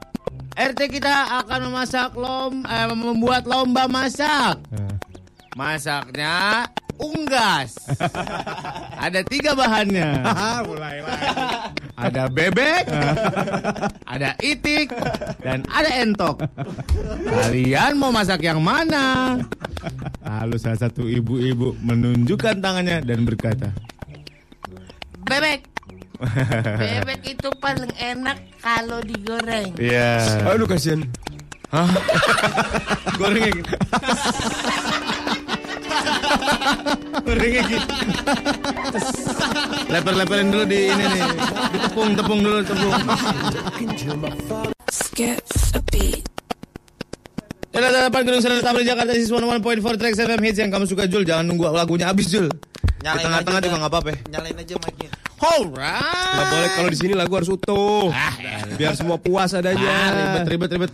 RT 0.55 0.79
kita 0.87 1.43
akan 1.43 1.67
memasak 1.67 2.15
lom, 2.15 2.63
eh, 2.63 2.87
membuat 2.95 3.43
lomba 3.43 3.91
masak. 3.91 4.59
Masaknya 5.51 6.63
unggas. 7.01 7.75
Ada 9.01 9.25
tiga 9.25 9.57
bahannya. 9.57 10.21
Mulai 10.69 11.01
Ada 11.97 12.29
bebek, 12.33 12.85
ada 14.09 14.33
itik, 14.41 14.89
dan 15.45 15.61
ada 15.69 15.89
entok. 16.01 16.41
Kalian 17.29 17.93
mau 18.01 18.09
masak 18.09 18.41
yang 18.41 18.57
mana? 18.61 19.37
Lalu 20.25 20.57
salah 20.57 20.81
satu 20.81 21.05
ibu-ibu 21.05 21.77
menunjukkan 21.81 22.57
tangannya 22.57 23.05
dan 23.05 23.21
berkata, 23.21 23.69
bebek. 25.29 25.61
Bebek 26.77 27.21
itu 27.25 27.49
paling 27.61 27.93
enak 27.97 28.37
kalau 28.61 29.01
digoreng. 29.01 29.73
Iya. 29.77 30.41
Aduh 30.49 30.65
kasihan. 30.65 31.05
Gorengnya 33.19 33.51
gitu. 33.55 33.73
Gorengnya 37.25 37.63
gitu. 37.69 37.87
Leper-leperin 39.91 40.47
dulu 40.51 40.63
di 40.65 40.79
ini 40.89 41.05
nih. 41.05 41.23
Ditepung, 41.75 42.09
tepung 42.15 42.39
dulu, 42.41 42.59
tepung. 42.65 42.93
Skip 44.91 45.39
a 45.75 45.79
beat. 45.91 46.23
Dalam 47.71 47.87
delapan 47.87 48.21
gedung 48.27 48.43
sana 48.43 48.59
Tamrin 48.59 48.83
Jakarta 48.83 49.15
Sis 49.15 49.31
101.4 49.31 49.95
Trax 49.95 50.13
FM 50.19 50.41
hits 50.43 50.59
yang 50.59 50.67
kamu 50.75 50.85
suka 50.91 51.07
Jul. 51.07 51.23
Jangan 51.23 51.47
nunggu 51.47 51.71
lagunya 51.71 52.11
habis 52.11 52.27
Jul. 52.27 52.51
Di 52.51 53.07
Nyalain 53.07 53.23
tengah-tengah 53.23 53.59
aja, 53.63 53.65
juga 53.65 53.77
nggak 53.81 53.91
apa-apa. 53.95 54.11
nyalain 54.29 54.57
aja 54.59 54.75
mic-nya. 54.77 55.09
Alright. 55.41 56.33
Nggak 56.35 56.47
boleh 56.51 56.69
kalau 56.75 56.89
di 56.91 56.97
sini 56.99 57.13
lagu 57.15 57.33
harus 57.33 57.49
utuh. 57.49 58.11
Biar 58.77 58.93
semua 58.93 59.17
puas 59.17 59.55
adanya. 59.55 59.87
Ah, 59.89 60.09
ribet, 60.13 60.45
ribet, 60.51 60.69
ribet. 60.77 60.91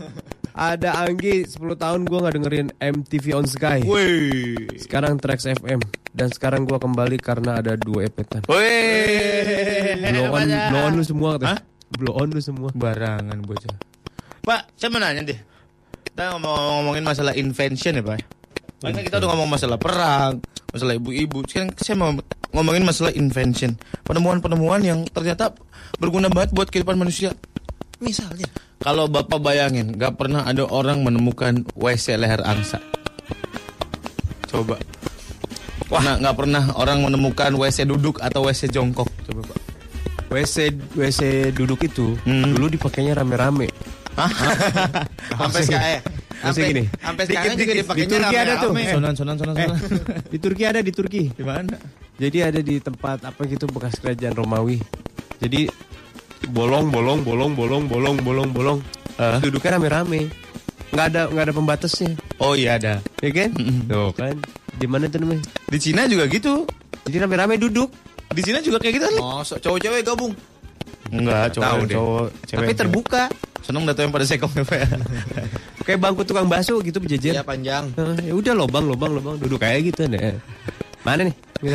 Ada 0.57 1.05
Anggi 1.05 1.45
10 1.45 1.77
tahun 1.77 2.09
gua 2.09 2.25
nggak 2.25 2.35
dengerin 2.41 2.67
MTV 2.81 3.25
on 3.37 3.45
Sky. 3.45 3.85
Wih. 3.85 4.57
Sekarang 4.81 5.21
Trax 5.21 5.45
FM 5.45 5.77
dan 6.17 6.33
sekarang 6.33 6.65
gua 6.65 6.81
kembali 6.81 7.21
karena 7.21 7.61
ada 7.61 7.77
dua 7.77 8.09
epetan. 8.09 8.41
Wih. 8.49 10.01
Blow 10.17 10.33
on, 10.33 10.49
blow 10.49 10.81
on 10.81 10.93
lu 10.97 11.05
semua 11.05 11.29
Hah? 11.29 11.37
katanya. 11.37 11.61
Blow 11.93 12.13
on 12.17 12.29
lu 12.33 12.41
semua. 12.41 12.69
Barangan 12.73 13.37
bocah. 13.45 13.75
Pak, 14.41 14.61
saya 14.73 14.89
mau 14.89 14.97
nanya 14.97 15.21
deh. 15.29 15.39
Kita 16.09 16.33
ngomong 16.33 16.81
ngomongin 16.81 17.05
masalah 17.05 17.37
invention 17.37 17.93
ya, 17.93 18.01
Pak. 18.01 18.17
Karena 18.81 19.01
kita 19.05 19.21
udah 19.21 19.29
ngomong 19.37 19.49
masalah 19.53 19.77
perang, 19.77 20.41
masalah 20.73 20.97
ibu-ibu. 20.97 21.45
Sekarang 21.45 21.69
saya 21.77 22.01
mau 22.01 22.17
ngomongin 22.49 22.81
masalah 22.81 23.13
invention. 23.13 23.77
Penemuan-penemuan 24.05 24.81
yang 24.81 25.05
ternyata 25.05 25.53
berguna 26.01 26.33
banget 26.33 26.49
buat 26.57 26.65
kehidupan 26.73 26.97
manusia. 26.97 27.37
Misalnya, 27.97 28.45
Kalau 28.77 29.05
Bapak 29.05 29.41
bayangin, 29.41 29.93
gak 29.93 30.15
pernah 30.15 30.45
ada 30.45 30.61
orang 30.63 31.01
menemukan 31.01 31.65
WC 31.73 32.13
leher 32.13 32.39
angsa. 32.41 32.77
Coba. 34.45 34.77
Wah, 35.87 36.03
nggak 36.15 36.35
pernah 36.35 36.63
orang 36.75 36.99
menemukan 37.01 37.51
WC 37.53 37.83
duduk 37.85 38.19
atau 38.19 38.43
WC 38.43 38.69
jongkok. 38.69 39.07
Coba, 39.23 39.41
Pak. 39.45 39.59
WC 40.27 40.55
WC 40.93 41.21
duduk 41.51 41.79
itu 41.81 42.13
Hmm. 42.21 42.51
dulu 42.51 42.67
dipakainya 42.69 43.15
rame-rame. 43.15 43.71
sampai 45.31 45.61
sekarang. 45.63 46.01
Maksudnya 46.37 46.67
gini, 46.69 46.83
Sampai 46.99 47.23
sekarang 47.25 47.55
juga 47.55 47.71
Di 47.71 47.79
dipakainya 47.81 48.09
Turki 48.11 48.35
ada 48.35 48.53
tuh. 48.57 48.69
rame-rame. 48.69 48.93
Sonan, 48.93 49.13
sonan, 49.15 49.35
sonan, 49.37 49.55
Eh, 49.55 49.65
sonan. 49.65 49.79
di 50.27 50.37
Turki 50.37 50.63
ada 50.63 50.79
di 50.83 50.91
Turki. 50.91 51.23
Di 51.31 51.43
mana? 51.43 51.75
Jadi 52.17 52.37
ada 52.39 52.59
di 52.59 52.75
tempat 52.77 53.17
apa 53.23 53.41
gitu 53.45 53.65
bekas 53.67 53.97
kerajaan 53.97 54.35
Romawi. 54.35 54.77
Jadi 55.39 55.69
bolong 56.51 56.93
bolong 56.93 57.19
bolong 57.25 57.51
bolong 57.57 57.83
bolong 57.89 58.17
bolong 58.21 58.49
bolong. 58.53 58.79
Ah. 59.17 59.41
Duduknya 59.41 59.81
rame-rame. 59.81 60.29
Nggak 60.93 61.05
ada 61.13 61.21
nggak 61.33 61.45
ada 61.49 61.53
pembatasnya. 61.53 62.11
Oh 62.39 62.53
iya 62.53 62.77
ada. 62.77 63.01
Ya 63.19 63.29
kan? 63.33 63.51
Tuh 63.89 64.11
kan. 64.13 64.35
Di 64.77 64.85
mana 64.85 65.09
tuh 65.09 65.19
namanya? 65.25 65.43
Di 65.67 65.77
Cina 65.81 66.05
juga 66.05 66.29
gitu. 66.29 66.63
Jadi 67.09 67.17
rame-rame 67.17 67.57
duduk. 67.57 67.89
Di 68.31 68.41
Cina 68.45 68.61
juga 68.61 68.77
kayak 68.77 68.93
gitu 68.99 69.05
kan? 69.09 69.15
Masa 69.17 69.55
cowok-cewek 69.57 70.05
gabung. 70.05 70.33
Enggak, 71.07 71.55
cowok, 71.55 71.63
Tahu 71.63 71.81
cowok, 71.87 72.27
cewek. 72.45 72.59
Tapi 72.59 72.73
terbuka. 72.75 73.23
Seneng 73.63 73.83
tuh 73.83 73.99
yang 73.99 74.13
pada 74.15 74.25
sekong 74.27 74.53
ya. 74.53 74.63
Kayak 75.87 75.99
bangku 76.03 76.23
tukang 76.27 76.51
bakso 76.51 76.83
gitu 76.83 76.99
berjejer. 76.99 77.39
Iya 77.39 77.43
panjang. 77.47 77.95
Eh, 77.95 78.31
ya 78.31 78.33
udah 78.35 78.53
lobang 78.55 78.91
lobang 78.91 79.15
lobang 79.15 79.39
duduk 79.39 79.63
kayak 79.63 79.87
gitu 79.91 80.03
deh. 80.07 80.35
Mana 81.07 81.31
nih? 81.31 81.35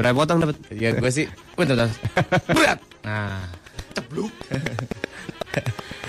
Berapa 0.00 0.16
potong 0.16 0.40
dapat? 0.40 0.56
Ya 0.72 0.96
gue 0.96 1.10
sih, 1.12 1.28
bentar, 1.60 1.76
bentar. 1.76 1.92
Berat. 2.56 2.80
Nah, 3.04 3.44
cebluk. 3.92 4.32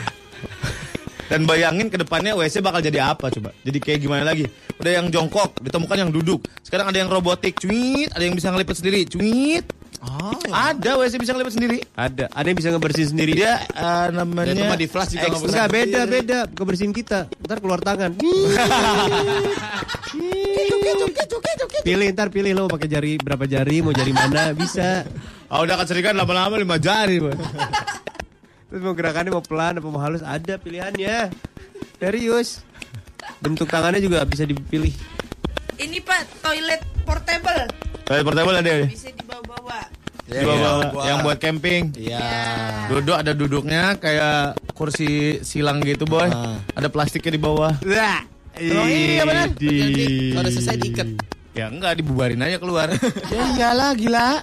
Dan 1.32 1.48
bayangin 1.48 1.88
ke 1.88 1.95
depannya 1.95 2.36
WC 2.36 2.60
bakal 2.60 2.84
jadi 2.84 3.16
apa 3.16 3.32
coba? 3.32 3.56
Jadi 3.64 3.80
kayak 3.80 4.03
gimana 4.03 4.28
lagi? 4.28 4.52
Udah 4.84 4.99
yang 4.99 5.08
jongkok, 5.08 5.64
ditemukan 5.64 5.95
yang 5.95 6.12
duduk. 6.12 6.44
Sekarang 6.60 6.91
ada 6.91 6.99
yang 6.99 7.08
robotik, 7.08 7.56
cuit, 7.56 8.12
ada 8.12 8.20
yang 8.20 8.36
bisa 8.36 8.52
ngelipet 8.52 8.76
sendiri, 8.76 9.08
cuit. 9.08 9.64
Oh, 10.02 10.34
Ada 10.49 10.98
WC 10.98 11.22
bisa 11.22 11.32
ngelipet 11.32 11.53
sendiri. 11.56 11.78
Ada, 11.94 12.26
ada 12.34 12.45
yang 12.49 12.58
bisa 12.58 12.74
ngebersihin 12.74 13.10
sendiri. 13.14 13.38
Dia 13.38 13.62
eh, 13.64 14.08
namanya 14.10 14.49
tempat 14.58 14.80
di 14.82 14.90
flash 14.90 15.14
juga 15.14 15.30
nggak. 15.30 15.45
Enggak 15.45 15.70
beda 15.70 16.02
beda 16.10 16.40
kebersihin 16.58 16.90
kita. 16.90 17.30
Ntar 17.45 17.62
keluar 17.62 17.80
tangan. 17.86 18.18
pilih 21.86 22.08
ntar 22.18 22.34
pilih 22.34 22.52
lo 22.58 22.66
pakai 22.66 22.90
jari 22.90 23.22
berapa 23.22 23.45
jari 23.45 23.86
mau 23.86 23.94
jari 23.94 24.10
mana 24.10 24.58
bisa. 24.58 25.06
Ah 25.53 25.62
udah 25.70 25.78
keseringan 25.86 26.18
lama-lama 26.18 26.58
lima 26.58 26.82
jari. 26.82 27.22
Terus 28.72 28.88
mau 28.88 28.95
gerakannya 28.95 29.35
mau 29.35 29.43
pelan 29.43 29.84
apa 29.84 29.88
mau 29.91 29.99
halus 29.99 30.23
ada 30.23 30.56
pilihannya. 30.56 31.27
Serius. 31.99 32.64
Bentuk 33.43 33.68
tangannya 33.68 33.99
juga 33.99 34.23
bisa 34.23 34.48
dipilih. 34.48 34.95
Ini 35.76 35.99
Pak, 35.99 36.39
toilet 36.39 36.80
portable. 37.03 37.68
Toilet 38.07 38.23
portable 38.23 38.56
ada 38.56 38.72
ya? 38.72 38.88
Bisa 38.88 39.11
dibawa-bawa. 39.11 39.84
Di 40.23 40.39
bawah 40.48 41.03
yang 41.03 41.19
buat 41.19 41.35
camping. 41.43 41.91
Iya. 41.99 42.23
Duduk 42.88 43.15
ada 43.19 43.35
duduknya 43.35 43.99
kayak 43.99 44.56
kursi 44.72 45.43
silang 45.43 45.84
gitu 45.84 46.07
boy. 46.07 46.31
Ada 46.72 46.88
plastiknya 46.88 47.35
di 47.35 47.41
bawah. 47.43 47.76
Oh, 47.76 48.88
iya 48.88 49.27
benar. 49.27 49.52
Nanti 49.52 50.31
kalau 50.31 50.48
selesai 50.48 50.80
diikat. 50.80 51.07
Ya 51.52 51.68
enggak 51.68 51.99
dibubarin 51.99 52.39
aja 52.39 52.56
keluar. 52.56 52.88
Ya 53.35 53.43
iyalah 53.60 53.91
gila. 53.99 54.39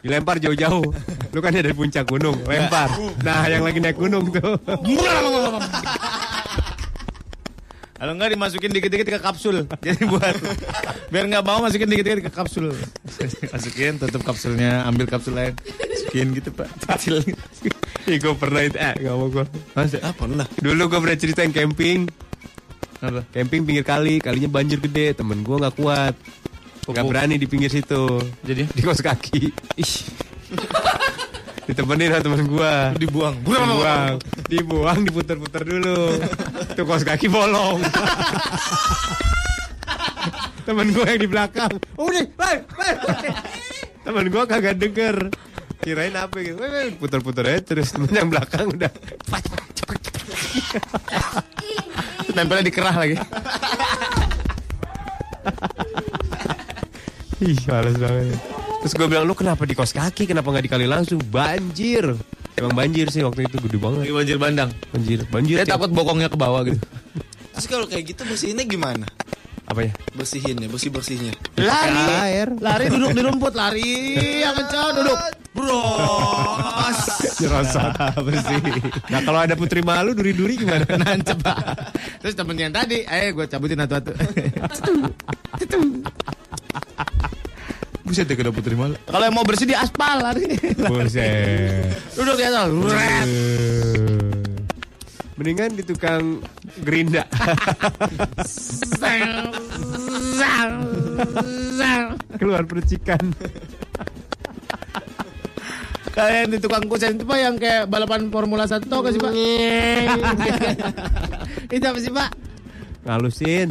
Dilempar 0.00 0.40
jauh-jauh. 0.40 0.86
Lu 1.30 1.38
kan 1.44 1.52
dari 1.52 1.76
puncak 1.76 2.08
gunung, 2.08 2.40
lempar. 2.48 2.88
Nah, 3.20 3.44
yang 3.46 3.60
lagi 3.60 3.78
naik 3.78 4.00
gunung 4.00 4.32
tuh. 4.32 4.56
Kalau 8.00 8.16
enggak 8.16 8.32
dimasukin 8.32 8.72
dikit-dikit 8.72 9.12
ke 9.12 9.20
kapsul. 9.20 9.68
Jadi 9.84 10.08
buat 10.08 10.32
biar 11.12 11.24
nggak 11.28 11.44
mau 11.44 11.60
masukin 11.60 11.84
dikit-dikit 11.84 12.20
ke 12.26 12.32
kapsul. 12.32 12.72
masukin, 13.52 14.00
tutup 14.00 14.24
kapsulnya, 14.24 14.88
ambil 14.88 15.04
kapsul 15.04 15.36
lain. 15.36 15.52
Masukin 15.60 16.32
gitu, 16.32 16.48
Pak. 16.48 16.68
Kecil. 16.96 17.20
Ih, 18.08 18.16
gue 18.16 18.32
pernah 18.40 18.64
itu, 18.64 18.80
eh, 18.80 18.96
gak 19.04 19.12
mau 19.12 19.28
gue. 19.28 19.44
Masa? 19.76 20.00
Ah, 20.00 20.16
pernah. 20.16 20.48
Dulu 20.56 20.82
gue 20.88 20.98
pernah 21.04 21.18
ceritain 21.20 21.52
camping. 21.52 22.08
Apa? 23.04 23.20
Camping 23.36 23.68
pinggir 23.68 23.84
kali, 23.84 24.16
kalinya 24.16 24.48
banjir 24.48 24.80
gede. 24.80 25.12
Temen 25.12 25.44
gue 25.44 25.56
nggak 25.60 25.76
kuat. 25.76 26.16
Gak 26.88 27.04
berani 27.04 27.36
di 27.36 27.44
pinggir 27.44 27.68
situ. 27.68 28.20
Jadi 28.40 28.64
Di 28.72 28.80
kos 28.80 29.04
kaki. 29.04 29.52
Ih. 29.76 29.94
Ditemenin 31.70 32.10
sama 32.10 32.22
temen 32.24 32.50
gue. 32.50 32.74
dibuang. 32.98 33.36
Dibuang. 33.46 34.14
Dibuang, 34.50 34.98
diputer-puter 35.06 35.62
dulu. 35.62 36.18
Tuh 36.74 36.84
kos 36.84 37.06
kaki 37.06 37.30
bolong. 37.30 37.78
Temen 40.66 40.92
gue 40.94 41.02
yang 41.02 41.18
di 41.18 41.26
belakang. 41.30 41.72
Udah, 41.98 42.26
bye, 42.38 42.58
bye. 42.74 42.94
Temen 44.02 44.26
gue 44.30 44.42
kagak 44.46 44.76
denger. 44.78 45.30
Kirain 45.80 46.12
apa 46.14 46.36
gitu. 46.42 46.60
Puter-puter 47.00 47.44
aja 47.48 47.60
terus 47.64 47.90
temen 47.90 48.12
yang 48.12 48.28
belakang 48.28 48.68
udah. 48.68 48.90
Tempelnya 52.30 52.64
di 52.66 52.72
kerah 52.74 52.96
lagi. 52.98 53.16
Ih, 57.40 57.56
males 57.66 57.96
banget. 57.96 58.36
Terus 58.80 58.92
gue 58.96 59.06
bilang, 59.08 59.24
lu 59.24 59.32
kenapa 59.32 59.64
di 59.64 59.72
kos 59.72 59.92
kaki? 59.92 60.24
Kenapa 60.24 60.48
nggak 60.48 60.64
dikali 60.64 60.84
langsung? 60.84 61.20
Banjir. 61.24 62.16
Emang 62.56 62.72
banjir 62.76 63.08
sih 63.08 63.20
waktu 63.20 63.48
itu 63.48 63.56
gede 63.58 63.78
banget. 63.80 64.04
Lagi 64.04 64.12
banjir 64.12 64.36
bandang. 64.36 64.70
Banjir, 64.92 65.18
banjir. 65.28 65.56
Dia 65.56 65.64
tiap- 65.64 65.80
takut 65.80 65.90
bokongnya 65.92 66.28
ke 66.28 66.36
bawah 66.36 66.60
gitu. 66.68 66.80
Terus 67.56 67.66
kalau 67.66 67.84
kayak 67.88 68.04
gitu 68.12 68.22
bersihinnya 68.24 68.64
gimana? 68.64 69.06
Apanya? 69.64 69.92
Bersihinnya, 70.12 70.66
bersih-bersihnya. 70.66 71.32
Lari. 71.56 72.04
Air. 72.26 72.48
Lari 72.58 72.84
duduk 72.90 73.14
di 73.14 73.22
rumput, 73.22 73.54
lari 73.54 74.18
yang 74.42 74.52
kencang 74.52 74.98
duduk. 74.98 75.18
Bros. 75.50 77.00
Nyerosot. 77.38 77.92
bersih. 78.20 78.60
Nah 79.08 79.20
kalau 79.22 79.40
ada 79.40 79.54
putri 79.54 79.80
malu 79.80 80.12
duri-duri 80.12 80.58
gimana? 80.58 80.84
Nancep, 81.00 81.38
Pak. 81.40 81.58
Terus 82.20 82.34
temennya 82.34 82.68
yang 82.68 82.76
tadi, 82.76 82.98
eh 83.02 83.30
gue 83.30 83.46
cabutin 83.46 83.78
satu-satu. 83.80 84.12
Buset 88.10 88.26
deh 88.26 88.34
kena 88.34 88.50
putri 88.50 88.74
malu. 88.74 88.98
Kalau 89.06 89.22
yang 89.22 89.36
mau 89.38 89.46
bersih 89.46 89.70
di 89.70 89.76
aspal 89.78 90.18
lari. 90.18 90.50
Buset. 90.74 91.94
Duduk 92.18 92.34
di 92.34 92.42
atas. 92.42 92.66
Ret. 92.90 93.28
Mendingan 95.38 95.70
di 95.78 95.82
tukang 95.86 96.42
gerinda. 96.82 97.22
Keluar 102.34 102.66
percikan. 102.66 103.22
Kayak 106.10 106.50
di 106.50 106.58
tukang 106.58 106.82
kusen 106.90 107.14
itu 107.14 107.22
Pak 107.22 107.38
yang 107.38 107.54
kayak 107.62 107.86
balapan 107.86 108.26
Formula 108.34 108.66
1 108.66 108.90
tau 108.90 109.06
gak 109.06 109.14
sih 109.14 109.22
Pak? 109.22 109.32
itu 111.78 111.84
apa 111.86 111.98
sih 112.02 112.10
Pak? 112.10 112.30
Ngalusin. 113.06 113.70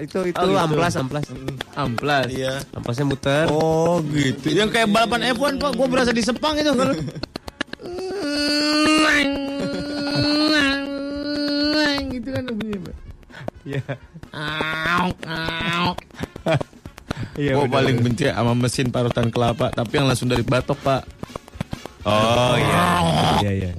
Itu 0.00 0.24
itu 0.24 0.40
Oh, 0.40 0.56
amplas 0.56 0.96
amplas. 0.96 1.28
Amplas. 1.76 2.26
Iya. 2.32 2.64
Amplasnya 2.72 3.04
muter. 3.04 3.46
Oh 3.52 4.00
gitu. 4.10 4.48
Yang 4.48 4.72
kayak 4.72 4.88
balapan 4.88 5.36
F1 5.36 5.60
kok 5.60 5.72
gue 5.76 5.86
berasa 5.86 6.10
di 6.10 6.24
Sepang 6.24 6.56
itu. 6.56 6.72
Kalau 6.72 6.96
gitu 12.16 12.28
kan 12.32 12.42
bunyinya 12.48 12.80
Pak. 12.88 12.96
Iya. 13.66 13.82
Iya. 17.36 17.52
gue 17.56 17.68
paling 17.68 17.96
benci 18.00 18.24
sama 18.28 18.52
mesin 18.56 18.88
parutan 18.88 19.28
kelapa, 19.28 19.68
tapi 19.72 20.00
yang 20.00 20.08
langsung 20.08 20.28
dari 20.28 20.44
batok 20.44 20.78
pak. 20.80 21.02
Oh 22.06 22.54
iya. 22.56 22.84
Iya 23.42 23.52
iya. 23.52 23.70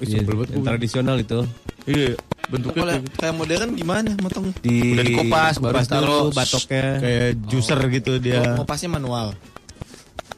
Ih, 0.00 0.22
Iya, 0.22 0.22
tradisional 0.62 1.16
itu. 1.18 1.42
Iya, 1.88 2.14
bentuknya 2.48 2.82
kayak, 2.88 3.02
kayak 3.14 3.34
modern 3.34 3.68
gimana 3.72 4.10
motong? 4.18 4.50
Di 4.58 4.94
udah 4.94 5.04
dikupas, 5.04 5.54
baru 5.56 5.74
kupas 5.74 5.86
dulu 5.86 5.94
taruh 5.94 6.24
batoknya. 6.30 6.84
kayak 6.98 7.28
juicer 7.46 7.80
gitu 7.90 8.12
dia. 8.16 8.40
Oh, 8.40 8.62
ngopasnya 8.62 8.90
manual. 8.90 9.28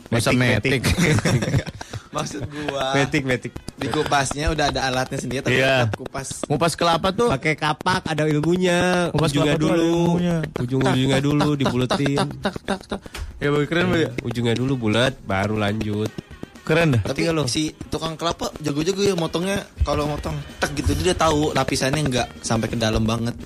Masa 0.08 0.30
Metik, 0.30 0.84
metik. 0.84 1.64
Maksud 2.14 2.46
gua 2.46 2.94
Metik 2.94 3.26
metik. 3.26 3.50
di 3.74 3.90
kupasnya 3.90 4.54
udah 4.54 4.70
ada 4.70 4.86
alatnya 4.86 5.18
sendiri 5.18 5.42
tapi 5.42 5.58
Iya. 5.58 5.90
tetap 5.90 5.98
kupas. 5.98 6.46
Ngupas 6.46 6.72
kelapa 6.78 7.10
tuh 7.10 7.26
Pakai 7.26 7.58
kapak 7.58 8.06
ada 8.06 8.22
ilmunya. 8.24 9.10
Kupas 9.10 9.34
Ujungnya 9.34 9.58
ada 9.58 9.64
dulu. 9.66 10.22
Ujung-ujungnya 10.54 11.18
dulu 11.18 11.58
dibuletin. 11.58 12.14
tak 12.38 12.54
tak 12.62 12.80
tak. 12.86 13.00
Ya 13.42 13.50
bagus 13.50 13.66
keren 13.66 13.90
banget. 13.90 14.14
ya. 14.14 14.22
Ujungnya 14.22 14.54
dulu 14.54 14.72
bulat 14.78 15.18
baru 15.26 15.58
lanjut. 15.58 16.06
Keren 16.64 16.96
dah. 16.96 17.02
Tapi 17.04 17.28
lo. 17.28 17.44
si 17.44 17.76
tukang 17.92 18.16
kelapa 18.16 18.48
jago-jago 18.64 19.04
ya 19.04 19.12
motongnya 19.12 19.68
kalau 19.84 20.08
motong 20.08 20.32
tek 20.56 20.72
gitu 20.72 20.96
dia 20.96 21.12
tahu 21.12 21.52
lapisannya 21.52 22.00
nggak 22.08 22.28
sampai 22.40 22.72
ke 22.72 22.76
dalam 22.80 23.04
banget. 23.04 23.36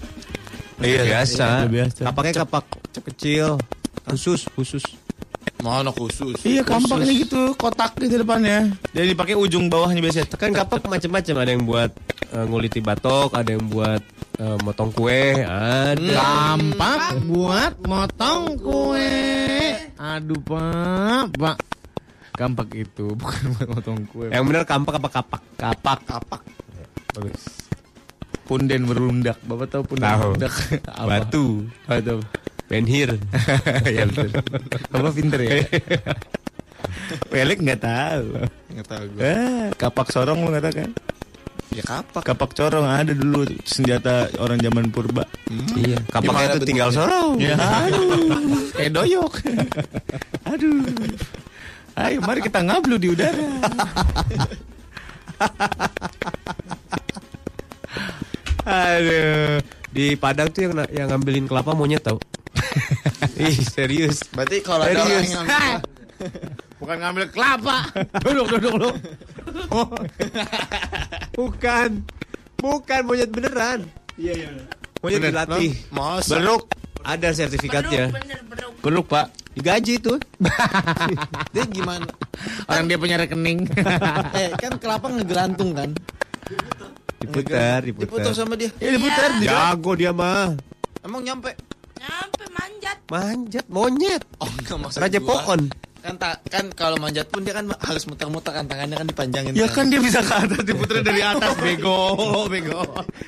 Iya, 0.79 1.03
biasa. 1.03 1.67
iya, 1.67 1.67
biasa. 1.67 2.01
Kapaknya 2.07 2.33
kapak 2.47 2.65
kecil. 3.03 3.59
Khusus, 4.07 4.47
khusus. 4.55 4.85
Mana 5.59 5.91
khusus? 5.91 6.39
Iya 6.47 6.63
kampaknya 6.63 7.11
gitu, 7.19 7.51
kotak 7.59 7.99
gitu 7.99 8.23
depannya. 8.23 8.71
Jadi 8.95 9.07
dipakai 9.11 9.35
ujung 9.35 9.67
bawahnya 9.67 9.99
biasanya. 9.99 10.39
Kan 10.39 10.55
kapak 10.55 10.87
macam-macam, 10.87 11.35
ada 11.43 11.51
yang 11.51 11.65
buat 11.67 11.91
eh, 12.31 12.45
nguliti 12.47 12.79
batok, 12.79 13.35
ada 13.35 13.51
yang 13.51 13.67
buat 13.67 14.03
eh, 14.39 14.57
motong 14.63 14.95
kue, 14.95 15.43
ada. 15.43 15.99
Kampak 15.99 17.27
buat 17.27 17.73
motong 17.83 18.55
kue. 18.63 19.19
Aduh 19.99 20.39
Pak, 20.47 21.35
Pak. 21.35 21.78
Kampak 22.39 22.71
itu 22.79 23.07
bukan 23.19 23.43
buat 23.59 23.69
motong 23.75 24.07
kue. 24.07 24.31
Yang 24.31 24.45
benar 24.47 24.63
kampak 24.63 24.95
apa 25.03 25.09
kapak? 25.11 25.43
kapak. 25.59 25.99
Kapak. 26.07 26.43
Bagus. 27.19 27.43
Punden 28.47 28.87
berundak. 28.87 29.43
Bapak 29.43 29.67
tahu 29.67 29.83
punden 29.83 30.07
Tahu. 30.07 30.39
berundak? 30.39 30.55
Apa? 31.03 31.09
Batu. 31.21 31.67
Batu. 31.85 32.17
Penhir. 32.71 33.19
ya 33.97 34.07
betul. 34.07 34.31
Bapak 34.89 35.13
pinter 35.19 35.41
ya. 35.43 35.51
Pelik 37.29 37.59
nggak 37.61 37.81
tahu. 37.83 38.27
Nggak 38.73 38.87
tahu 38.87 39.05
gua. 39.13 39.21
Eh, 39.21 39.67
kapak 39.77 40.09
sorong 40.15 40.47
lu 40.47 40.51
katakan. 40.55 40.95
Ya 41.75 41.83
kapak. 41.85 42.23
Kapak 42.25 42.51
corong 42.57 42.89
ada 42.89 43.13
dulu 43.13 43.45
senjata 43.69 44.33
orang 44.41 44.57
zaman 44.63 44.89
purba. 44.89 45.29
Iya, 45.77 46.01
kapaknya 46.09 46.49
Gimana 46.49 46.57
itu 46.57 46.65
tinggal 46.65 46.89
sorong. 46.89 47.37
Ya, 47.37 47.57
aduh, 47.61 48.73
kayak 48.73 48.93
doyok. 48.97 49.33
aduh. 50.49 50.73
Ayo, 51.99 52.23
mari 52.23 52.39
kita 52.39 52.63
ngablu 52.63 52.95
di 52.95 53.11
udara. 53.11 53.43
Aduh. 58.63 59.59
Di 59.91 60.15
Padang 60.15 60.47
tuh 60.55 60.69
yang 60.69 60.75
yang 60.95 61.07
ngambilin 61.11 61.51
kelapa 61.51 61.75
monyet 61.75 62.07
tau. 62.07 62.23
Ih, 63.43 63.59
serius. 63.67 64.23
Berarti 64.31 64.63
kalau 64.63 64.87
ada 64.87 65.03
orang 65.03 65.27
yang 65.27 65.43
ngambil, 65.43 65.75
Bukan 66.79 66.97
ngambil 67.03 67.25
kelapa. 67.35 67.79
Duduk, 68.23 68.47
duduk 68.55 68.75
lu. 68.79 68.91
Bukan. 71.39 71.91
Bukan 72.63 73.01
monyet 73.07 73.31
beneran. 73.35 73.91
Iya, 74.15 74.33
iya. 74.47 74.49
Monyet 75.03 75.19
Bener. 75.19 75.31
dilatih. 75.35 75.71
masa 75.91 76.39
Beruk, 76.39 76.71
Ada 77.09 77.33
sertifikatnya. 77.33 78.13
Beruk 78.85 79.09
pak. 79.09 79.33
Digaji 79.57 79.97
tuh. 79.97 80.21
dia 81.57 81.65
gimana? 81.65 82.05
Orang 82.69 82.85
dia 82.85 83.01
punya 83.01 83.17
rekening. 83.17 83.65
eh 84.39 84.53
kan 84.61 84.77
kelapa 84.77 85.09
ngegelantung 85.09 85.73
kan? 85.73 85.91
Diputar, 87.19 87.81
Diputar 87.83 88.29
diputar. 88.29 88.33
sama 88.37 88.55
dia. 88.55 88.69
Ya 88.79 88.93
diputar. 88.93 89.31
Iya. 89.41 89.73
Jago 89.73 89.93
dia 89.97 90.13
mah. 90.13 90.53
Emang 91.03 91.25
nyampe? 91.25 91.57
Nyampe 91.99 92.45
manjat. 92.53 92.99
Manjat 93.11 93.67
monyet. 93.73 94.23
Oh 94.39 94.47
enggak 94.47 94.77
maksud 94.79 95.01
Raja 95.01 95.19
gua. 95.19 95.29
pohon. 95.33 95.61
Kan 95.99 96.15
ta- 96.15 96.39
kan 96.47 96.71
kalau 96.73 96.95
manjat 96.97 97.27
pun 97.27 97.43
dia 97.43 97.53
kan 97.53 97.67
harus 97.75 98.07
muter-muter 98.07 98.55
kan 98.55 98.65
tangannya 98.65 98.97
kan 98.97 99.07
dipanjangin. 99.07 99.53
Ya 99.53 99.67
kan 99.67 99.91
dia 99.91 99.99
bisa 99.99 100.23
ke 100.23 100.31
atas 100.31 100.63
diputer 100.63 101.03
dari 101.03 101.21
atas 101.21 101.59
bego, 101.65 102.15
bego. 102.47 102.83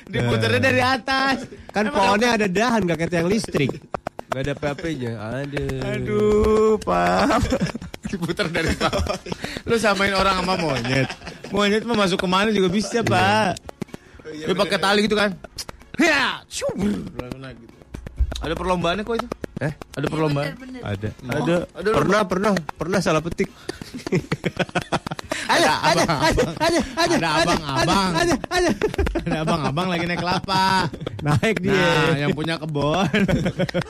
Diputernya 0.07 0.61
dari 0.61 0.81
atas. 0.81 1.45
Kan 1.69 1.91
pohonnya 1.91 2.39
ada 2.39 2.47
dahan 2.47 2.87
gak 2.87 2.97
kayak 2.97 3.13
yang 3.21 3.27
listrik. 3.27 3.71
Gak 4.31 4.47
ada 4.47 4.53
PP-nya. 4.55 5.13
Aduh. 5.43 5.83
Aduh, 5.83 6.71
Pak. 6.79 7.43
Diputer 8.11 8.47
dari 8.47 8.71
bawah. 8.79 9.19
Lu 9.67 9.75
samain 9.75 10.15
orang 10.15 10.39
sama 10.39 10.55
monyet. 10.55 11.07
Monyet 11.51 11.83
mah 11.83 12.07
masuk 12.07 12.23
ke 12.23 12.27
mana 12.27 12.49
juga 12.55 12.71
bisa, 12.71 13.03
Pak. 13.03 13.59
Dia 14.31 14.55
pakai 14.55 14.79
tali 14.79 15.03
gitu 15.03 15.19
kan. 15.19 15.35
Ya, 15.99 16.39
syup. 16.47 16.71
Ada 18.39 18.53
perlombaannya 18.55 19.03
kok 19.03 19.15
itu. 19.19 19.27
Eh? 19.61 19.73
Ada 19.93 20.05
perlombaan. 20.09 20.57
Bener-bener. 20.57 20.81
Ada. 20.81 21.09
Ada. 21.21 21.55
Ada 21.77 21.89
Pernah, 21.93 22.21
pernah, 22.25 22.51
pernah 22.79 22.99
salah 23.03 23.21
petik. 23.21 23.51
Ada 25.51 25.69
abang, 25.83 26.07
ada, 26.07 26.43
ada, 26.63 26.79
ada 26.95 27.27
abang-abang, 27.43 28.11
ada, 28.15 28.35
ada, 28.47 28.71
ada 29.19 29.37
abang-abang 29.43 29.87
lagi 29.91 30.05
naik 30.07 30.23
kelapa. 30.23 30.87
Naik 31.21 31.59
dia. 31.59 31.75
Nah, 31.75 32.15
yang 32.17 32.31
punya 32.31 32.55
kebon 32.55 33.05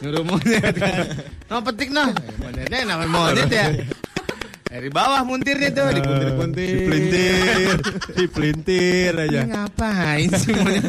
nyuruh 0.02 0.24
monyet 0.26 0.74
kan. 0.76 1.06
Nah, 1.48 1.62
petik 1.62 1.94
nah. 1.94 2.10
Monyetnya 2.42 2.78
namanya 2.84 3.10
monyet 3.14 3.52
ya. 3.52 3.68
Dari 4.72 4.88
bawah 4.88 5.22
muntirnya 5.28 5.70
tuh, 5.76 5.92
dipuntir-puntir. 5.92 6.68
Dipelintir, 6.80 7.76
dipelintir 8.16 9.12
aja. 9.20 9.40
Ini 9.44 9.52
ngapain 9.52 10.30
sih 10.36 10.52
monyet? 10.56 10.88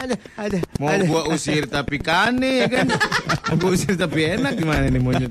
Ada, 0.00 0.16
ada, 0.40 0.58
Mau 0.80 0.88
ada. 0.88 1.04
gua 1.04 1.22
usir 1.28 1.68
tapi 1.68 2.00
kane 2.00 2.64
kan. 2.72 2.88
Mau 3.52 3.56
gua 3.60 3.70
usir 3.76 3.92
tapi 4.00 4.32
enak 4.32 4.56
gimana 4.56 4.88
nih 4.88 4.96
monyet? 4.96 5.28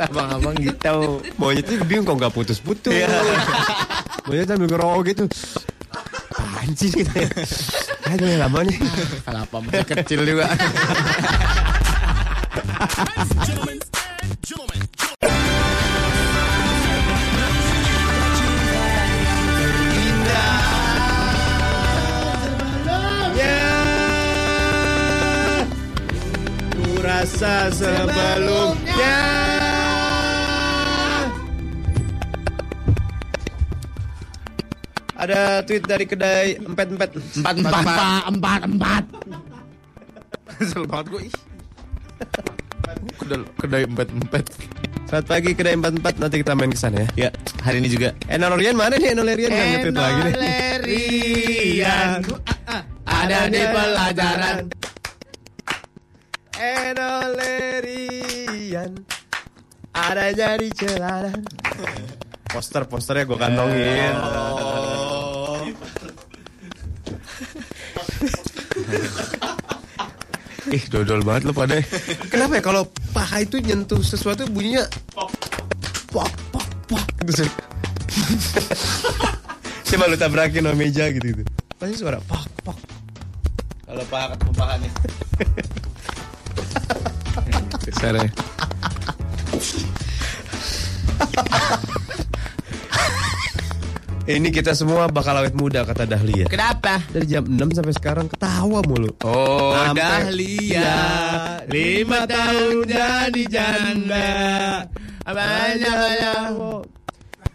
Abang-abang 0.00 0.56
gitu. 0.56 1.20
Monyetnya 1.36 1.84
bingung 1.84 2.08
kok 2.08 2.16
gak 2.16 2.32
putus-putus. 2.32 2.96
Monyet 4.24 4.48
sambil 4.48 4.72
ngerokok 4.72 5.00
gitu. 5.12 5.24
Kita 6.66 7.14
ya? 7.14 7.30
Aduh 8.16 8.26
lama 8.40 8.58
nih. 8.64 8.76
Kelapa 9.22 9.56
masih 9.60 9.84
kecil 9.86 10.20
juga. 10.24 10.48
Ku 26.96 27.04
rasa 27.04 27.68
sebelumnya. 27.76 29.20
Ada 35.12 35.60
tweet 35.68 35.84
dari 35.84 36.08
kedai 36.08 36.56
empet-empet. 36.56 37.20
Empat 37.44 37.52
empat 37.60 37.84
pak, 37.84 38.22
empat 38.32 38.60
empat. 38.64 39.04
Kesel 40.56 40.88
banget 40.88 41.06
gue. 41.12 41.28
Kedai, 43.20 43.44
kedai 43.60 43.82
empet-empet. 43.84 44.44
Selamat 45.04 45.26
pagi 45.28 45.52
kedai 45.52 45.76
empet-empet. 45.76 46.14
Nanti 46.16 46.36
kita 46.40 46.56
main 46.56 46.72
ke 46.72 46.80
sana 46.80 47.04
ya. 47.04 47.28
Ya, 47.28 47.30
hari 47.60 47.84
ini 47.84 47.92
juga. 47.92 48.16
Enolerian 48.32 48.72
mana 48.72 48.96
nih 48.96 49.12
Enolerian? 49.12 49.52
Nggak 49.52 49.68
nge-tweet 49.68 49.96
lagi 50.00 50.20
nih. 50.24 50.32
Enolerian 50.32 52.24
ada 53.04 53.38
di 53.52 53.60
pelajaran. 53.68 54.56
Enolerian 56.56 57.84
ada 59.92 60.32
jadi 60.32 60.72
celana. 60.72 61.36
Poster-posternya 62.48 63.28
gue 63.28 63.36
kantongin. 63.36 64.16
Ih, 70.66 70.82
dodol 70.90 71.22
banget 71.22 71.46
lo 71.48 71.52
pada. 71.52 71.78
Kenapa 72.32 72.56
ya 72.58 72.62
kalau 72.64 72.88
paha 73.12 73.40
itu 73.44 73.60
nyentuh 73.60 74.02
sesuatu 74.02 74.48
bunyinya 74.50 74.82
pok 75.12 75.30
pok 76.10 76.30
pok 76.52 76.66
pok 76.88 77.04
gitu. 77.22 77.32
Coba 79.86 80.10
lu 80.10 80.18
tabrakin 80.18 80.66
sama 80.66 80.74
meja 80.74 81.06
gitu 81.12 81.26
gitu. 81.36 81.42
Pasti 81.76 81.94
suara 82.00 82.18
pok 82.24 82.48
pok. 82.64 82.78
Kalau 83.86 84.04
paha 84.10 84.34
ketemu 84.34 84.52
paha 84.56 84.74
nih. 84.80 84.92
Ya. 87.86 88.28
Ini 94.26 94.50
kita 94.50 94.74
semua 94.74 95.06
bakal 95.06 95.38
awet 95.38 95.54
muda 95.54 95.86
kata 95.86 96.02
Dahlia. 96.02 96.50
Kenapa? 96.50 96.98
Dari 97.14 97.30
jam 97.30 97.46
6 97.46 97.78
sampai 97.78 97.94
sekarang 97.94 98.26
ketawa 98.26 98.82
mulu. 98.82 99.14
Oh, 99.22 99.70
Sampai- 99.70 100.02
Dahlia 100.02 100.98
lima 101.70 102.26
tahun 102.26 102.90
jadi 102.90 103.42
janda. 103.46 104.26
Banyak 105.22 105.94
banyak. 105.94 106.50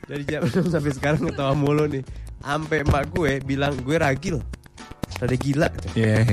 Dari 0.08 0.24
jam 0.24 0.42
6 0.48 0.72
sampai 0.72 0.92
sekarang 0.96 1.22
ketawa 1.28 1.52
mulu 1.52 1.92
nih. 1.92 2.08
Sampai 2.40 2.88
emak 2.88 3.04
gue 3.12 3.44
bilang 3.44 3.76
gue 3.76 3.98
ragil. 4.00 4.40
Rada 5.20 5.36
gila. 5.36 5.68
Ya. 5.92 6.24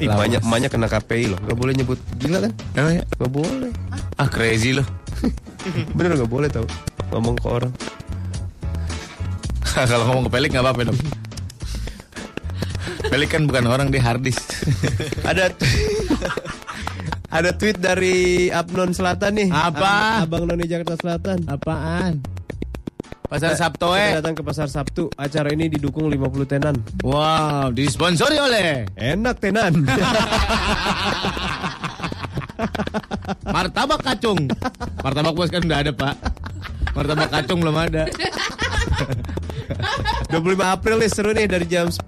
Ih, 0.00 0.08
banyak 0.08 0.40
banyak 0.40 0.70
kena 0.72 0.88
KPI 0.88 1.24
loh. 1.28 1.38
Gak 1.44 1.58
boleh 1.60 1.76
nyebut 1.76 2.00
gila 2.16 2.40
kan? 2.40 2.52
Emang 2.72 2.92
ya? 2.96 3.04
Gak 3.04 3.30
boleh. 3.30 3.70
Ah, 4.16 4.26
crazy 4.26 4.72
lo. 4.72 4.84
Bener 5.96 6.16
gak 6.16 6.30
boleh 6.30 6.48
tau 6.48 6.64
ngomong 7.12 7.36
ke 7.36 7.46
orang. 7.46 7.72
Kalau 9.90 10.04
ngomong 10.08 10.24
ke 10.26 10.30
Pelik 10.32 10.50
nggak 10.50 10.64
apa-apa 10.64 10.82
dong. 10.88 10.98
Pelik 13.12 13.28
kan 13.28 13.44
bukan 13.44 13.68
orang 13.68 13.92
dia 13.92 14.00
hardis. 14.00 14.40
Ada 15.22 15.52
ada 17.30 17.50
tweet 17.54 17.78
dari 17.78 18.48
Abnon 18.50 18.90
Selatan 18.90 19.38
nih. 19.38 19.48
Apa? 19.52 20.24
Ab- 20.24 20.32
Abang 20.32 20.44
Noni 20.46 20.66
Jakarta 20.66 20.96
Selatan. 20.96 21.46
Apaan? 21.46 22.22
Pasar 23.30 23.54
Kita 23.54 23.62
Sabtoe. 23.62 24.18
datang 24.18 24.34
ke 24.34 24.42
pasar 24.42 24.66
Sabtu. 24.66 25.06
Acara 25.14 25.54
ini 25.54 25.70
didukung 25.70 26.10
50 26.10 26.50
tenan. 26.50 26.74
Wow, 27.06 27.70
disponsori 27.70 28.34
oleh 28.34 28.90
Enak 28.98 29.38
tenan. 29.38 29.86
Martabak 33.54 34.02
Kacung. 34.02 34.50
Martabak 35.06 35.38
bos 35.38 35.46
kan 35.46 35.62
udah 35.62 35.78
ada, 35.78 35.94
Pak. 35.94 36.14
Martabak 36.98 37.30
Kacung 37.30 37.62
belum 37.62 37.78
ada. 37.78 38.10
25 40.34 40.34
April 40.66 40.98
nih 40.98 41.10
seru 41.10 41.30
nih 41.30 41.46
dari 41.46 41.70
jam 41.70 41.86
10 41.86 42.02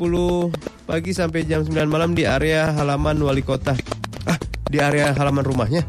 pagi 0.90 1.14
sampai 1.14 1.46
jam 1.46 1.62
9 1.62 1.70
malam 1.86 2.18
di 2.18 2.26
area 2.26 2.74
halaman 2.74 3.14
wali 3.22 3.46
kota. 3.46 3.78
Ah, 4.26 4.34
di 4.66 4.82
area 4.82 5.14
halaman 5.14 5.46
rumahnya. 5.46 5.86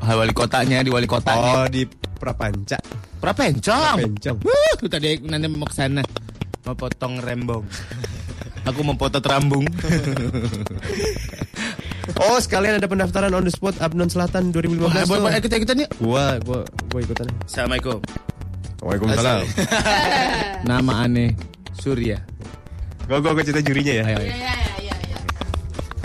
Wali 0.00 0.32
kotanya 0.32 0.80
di 0.80 0.88
wali 0.88 1.04
kotanya. 1.04 1.60
Oh, 1.60 1.68
di 1.68 1.84
Prapanca. 2.16 2.80
Prapencong. 3.22 3.96
Prapencong. 4.02 4.36
Wuh, 4.42 4.72
tuh 4.82 4.90
tadi 4.90 5.22
nanti 5.22 5.46
mau 5.46 5.70
ke 5.70 5.74
sana. 5.78 6.02
Mau 6.66 6.74
potong 6.74 7.22
rembong. 7.22 7.62
Aku 8.66 8.82
mau 8.82 8.98
potong 8.98 9.22
rambung. 9.22 9.64
Oh, 12.18 12.34
sekalian 12.42 12.82
ada 12.82 12.90
pendaftaran 12.90 13.30
on 13.30 13.46
the 13.46 13.52
spot 13.54 13.78
Abnon 13.78 14.10
Selatan 14.10 14.50
2015. 14.50 14.82
Wah, 14.82 15.06
tuh. 15.06 15.22
boleh 15.22 15.38
ikut 15.38 15.52
ikutan 15.54 15.86
yuk. 15.86 15.90
Gua 16.02 16.34
gua 16.42 16.60
gua 16.90 16.98
ikutan. 16.98 17.30
Assalamualaikum. 17.46 18.02
Waalaikumsalam. 18.82 19.46
Nama 20.68 20.92
aneh 21.06 21.38
Surya. 21.78 22.18
Gua 23.06 23.22
gua 23.22 23.38
gua 23.38 23.44
cerita 23.46 23.62
jurinya 23.62 24.02
ya. 24.02 24.04
Ayo, 24.10 24.18
ayo. 24.18 24.30
Iya, 24.34 24.34
iya, 24.34 24.54
iya, 24.82 24.94
iya. 24.98 25.18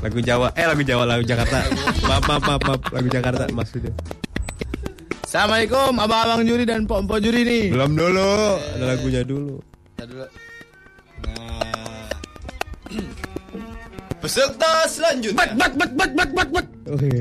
Lagu 0.06 0.22
Jawa, 0.22 0.48
eh 0.54 0.66
lagu 0.70 0.84
Jawa, 0.86 1.04
lagu 1.10 1.24
Jakarta. 1.26 1.66
maaf, 2.06 2.24
maaf, 2.30 2.44
maaf, 2.46 2.62
maaf, 2.62 2.82
lagu 2.94 3.10
Jakarta 3.10 3.44
maksudnya. 3.50 3.94
Assalamualaikum 5.28 6.00
abang-abang 6.00 6.48
juri 6.48 6.64
dan 6.64 6.88
pom-pom 6.88 7.20
juri 7.20 7.44
nih. 7.44 7.76
Belum 7.76 8.00
dulu, 8.00 8.64
ada 8.64 8.96
lagunya 8.96 9.28
dulu. 9.28 9.60
Peserta 14.24 14.88
selanjutnya. 14.88 15.36
Bat 15.36 15.52
bat 15.60 15.76
bat 15.76 15.92
bat 16.00 16.12
bat 16.16 16.30
bat 16.32 16.48
bat. 16.48 16.64
Oke. 16.88 17.12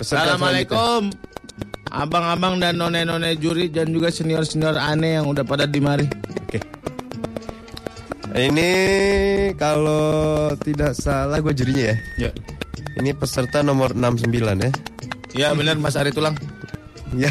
Assalamualaikum. 0.00 1.12
Abang-abang 1.92 2.56
dan 2.64 2.80
none-none 2.80 3.36
juri 3.36 3.68
dan 3.68 3.92
juga 3.92 4.08
senior-senior 4.08 4.80
aneh 4.80 5.20
yang 5.20 5.28
udah 5.28 5.44
pada 5.44 5.68
di 5.68 5.84
mari. 5.84 6.08
Ini 8.32 8.72
kalau 9.60 10.56
tidak 10.64 10.96
salah 10.96 11.44
gue 11.44 11.52
jurinya 11.52 11.92
ya. 11.92 11.96
Ya. 12.16 12.32
Ini 12.94 13.14
peserta 13.14 13.62
nomor 13.62 13.94
69 13.94 14.26
ya. 14.58 14.70
Ya 15.30 15.48
benar 15.54 15.78
Mas 15.78 15.94
Ari 15.94 16.10
Tulang. 16.10 16.34
Ya. 17.14 17.30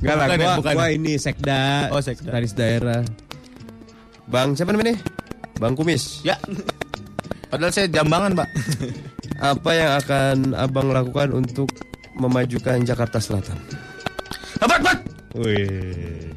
Enggak 0.00 0.16
lah, 0.16 0.26
Bukan 0.26 0.40
ya, 0.40 0.46
gua, 0.46 0.54
bukan. 0.56 0.74
gua 0.74 0.88
ini 0.88 1.12
sekda, 1.16 1.92
Oh, 1.92 2.00
sekda. 2.00 2.24
sekretaris 2.24 2.52
daerah. 2.56 3.00
Bang 4.24 4.56
siapa 4.56 4.72
namanya? 4.72 4.96
Bang 5.60 5.76
Kumis. 5.76 6.24
Ya. 6.24 6.40
Padahal 7.52 7.68
saya 7.68 7.84
jambangan, 7.84 8.32
Pak. 8.32 8.48
Apa 9.40 9.70
yang 9.74 9.90
akan 9.98 10.36
abang 10.54 10.88
lakukan 10.88 11.34
untuk 11.34 11.68
memajukan 12.14 12.80
Jakarta 12.80 13.20
Selatan? 13.20 13.60
Hebat, 14.56 14.80
Pak. 14.80 14.96
Wih. 15.36 16.32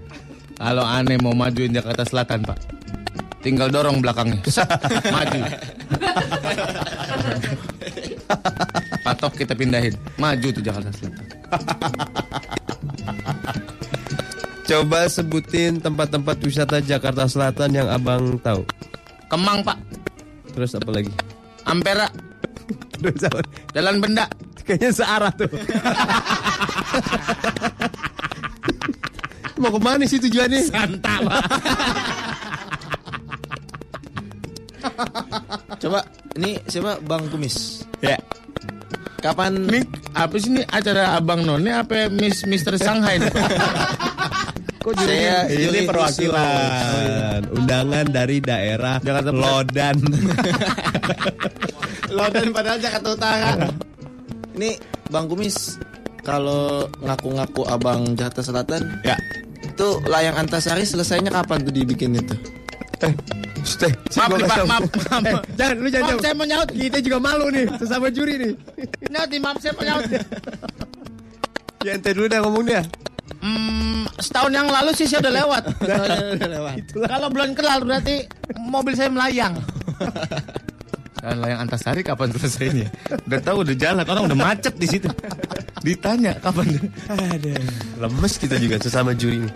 Kalau 0.58 0.84
aneh 0.84 1.16
mau 1.20 1.32
majuin 1.32 1.72
Jakarta 1.72 2.04
Selatan, 2.04 2.44
Pak. 2.44 2.60
Tinggal 3.44 3.68
dorong 3.68 4.00
belakangnya. 4.00 4.40
Maju. 5.16 5.40
Patok 9.04 9.34
kita 9.44 9.52
pindahin. 9.52 9.92
Maju 10.16 10.48
tuh 10.56 10.64
Jakarta 10.64 10.90
Selatan. 10.96 11.28
Coba 14.64 15.12
sebutin 15.12 15.84
tempat-tempat 15.84 16.40
wisata 16.40 16.80
Jakarta 16.80 17.28
Selatan 17.28 17.76
yang 17.76 17.92
abang 17.92 18.40
tahu. 18.40 18.64
Kemang, 19.28 19.60
Pak. 19.60 19.76
Terus 20.56 20.80
apa 20.80 20.88
lagi? 20.96 21.12
Ampera. 21.68 22.08
Terus 22.96 23.28
apa? 23.28 23.44
Jalan 23.76 24.00
Benda. 24.00 24.24
Kayaknya 24.64 24.92
searah 24.96 25.36
tuh. 25.36 25.52
Mau 29.60 29.68
ke 29.68 29.80
mana 29.84 30.08
sih 30.08 30.20
tujuannya? 30.24 30.64
Santa, 30.64 31.20
Pak. 31.20 31.44
Coba 35.80 36.00
ini 36.36 36.58
siapa 36.68 37.00
Bang 37.04 37.28
Kumis? 37.30 37.84
Ya. 38.00 38.18
Kapan 39.24 39.56
Ini 39.72 39.80
apa 40.20 40.36
sih 40.36 40.52
ini 40.52 40.62
acara 40.68 41.16
Abang 41.16 41.48
None 41.48 41.72
apa 41.72 42.12
Miss 42.12 42.44
Mister 42.44 42.76
Shanghai 42.76 43.24
nih? 43.24 43.32
Kok 44.84 45.00
Saya 45.00 45.48
ini 45.48 45.88
perwakilan 45.88 47.40
undangan 47.56 48.04
dari 48.12 48.44
daerah 48.44 49.00
Jakarta. 49.00 49.32
Lodan. 49.32 49.96
Lodan 52.20 52.48
padahal 52.52 52.80
Jakarta 52.84 53.08
Utara. 53.16 53.52
Ini 54.60 54.76
Bang 55.08 55.32
Kumis 55.32 55.80
kalau 56.20 56.84
ngaku-ngaku 57.00 57.64
Abang 57.68 58.16
Jakarta 58.20 58.44
Selatan, 58.44 58.82
Ya. 59.04 59.16
itu 59.64 59.88
layang 60.08 60.36
Antasari 60.36 60.84
selesainya 60.84 61.32
kapan 61.32 61.64
tuh 61.64 61.72
dibikin 61.72 62.16
itu? 62.20 62.36
Stay. 63.64 63.92
Maaf 64.20 64.30
nih, 64.34 64.44
Pak, 64.44 64.58
maaf, 64.68 64.84
maaf. 65.08 65.24
Eh, 65.24 65.36
jangan, 65.56 65.76
lu 65.80 65.88
jangan 65.88 66.04
Maaf, 66.04 66.12
jawab. 66.12 66.24
saya 66.24 66.34
mau 66.36 66.48
nyaut. 66.48 66.70
Kita 66.70 66.98
juga 67.00 67.18
malu 67.18 67.46
nih, 67.48 67.66
sesama 67.80 68.08
juri 68.12 68.34
nih. 68.36 68.52
Nyaut 69.08 69.30
nih, 69.32 69.40
maaf 69.40 69.58
saya 69.64 69.72
mau 69.72 69.84
nyaut. 69.88 70.04
Ya 71.84 71.92
ente 71.96 72.10
dulu 72.12 72.28
dah 72.28 72.40
ngomong 72.44 72.64
dia. 72.68 72.82
Hmm, 73.40 74.04
setahun 74.20 74.52
yang 74.52 74.68
lalu 74.68 74.92
sih 74.96 75.08
saya 75.08 75.20
udah 75.24 75.34
lewat. 75.36 75.64
Kalau 77.12 77.28
belum 77.32 77.56
kenal 77.56 77.84
berarti 77.84 78.24
mobil 78.56 78.94
saya 78.96 79.12
melayang. 79.12 79.56
Dan 81.24 81.40
layang 81.40 81.64
Antasari 81.64 82.04
kapan 82.04 82.36
selesainya? 82.36 82.92
Udah 83.32 83.40
tahu 83.40 83.64
udah 83.64 83.76
jalan, 83.80 84.04
orang 84.04 84.24
udah 84.28 84.40
macet 84.44 84.76
di 84.76 84.88
situ. 84.92 85.08
Ditanya 85.80 86.36
kapan? 86.44 86.68
Lemes 87.96 88.34
kita 88.36 88.60
juga 88.60 88.76
sesama 88.84 89.16
juri 89.16 89.48
nih. 89.48 89.54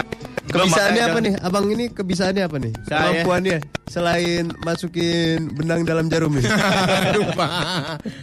Kebisaannya 0.48 1.04
apa 1.04 1.20
nih? 1.20 1.34
Abang 1.40 1.66
ini 1.68 1.86
kebisaannya 1.88 2.44
apa 2.44 2.58
nih? 2.58 2.72
Saya- 2.84 3.02
Kemampuannya 3.22 3.58
selain 3.86 4.44
masukin 4.62 5.52
benang 5.54 5.84
dalam 5.84 6.08
jarum 6.08 6.32
ini. 6.34 6.48
Aduh, 7.12 7.28
Pak. 7.32 7.52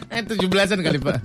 Eh, 0.09 0.23
17-an 0.23 0.81
kali, 0.81 0.99
Pak. 0.99 1.19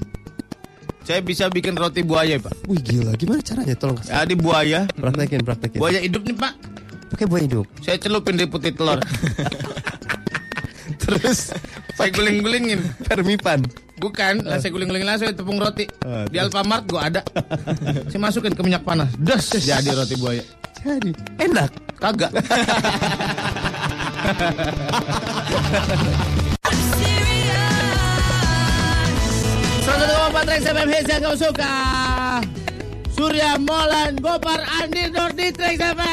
Saya 1.03 1.19
bisa 1.19 1.47
bikin 1.47 1.73
roti 1.73 2.03
buaya, 2.03 2.37
Pak. 2.37 2.67
Wih 2.67 2.77
gila, 2.77 3.15
gimana 3.15 3.41
caranya? 3.41 3.73
Tolong 3.73 3.97
Ya, 4.03 4.21
di 4.23 4.35
buaya. 4.35 4.85
praktekin, 4.91 5.41
praktekin. 5.41 5.79
Buaya 5.79 5.97
hidup 5.97 6.21
nih, 6.21 6.35
Pak. 6.35 6.53
Pakai 7.09 7.25
buaya 7.25 7.43
hidup. 7.43 7.65
Saya 7.79 7.97
celupin 7.97 8.35
di 8.35 8.45
putih 8.45 8.69
telur. 8.71 9.01
Terus 11.01 11.49
saya 11.95 12.09
guling-gulingin. 12.11 12.81
Permipan. 13.01 13.65
Bukan, 13.99 14.47
lah 14.47 14.63
saya 14.63 14.71
guling-gulingin 14.71 15.07
langsung 15.07 15.27
tepung 15.35 15.59
roti. 15.59 15.83
Ah, 16.07 16.23
Di 16.25 16.39
Alfamart 16.39 16.87
gua 16.87 17.11
ada. 17.11 17.21
Saya 18.07 18.19
masukin 18.19 18.55
ke 18.55 18.63
minyak 18.63 18.87
panas. 18.87 19.11
Des, 19.19 19.43
jadi 19.59 19.91
roti 19.91 20.15
buaya. 20.15 20.43
Jadi 20.79 21.11
enak. 21.43 21.67
Kagak. 21.99 22.31
Koma 29.83 30.25
empat 30.31 30.43
Trax 30.45 30.61
FM 30.67 30.89
hits 30.93 31.09
yang 31.09 31.21
kau 31.25 31.35
suka. 31.37 31.73
Surya 33.13 33.57
Molan 33.59 34.15
Gopar 34.21 34.61
Andi 34.79 35.09
Nur 35.09 35.31
di 35.33 35.49
Trax 35.49 35.77
FM. 35.79 36.07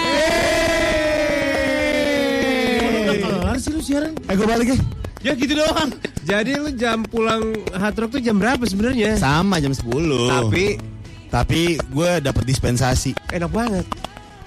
Kelar 3.20 3.56
sih 3.60 3.70
lu 3.72 3.80
siaran. 3.84 4.12
Eh 4.26 4.34
gue 4.34 4.46
balik 4.46 4.68
ya. 4.72 4.78
Ya 5.26 5.34
gitu 5.34 5.58
doang. 5.58 5.90
Jadi 6.22 6.54
lu 6.54 6.70
jam 6.72 7.02
pulang 7.02 7.42
hard 7.74 7.96
rock 7.98 8.10
tuh 8.14 8.22
jam 8.22 8.38
berapa 8.38 8.62
sebenarnya? 8.62 9.18
Sama 9.18 9.58
jam 9.58 9.74
10. 9.74 9.82
Tapi 10.30 10.78
tapi 11.26 11.60
gue 11.82 12.10
dapat 12.22 12.46
dispensasi. 12.46 13.10
enak 13.34 13.50
banget. 13.50 13.82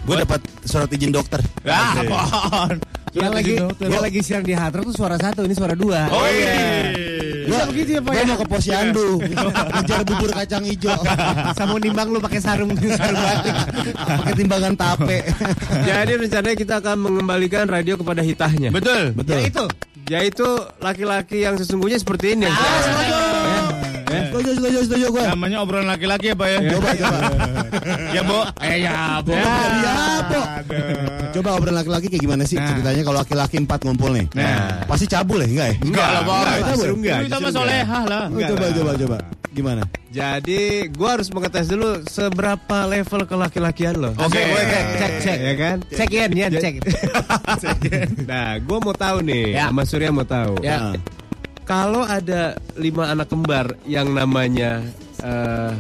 Gue 0.08 0.16
dapat 0.18 0.40
surat 0.64 0.88
izin 0.88 1.12
dokter. 1.12 1.44
Ah, 1.68 2.00
apaan? 2.00 2.80
Yang 3.12 3.32
lagi, 3.36 3.54
yang 3.84 4.00
lagi 4.00 4.20
siaran 4.24 4.46
di 4.46 4.56
hard 4.56 4.72
rock 4.72 4.86
tuh 4.88 5.04
suara 5.04 5.20
satu, 5.20 5.44
ini 5.44 5.52
suara 5.52 5.76
dua. 5.76 6.08
Oh 6.08 6.24
iya. 6.24 6.96
Bisa 7.44 7.66
begitu 7.66 7.90
ya 7.98 8.02
Pak 8.06 8.14
Gue 8.14 8.22
ya? 8.22 8.26
mau 8.30 8.38
ke 8.38 8.46
posyandu 8.46 9.08
ngejar 9.74 10.02
bubur 10.06 10.30
kacang 10.30 10.62
hijau 10.62 11.02
Sama 11.58 11.82
nimbang 11.82 12.14
lu 12.14 12.22
pakai 12.22 12.38
sarung 12.38 12.70
sarung 13.02 13.20
batik. 13.20 13.56
pakai 13.98 14.34
timbangan 14.38 14.74
tape. 14.78 15.18
Jadi 15.82 16.12
rencananya 16.16 16.56
kita 16.56 16.74
akan 16.78 16.96
mengembalikan 17.02 17.66
radio 17.66 17.98
kepada 17.98 18.22
hitahnya. 18.22 18.70
Betul. 18.70 19.18
Betul. 19.18 19.34
Ya 19.36 19.50
itu. 19.50 19.66
Yaitu 20.10 20.48
laki-laki 20.82 21.46
yang 21.46 21.54
sesungguhnya 21.54 22.02
seperti 22.02 22.34
ini. 22.34 22.50
Setuju, 24.10 24.50
setuju, 24.58 24.80
setuju 24.90 25.06
gue. 25.14 25.24
Namanya 25.26 25.58
obrolan 25.62 25.86
laki-laki 25.86 26.34
ya, 26.34 26.36
Pak 26.38 26.48
ya? 26.50 26.58
Coba, 26.74 26.90
coba. 26.98 27.20
ya, 28.10 28.22
Bo. 28.26 28.40
Eh, 28.66 28.78
ya, 28.82 28.98
Bo. 29.22 29.34
Ya, 29.38 29.98
Po. 30.26 30.42
Coba 31.38 31.50
obrolan 31.62 31.78
laki-laki 31.86 32.08
kayak 32.10 32.24
gimana 32.26 32.44
sih 32.46 32.58
ceritanya 32.58 33.02
kalau 33.06 33.18
laki-laki 33.22 33.56
empat 33.62 33.80
ngumpul 33.86 34.10
nih? 34.18 34.26
Nah. 34.34 34.82
Pasti 34.90 35.06
cabul 35.06 35.46
ya, 35.46 35.48
enggak 35.50 35.68
ya? 35.70 35.76
Enggak 35.86 36.10
lah, 36.10 36.22
Bo. 36.26 36.34
enggak, 36.34 36.58
enggak, 36.58 37.18
justru 37.22 37.30
sama 37.30 37.38
enggak. 37.38 37.54
solehah 37.54 38.04
lah. 38.10 38.24
Oh, 38.30 38.42
coba, 38.42 38.66
coba, 38.74 38.92
coba. 38.98 39.18
Gimana? 39.50 39.82
Jadi 40.10 40.88
gua 40.92 41.18
harus 41.18 41.30
mengetes 41.30 41.68
dulu 41.68 42.06
seberapa 42.06 42.78
level 42.86 43.26
kelaki-lakian 43.26 43.98
lo. 43.98 44.14
Oke. 44.16 44.38
Cek, 44.38 45.14
cek. 45.20 45.38
Ya 45.40 45.54
kan? 45.56 45.78
Cek 45.86 46.10
in, 46.12 46.32
ya, 46.34 46.48
Ja- 46.48 46.62
cek. 46.62 46.76
Nah, 48.30 48.62
gua 48.62 48.78
mau 48.80 48.94
tahu 48.94 49.22
nih, 49.22 49.58
Ya. 49.58 49.70
sama 49.70 49.84
Surya 49.84 50.10
mau 50.10 50.24
tahu. 50.24 50.62
Ya. 50.62 50.94
Kalau 51.66 52.02
ada 52.02 52.58
lima 52.76 53.10
anak 53.10 53.30
kembar 53.30 53.78
yang 53.86 54.10
namanya 54.10 54.82
eh, 55.22 55.74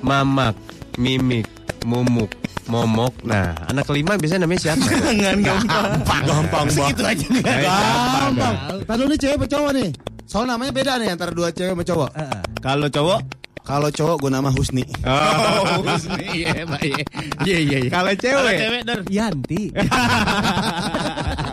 Mamak, 0.00 0.56
Mimik, 0.96 1.48
Mumuk, 1.84 2.32
Momok. 2.64 3.12
Nah, 3.28 3.52
anak 3.68 3.84
kelima 3.84 4.16
biasanya 4.16 4.48
namanya 4.48 4.72
siapa? 4.72 4.88
Jangan 5.20 5.40
gampang. 5.44 5.84
Gampang 6.24 6.66
banget. 6.66 6.80
Segitu 6.80 7.02
aja 7.04 7.26
nih. 7.28 7.42
Gampang. 7.44 8.54
Tadi 8.82 8.98
lu 8.98 9.06
nih 9.06 9.18
cewek 9.20 9.36
apa 9.36 9.46
cowok 9.46 9.70
nih? 9.76 9.88
Soal 10.24 10.44
namanya 10.48 10.72
beda 10.72 10.92
nih 10.96 11.08
antara 11.12 11.30
dua 11.30 11.52
cewek 11.52 11.76
sama 11.76 11.84
cowok. 11.84 12.10
Kalau 12.58 12.88
cowok 12.88 13.20
Kalau 13.64 13.88
cowok 13.88 14.16
gue 14.20 14.28
nama 14.28 14.52
Husni. 14.52 14.84
Oh, 15.08 15.80
iya, 16.36 16.68
Pak. 16.68 16.84
Iya, 16.84 17.00
iya, 17.48 17.58
iya. 17.64 17.78
iya. 17.80 17.88
Kalau 17.88 18.12
Kalau 18.12 18.20
cewek, 18.20 18.56
cewek, 18.60 18.80
Dar. 18.84 19.00
Yanti. 19.08 19.62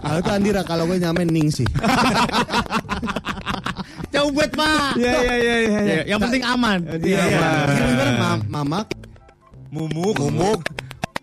Kalau 0.03 0.19
itu 0.19 0.29
Andira, 0.35 0.61
kalau 0.67 0.83
gue 0.91 0.99
nyamain 0.99 1.31
Ningsih. 1.31 1.63
Jauh 4.11 4.27
buat, 4.35 4.51
Pak. 4.51 4.99
Iya, 4.99 5.11
iya, 5.23 5.35
iya, 5.39 5.55
iya. 5.63 5.79
Ya, 5.87 6.03
Yang 6.11 6.19
penting 6.27 6.43
aman. 6.43 6.79
Iya, 6.99 7.21
Iya. 7.31 7.39
Pak. 8.59 8.85
Mamak, 9.71 10.19
Mumuk. 10.19 10.59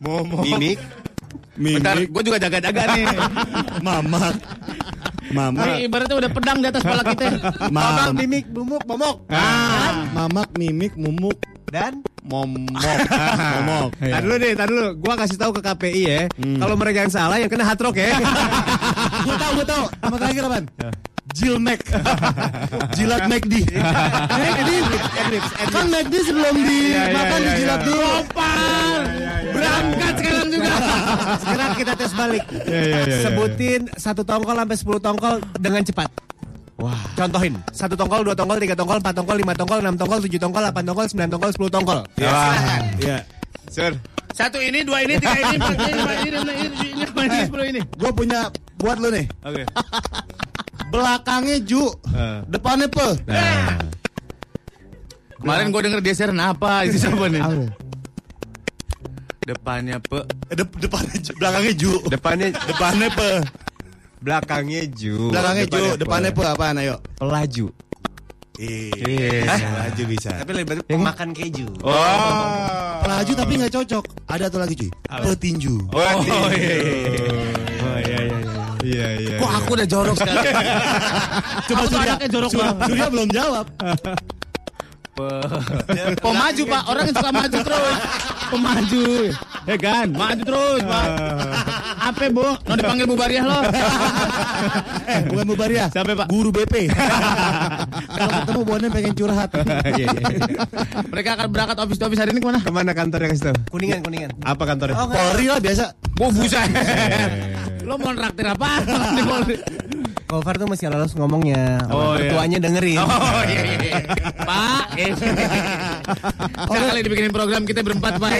Mumuk, 0.00 0.40
Mimik, 0.40 0.80
Bentar, 1.58 2.00
Mimik, 2.00 2.08
gue 2.16 2.22
juga 2.32 2.38
jaga-jaga 2.40 2.82
nih. 2.96 3.04
Mamak, 3.86 4.36
Mamak, 5.28 5.66
Ini 5.68 5.84
ibaratnya 5.84 6.16
udah 6.16 6.30
pedang 6.32 6.58
di 6.64 6.66
atas 6.72 6.80
kepala 6.80 7.02
kita. 7.12 7.24
Mam, 7.68 8.16
Mimik, 8.16 8.48
Mumuk, 8.48 8.82
Momok. 8.88 9.28
Ah. 9.28 10.08
Mamak, 10.16 10.48
Mimik, 10.56 10.96
Mumuk, 10.96 11.36
Dan 11.68 12.00
Momok, 12.24 12.72
Momok. 13.60 13.90
Tar 14.00 14.20
dulu 14.24 14.36
deh, 14.40 14.52
tar 14.56 14.68
dulu. 14.72 14.88
Gua 14.96 15.14
kasih 15.20 15.36
tahu 15.36 15.52
ke 15.52 15.60
KPI 15.68 16.02
ya. 16.08 16.20
Kalau 16.40 16.74
mereka 16.80 17.04
yang 17.04 17.12
salah 17.12 17.36
yang 17.36 17.52
kena 17.52 17.68
hard 17.68 17.84
rock 17.84 18.00
ya. 18.00 18.16
Gue 19.28 19.36
tau, 19.36 19.52
gue 19.60 19.66
tau. 19.68 19.84
Nama 20.00 20.16
terakhir 20.16 20.42
apaan? 20.48 20.64
Jill 21.34 21.56
Mac. 21.60 21.80
Jilat 22.96 23.28
McD. 23.28 23.55
Kan 25.68 25.86
McD 25.92 26.14
sebelum 26.24 26.55
dimakan 26.56 27.40
dijilat 27.44 27.80
dulu. 27.84 28.09
Kopar. 28.24 29.00
Berangkat 29.48 30.12
sekarang 30.20 30.46
juga. 30.52 30.72
Sekarang 31.42 31.70
kita 31.74 31.92
tes 31.98 32.12
balik. 32.14 32.44
Sebutin 33.24 33.80
satu 33.96 34.22
tongkol 34.22 34.56
sampai 34.56 34.76
10 34.76 35.06
tongkol 35.06 35.34
dengan 35.59 35.82
cepat. 35.82 36.10
Wah. 36.78 36.94
Contohin. 37.18 37.59
Satu 37.74 37.98
tongkol, 37.98 38.22
dua 38.22 38.38
tongkol, 38.38 38.62
tiga 38.62 38.78
tongkol, 38.78 39.02
empat 39.02 39.14
tongkol, 39.18 39.34
lima 39.34 39.50
tongkol, 39.50 39.82
enam 39.82 39.98
tongkol, 39.98 40.22
tujuh 40.22 40.38
tongkol, 40.38 40.62
delapan 40.62 40.84
tongkol, 40.86 41.06
sembilan 41.10 41.28
tongkol, 41.34 41.50
sepuluh 41.50 41.72
tongkol. 41.74 41.98
Wah. 42.22 42.78
Iya. 43.02 43.18
Sur. 43.66 43.92
Satu 44.30 44.62
ini, 44.62 44.86
dua 44.86 45.02
ini, 45.02 45.18
tiga 45.18 45.34
ini, 45.42 45.59
empat 45.59 45.74
ini, 45.74 45.92
lima 45.98 46.12
ini, 46.14 46.28
enam 46.30 46.46
ini, 46.55 46.66
tujuh 46.70 46.88
ini, 46.94 47.02
delapan 47.02 47.24
ini, 47.26 47.38
sepuluh 47.50 47.66
ini. 47.66 47.80
Gue 47.98 48.10
punya 48.14 48.40
buat 48.78 48.96
lu 49.02 49.10
nih. 49.10 49.26
Oke. 49.42 49.62
Belakangnya 50.89 51.56
ju. 51.60 51.85
Eh. 52.09 52.39
Depannya 52.48 52.89
pe. 52.89 53.09
Nah. 53.24 53.77
Kemarin 55.39 55.70
gue 55.70 55.81
denger 55.86 56.01
dia 56.02 56.15
siaran 56.16 56.40
apa 56.40 56.82
itu 56.85 56.98
siapa 57.02 57.28
nih? 57.28 57.39
Apa? 57.39 57.65
Depannya 59.44 59.97
pe. 59.98 60.19
Eh, 60.48 60.56
dep- 60.56 60.78
depannya 60.78 61.16
ju. 61.19 61.32
Belakangnya 61.36 61.73
ju. 61.74 61.93
Depannya 62.09 62.48
Depannya 62.52 63.09
pe. 63.10 63.31
belakangnya 64.19 64.82
ju. 64.90 65.31
Belakangnya 65.31 65.65
ju. 65.65 65.85
Depannya 65.94 66.31
pe 66.32 66.43
apaan 66.43 66.77
ayo? 66.78 66.97
pelaju. 67.16 67.66
Iya. 68.59 69.47
Pelaju 69.47 70.02
bisa. 70.10 70.31
Tapi 70.35 70.51
lebih 70.51 70.66
baik 70.66 70.81
pemakan 70.90 71.31
keju. 71.31 71.70
Oh. 71.81 71.94
Pelaju 72.98 73.32
tapi 73.39 73.52
nggak 73.55 73.73
cocok. 73.73 74.05
Ada 74.27 74.51
tuh 74.51 74.59
lagi 74.59 74.74
cuy. 74.74 74.90
Petinju. 75.06 75.74
Oh, 75.94 76.02
iya, 76.02 76.10
iya. 76.19 76.35
Oh 76.35 76.51
iya 76.51 76.77
iya 78.84 79.06
iya. 79.18 79.18
Iya 79.18 79.34
iya. 79.34 79.36
Kok 79.40 79.50
aku 79.62 79.70
udah 79.74 79.86
jorok 79.88 80.16
sekali? 80.16 80.38
Coba 81.68 81.84
Surya. 81.90 82.14
jorok 82.28 82.50
banget. 82.55 82.86
Surya 82.86 83.06
belum 83.10 83.28
jawab. 83.32 83.66
Pemaju 86.24 86.62
pak, 86.69 86.82
orang 86.86 87.03
yang 87.09 87.16
suka 87.16 87.31
maju 87.35 87.59
terus. 87.59 87.97
Pemaju. 88.49 89.07
Ya 89.69 89.77
kan, 89.77 90.07
maju 90.15 90.43
terus 90.43 90.81
pak. 90.86 91.07
Apa 91.99 92.24
bu? 92.32 92.47
Mau 92.57 92.77
dipanggil 92.78 93.05
Bu 93.05 93.16
Bariah 93.19 93.45
lo? 93.45 93.61
Eh, 95.09 95.24
bukan 95.24 95.45
Bu 95.49 95.57
Baria. 95.57 95.89
Siapa 95.89 96.12
pak? 96.12 96.28
Guru 96.28 96.53
BP. 96.53 96.93
Kalau 98.19 98.31
ketemu 98.45 98.61
Bonen 98.61 98.90
pengen 98.93 99.12
curhat. 99.16 99.49
Iya 99.57 100.05
iya. 100.05 100.09
Mereka 101.09 101.31
akan 101.39 101.47
berangkat 101.49 101.77
office 101.81 101.97
to 101.97 102.05
office 102.05 102.20
hari 102.20 102.36
ini 102.36 102.40
ke 102.45 102.49
mana? 102.53 102.61
Ke 102.61 102.73
mana 102.74 102.93
kantornya 102.93 103.32
kasih 103.32 103.45
tau? 103.49 103.57
Kuningan, 103.73 104.05
kuningan. 104.05 104.31
Apa 104.45 104.69
kantornya? 104.69 105.01
Polri 105.01 105.49
lah 105.49 105.59
biasa. 105.65 105.85
Oh 106.20 106.28
buset. 106.28 106.69
Lo 107.89 107.97
mau 107.97 108.12
traktir 108.12 108.47
apa? 108.53 108.69
Di 109.16 109.23
Polri. 109.24 109.57
Gofar 110.28 110.60
tuh 110.60 110.68
masih 110.68 110.92
lolos 110.92 111.16
ngomongnya. 111.16 111.80
Oh, 111.88 112.12
iya. 112.12 112.28
Ketuanya 112.28 112.59
dengerin. 112.60 113.00
Oh 113.00 113.40
iya 113.48 113.60
iya. 113.64 113.76
iya. 113.80 114.00
Pak. 114.44 114.84
Eh. 114.98 115.14
Sekali 116.68 117.00
dibikinin 117.06 117.30
program 117.30 117.62
kita 117.62 117.86
berempat 117.86 118.18
pak. 118.18 118.34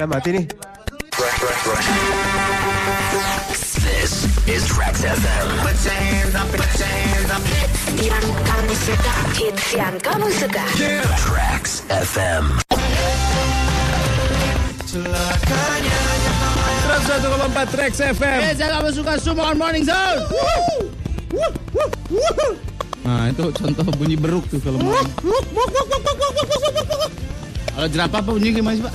Nah 0.00 0.06
mati 0.08 0.32
nih. 0.32 0.44
This 3.84 4.12
is 4.48 4.64
Trax 4.64 5.04
FM. 5.04 5.46
Put 5.60 5.76
your 5.86 5.92
hands 5.94 6.34
up, 6.34 6.48
put 6.50 6.72
your 6.80 6.88
hands 6.88 7.30
up. 7.30 7.42
Yang 8.00 8.26
kamu 8.48 8.74
suka, 8.80 9.14
hits 9.36 9.66
yang 9.76 9.94
kamu 10.00 10.26
suka. 10.34 10.64
Trax 11.20 11.84
FM. 11.92 12.44
101,4 17.04 17.72
Trax 17.74 17.92
FM. 18.16 18.40
Saya 18.56 18.68
kamu 18.80 18.88
suka 18.96 19.12
Sumo 19.20 19.44
on 19.44 19.60
Morning 19.60 19.84
Zone. 19.84 20.20
Nah, 23.06 23.30
itu 23.30 23.52
contoh 23.54 23.84
bunyi 23.94 24.16
beruk 24.18 24.48
tuh 24.50 24.58
kalau 24.64 24.80
mau. 24.80 24.96
Kalau 27.76 27.88
jerapah 27.92 28.18
apa 28.24 28.30
bunyi 28.32 28.56
gimana 28.56 28.74
sih, 28.80 28.84
Pak? 28.88 28.94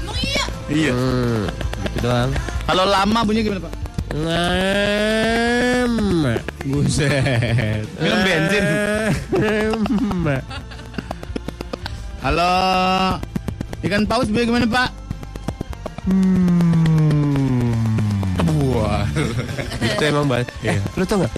Emang 0.00 0.16
iya? 0.24 0.44
Iya. 0.72 0.96
Gitu 1.92 1.98
doang. 2.00 2.32
Kalau 2.64 2.84
lama 2.88 3.20
bunyi 3.22 3.44
gimana, 3.44 3.60
Pak? 3.68 3.72
Ngem. 4.16 5.92
Buset. 6.64 7.84
Minum 8.00 8.18
bensin. 8.24 8.64
Halo. 12.24 12.52
Ikan 13.84 14.08
paus 14.08 14.32
bunyi 14.32 14.48
gimana, 14.48 14.64
Pak? 14.64 15.03
Wah. 18.70 19.04
Itu 19.80 20.02
emang 20.04 20.26
banget. 20.26 20.48
Lu 20.94 21.04
tau 21.04 21.24
gak? 21.24 21.32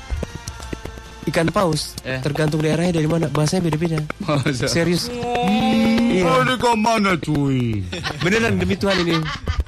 Ikan 1.26 1.50
paus 1.50 1.98
Eh. 2.06 2.22
tergantung 2.22 2.62
daerahnya 2.62 3.02
dari 3.02 3.08
mana 3.10 3.26
bahasanya 3.26 3.66
beda-beda. 3.66 3.98
Serius. 4.70 5.10
Iya. 5.10 6.22
Oh, 6.22 6.38
ini 6.40 6.54
ke 6.54 6.70
mana, 6.72 7.18
cuy? 7.18 7.82
Beneran 8.22 8.56
demi 8.56 8.74
Tuhan 8.74 9.02
ini. 9.02 9.18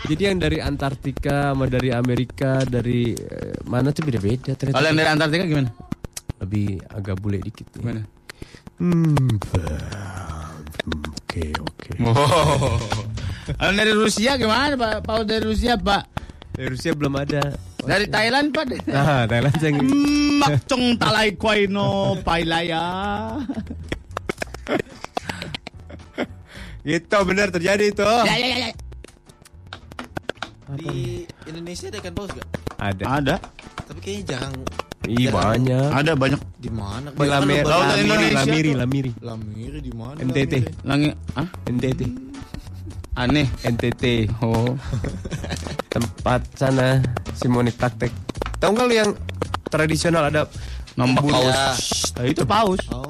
Jadi 0.07 0.23
yang 0.23 0.39
dari 0.39 0.63
Antartika 0.63 1.51
sama 1.51 1.67
dari 1.67 1.91
Amerika 1.91 2.63
dari 2.63 3.11
eh, 3.11 3.59
mana 3.67 3.91
tuh 3.91 4.07
beda-beda 4.07 4.55
ternyata. 4.55 4.79
Kalau 4.79 4.87
yang 4.87 4.99
dari 4.99 5.11
Antartika 5.11 5.45
gimana? 5.45 5.71
lebih 6.39 6.79
agak 6.89 7.19
bule 7.19 7.43
dikit. 7.43 7.67
ya. 7.69 7.79
Gimana? 7.83 8.01
Hmm. 8.79 9.35
Oke 11.19 11.51
oke. 11.59 11.91
Oh. 12.07 12.79
Kalau 13.57 13.73
dari 13.73 13.93
Rusia 13.97 14.37
gimana, 14.37 14.77
Pak? 14.77 15.09
Paus 15.09 15.25
dari 15.25 15.45
Rusia, 15.47 15.81
Pak? 15.81 16.03
Dari 16.53 16.69
Rusia 16.69 16.93
belum 16.93 17.15
ada. 17.17 17.41
Dari 17.81 18.07
Thailand, 18.11 18.53
Pak. 18.53 18.65
Ah, 18.93 19.25
Thailand 19.25 19.55
saya 19.57 19.73
Makcong 20.39 20.85
talay 21.01 21.33
kway 21.35 21.65
no 21.67 22.19
pailaya. 22.21 22.85
Gitu 26.85 27.19
benar 27.25 27.49
terjadi 27.53 27.85
itu. 27.91 28.05
Ya, 28.05 28.37
ya, 28.37 28.49
ya, 28.49 28.59
ya. 28.69 28.71
Di 30.79 31.25
Indonesia 31.49 31.89
ada 31.89 31.99
ikan 32.05 32.13
paus 32.13 32.31
gak? 32.37 32.49
Ada. 32.77 33.05
Ada. 33.09 33.35
Tapi 33.89 33.99
kayaknya 34.05 34.25
jarang. 34.37 34.55
Iya 35.09 35.31
banyak. 35.33 35.89
Ada 35.97 36.13
banyak. 36.13 36.41
Di 36.61 36.71
mana? 36.73 37.09
Di 37.17 37.25
Lamer, 37.25 37.65
Laut 37.65 37.87
Indonesia 37.97 38.45
Lamiri. 38.45 38.71
Lamiri. 38.77 39.11
Lamiri 39.25 39.79
di 39.81 39.93
mana? 39.97 40.17
NTT. 40.21 40.85
Langi, 40.85 41.09
ah? 41.41 41.49
NTT. 41.65 42.01
Aneh. 43.19 43.51
NTT. 43.67 44.31
Oh. 44.39 44.79
Tempat 45.95 46.41
sana 46.55 47.03
Simoni 47.35 47.75
praktek. 47.75 48.15
Tahu 48.63 48.71
nggak 48.71 48.87
lu 48.87 48.95
yang 48.95 49.11
tradisional 49.67 50.31
ada 50.31 50.47
Buru. 50.95 51.35
paus. 51.35 51.59
Nah, 52.15 52.25
itu 52.27 52.43
paus. 52.47 52.83
Oh. 52.95 53.07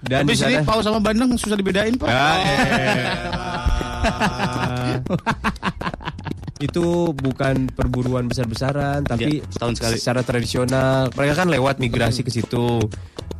dan 0.00 0.24
Tapi 0.24 0.32
sini 0.32 0.64
paus 0.64 0.84
sama 0.88 1.00
bandeng 1.00 1.36
susah 1.36 1.56
dibedain, 1.60 1.92
Pak. 2.00 2.08
Ah, 4.00 4.96
itu 6.60 6.84
bukan 7.10 7.68
perburuan 7.68 8.24
besar-besaran 8.24 9.00
tapi 9.02 9.40
Iya, 9.40 9.48
setahun 9.48 9.74
sekali. 9.74 9.96
secara 9.96 10.20
tradisional 10.20 11.08
mereka 11.10 11.34
kan 11.38 11.48
lewat 11.48 11.76
migrasi 11.76 12.20
ke 12.20 12.30
situ 12.30 12.84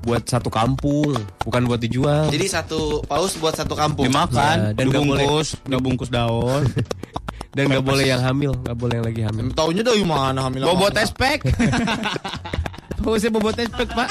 buat 0.00 0.24
satu 0.24 0.48
kampung 0.48 1.12
bukan 1.40 1.62
buat 1.62 1.76
dijual 1.78 2.26
Jadi 2.26 2.46
satu 2.46 3.04
paus 3.04 3.36
buat 3.36 3.52
satu 3.52 3.72
kampung. 3.74 4.08
Dimakan, 4.08 4.56
Ya, 4.58 4.72
dan 4.72 4.84
nggak 4.86 5.02
boleh- 5.02 5.20
dibungkus, 5.20 5.48
nggak 5.62 5.80
bungkus 5.80 6.08
daun. 6.08 6.64
dan 7.54 7.64
nggak 7.66 7.82
boleh 7.82 8.04
yang 8.06 8.22
hamil 8.22 8.56
nggak 8.56 8.78
boleh 8.78 8.94
yang 8.96 9.06
lagi 9.06 9.22
hamil 9.22 9.44
Taunya 9.52 9.82
dari 9.82 10.00
mana 10.00 10.40
hamil? 10.42 10.64
Bobo 10.64 10.86
sama- 10.86 10.96
tespek. 10.96 11.38
Pausnya 12.96 13.30
bobo 13.34 13.50
tespek, 13.50 13.88
Pak. 13.90 14.08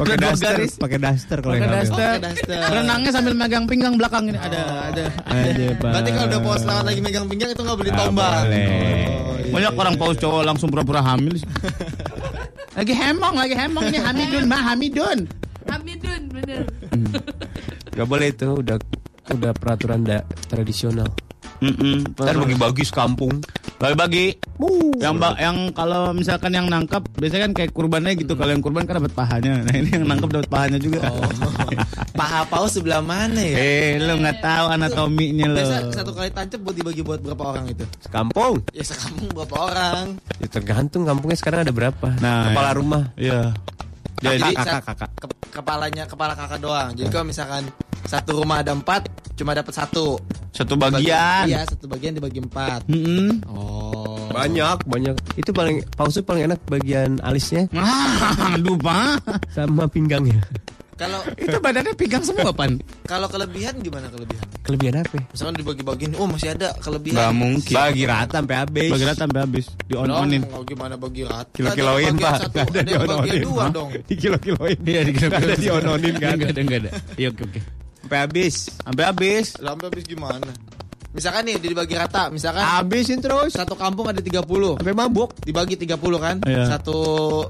Pakai 0.00 0.16
daster 0.16 0.56
pakai 0.80 0.98
daster 0.98 1.38
kalau 1.44 1.54
Pakai 1.60 1.68
daster. 1.68 2.16
Berenangnya 2.48 3.10
sambil 3.16 3.34
megang 3.36 3.64
pinggang 3.68 3.94
belakang 4.00 4.32
ini. 4.32 4.38
Ada, 4.40 4.60
ada. 4.88 5.02
Aja, 5.28 5.66
Pak. 5.80 5.90
Berarti 5.92 6.10
kalau 6.16 6.28
udah 6.32 6.40
paus 6.40 6.62
lewat 6.64 6.84
lagi 6.88 7.00
megang 7.04 7.26
pinggang 7.28 7.50
itu 7.52 7.60
nggak 7.60 7.78
boleh 7.78 7.92
Nggak 7.92 8.08
tombak. 8.08 8.32
Oh, 8.32 8.44
iya. 8.48 9.52
Banyak 9.52 9.72
orang 9.76 9.94
paus 10.00 10.16
cowok 10.16 10.42
langsung 10.48 10.68
pura-pura 10.72 11.00
hamil. 11.04 11.36
lagi 12.78 12.94
hemong, 12.96 13.34
lagi 13.36 13.54
hemong 13.58 13.84
ini 13.92 13.98
Hamidun, 14.00 14.44
mah 14.48 14.62
Hamidun. 14.72 15.18
Hamidun 15.68 16.22
bener. 16.32 16.62
nggak 17.94 18.06
boleh 18.08 18.26
itu 18.32 18.48
udah 18.58 18.76
udah 19.30 19.52
peraturan 19.54 20.02
da- 20.02 20.26
tradisional 20.50 21.06
Mm-mm. 21.60 22.08
ntar 22.14 22.34
bagi-bagi 22.34 22.88
kampung 22.88 23.36
Bagi-bagi. 23.76 24.36
Yang 24.96 25.14
ba- 25.16 25.36
yang 25.36 25.72
kalau 25.72 26.12
misalkan 26.12 26.52
yang 26.52 26.68
nangkap 26.68 27.00
biasanya 27.14 27.48
kan 27.48 27.52
kayak 27.54 27.70
kurbannya 27.70 28.12
gitu. 28.12 28.32
Kalau 28.34 28.52
yang 28.52 28.60
kurban 28.60 28.84
kan 28.84 28.96
dapat 28.96 29.08
pahanya. 29.10 29.56
Nah, 29.58 29.72
ini 29.72 29.88
yang 29.90 30.04
nangkap 30.04 30.28
dapat 30.30 30.48
pahanya 30.48 30.76
juga. 30.76 31.00
Paha 32.12 32.44
paus 32.44 32.74
sebelah 32.74 33.00
mana 33.00 33.40
ya? 33.40 33.56
Eh, 33.56 33.96
lu 33.96 34.20
nggak 34.20 34.36
tahu 34.38 34.64
anatominya 34.70 35.48
lo. 35.48 35.56
Biasa 35.56 35.76
satu 35.94 36.12
kali 36.12 36.28
tancap 36.28 36.60
buat 36.60 36.74
dibagi 36.74 37.00
buat 37.00 37.20
berapa 37.20 37.40
orang 37.46 37.72
itu? 37.72 37.84
kampung 38.06 38.60
Ya 38.70 38.84
sekampung 38.84 39.32
berapa 39.32 39.56
orang? 39.58 40.04
ya 40.36 40.48
tergantung 40.50 41.02
kampungnya 41.02 41.38
sekarang 41.38 41.60
ada 41.62 41.72
berapa 41.72 42.08
Nah, 42.18 42.52
kepala 42.52 42.68
ya. 42.68 42.74
rumah 42.74 43.02
Iya. 43.16 43.40
Jadi 44.20 44.52
kakak 44.52 44.66
sa- 44.66 44.84
kakak 44.84 45.10
ke- 45.16 45.36
kepalanya 45.50 46.04
kepala 46.04 46.36
kakak 46.36 46.60
doang. 46.60 46.92
Jadi 46.92 47.08
kalau 47.08 47.24
misalkan 47.24 47.64
satu 48.02 48.38
rumah 48.38 48.60
ada 48.60 48.70
empat, 48.70 49.06
cuma 49.34 49.52
dapat 49.52 49.72
satu. 49.72 50.16
Satu 50.50 50.74
Bagi- 50.74 51.04
bagian. 51.04 51.44
Iya 51.46 51.60
satu 51.64 51.86
bagian 51.86 52.12
dibagi 52.12 52.40
empat. 52.40 52.84
Mm-mm. 52.86 53.44
Oh. 53.46 54.28
banyak 54.30 54.86
banyak 54.86 55.14
itu 55.34 55.50
paling 55.50 55.82
paus 55.92 56.14
itu 56.14 56.22
paling 56.22 56.46
enak 56.46 56.62
bagian 56.64 57.18
alisnya 57.20 57.66
Ah, 57.72 58.54
Aduh, 58.54 58.78
Pak. 58.78 59.18
sama 59.50 59.84
pinggangnya 59.84 60.38
Kalau 60.94 61.18
Itu 61.34 61.58
badannya 61.58 61.96
pinggang 61.96 62.20
semua, 62.20 62.52
Pan. 62.52 62.78
kalau 63.02 63.26
kelebihan 63.26 63.74
gimana 63.80 64.06
kelebihan? 64.06 64.44
kelebihan 64.62 64.94
apa 65.00 65.18
Misalkan 65.26 65.56
dibagi-bagiin, 65.56 66.12
oh 66.14 66.28
masih 66.28 66.52
ada 66.52 66.70
kelebihan. 66.76 67.16
Nggak 67.16 67.34
mungkin. 67.34 67.74
bagi 67.74 68.04
rata 68.04 68.34
sampai 68.38 68.56
habis 68.56 68.90
Bagi 68.92 69.04
rata 69.04 69.18
sampai 69.18 69.40
habis. 69.40 69.64
Dong, 69.66 69.88
Di-on-onin. 69.88 70.42
oh, 70.46 70.62
gimana 70.62 70.94
bagi 70.94 71.22
rata? 71.24 71.50
kilo-kiloin 71.50 72.12
Ada 72.12 72.20
pak 72.20 72.34
bagian 72.54 72.68
ada 72.70 72.78
yang 72.78 73.02
bagian 73.02 73.10
diononin 73.26 73.42
dua 73.42 73.64
dong. 73.72 73.88
di 74.08 74.14
kilo-kiloin 74.14 74.76
Iya, 74.78 75.00
di 75.02 75.12
Nggak 75.16 75.40
ada 75.40 75.54
diononin 75.56 76.14
kan 76.14 76.32
Enggak 76.36 76.50
ada, 76.50 76.60
enggak 76.60 76.78
ada. 76.78 76.90
Iya, 77.16 77.28
oke, 77.32 77.42
oke. 77.48 77.60
Sampai 78.10 78.26
habis 78.26 78.56
Sampai 78.82 79.04
habis. 79.06 79.46
Lah, 79.62 79.70
Sampai 79.78 79.86
habis 79.86 80.04
gimana? 80.10 80.50
Misalkan 81.10 81.42
nih 81.42 81.58
dibagi 81.58 81.98
rata, 81.98 82.30
misalkan 82.30 82.62
Habisin 82.62 83.18
terus. 83.18 83.50
satu 83.50 83.74
kampung 83.74 84.06
ada 84.06 84.22
30. 84.22 84.46
Sampai 84.78 84.94
mabuk. 84.94 85.34
Dibagi 85.42 85.74
30 85.74 85.98
kan? 86.22 86.38
Iya. 86.46 86.70
Satu 86.70 86.94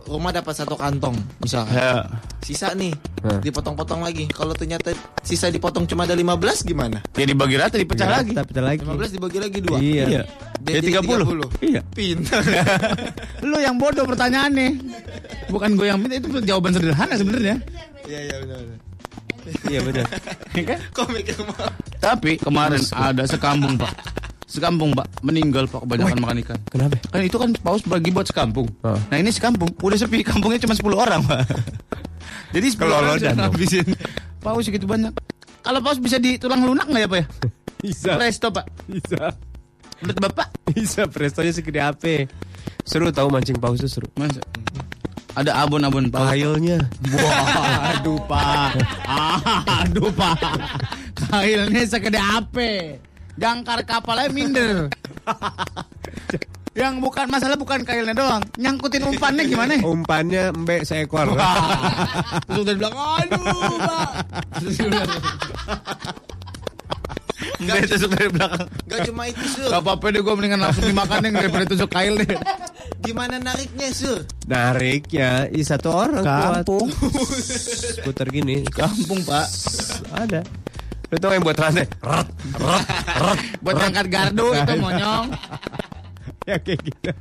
rumah 0.08 0.32
dapat 0.32 0.56
satu 0.56 0.80
kantong 0.80 1.12
misalkan. 1.44 1.76
Ya. 1.76 2.08
Sisa 2.40 2.72
nih 2.72 2.92
Hah. 3.20 3.40
dipotong-potong 3.44 4.00
lagi. 4.00 4.28
Kalau 4.32 4.56
ternyata 4.56 4.96
sisa 5.20 5.52
dipotong 5.52 5.84
cuma 5.84 6.08
ada 6.08 6.16
15 6.16 6.64
gimana? 6.64 7.04
Ya 7.16 7.24
dibagi 7.28 7.56
rata 7.60 7.76
dipecah 7.76 8.08
lagi. 8.08 8.32
Tapi 8.32 8.52
lagi. 8.60 8.80
15 8.80 9.16
dibagi 9.16 9.38
lagi 9.40 9.58
dua. 9.60 9.76
Iya. 9.76 10.04
Iya. 10.08 10.22
Dia 10.60 10.72
Ya 10.72 10.80
jadi 10.80 10.88
30. 11.00 11.60
Iya. 11.60 11.80
Pintar. 11.92 12.40
Lu 13.48 13.60
yang 13.60 13.76
bodoh 13.76 14.08
pertanyaannya. 14.08 14.68
Bukan 15.52 15.76
gue 15.76 15.84
yang 15.88 16.00
minta 16.00 16.16
itu 16.16 16.32
jawaban 16.48 16.72
sederhana 16.72 17.12
sebenarnya. 17.12 17.60
Iya 18.08 18.20
iya 18.24 18.36
benar. 18.40 18.60
benar. 18.64 18.89
Iya 19.66 19.80
benar. 19.82 20.06
Ya 20.52 20.62
kan? 20.66 20.80
Komik 20.92 21.30
rumah. 21.36 21.70
Tapi 22.00 22.40
kemarin 22.40 22.80
ada 22.96 23.28
sekampung 23.28 23.76
pak 23.76 23.92
Sekampung 24.48 24.96
pak 24.96 25.04
Meninggal 25.20 25.68
pak 25.68 25.84
kebanyakan 25.84 26.16
makan 26.18 26.36
ikan 26.42 26.58
Kenapa? 26.72 26.96
Kan 27.12 27.20
itu 27.22 27.36
kan 27.36 27.50
paus 27.60 27.84
bagi 27.84 28.08
buat 28.08 28.24
sekampung 28.24 28.66
Oh. 28.80 28.96
Nah 29.12 29.20
ini 29.20 29.28
sekampung 29.28 29.68
Udah 29.78 30.00
sepi 30.00 30.24
Kampungnya 30.24 30.58
cuma 30.64 30.72
10 30.72 30.96
orang 30.96 31.20
pak 31.28 31.44
Jadi 32.56 32.66
10 32.72 32.82
orang 32.88 33.12
sudah 33.20 33.36
ngabisin 33.36 33.86
Paus 34.40 34.64
segitu 34.64 34.88
banyak 34.88 35.12
Kalau 35.60 35.80
paus 35.84 36.00
bisa 36.00 36.16
ditulang 36.16 36.64
lunak 36.64 36.88
nggak 36.88 37.02
ya 37.04 37.08
pak 37.08 37.18
ya? 37.20 37.26
Bisa. 37.84 38.10
Presto 38.16 38.48
pak 38.48 38.64
Bisa. 38.88 39.22
Menurut 40.00 40.18
bapak 40.24 40.48
Bisa 40.72 41.04
prestonya 41.04 41.52
segede 41.52 41.84
apa? 41.84 42.24
Seru 42.88 43.12
tahu 43.12 43.28
mancing 43.28 43.60
paus 43.60 43.76
itu 43.76 43.92
seru. 43.92 44.08
Masa? 44.16 44.40
Ada 45.40 45.64
abon-abon 45.64 46.12
Kailnya. 46.12 46.84
Waduh 47.00 48.20
pak 48.28 48.76
Aduh 49.88 50.12
pak 50.12 50.36
Kailnya 51.16 51.80
segede 51.88 52.20
apa 52.20 53.00
Jangkar 53.40 53.80
kapalnya 53.88 54.28
minder 54.28 54.92
Yang 56.76 56.94
bukan 57.00 57.26
masalah 57.32 57.56
bukan 57.56 57.88
kailnya 57.88 58.12
doang 58.12 58.44
Nyangkutin 58.60 59.00
umpannya 59.00 59.48
gimana 59.48 59.80
Umpannya 59.80 60.52
mbek 60.52 60.84
seekor. 60.84 61.32
Wah. 61.32 61.88
Terus 62.44 62.76
bilang 62.76 62.92
Aduh 62.92 63.80
pak 63.80 64.10
Terus 64.60 64.76
dia 64.76 64.92
bilang 64.92 65.08
Enggak 67.60 67.88
tusuk 67.88 68.10
dari 68.12 68.28
belakang 68.28 68.68
Gak 68.84 69.00
cuma 69.08 69.22
itu 69.28 69.44
sur. 69.48 69.68
Gak 69.72 69.80
apa-apa 69.80 70.12
deh 70.12 70.20
gue 70.20 70.34
mendingan 70.36 70.60
langsung 70.60 70.84
dimakan 70.84 71.18
deh 71.24 71.30
Daripada 71.32 71.64
tusuk 71.68 71.90
kail 71.90 72.14
deh 72.20 72.36
Gimana 73.00 73.40
nariknya 73.40 73.88
sur? 73.92 74.24
Nariknya 74.44 75.48
i 75.48 75.62
satu 75.64 75.88
orang 75.88 76.24
Kampung. 76.24 76.88
Putar 78.04 78.28
gini. 78.28 78.64
Kampung 78.68 79.24
pak 79.24 79.46
Ada. 80.12 80.44
Lu 81.10 81.16
tau 81.18 81.34
yang 81.34 81.42
buat 81.42 81.58
rantai? 81.58 81.90
Ret, 81.90 82.28
ret, 82.54 82.86
ret. 83.18 83.38
Buat 83.64 83.76
angkat 83.82 84.06
gardu 84.06 84.46
itu 84.54 84.72
monyong 84.78 85.26
Ya 86.46 86.56
kayak 86.56 86.80
gitu. 86.82 87.12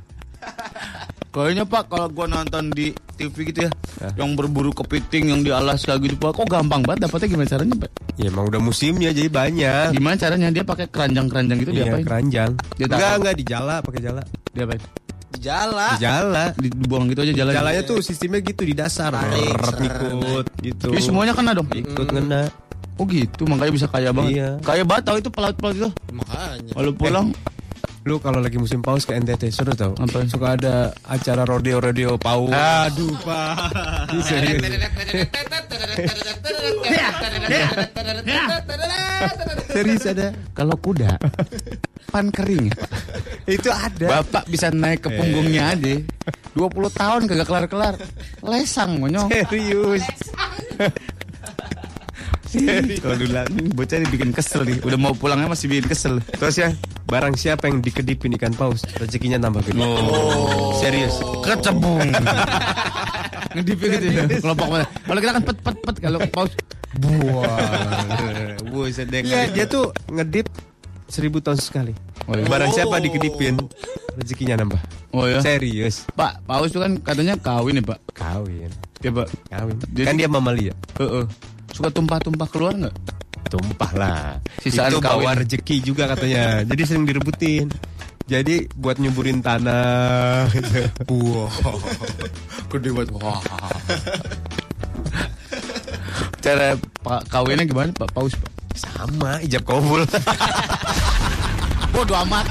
Kayaknya 1.30 1.62
pak 1.62 1.86
kalau 1.86 2.10
gua 2.10 2.26
nonton 2.26 2.74
di 2.74 2.90
TV 3.14 3.54
gitu 3.54 3.70
ya, 3.70 3.70
yang 4.18 4.34
berburu 4.34 4.74
kepiting 4.74 5.30
yang 5.30 5.46
di 5.46 5.54
Alaska 5.54 5.94
gitu 6.02 6.18
pak, 6.18 6.34
kok 6.34 6.50
gampang 6.50 6.82
banget 6.82 7.06
dapetnya 7.06 7.28
gimana 7.30 7.46
caranya 7.46 7.74
pak? 7.86 7.90
Ya 8.18 8.26
emang 8.34 8.50
udah 8.50 8.58
musimnya 8.58 9.14
jadi 9.14 9.30
banyak. 9.30 9.94
Gimana 9.94 10.18
caranya 10.18 10.50
dia 10.50 10.66
pakai 10.66 10.90
keranjang-keranjang 10.90 11.58
gitu 11.62 11.70
dia 11.70 11.84
Iya, 11.86 12.02
keranjang. 12.02 12.50
Dia 12.74 12.86
enggak, 12.90 13.12
enggak 13.22 13.34
di 13.38 13.44
jala, 13.46 13.76
pakai 13.78 14.00
jala. 14.02 14.22
Dia 14.50 14.62
apain? 14.66 14.82
Di 15.30 15.38
jala. 15.38 15.88
Di 15.94 16.02
jala. 16.02 16.44
Dibuang 16.58 17.04
gitu 17.14 17.20
aja 17.22 17.32
jalan. 17.32 17.52
Jalanya 17.54 17.82
tuh 17.86 17.98
sistemnya 18.02 18.40
gitu 18.42 18.62
di 18.66 18.74
dasar. 18.74 19.14
Tarik, 19.14 19.54
ikut 19.86 20.46
gitu. 20.66 20.88
Ini 20.90 20.98
semuanya 20.98 21.32
kena 21.38 21.54
dong. 21.54 21.70
ikut 21.70 22.10
ngena. 22.10 22.50
Oh 22.98 23.06
gitu, 23.08 23.46
makanya 23.46 23.72
bisa 23.72 23.86
kaya 23.86 24.10
banget. 24.10 24.34
Iya. 24.34 24.48
Kaya 24.60 24.82
banget 24.84 25.02
tau 25.08 25.16
itu 25.16 25.30
pelaut-pelaut 25.32 25.76
itu. 25.78 25.90
Makanya. 26.10 26.72
Kalau 26.74 26.92
pulang, 26.92 27.26
Lu 28.08 28.16
kalau 28.16 28.40
lagi 28.40 28.56
musim 28.56 28.80
paus 28.80 29.04
ke 29.04 29.12
NTT, 29.12 29.52
sudah 29.52 29.76
tau? 29.76 29.92
Apa? 29.92 30.24
Suka 30.24 30.56
ada 30.56 30.88
acara 31.04 31.44
rodeo-rodeo 31.44 32.16
paus. 32.16 32.48
Aduh, 32.48 33.12
Pak. 33.20 33.54
Ini 34.16 34.22
serius. 34.24 34.62
Serius 39.70 40.02
ada. 40.08 40.32
kalau 40.56 40.74
kuda 40.80 41.20
pan 42.10 42.26
kering. 42.32 42.72
Itu 43.46 43.70
ada. 43.70 44.20
Bapak 44.20 44.50
bisa 44.50 44.72
naik 44.72 45.06
ke 45.06 45.08
punggungnya 45.14 45.76
aja. 45.76 45.94
20 46.58 46.90
tahun 46.90 47.20
kagak 47.30 47.46
kelar-kelar. 47.46 47.94
Lesang 48.42 48.98
monyong. 48.98 49.30
Serius. 49.30 50.02
Kalau 52.98 53.16
dulu 53.16 53.30
ini 53.46 53.70
bocah 53.70 53.96
dibikin 54.02 54.30
kesel 54.34 54.66
nih. 54.66 54.82
Udah 54.82 54.98
mau 54.98 55.14
pulangnya 55.14 55.46
masih 55.46 55.70
bikin 55.70 55.86
kesel. 55.86 56.14
Terus 56.34 56.56
ya, 56.58 56.68
barang 57.06 57.38
siapa 57.38 57.70
yang 57.70 57.78
dikedipin 57.78 58.34
ikan 58.34 58.50
paus, 58.52 58.82
rezekinya 58.98 59.38
tambah 59.38 59.62
gede. 59.62 59.80
Serius. 60.82 61.14
Kecebung. 61.46 62.02
Ngedipin 63.54 63.88
gitu 63.98 64.06
ya. 64.10 64.22
Kelompok 64.26 64.66
mana? 64.70 64.86
Kalau 64.86 65.18
kita 65.18 65.32
kan 65.34 65.42
pet 65.42 65.58
pet 65.62 65.76
pet 65.82 65.96
kalau 65.98 66.18
paus. 66.30 66.52
Buah. 66.98 68.58
Buset 68.66 69.06
deh. 69.10 69.22
Iya, 69.22 69.50
dia 69.50 69.64
tuh 69.66 69.94
ngedip 70.10 70.46
seribu 71.06 71.38
tahun 71.42 71.58
sekali. 71.58 71.94
Oh, 72.30 72.34
iya. 72.38 72.46
Barang 72.46 72.70
siapa 72.70 73.02
dikedipin, 73.02 73.58
rezekinya 74.14 74.62
nambah. 74.62 74.78
Oh 75.10 75.26
ya. 75.26 75.42
Serius. 75.42 76.06
Pak, 76.14 76.46
paus 76.46 76.70
itu 76.70 76.78
kan 76.78 76.98
katanya 77.02 77.34
kawin 77.38 77.78
ya, 77.78 77.84
Pak. 77.94 77.98
Kawin. 78.14 78.70
Ya, 79.02 79.10
Pak. 79.10 79.28
Kawin. 79.50 79.76
Jadi- 79.90 80.06
kan 80.06 80.14
dia 80.14 80.28
mamalia. 80.30 80.74
Heeh. 80.98 81.24
Suka 81.70 81.88
tumpah-tumpah 81.88 82.48
keluar 82.50 82.74
nggak? 82.76 82.94
Tumpah 83.50 83.90
lah. 83.94 84.38
Sisaan 84.62 84.94
itu 84.94 85.02
bawa 85.02 85.34
kawin. 85.34 85.36
rezeki 85.42 85.76
juga 85.82 86.06
katanya. 86.06 86.60
Jadi 86.70 86.82
sering 86.86 87.04
direbutin. 87.04 87.66
Jadi 88.30 88.70
buat 88.78 88.96
nyuburin 88.96 89.42
tanah. 89.42 90.46
Wow. 91.10 91.50
Gede 92.70 92.94
banget. 92.94 93.10
Wah. 93.18 93.42
Cara 96.38 96.78
pa- 97.02 97.24
kawinnya 97.26 97.66
gimana, 97.66 97.90
Pak? 97.90 98.14
Paus, 98.14 98.38
Pak? 98.38 98.50
Sama, 98.78 99.42
ijab 99.42 99.66
kabul. 99.66 100.06
Bodoh 101.92 102.22
amat. 102.22 102.46